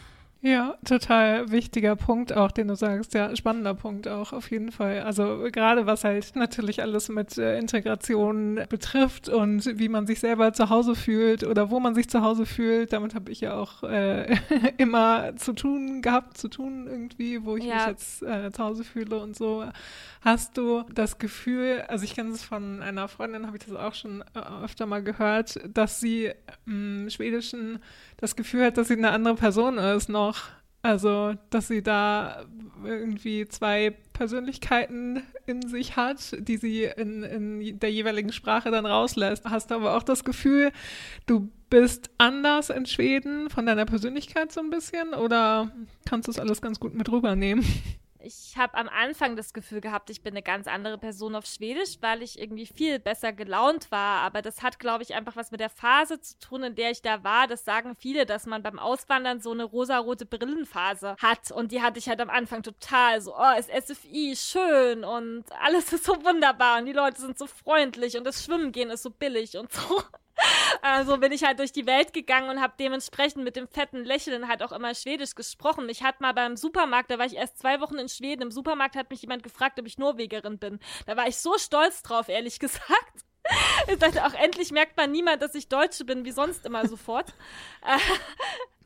Ja, 0.44 0.76
total 0.84 1.52
wichtiger 1.52 1.96
Punkt 1.96 2.34
auch, 2.34 2.52
den 2.52 2.68
du 2.68 2.76
sagst. 2.76 3.14
Ja, 3.14 3.36
spannender 3.36 3.76
Punkt 3.76 4.08
auch, 4.08 4.34
auf 4.34 4.50
jeden 4.50 4.72
Fall. 4.72 5.02
Also 5.02 5.48
gerade 5.52 5.86
was 5.86 6.04
halt 6.04 6.36
natürlich 6.36 6.82
alles 6.82 7.10
mit 7.10 7.38
äh, 7.38 7.60
Integration 7.60 8.60
betrifft 8.68 9.30
und 9.30 9.78
wie 9.78 9.88
man 9.88 10.08
sich 10.08 10.20
selber 10.20 10.52
zu 10.52 10.72
Hause 10.72 10.96
fühlt 10.96 11.44
oder 11.44 11.70
wo 11.70 11.80
man 11.80 11.94
sich 11.94 12.10
zu 12.10 12.24
Hause 12.24 12.48
fühlt, 12.48 12.92
damit 12.92 13.14
habe 13.14 13.32
ich 13.32 13.42
ja 13.42 13.54
auch 13.54 13.84
äh, 13.84 14.36
immer 14.78 15.36
zu 15.36 15.54
tun 15.54 16.02
gehabt, 16.02 16.38
zu 16.38 16.48
tun 16.48 16.88
irgendwie, 16.88 17.46
wo 17.46 17.56
ich 17.56 17.66
ja. 17.66 17.76
mich 17.76 17.86
jetzt 17.86 18.24
äh, 18.24 18.52
zu 18.52 18.64
Hause 18.64 18.84
fühle 18.84 19.20
und 19.20 19.36
so. 19.36 19.64
Hast 20.22 20.58
du 20.58 20.84
das 20.94 21.20
Gefühl, 21.20 21.84
also 21.88 22.04
ich 22.04 22.16
kenne 22.16 22.32
es 22.32 22.44
von 22.44 22.82
einer 22.82 23.08
Freundin, 23.08 23.46
habe 23.46 23.58
ich 23.58 23.66
das 23.66 23.76
auch 23.76 23.94
schon 23.94 24.24
äh, 24.34 24.64
öfter 24.64 24.88
mal 24.88 25.04
gehört, 25.04 25.60
dass 25.72 26.00
sie 26.00 26.32
im 26.66 27.10
Schwedischen 27.12 27.80
das 28.22 28.36
Gefühl 28.36 28.66
hat, 28.66 28.78
dass 28.78 28.88
sie 28.88 28.96
eine 28.96 29.12
andere 29.12 29.36
Person 29.36 29.78
ist 29.78 30.08
noch. 30.08 30.44
Also, 30.84 31.36
dass 31.52 31.68
sie 31.68 31.84
da 31.84 32.46
irgendwie 32.84 33.48
zwei 33.48 33.92
Persönlichkeiten 34.14 35.22
in 35.46 35.62
sich 35.68 35.96
hat, 35.96 36.36
die 36.40 36.58
sie 36.58 36.86
in, 36.86 37.22
in 37.24 37.80
der 37.80 37.92
jeweiligen 37.92 38.34
Sprache 38.34 38.72
dann 38.72 38.88
rauslässt. 38.88 39.46
Hast 39.46 39.70
du 39.70 39.76
aber 39.76 39.96
auch 39.96 40.02
das 40.02 40.24
Gefühl, 40.24 40.72
du 41.28 41.52
bist 41.70 42.10
anders 42.18 42.72
in 42.72 42.88
Schweden 42.88 43.50
von 43.50 43.68
deiner 43.68 43.86
Persönlichkeit 43.86 44.52
so 44.52 44.60
ein 44.60 44.72
bisschen 44.72 45.14
oder 45.14 45.72
kannst 46.08 46.28
du 46.28 46.32
es 46.32 46.40
alles 46.40 46.62
ganz 46.62 46.80
gut 46.80 46.96
mit 46.96 47.12
rübernehmen? 47.12 47.64
Ich 48.24 48.58
habe 48.58 48.76
am 48.76 48.90
Anfang 48.90 49.36
das 49.36 49.54
Gefühl 49.54 49.82
gehabt, 49.82 50.10
ich 50.10 50.22
bin 50.22 50.34
eine 50.34 50.42
ganz 50.42 50.68
andere 50.68 50.98
Person 50.98 51.36
auf 51.36 51.46
Schwedisch, 51.46 51.98
weil 52.02 52.22
ich 52.22 52.40
irgendwie 52.40 52.66
viel 52.66 53.00
besser 53.00 53.34
gelaunt 53.34 53.92
war. 53.92 54.22
Aber 54.22 54.42
das 54.42 54.62
hat, 54.62 54.80
glaube 54.80 55.04
ich, 55.04 55.14
einfach 55.14 55.36
was 55.36 55.52
mit 55.52 55.60
der 55.60 55.70
Phase 55.70 56.20
zu 56.22 56.38
tun, 56.40 56.64
in 56.64 56.76
der 56.76 56.92
ich 56.92 57.02
da 57.02 57.24
war. 57.24 57.48
Das 57.48 57.66
sagen 57.66 57.96
viele, 57.96 58.26
dass 58.26 58.46
man 58.46 58.64
beim 58.64 58.80
Auswandern 58.80 59.42
so 59.42 59.52
eine 59.52 59.64
rosarote 59.64 60.26
Brillenphase 60.26 61.16
hat. 61.22 61.52
Und 61.52 61.72
die 61.72 61.82
hatte 61.82 62.00
ich 62.00 62.10
halt 62.10 62.22
am 62.22 62.30
Anfang 62.30 62.64
total. 62.64 63.22
So, 63.22 63.36
oh, 63.36 63.60
ist 63.60 63.70
SFI 63.70 64.36
schön 64.36 65.04
und 65.04 65.46
alles 65.62 65.92
ist 65.94 66.06
so 66.06 66.14
wunderbar 66.24 66.80
und 66.80 66.86
die 66.86 66.94
Leute 66.94 67.22
sind 67.22 67.38
so 67.38 67.48
freundlich 67.48 68.18
und 68.18 68.26
das 68.26 68.44
Schwimmen 68.44 68.72
gehen 68.72 68.90
ist 68.90 69.04
so 69.04 69.10
billig 69.10 69.58
und 69.58 69.72
so. 69.72 70.02
Also 70.82 71.18
bin 71.18 71.32
ich 71.32 71.44
halt 71.44 71.60
durch 71.60 71.72
die 71.72 71.86
Welt 71.86 72.14
gegangen 72.14 72.50
und 72.50 72.62
habe 72.62 72.74
dementsprechend 72.80 73.44
mit 73.44 73.56
dem 73.56 73.68
fetten 73.68 74.04
Lächeln 74.04 74.48
halt 74.48 74.64
auch 74.64 74.72
immer 74.72 74.96
Schwedisch 74.96 75.36
gesprochen. 75.36 75.88
Ich 75.90 76.04
hatte 76.04 76.22
mal 76.22 76.34
beim 76.34 76.58
Supermarkt, 76.58 77.12
da 77.12 77.20
war 77.20 77.26
ich 77.26 77.36
erst 77.36 77.60
zwei 77.60 77.80
Wochen 77.82 77.98
in 77.98 78.10
Schweden, 78.10 78.42
im 78.42 78.52
Supermarkt 78.52 78.96
hat 78.96 79.10
mich 79.10 79.22
jemand 79.22 79.44
gefragt, 79.44 79.80
ob 79.80 79.86
ich 79.86 79.98
Norwegerin 79.98 80.58
bin. 80.58 80.80
Da 81.06 81.16
war 81.18 81.28
ich 81.28 81.38
so 81.38 81.58
stolz 81.58 82.02
drauf, 82.04 82.30
ehrlich 82.30 82.60
gesagt. 82.60 83.26
auch 84.24 84.34
endlich 84.34 84.72
merkt 84.72 84.98
man 84.98 85.12
niemand, 85.12 85.42
dass 85.42 85.56
ich 85.56 85.68
Deutsche 85.68 86.06
bin, 86.06 86.26
wie 86.26 86.32
sonst 86.32 86.66
immer 86.66 86.88
sofort. 86.88 87.34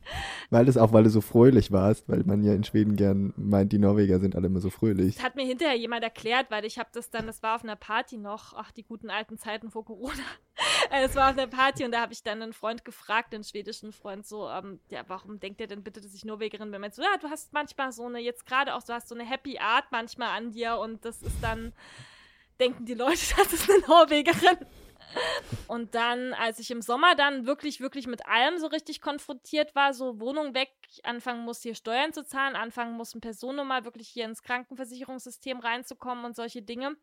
Weil 0.50 0.64
das 0.64 0.76
auch, 0.76 0.92
weil 0.92 1.04
du 1.04 1.10
so 1.10 1.20
fröhlich 1.20 1.72
warst, 1.72 2.08
weil 2.08 2.22
man 2.24 2.44
ja 2.44 2.54
in 2.54 2.64
Schweden 2.64 2.96
gern 2.96 3.32
meint, 3.36 3.72
die 3.72 3.78
Norweger 3.78 4.20
sind 4.20 4.36
alle 4.36 4.46
immer 4.46 4.60
so 4.60 4.70
fröhlich. 4.70 5.16
Das 5.16 5.24
hat 5.24 5.36
mir 5.36 5.44
hinterher 5.44 5.76
jemand 5.76 6.04
erklärt, 6.04 6.50
weil 6.50 6.64
ich 6.64 6.78
habe 6.78 6.88
das 6.92 7.10
dann, 7.10 7.26
das 7.26 7.42
war 7.42 7.56
auf 7.56 7.64
einer 7.64 7.76
Party 7.76 8.16
noch, 8.16 8.54
ach, 8.54 8.70
die 8.72 8.84
guten 8.84 9.10
alten 9.10 9.38
Zeiten 9.38 9.70
vor 9.70 9.84
Corona. 9.84 10.14
Es 10.90 11.16
war 11.16 11.30
auf 11.30 11.36
einer 11.36 11.48
Party 11.48 11.84
und 11.84 11.92
da 11.92 12.00
habe 12.00 12.12
ich 12.12 12.22
dann 12.22 12.40
einen 12.40 12.52
Freund 12.52 12.84
gefragt, 12.84 13.34
einen 13.34 13.44
schwedischen 13.44 13.92
Freund, 13.92 14.24
so, 14.24 14.48
ähm, 14.48 14.78
ja, 14.88 15.02
warum 15.08 15.40
denkt 15.40 15.60
ihr 15.60 15.66
denn 15.66 15.82
bitte, 15.82 16.00
dass 16.00 16.14
ich 16.14 16.24
Norwegerin 16.24 16.70
bin? 16.70 16.80
Meint 16.80 16.94
so, 16.94 17.02
ja, 17.02 17.16
du 17.20 17.28
hast 17.28 17.52
manchmal 17.52 17.92
so 17.92 18.06
eine, 18.06 18.20
jetzt 18.20 18.46
gerade 18.46 18.74
auch, 18.74 18.82
du 18.82 18.92
hast 18.92 19.08
so 19.08 19.14
eine 19.14 19.24
Happy 19.24 19.58
Art 19.58 19.86
manchmal 19.90 20.28
an 20.36 20.52
dir 20.52 20.78
und 20.78 21.04
das 21.04 21.22
ist 21.22 21.36
dann, 21.42 21.72
denken 22.60 22.86
die 22.86 22.94
Leute, 22.94 23.18
das 23.36 23.52
ist 23.52 23.68
eine 23.68 23.80
Norwegerin. 23.80 24.58
Und 25.68 25.94
dann, 25.94 26.34
als 26.34 26.58
ich 26.58 26.70
im 26.70 26.82
Sommer 26.82 27.14
dann 27.14 27.46
wirklich, 27.46 27.80
wirklich 27.80 28.06
mit 28.06 28.26
allem 28.26 28.58
so 28.58 28.66
richtig 28.66 29.00
konfrontiert 29.00 29.74
war, 29.74 29.94
so 29.94 30.20
Wohnung 30.20 30.54
weg, 30.54 30.70
anfangen 31.02 31.44
muss, 31.44 31.62
hier 31.62 31.74
Steuern 31.74 32.12
zu 32.12 32.24
zahlen, 32.24 32.56
anfangen 32.56 32.96
muss, 32.96 33.14
ein 33.14 33.20
Personennummer 33.20 33.84
wirklich 33.84 34.08
hier 34.08 34.24
ins 34.24 34.42
Krankenversicherungssystem 34.42 35.58
reinzukommen 35.58 36.24
und 36.24 36.36
solche 36.36 36.62
Dinge. 36.62 36.96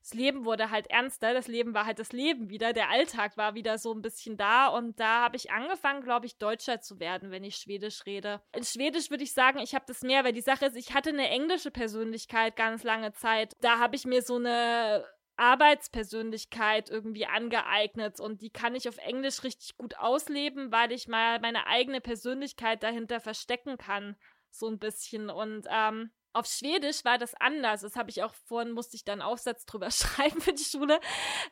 Das 0.00 0.14
Leben 0.14 0.44
wurde 0.44 0.70
halt 0.70 0.88
ernster, 0.88 1.34
das 1.34 1.48
Leben 1.48 1.74
war 1.74 1.84
halt 1.84 1.98
das 1.98 2.12
Leben 2.12 2.48
wieder, 2.48 2.72
der 2.72 2.88
Alltag 2.88 3.36
war 3.36 3.54
wieder 3.54 3.78
so 3.78 3.92
ein 3.92 4.00
bisschen 4.00 4.36
da 4.36 4.68
und 4.68 4.98
da 5.00 5.22
habe 5.22 5.36
ich 5.36 5.50
angefangen, 5.50 6.02
glaube 6.02 6.26
ich, 6.26 6.38
Deutscher 6.38 6.80
zu 6.80 7.00
werden, 7.00 7.30
wenn 7.30 7.44
ich 7.44 7.56
Schwedisch 7.56 8.06
rede. 8.06 8.40
In 8.54 8.64
Schwedisch 8.64 9.10
würde 9.10 9.24
ich 9.24 9.34
sagen, 9.34 9.58
ich 9.58 9.74
habe 9.74 9.84
das 9.86 10.02
mehr, 10.02 10.24
weil 10.24 10.32
die 10.32 10.40
Sache 10.40 10.66
ist, 10.66 10.76
ich 10.76 10.94
hatte 10.94 11.10
eine 11.10 11.28
englische 11.28 11.70
Persönlichkeit 11.70 12.56
ganz 12.56 12.84
lange 12.84 13.12
Zeit. 13.12 13.52
Da 13.60 13.78
habe 13.80 13.96
ich 13.96 14.04
mir 14.04 14.22
so 14.22 14.36
eine 14.36 15.04
Arbeitspersönlichkeit 15.38 16.90
irgendwie 16.90 17.26
angeeignet 17.26 18.20
und 18.20 18.42
die 18.42 18.50
kann 18.50 18.74
ich 18.74 18.88
auf 18.88 18.98
Englisch 18.98 19.44
richtig 19.44 19.76
gut 19.76 19.96
ausleben, 19.98 20.72
weil 20.72 20.92
ich 20.92 21.08
mal 21.08 21.40
meine 21.40 21.66
eigene 21.66 22.00
Persönlichkeit 22.00 22.82
dahinter 22.82 23.20
verstecken 23.20 23.78
kann, 23.78 24.16
so 24.50 24.68
ein 24.68 24.78
bisschen 24.78 25.30
und 25.30 25.66
ähm, 25.70 26.10
auf 26.34 26.46
Schwedisch 26.46 27.04
war 27.04 27.18
das 27.18 27.34
anders. 27.34 27.80
Das 27.80 27.96
habe 27.96 28.10
ich 28.10 28.22
auch 28.22 28.34
vorhin, 28.34 28.72
musste 28.72 28.96
ich 28.96 29.04
dann 29.04 29.20
einen 29.20 29.30
Aufsatz 29.30 29.64
drüber 29.66 29.90
schreiben 29.90 30.40
für 30.40 30.52
die 30.52 30.64
Schule. 30.64 31.00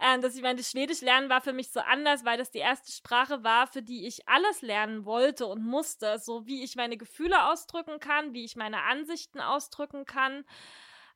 Äh, 0.01 0.21
dass 0.21 0.37
ich 0.37 0.43
meine, 0.43 0.63
Schwedisch 0.63 1.01
lernen 1.01 1.29
war 1.29 1.41
für 1.41 1.53
mich 1.53 1.73
so 1.73 1.81
anders, 1.81 2.25
weil 2.25 2.39
das 2.39 2.51
die 2.51 2.59
erste 2.59 2.93
Sprache 2.93 3.43
war, 3.43 3.67
für 3.67 3.83
die 3.83 4.07
ich 4.07 4.29
alles 4.29 4.63
lernen 4.63 5.05
wollte 5.05 5.47
und 5.47 5.65
musste. 5.65 6.19
So 6.19 6.47
wie 6.47 6.63
ich 6.63 6.77
meine 6.77 6.97
Gefühle 6.97 7.49
ausdrücken 7.51 8.01
kann, 8.01 8.33
wie 8.35 8.45
ich 8.45 8.57
meine 8.57 8.83
Ansichten 8.83 9.41
ausdrücken 9.41 10.05
kann, 10.05 10.45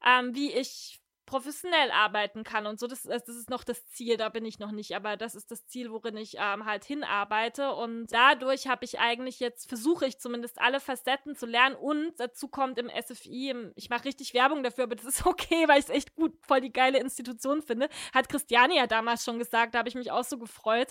ähm, 0.05 0.35
wie 0.35 0.53
ich 0.53 1.00
professionell 1.31 1.93
arbeiten 1.93 2.43
kann 2.43 2.67
und 2.67 2.81
so. 2.81 2.89
Das, 2.89 3.05
das 3.05 3.29
ist 3.29 3.51
noch 3.51 3.63
das 3.63 3.87
Ziel, 3.87 4.17
da 4.17 4.29
bin 4.31 4.45
ich 4.45 4.59
noch 4.59 4.73
nicht, 4.73 4.97
aber 4.97 5.17
das 5.17 5.37
ist 5.37 5.53
das 5.53 5.65
Ziel, 5.67 5.93
worin 5.93 6.17
ich 6.17 6.35
ähm, 6.39 6.65
halt 6.67 6.85
hinarbeite. 6.85 7.73
Und 7.73 8.09
dadurch 8.11 8.67
habe 8.67 8.85
ich 8.85 8.99
eigentlich 8.99 9.39
jetzt, 9.39 9.69
versuche 9.69 10.07
ich 10.07 10.19
zumindest 10.19 10.61
alle 10.61 10.81
Facetten 10.81 11.37
zu 11.37 11.47
lernen 11.47 11.77
und 11.77 12.19
dazu 12.19 12.49
kommt 12.49 12.79
im 12.79 12.91
SFI, 12.91 13.51
im, 13.51 13.73
ich 13.77 13.91
mache 13.91 14.07
richtig 14.07 14.35
Werbung 14.35 14.65
dafür, 14.65 14.85
aber 14.85 14.97
das 14.97 15.05
ist 15.05 15.25
okay, 15.27 15.69
weil 15.69 15.79
ich 15.79 15.85
es 15.85 15.91
echt 15.91 16.17
gut, 16.17 16.35
voll 16.45 16.61
die 16.61 16.73
geile 16.73 16.99
Institution 16.99 17.63
finde. 17.63 17.89
Hat 18.13 18.29
Christiane 18.29 18.75
ja 18.75 18.89
damals 18.89 19.25
schon 19.25 19.39
gesagt, 19.39 19.75
da 19.75 19.79
habe 19.79 19.89
ich 19.89 19.95
mich 19.95 20.11
auch 20.11 20.25
so 20.25 20.37
gefreut, 20.37 20.89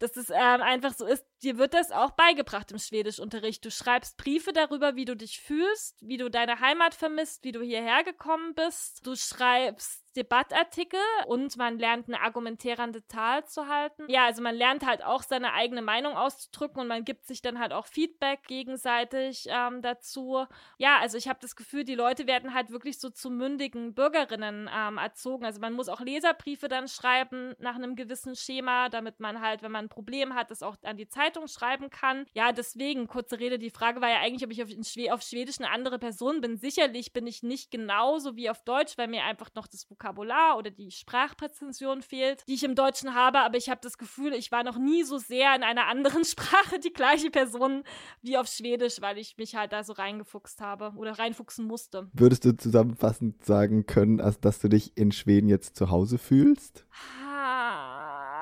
dass 0.00 0.16
es 0.18 0.28
ähm, 0.28 0.60
einfach 0.60 0.92
so 0.92 1.06
ist, 1.06 1.24
dir 1.42 1.56
wird 1.56 1.72
das 1.72 1.92
auch 1.92 2.10
beigebracht 2.10 2.70
im 2.72 2.78
Schwedischunterricht. 2.78 3.64
Du 3.64 3.70
schreibst 3.70 4.18
Briefe 4.18 4.52
darüber, 4.52 4.96
wie 4.96 5.06
du 5.06 5.16
dich 5.16 5.40
fühlst, 5.40 5.96
wie 6.02 6.18
du 6.18 6.30
deine 6.30 6.60
Heimat 6.60 6.94
vermisst, 6.94 7.42
wie 7.42 7.52
du 7.52 7.62
hierher 7.62 8.04
gekommen 8.04 8.54
bist. 8.54 9.06
Du 9.06 9.16
schreibst 9.16 9.61
schreibst 9.62 10.02
Debattartikel 10.12 11.00
und 11.26 11.56
man 11.56 11.78
lernt 11.78 12.08
eine 12.08 12.20
argumentären 12.20 12.92
Detail 12.92 13.44
zu 13.46 13.68
halten. 13.68 14.04
Ja, 14.08 14.26
also 14.26 14.42
man 14.42 14.54
lernt 14.54 14.86
halt 14.86 15.04
auch 15.04 15.22
seine 15.22 15.52
eigene 15.52 15.82
Meinung 15.82 16.14
auszudrücken 16.14 16.80
und 16.80 16.88
man 16.88 17.04
gibt 17.04 17.26
sich 17.26 17.42
dann 17.42 17.58
halt 17.58 17.72
auch 17.72 17.86
Feedback 17.86 18.44
gegenseitig 18.46 19.46
ähm, 19.48 19.82
dazu. 19.82 20.46
Ja, 20.78 20.98
also 20.98 21.18
ich 21.18 21.28
habe 21.28 21.38
das 21.40 21.56
Gefühl, 21.56 21.84
die 21.84 21.94
Leute 21.94 22.26
werden 22.26 22.54
halt 22.54 22.70
wirklich 22.70 22.98
so 22.98 23.10
zu 23.10 23.30
mündigen 23.30 23.94
Bürgerinnen 23.94 24.68
ähm, 24.74 24.98
erzogen. 24.98 25.44
Also 25.44 25.60
man 25.60 25.72
muss 25.72 25.88
auch 25.88 26.00
Leserbriefe 26.00 26.68
dann 26.68 26.88
schreiben 26.88 27.54
nach 27.58 27.74
einem 27.74 27.96
gewissen 27.96 28.36
Schema, 28.36 28.88
damit 28.88 29.20
man 29.20 29.40
halt, 29.40 29.62
wenn 29.62 29.72
man 29.72 29.86
ein 29.86 29.88
Problem 29.88 30.34
hat, 30.34 30.50
das 30.50 30.62
auch 30.62 30.76
an 30.82 30.96
die 30.96 31.08
Zeitung 31.08 31.48
schreiben 31.48 31.90
kann. 31.90 32.26
Ja, 32.34 32.52
deswegen, 32.52 33.06
kurze 33.06 33.38
Rede, 33.38 33.58
die 33.58 33.70
Frage 33.70 34.00
war 34.00 34.10
ja 34.10 34.20
eigentlich, 34.20 34.44
ob 34.44 34.50
ich 34.50 34.62
auf, 34.62 34.68
Schwed 34.86 35.10
auf 35.10 35.22
Schwedisch 35.22 35.58
eine 35.58 35.70
andere 35.70 35.98
Person 35.98 36.40
bin. 36.40 36.56
Sicherlich 36.56 37.12
bin 37.12 37.26
ich 37.26 37.42
nicht 37.42 37.70
genauso 37.70 38.36
wie 38.36 38.50
auf 38.50 38.62
Deutsch, 38.64 38.98
weil 38.98 39.08
mir 39.08 39.24
einfach 39.24 39.50
noch 39.54 39.66
das 39.66 39.84
Vokabular 40.02 40.58
oder 40.58 40.70
die 40.70 40.90
Sprachpräzision 40.90 42.02
fehlt, 42.02 42.44
die 42.48 42.54
ich 42.54 42.64
im 42.64 42.74
Deutschen 42.74 43.14
habe, 43.14 43.40
aber 43.40 43.56
ich 43.56 43.68
habe 43.68 43.80
das 43.82 43.98
Gefühl, 43.98 44.34
ich 44.34 44.50
war 44.50 44.64
noch 44.64 44.78
nie 44.78 45.04
so 45.04 45.18
sehr 45.18 45.54
in 45.54 45.62
einer 45.62 45.86
anderen 45.86 46.24
Sprache 46.24 46.78
die 46.80 46.92
gleiche 46.92 47.30
Person 47.30 47.84
wie 48.20 48.36
auf 48.36 48.48
Schwedisch, 48.48 49.00
weil 49.00 49.18
ich 49.18 49.36
mich 49.36 49.54
halt 49.54 49.72
da 49.72 49.84
so 49.84 49.92
reingefuchst 49.92 50.60
habe 50.60 50.92
oder 50.96 51.18
reinfuchsen 51.18 51.66
musste. 51.66 52.08
Würdest 52.12 52.44
du 52.44 52.56
zusammenfassend 52.56 53.44
sagen 53.44 53.86
können, 53.86 54.18
dass 54.40 54.58
du 54.58 54.68
dich 54.68 54.96
in 54.96 55.12
Schweden 55.12 55.48
jetzt 55.48 55.76
zu 55.76 55.90
Hause 55.90 56.18
fühlst? 56.18 56.84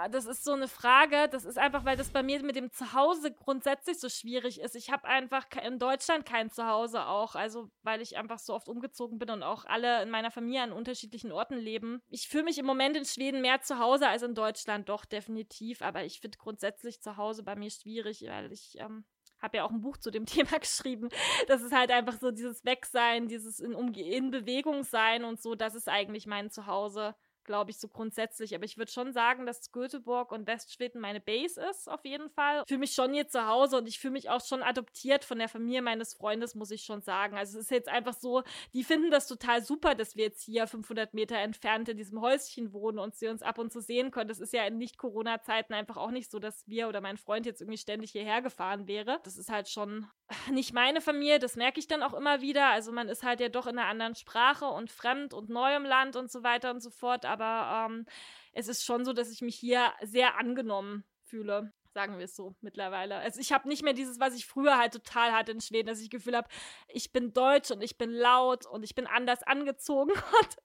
Das 0.08 0.26
ist 0.26 0.44
so 0.44 0.52
eine 0.52 0.68
Frage. 0.68 1.28
Das 1.30 1.44
ist 1.44 1.58
einfach, 1.58 1.84
weil 1.84 1.96
das 1.96 2.10
bei 2.10 2.22
mir 2.22 2.42
mit 2.42 2.56
dem 2.56 2.70
Zuhause 2.72 3.32
grundsätzlich 3.32 3.98
so 3.98 4.08
schwierig 4.08 4.60
ist. 4.60 4.76
Ich 4.76 4.90
habe 4.90 5.06
einfach 5.06 5.46
in 5.64 5.78
Deutschland 5.78 6.24
kein 6.24 6.50
Zuhause 6.50 7.06
auch. 7.06 7.34
Also, 7.34 7.70
weil 7.82 8.00
ich 8.00 8.16
einfach 8.16 8.38
so 8.38 8.54
oft 8.54 8.68
umgezogen 8.68 9.18
bin 9.18 9.30
und 9.30 9.42
auch 9.42 9.64
alle 9.64 10.02
in 10.02 10.10
meiner 10.10 10.30
Familie 10.30 10.62
an 10.62 10.72
unterschiedlichen 10.72 11.32
Orten 11.32 11.56
leben. 11.56 12.02
Ich 12.08 12.28
fühle 12.28 12.44
mich 12.44 12.58
im 12.58 12.66
Moment 12.66 12.96
in 12.96 13.04
Schweden 13.04 13.40
mehr 13.40 13.60
zu 13.62 13.78
Hause 13.78 14.08
als 14.08 14.22
in 14.22 14.34
Deutschland, 14.34 14.88
doch 14.88 15.04
definitiv. 15.04 15.82
Aber 15.82 16.04
ich 16.04 16.20
finde 16.20 16.38
grundsätzlich 16.38 17.00
zu 17.00 17.16
Hause 17.16 17.42
bei 17.42 17.56
mir 17.56 17.70
schwierig, 17.70 18.24
weil 18.28 18.52
ich 18.52 18.78
ähm, 18.78 19.04
habe 19.40 19.58
ja 19.58 19.64
auch 19.64 19.70
ein 19.70 19.80
Buch 19.80 19.96
zu 19.96 20.10
dem 20.10 20.26
Thema 20.26 20.58
geschrieben. 20.58 21.08
Das 21.48 21.62
ist 21.62 21.74
halt 21.74 21.90
einfach 21.90 22.18
so 22.18 22.30
dieses 22.30 22.64
Wegsein, 22.64 23.28
dieses 23.28 23.60
in, 23.60 23.72
in 23.94 24.30
Bewegung 24.30 24.84
sein 24.84 25.24
und 25.24 25.40
so. 25.40 25.54
Das 25.54 25.74
ist 25.74 25.88
eigentlich 25.88 26.26
mein 26.26 26.50
Zuhause 26.50 27.14
glaube 27.50 27.72
ich, 27.72 27.78
so 27.78 27.88
grundsätzlich. 27.88 28.54
Aber 28.54 28.64
ich 28.64 28.78
würde 28.78 28.92
schon 28.92 29.12
sagen, 29.12 29.44
dass 29.44 29.72
Göteborg 29.72 30.30
und 30.30 30.46
Westschweden 30.46 31.00
meine 31.00 31.20
Base 31.20 31.60
ist, 31.68 31.90
auf 31.90 32.04
jeden 32.04 32.30
Fall. 32.30 32.60
Ich 32.60 32.68
fühle 32.68 32.78
mich 32.78 32.92
schon 32.92 33.12
hier 33.12 33.26
zu 33.26 33.44
Hause 33.44 33.76
und 33.78 33.88
ich 33.88 33.98
fühle 33.98 34.12
mich 34.12 34.30
auch 34.30 34.40
schon 34.40 34.62
adoptiert 34.62 35.24
von 35.24 35.40
der 35.40 35.48
Familie 35.48 35.82
meines 35.82 36.14
Freundes, 36.14 36.54
muss 36.54 36.70
ich 36.70 36.84
schon 36.84 37.02
sagen. 37.02 37.36
Also 37.36 37.58
es 37.58 37.64
ist 37.64 37.72
jetzt 37.72 37.88
einfach 37.88 38.14
so, 38.14 38.44
die 38.72 38.84
finden 38.84 39.10
das 39.10 39.26
total 39.26 39.64
super, 39.64 39.96
dass 39.96 40.14
wir 40.14 40.26
jetzt 40.26 40.44
hier 40.44 40.68
500 40.68 41.12
Meter 41.12 41.38
entfernt 41.38 41.88
in 41.88 41.96
diesem 41.96 42.20
Häuschen 42.20 42.72
wohnen 42.72 43.00
und 43.00 43.16
sie 43.16 43.26
uns 43.26 43.42
ab 43.42 43.58
und 43.58 43.72
zu 43.72 43.80
sehen 43.80 44.12
können. 44.12 44.28
Das 44.28 44.38
ist 44.38 44.52
ja 44.52 44.64
in 44.64 44.78
Nicht-Corona-Zeiten 44.78 45.74
einfach 45.74 45.96
auch 45.96 46.12
nicht 46.12 46.30
so, 46.30 46.38
dass 46.38 46.68
wir 46.68 46.88
oder 46.88 47.00
mein 47.00 47.16
Freund 47.16 47.46
jetzt 47.46 47.62
irgendwie 47.62 47.78
ständig 47.78 48.12
hierher 48.12 48.42
gefahren 48.42 48.86
wäre. 48.86 49.18
Das 49.24 49.36
ist 49.36 49.50
halt 49.50 49.68
schon 49.68 50.06
nicht 50.52 50.72
meine 50.72 51.00
Familie, 51.00 51.40
das 51.40 51.56
merke 51.56 51.80
ich 51.80 51.88
dann 51.88 52.04
auch 52.04 52.14
immer 52.14 52.42
wieder. 52.42 52.68
Also 52.68 52.92
man 52.92 53.08
ist 53.08 53.24
halt 53.24 53.40
ja 53.40 53.48
doch 53.48 53.66
in 53.66 53.76
einer 53.76 53.88
anderen 53.88 54.14
Sprache 54.14 54.66
und 54.66 54.92
fremd 54.92 55.34
und 55.34 55.48
neu 55.48 55.74
im 55.74 55.84
Land 55.84 56.14
und 56.14 56.30
so 56.30 56.44
weiter 56.44 56.70
und 56.70 56.80
so 56.80 56.90
fort. 56.90 57.24
Aber 57.24 57.39
ähm, 57.44 58.06
es 58.52 58.68
ist 58.68 58.84
schon 58.84 59.04
so, 59.04 59.12
dass 59.12 59.30
ich 59.30 59.42
mich 59.42 59.56
hier 59.56 59.92
sehr 60.02 60.38
angenommen 60.38 61.04
fühle. 61.24 61.72
Sagen 61.92 62.18
wir 62.18 62.24
es 62.24 62.36
so 62.36 62.54
mittlerweile. 62.60 63.16
Also 63.16 63.40
ich 63.40 63.52
habe 63.52 63.68
nicht 63.68 63.82
mehr 63.82 63.94
dieses, 63.94 64.20
was 64.20 64.34
ich 64.34 64.46
früher 64.46 64.78
halt 64.78 64.92
total 64.92 65.32
hatte 65.32 65.52
in 65.52 65.60
Schweden, 65.60 65.88
dass 65.88 66.00
ich 66.00 66.08
das 66.08 66.18
Gefühl 66.18 66.36
habe, 66.36 66.48
ich 66.88 67.12
bin 67.12 67.32
deutsch 67.32 67.70
und 67.72 67.82
ich 67.82 67.98
bin 67.98 68.10
laut 68.10 68.64
und 68.66 68.84
ich 68.84 68.94
bin 68.94 69.06
anders 69.08 69.42
angezogen 69.42 70.12
und 70.40 70.56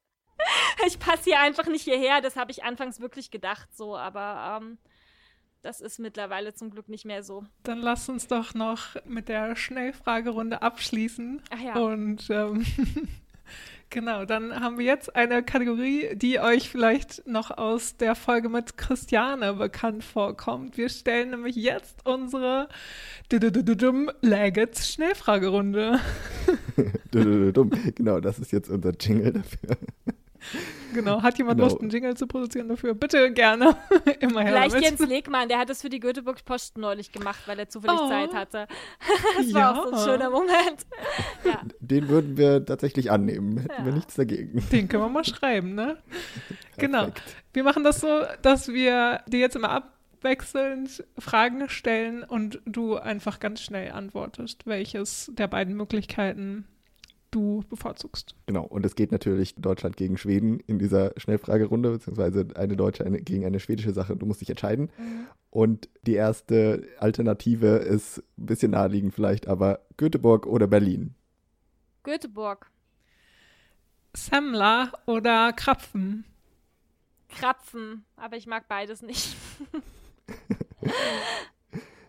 ich 0.85 0.99
passe 0.99 1.23
hier 1.23 1.39
einfach 1.39 1.65
nicht 1.65 1.83
hierher. 1.83 2.21
Das 2.21 2.35
habe 2.35 2.51
ich 2.51 2.63
anfangs 2.63 2.99
wirklich 2.99 3.31
gedacht 3.31 3.75
so, 3.75 3.97
aber 3.97 4.61
ähm, 4.61 4.77
das 5.65 5.81
ist 5.81 5.97
mittlerweile 5.97 6.53
zum 6.53 6.69
Glück 6.69 6.89
nicht 6.89 7.05
mehr 7.05 7.23
so. 7.23 7.43
Dann 7.63 7.79
lass 7.79 8.07
uns 8.07 8.27
doch 8.27 8.53
noch 8.53 9.03
mit 9.05 9.29
der 9.29 9.55
Schnellfragerunde 9.55 10.61
abschließen. 10.61 11.41
Ach 11.49 11.59
ja. 11.59 11.75
Und 11.75 12.29
ähm, 12.29 12.63
genau, 13.95 14.25
dann 14.25 14.59
haben 14.59 14.77
wir 14.77 14.85
jetzt 14.85 15.15
eine 15.15 15.41
Kategorie, 15.41 16.15
die 16.15 16.39
euch 16.39 16.69
vielleicht 16.69 17.25
noch 17.25 17.49
aus 17.49 17.95
der 17.95 18.13
Folge 18.13 18.49
mit 18.49 18.77
Christiane 18.77 19.53
bekannt 19.53 20.03
vorkommt. 20.03 20.77
Wir 20.77 20.89
stellen 20.89 21.29
nämlich 21.31 21.55
jetzt 21.55 22.05
unsere 22.05 22.67
Laggets 24.21 24.91
Schnellfragerunde. 24.91 26.01
genau, 27.95 28.19
das 28.19 28.37
ist 28.37 28.51
jetzt 28.51 28.69
unser 28.69 28.91
Jingle 28.99 29.31
dafür. 29.31 29.77
Genau, 30.93 31.21
hat 31.21 31.37
jemand 31.37 31.57
genau. 31.57 31.69
Lust, 31.69 31.81
einen 31.81 31.89
Jingle 31.89 32.15
zu 32.15 32.27
produzieren 32.27 32.69
dafür? 32.69 32.93
Bitte 32.93 33.31
gerne. 33.31 33.75
Immer 34.19 34.41
her 34.41 34.53
Vielleicht 34.53 34.75
damit. 34.75 34.99
Jens 34.99 35.09
Legmann, 35.09 35.49
der 35.49 35.59
hat 35.59 35.69
es 35.69 35.81
für 35.81 35.89
die 35.89 35.99
Göteborg 35.99 36.43
Post 36.45 36.77
neulich 36.77 37.11
gemacht, 37.11 37.39
weil 37.47 37.59
er 37.59 37.69
zufällig 37.69 37.99
oh. 37.99 38.07
Zeit 38.07 38.33
hatte. 38.33 38.67
das 39.37 39.51
ja. 39.51 39.55
war 39.55 39.71
auch 39.71 39.89
so 39.89 39.95
ein 39.95 40.05
schöner 40.05 40.29
Moment. 40.29 40.85
Ja. 41.43 41.61
Den 41.79 42.07
würden 42.07 42.37
wir 42.37 42.65
tatsächlich 42.65 43.11
annehmen. 43.11 43.57
Hätten 43.57 43.73
ja. 43.77 43.85
wir 43.85 43.93
nichts 43.93 44.15
dagegen. 44.15 44.63
Den 44.71 44.87
können 44.87 45.03
wir 45.03 45.09
mal 45.09 45.25
schreiben, 45.25 45.75
ne? 45.75 45.97
genau. 46.77 47.07
Wir 47.53 47.63
machen 47.63 47.83
das 47.83 48.01
so, 48.01 48.21
dass 48.41 48.69
wir 48.69 49.21
dir 49.27 49.39
jetzt 49.39 49.55
immer 49.55 49.69
abwechselnd 49.69 51.03
Fragen 51.17 51.69
stellen 51.69 52.23
und 52.23 52.61
du 52.65 52.95
einfach 52.95 53.39
ganz 53.39 53.61
schnell 53.61 53.91
antwortest, 53.91 54.65
welches 54.65 55.31
der 55.33 55.47
beiden 55.47 55.75
Möglichkeiten 55.75 56.65
du 57.35 57.63
bevorzugst. 57.69 58.35
Genau, 58.45 58.63
und 58.63 58.85
es 58.85 58.95
geht 58.95 59.11
natürlich 59.11 59.55
Deutschland 59.55 59.97
gegen 59.97 60.17
Schweden 60.17 60.59
in 60.61 60.79
dieser 60.79 61.11
Schnellfragerunde, 61.17 61.91
beziehungsweise 61.91 62.47
eine 62.55 62.77
deutsche 62.77 63.05
eine, 63.05 63.21
gegen 63.21 63.45
eine 63.45 63.59
schwedische 63.59 63.91
Sache. 63.91 64.15
Du 64.15 64.25
musst 64.25 64.41
dich 64.41 64.49
entscheiden. 64.49 64.89
Mhm. 64.97 65.27
Und 65.49 65.89
die 66.03 66.13
erste 66.13 66.87
Alternative 66.99 67.67
ist 67.67 68.19
ein 68.37 68.45
bisschen 68.45 68.71
naheliegend 68.71 69.13
vielleicht, 69.13 69.47
aber 69.47 69.81
Göteborg 69.97 70.45
oder 70.47 70.67
Berlin. 70.67 71.15
Göteborg. 72.03 72.71
Semmler 74.15 74.93
oder 75.05 75.51
Krapfen? 75.51 76.23
Krapfen, 77.27 78.05
aber 78.15 78.37
ich 78.37 78.47
mag 78.47 78.69
beides 78.69 79.01
nicht. 79.01 79.35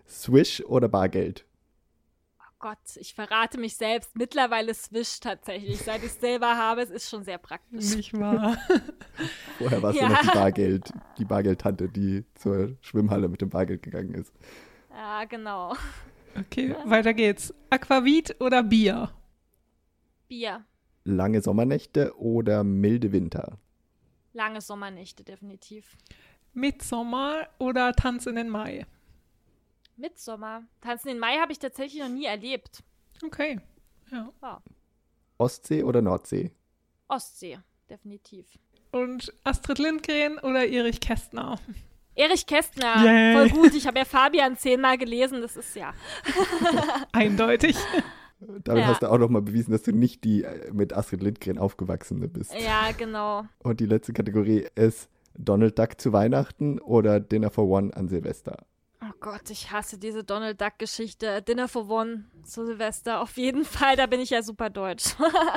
Swish 0.09 0.63
oder 0.65 0.89
Bargeld? 0.89 1.46
Gott, 2.67 2.97
ich 2.97 3.15
verrate 3.15 3.59
mich 3.59 3.77
selbst. 3.77 4.17
Mittlerweile 4.19 4.75
Swish 4.75 5.21
tatsächlich. 5.21 5.79
Seit 5.79 5.99
ich 5.99 6.07
es 6.07 6.19
selber 6.21 6.57
habe, 6.57 6.81
es 6.83 6.91
ist 6.91 7.09
schon 7.09 7.23
sehr 7.23 7.39
praktisch. 7.39 7.95
Nicht 7.95 8.13
wahr? 8.19 8.57
Vorher 9.59 9.81
warst 9.85 10.01
Ja. 10.01 10.09
du 10.09 10.15
noch 10.15 10.21
die 10.23 10.27
Bargeld, 10.37 10.93
die 11.17 11.25
Bargeldtante, 11.25 11.89
die 11.89 12.25
zur 12.35 12.77
Schwimmhalle 12.81 13.29
mit 13.29 13.41
dem 13.41 13.51
Bargeld 13.51 13.85
gegangen 13.85 14.15
ist. 14.15 14.33
Ja, 14.91 15.23
genau. 15.27 15.77
Okay, 16.37 16.75
weiter 16.87 17.15
geht's. 17.15 17.55
Aquavit 17.71 18.35
oder 18.41 18.65
Bier? 18.65 19.11
Bier. 20.27 20.65
Lange 21.05 21.43
Sommernächte 21.43 22.19
oder 22.19 22.65
milde 22.65 23.13
Winter? 23.13 23.59
Lange 24.33 24.61
Sommernächte, 24.61 25.23
definitiv. 25.23 25.97
Mitsommer 26.53 27.47
oder 27.61 27.93
Tanz 27.93 28.27
in 28.27 28.35
den 28.35 28.49
Mai? 28.49 28.87
Mitsommer. 29.97 30.63
Tanzen 30.81 31.09
in 31.09 31.19
Mai 31.19 31.37
habe 31.39 31.53
ich 31.53 31.59
tatsächlich 31.59 32.01
noch 32.03 32.09
nie 32.09 32.27
erlebt. 32.27 32.83
Okay. 33.25 33.61
Ja. 34.11 34.29
Ja. 34.43 34.63
Ostsee 35.39 35.83
oder 35.83 36.03
Nordsee? 36.03 36.53
Ostsee, 37.09 37.59
definitiv. 37.91 38.47
Und 38.93 39.33
Astrid 39.45 39.79
Lindgren 39.79 40.39
oder 40.39 40.67
Erich 40.67 41.01
Kästner? 41.01 41.59
Erich 42.15 42.47
Kästner, 42.47 43.05
Yay. 43.05 43.35
voll 43.35 43.49
gut. 43.51 43.75
Ich 43.75 43.87
habe 43.87 43.99
ja 43.99 44.05
Fabian 44.07 44.57
zehnmal 44.57 44.97
gelesen. 44.97 45.43
Das 45.43 45.57
ist 45.57 45.77
ja. 45.77 45.93
Eindeutig. 47.13 47.77
Damit 48.65 48.83
Ja. 48.83 48.89
hast 48.89 49.03
du 49.03 49.11
auch 49.11 49.19
nochmal 49.19 49.43
bewiesen, 49.43 49.73
dass 49.73 49.83
du 49.83 49.93
nicht 49.93 50.25
die 50.25 50.45
äh, 50.45 50.71
mit 50.73 50.93
Astrid 50.95 51.23
Lindgren 51.23 51.59
aufgewachsene 51.59 52.29
bist. 52.29 52.55
Ja, 52.55 52.93
genau. 52.97 53.45
Und 53.63 53.81
die 53.81 53.87
letzte 53.87 54.13
Kategorie 54.13 54.67
ist 54.75 55.09
Donald 55.35 55.79
Duck 55.79 56.01
zu 56.01 56.13
Weihnachten 56.13 56.79
oder 56.79 57.21
Dinner 57.21 57.51
for 57.51 57.67
One 57.67 57.95
an 57.97 58.09
Silvester. 58.09 58.65
Gott, 59.21 59.51
ich 59.51 59.71
hasse 59.73 59.99
diese 59.99 60.25
Donald 60.25 60.61
Duck-Geschichte. 60.61 61.43
Dinner 61.43 61.69
for 61.69 61.89
One 61.89 62.25
zu 62.45 62.65
Silvester. 62.67 63.21
Auf 63.21 63.37
jeden 63.37 63.65
Fall, 63.65 63.97
da 63.97 64.07
bin 64.07 64.21
ich 64.21 64.31
ja 64.31 64.43
super 64.43 64.71
deutsch. 64.71 65.15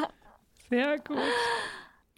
Sehr 0.69 0.97
gut. 0.99 1.17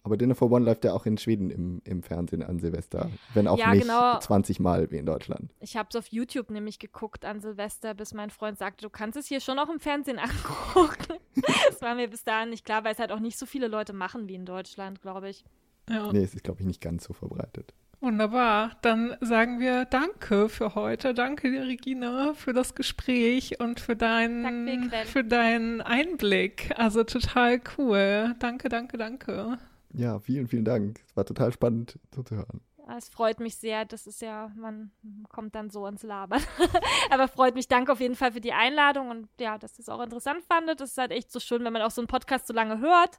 Aber 0.04 0.16
Dinner 0.16 0.34
for 0.34 0.50
One 0.50 0.64
läuft 0.64 0.84
ja 0.84 0.92
auch 0.92 1.06
in 1.06 1.16
Schweden 1.16 1.50
im, 1.50 1.80
im 1.84 2.02
Fernsehen 2.02 2.42
an 2.42 2.58
Silvester. 2.58 3.08
Wenn 3.34 3.46
auch 3.46 3.58
Ja, 3.58 3.72
nicht 3.72 3.82
genau. 3.82 4.18
20 4.18 4.58
Mal 4.58 4.90
wie 4.90 4.96
in 4.96 5.06
Deutschland. 5.06 5.50
Ich 5.60 5.76
habe 5.76 5.88
es 5.90 5.96
auf 5.96 6.08
YouTube 6.08 6.50
nämlich 6.50 6.80
geguckt 6.80 7.24
an 7.24 7.40
Silvester, 7.40 7.94
bis 7.94 8.12
mein 8.12 8.30
Freund 8.30 8.58
sagte, 8.58 8.82
du 8.82 8.90
kannst 8.90 9.16
es 9.16 9.26
hier 9.26 9.40
schon 9.40 9.58
auch 9.60 9.68
im 9.68 9.78
Fernsehen 9.78 10.18
angucken. 10.18 11.14
das 11.68 11.80
war 11.80 11.94
mir 11.94 12.08
bis 12.08 12.24
dahin 12.24 12.50
nicht 12.50 12.64
klar, 12.64 12.82
weil 12.84 12.94
es 12.94 12.98
halt 12.98 13.12
auch 13.12 13.20
nicht 13.20 13.38
so 13.38 13.46
viele 13.46 13.68
Leute 13.68 13.92
machen 13.92 14.28
wie 14.28 14.34
in 14.34 14.44
Deutschland, 14.44 15.00
glaube 15.02 15.28
ich. 15.28 15.44
Ja. 15.88 16.12
Nee, 16.12 16.24
es 16.24 16.34
ist, 16.34 16.42
glaube 16.42 16.60
ich, 16.60 16.66
nicht 16.66 16.80
ganz 16.80 17.04
so 17.04 17.12
verbreitet. 17.12 17.72
Wunderbar. 18.02 18.72
Dann 18.82 19.16
sagen 19.20 19.60
wir 19.60 19.84
Danke 19.84 20.48
für 20.48 20.74
heute. 20.74 21.14
Danke 21.14 21.52
dir, 21.52 21.62
Regina, 21.62 22.34
für 22.34 22.52
das 22.52 22.74
Gespräch 22.74 23.60
und 23.60 23.78
für 23.78 23.94
deinen, 23.94 24.90
für 25.06 25.22
deinen 25.22 25.80
Einblick. 25.80 26.72
Also 26.76 27.04
total 27.04 27.60
cool. 27.78 28.34
Danke, 28.40 28.68
danke, 28.68 28.98
danke. 28.98 29.56
Ja, 29.94 30.18
vielen, 30.18 30.48
vielen 30.48 30.64
Dank. 30.64 30.98
Es 31.06 31.16
war 31.16 31.24
total 31.24 31.52
spannend 31.52 31.96
zuzuhören. 32.10 32.60
Ja, 32.88 32.96
Es 32.96 33.08
freut 33.08 33.38
mich 33.40 33.56
sehr. 33.56 33.84
Das 33.84 34.06
ist 34.06 34.20
ja, 34.22 34.50
man 34.56 34.90
kommt 35.28 35.54
dann 35.54 35.70
so 35.70 35.86
ins 35.86 36.02
Labern. 36.02 36.42
Aber 37.10 37.28
freut 37.28 37.54
mich. 37.54 37.68
Danke 37.68 37.92
auf 37.92 38.00
jeden 38.00 38.16
Fall 38.16 38.32
für 38.32 38.40
die 38.40 38.52
Einladung 38.52 39.10
und 39.10 39.28
ja, 39.40 39.56
dass 39.58 39.78
ihr 39.78 39.82
es 39.82 39.88
auch 39.88 40.00
interessant 40.02 40.42
fandet. 40.44 40.80
Das 40.80 40.90
ist 40.90 40.98
halt 40.98 41.12
echt 41.12 41.30
so 41.30 41.38
schön, 41.40 41.64
wenn 41.64 41.72
man 41.72 41.82
auch 41.82 41.90
so 41.92 42.00
einen 42.00 42.08
Podcast 42.08 42.46
so 42.48 42.52
lange 42.54 42.78
hört 42.80 43.18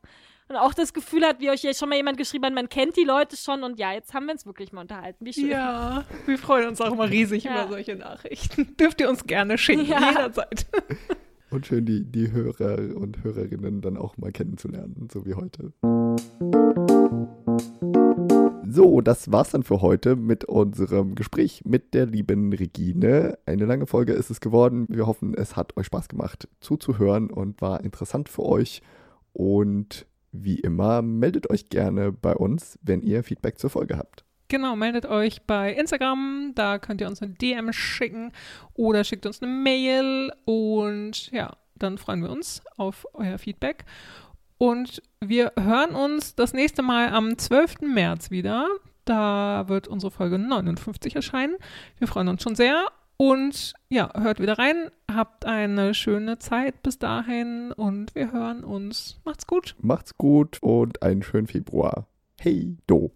und 0.50 0.58
auch 0.58 0.74
das 0.74 0.94
Gefühl 0.94 1.26
hat, 1.26 1.40
wie 1.40 1.50
euch 1.50 1.62
hier 1.62 1.74
schon 1.74 1.88
mal 1.90 1.96
jemand 1.96 2.18
geschrieben 2.18 2.46
hat, 2.46 2.54
man 2.54 2.68
kennt 2.68 2.98
die 2.98 3.06
Leute 3.06 3.38
schon 3.38 3.64
und 3.64 3.80
ja, 3.80 3.94
jetzt 3.94 4.14
haben 4.14 4.26
wir 4.26 4.34
uns 4.34 4.46
wirklich 4.46 4.74
mal 4.74 4.82
unterhalten. 4.82 5.26
Wie 5.26 5.32
schön. 5.34 5.48
Ja, 5.48 6.04
wir 6.26 6.38
freuen 6.38 6.68
uns 6.68 6.82
auch 6.82 6.92
immer 6.92 7.10
riesig 7.10 7.46
Ja. 7.46 7.54
über 7.64 7.70
solche 7.70 7.96
Nachrichten. 7.96 8.76
Dürft 8.76 9.00
ihr 9.00 9.10
uns 9.10 9.24
gerne 9.24 9.58
schicken, 9.58 9.86
Ja. 9.86 10.10
jederzeit. 10.10 10.66
Und 11.54 11.68
schön, 11.68 11.86
die, 11.86 12.04
die 12.04 12.32
Hörer 12.32 12.96
und 12.96 13.24
Hörerinnen 13.24 13.82
dann 13.82 13.96
auch 13.96 14.18
mal 14.18 14.32
kennenzulernen, 14.32 15.08
so 15.14 15.24
wie 15.24 15.36
heute. 15.36 15.72
So, 18.68 19.02
das 19.02 19.32
war's 19.32 19.52
dann 19.52 19.62
für 19.62 19.82
heute 19.82 20.16
mit 20.16 20.46
unserem 20.46 21.14
Gespräch 21.14 21.62
mit 21.64 21.94
der 21.94 22.08
lieben 22.08 22.54
Regine. 22.54 23.38
Eine 23.46 23.66
lange 23.66 23.86
Folge 23.86 24.14
ist 24.14 24.32
es 24.32 24.42
geworden. 24.42 24.88
Wir 24.90 25.06
hoffen, 25.06 25.36
es 25.36 25.56
hat 25.56 25.78
euch 25.78 25.86
Spaß 25.86 26.08
gemacht 26.08 26.48
zuzuhören 26.60 27.30
und 27.30 27.62
war 27.62 27.84
interessant 27.84 28.30
für 28.30 28.42
euch. 28.42 28.82
Und 29.32 30.08
wie 30.32 30.60
immer, 30.60 31.04
meldet 31.04 31.52
euch 31.52 31.70
gerne 31.70 32.12
bei 32.12 32.36
uns, 32.36 32.80
wenn 32.82 33.04
ihr 33.04 33.24
Feedback 33.24 33.60
zur 33.60 33.70
Folge 33.70 34.00
habt. 34.00 34.26
Genau, 34.48 34.76
meldet 34.76 35.06
euch 35.06 35.42
bei 35.44 35.74
Instagram, 35.74 36.52
da 36.56 36.78
könnt 36.78 37.02
ihr 37.02 37.08
uns 37.08 37.22
eine 37.22 37.34
DM 37.34 37.74
schicken 37.74 38.32
oder 38.74 39.04
schickt 39.04 39.26
uns 39.26 39.42
eine 39.42 39.52
Mail 39.52 40.32
und 40.46 41.32
ja, 41.32 41.56
dann 41.76 41.98
freuen 41.98 42.22
wir 42.22 42.30
uns 42.30 42.62
auf 42.78 43.08
euer 43.14 43.38
Feedback. 43.38 43.86
Und 44.58 45.02
wir 45.20 45.52
hören 45.60 45.96
uns 45.96 46.36
das 46.36 46.54
nächste 46.54 46.82
Mal 46.82 47.10
am 47.10 47.38
12. 47.38 47.82
März 47.82 48.32
wieder. 48.32 48.68
Da 49.06 49.66
wird 49.68 49.88
unsere 49.88 50.12
Folge 50.12 50.40
59 50.40 51.16
erscheinen. 51.16 51.58
Wir 51.98 52.08
freuen 52.08 52.30
uns 52.30 52.44
schon 52.44 52.56
sehr. 52.56 52.86
Und 53.18 53.74
ja, 53.90 54.10
hört 54.16 54.40
wieder 54.40 54.58
rein. 54.58 54.90
Habt 55.12 55.46
eine 55.46 55.94
schöne 55.94 56.40
Zeit 56.40 56.82
bis 56.84 56.98
dahin 56.98 57.72
und 57.74 58.16
wir 58.16 58.32
hören 58.32 58.64
uns. 58.64 59.20
Macht's 59.26 59.48
gut. 59.48 59.76
Macht's 59.82 60.18
gut 60.18 60.60
und 60.62 61.04
einen 61.04 61.24
schönen 61.24 61.48
Februar. 61.48 62.08
Hey, 62.44 62.76
do. 62.88 63.10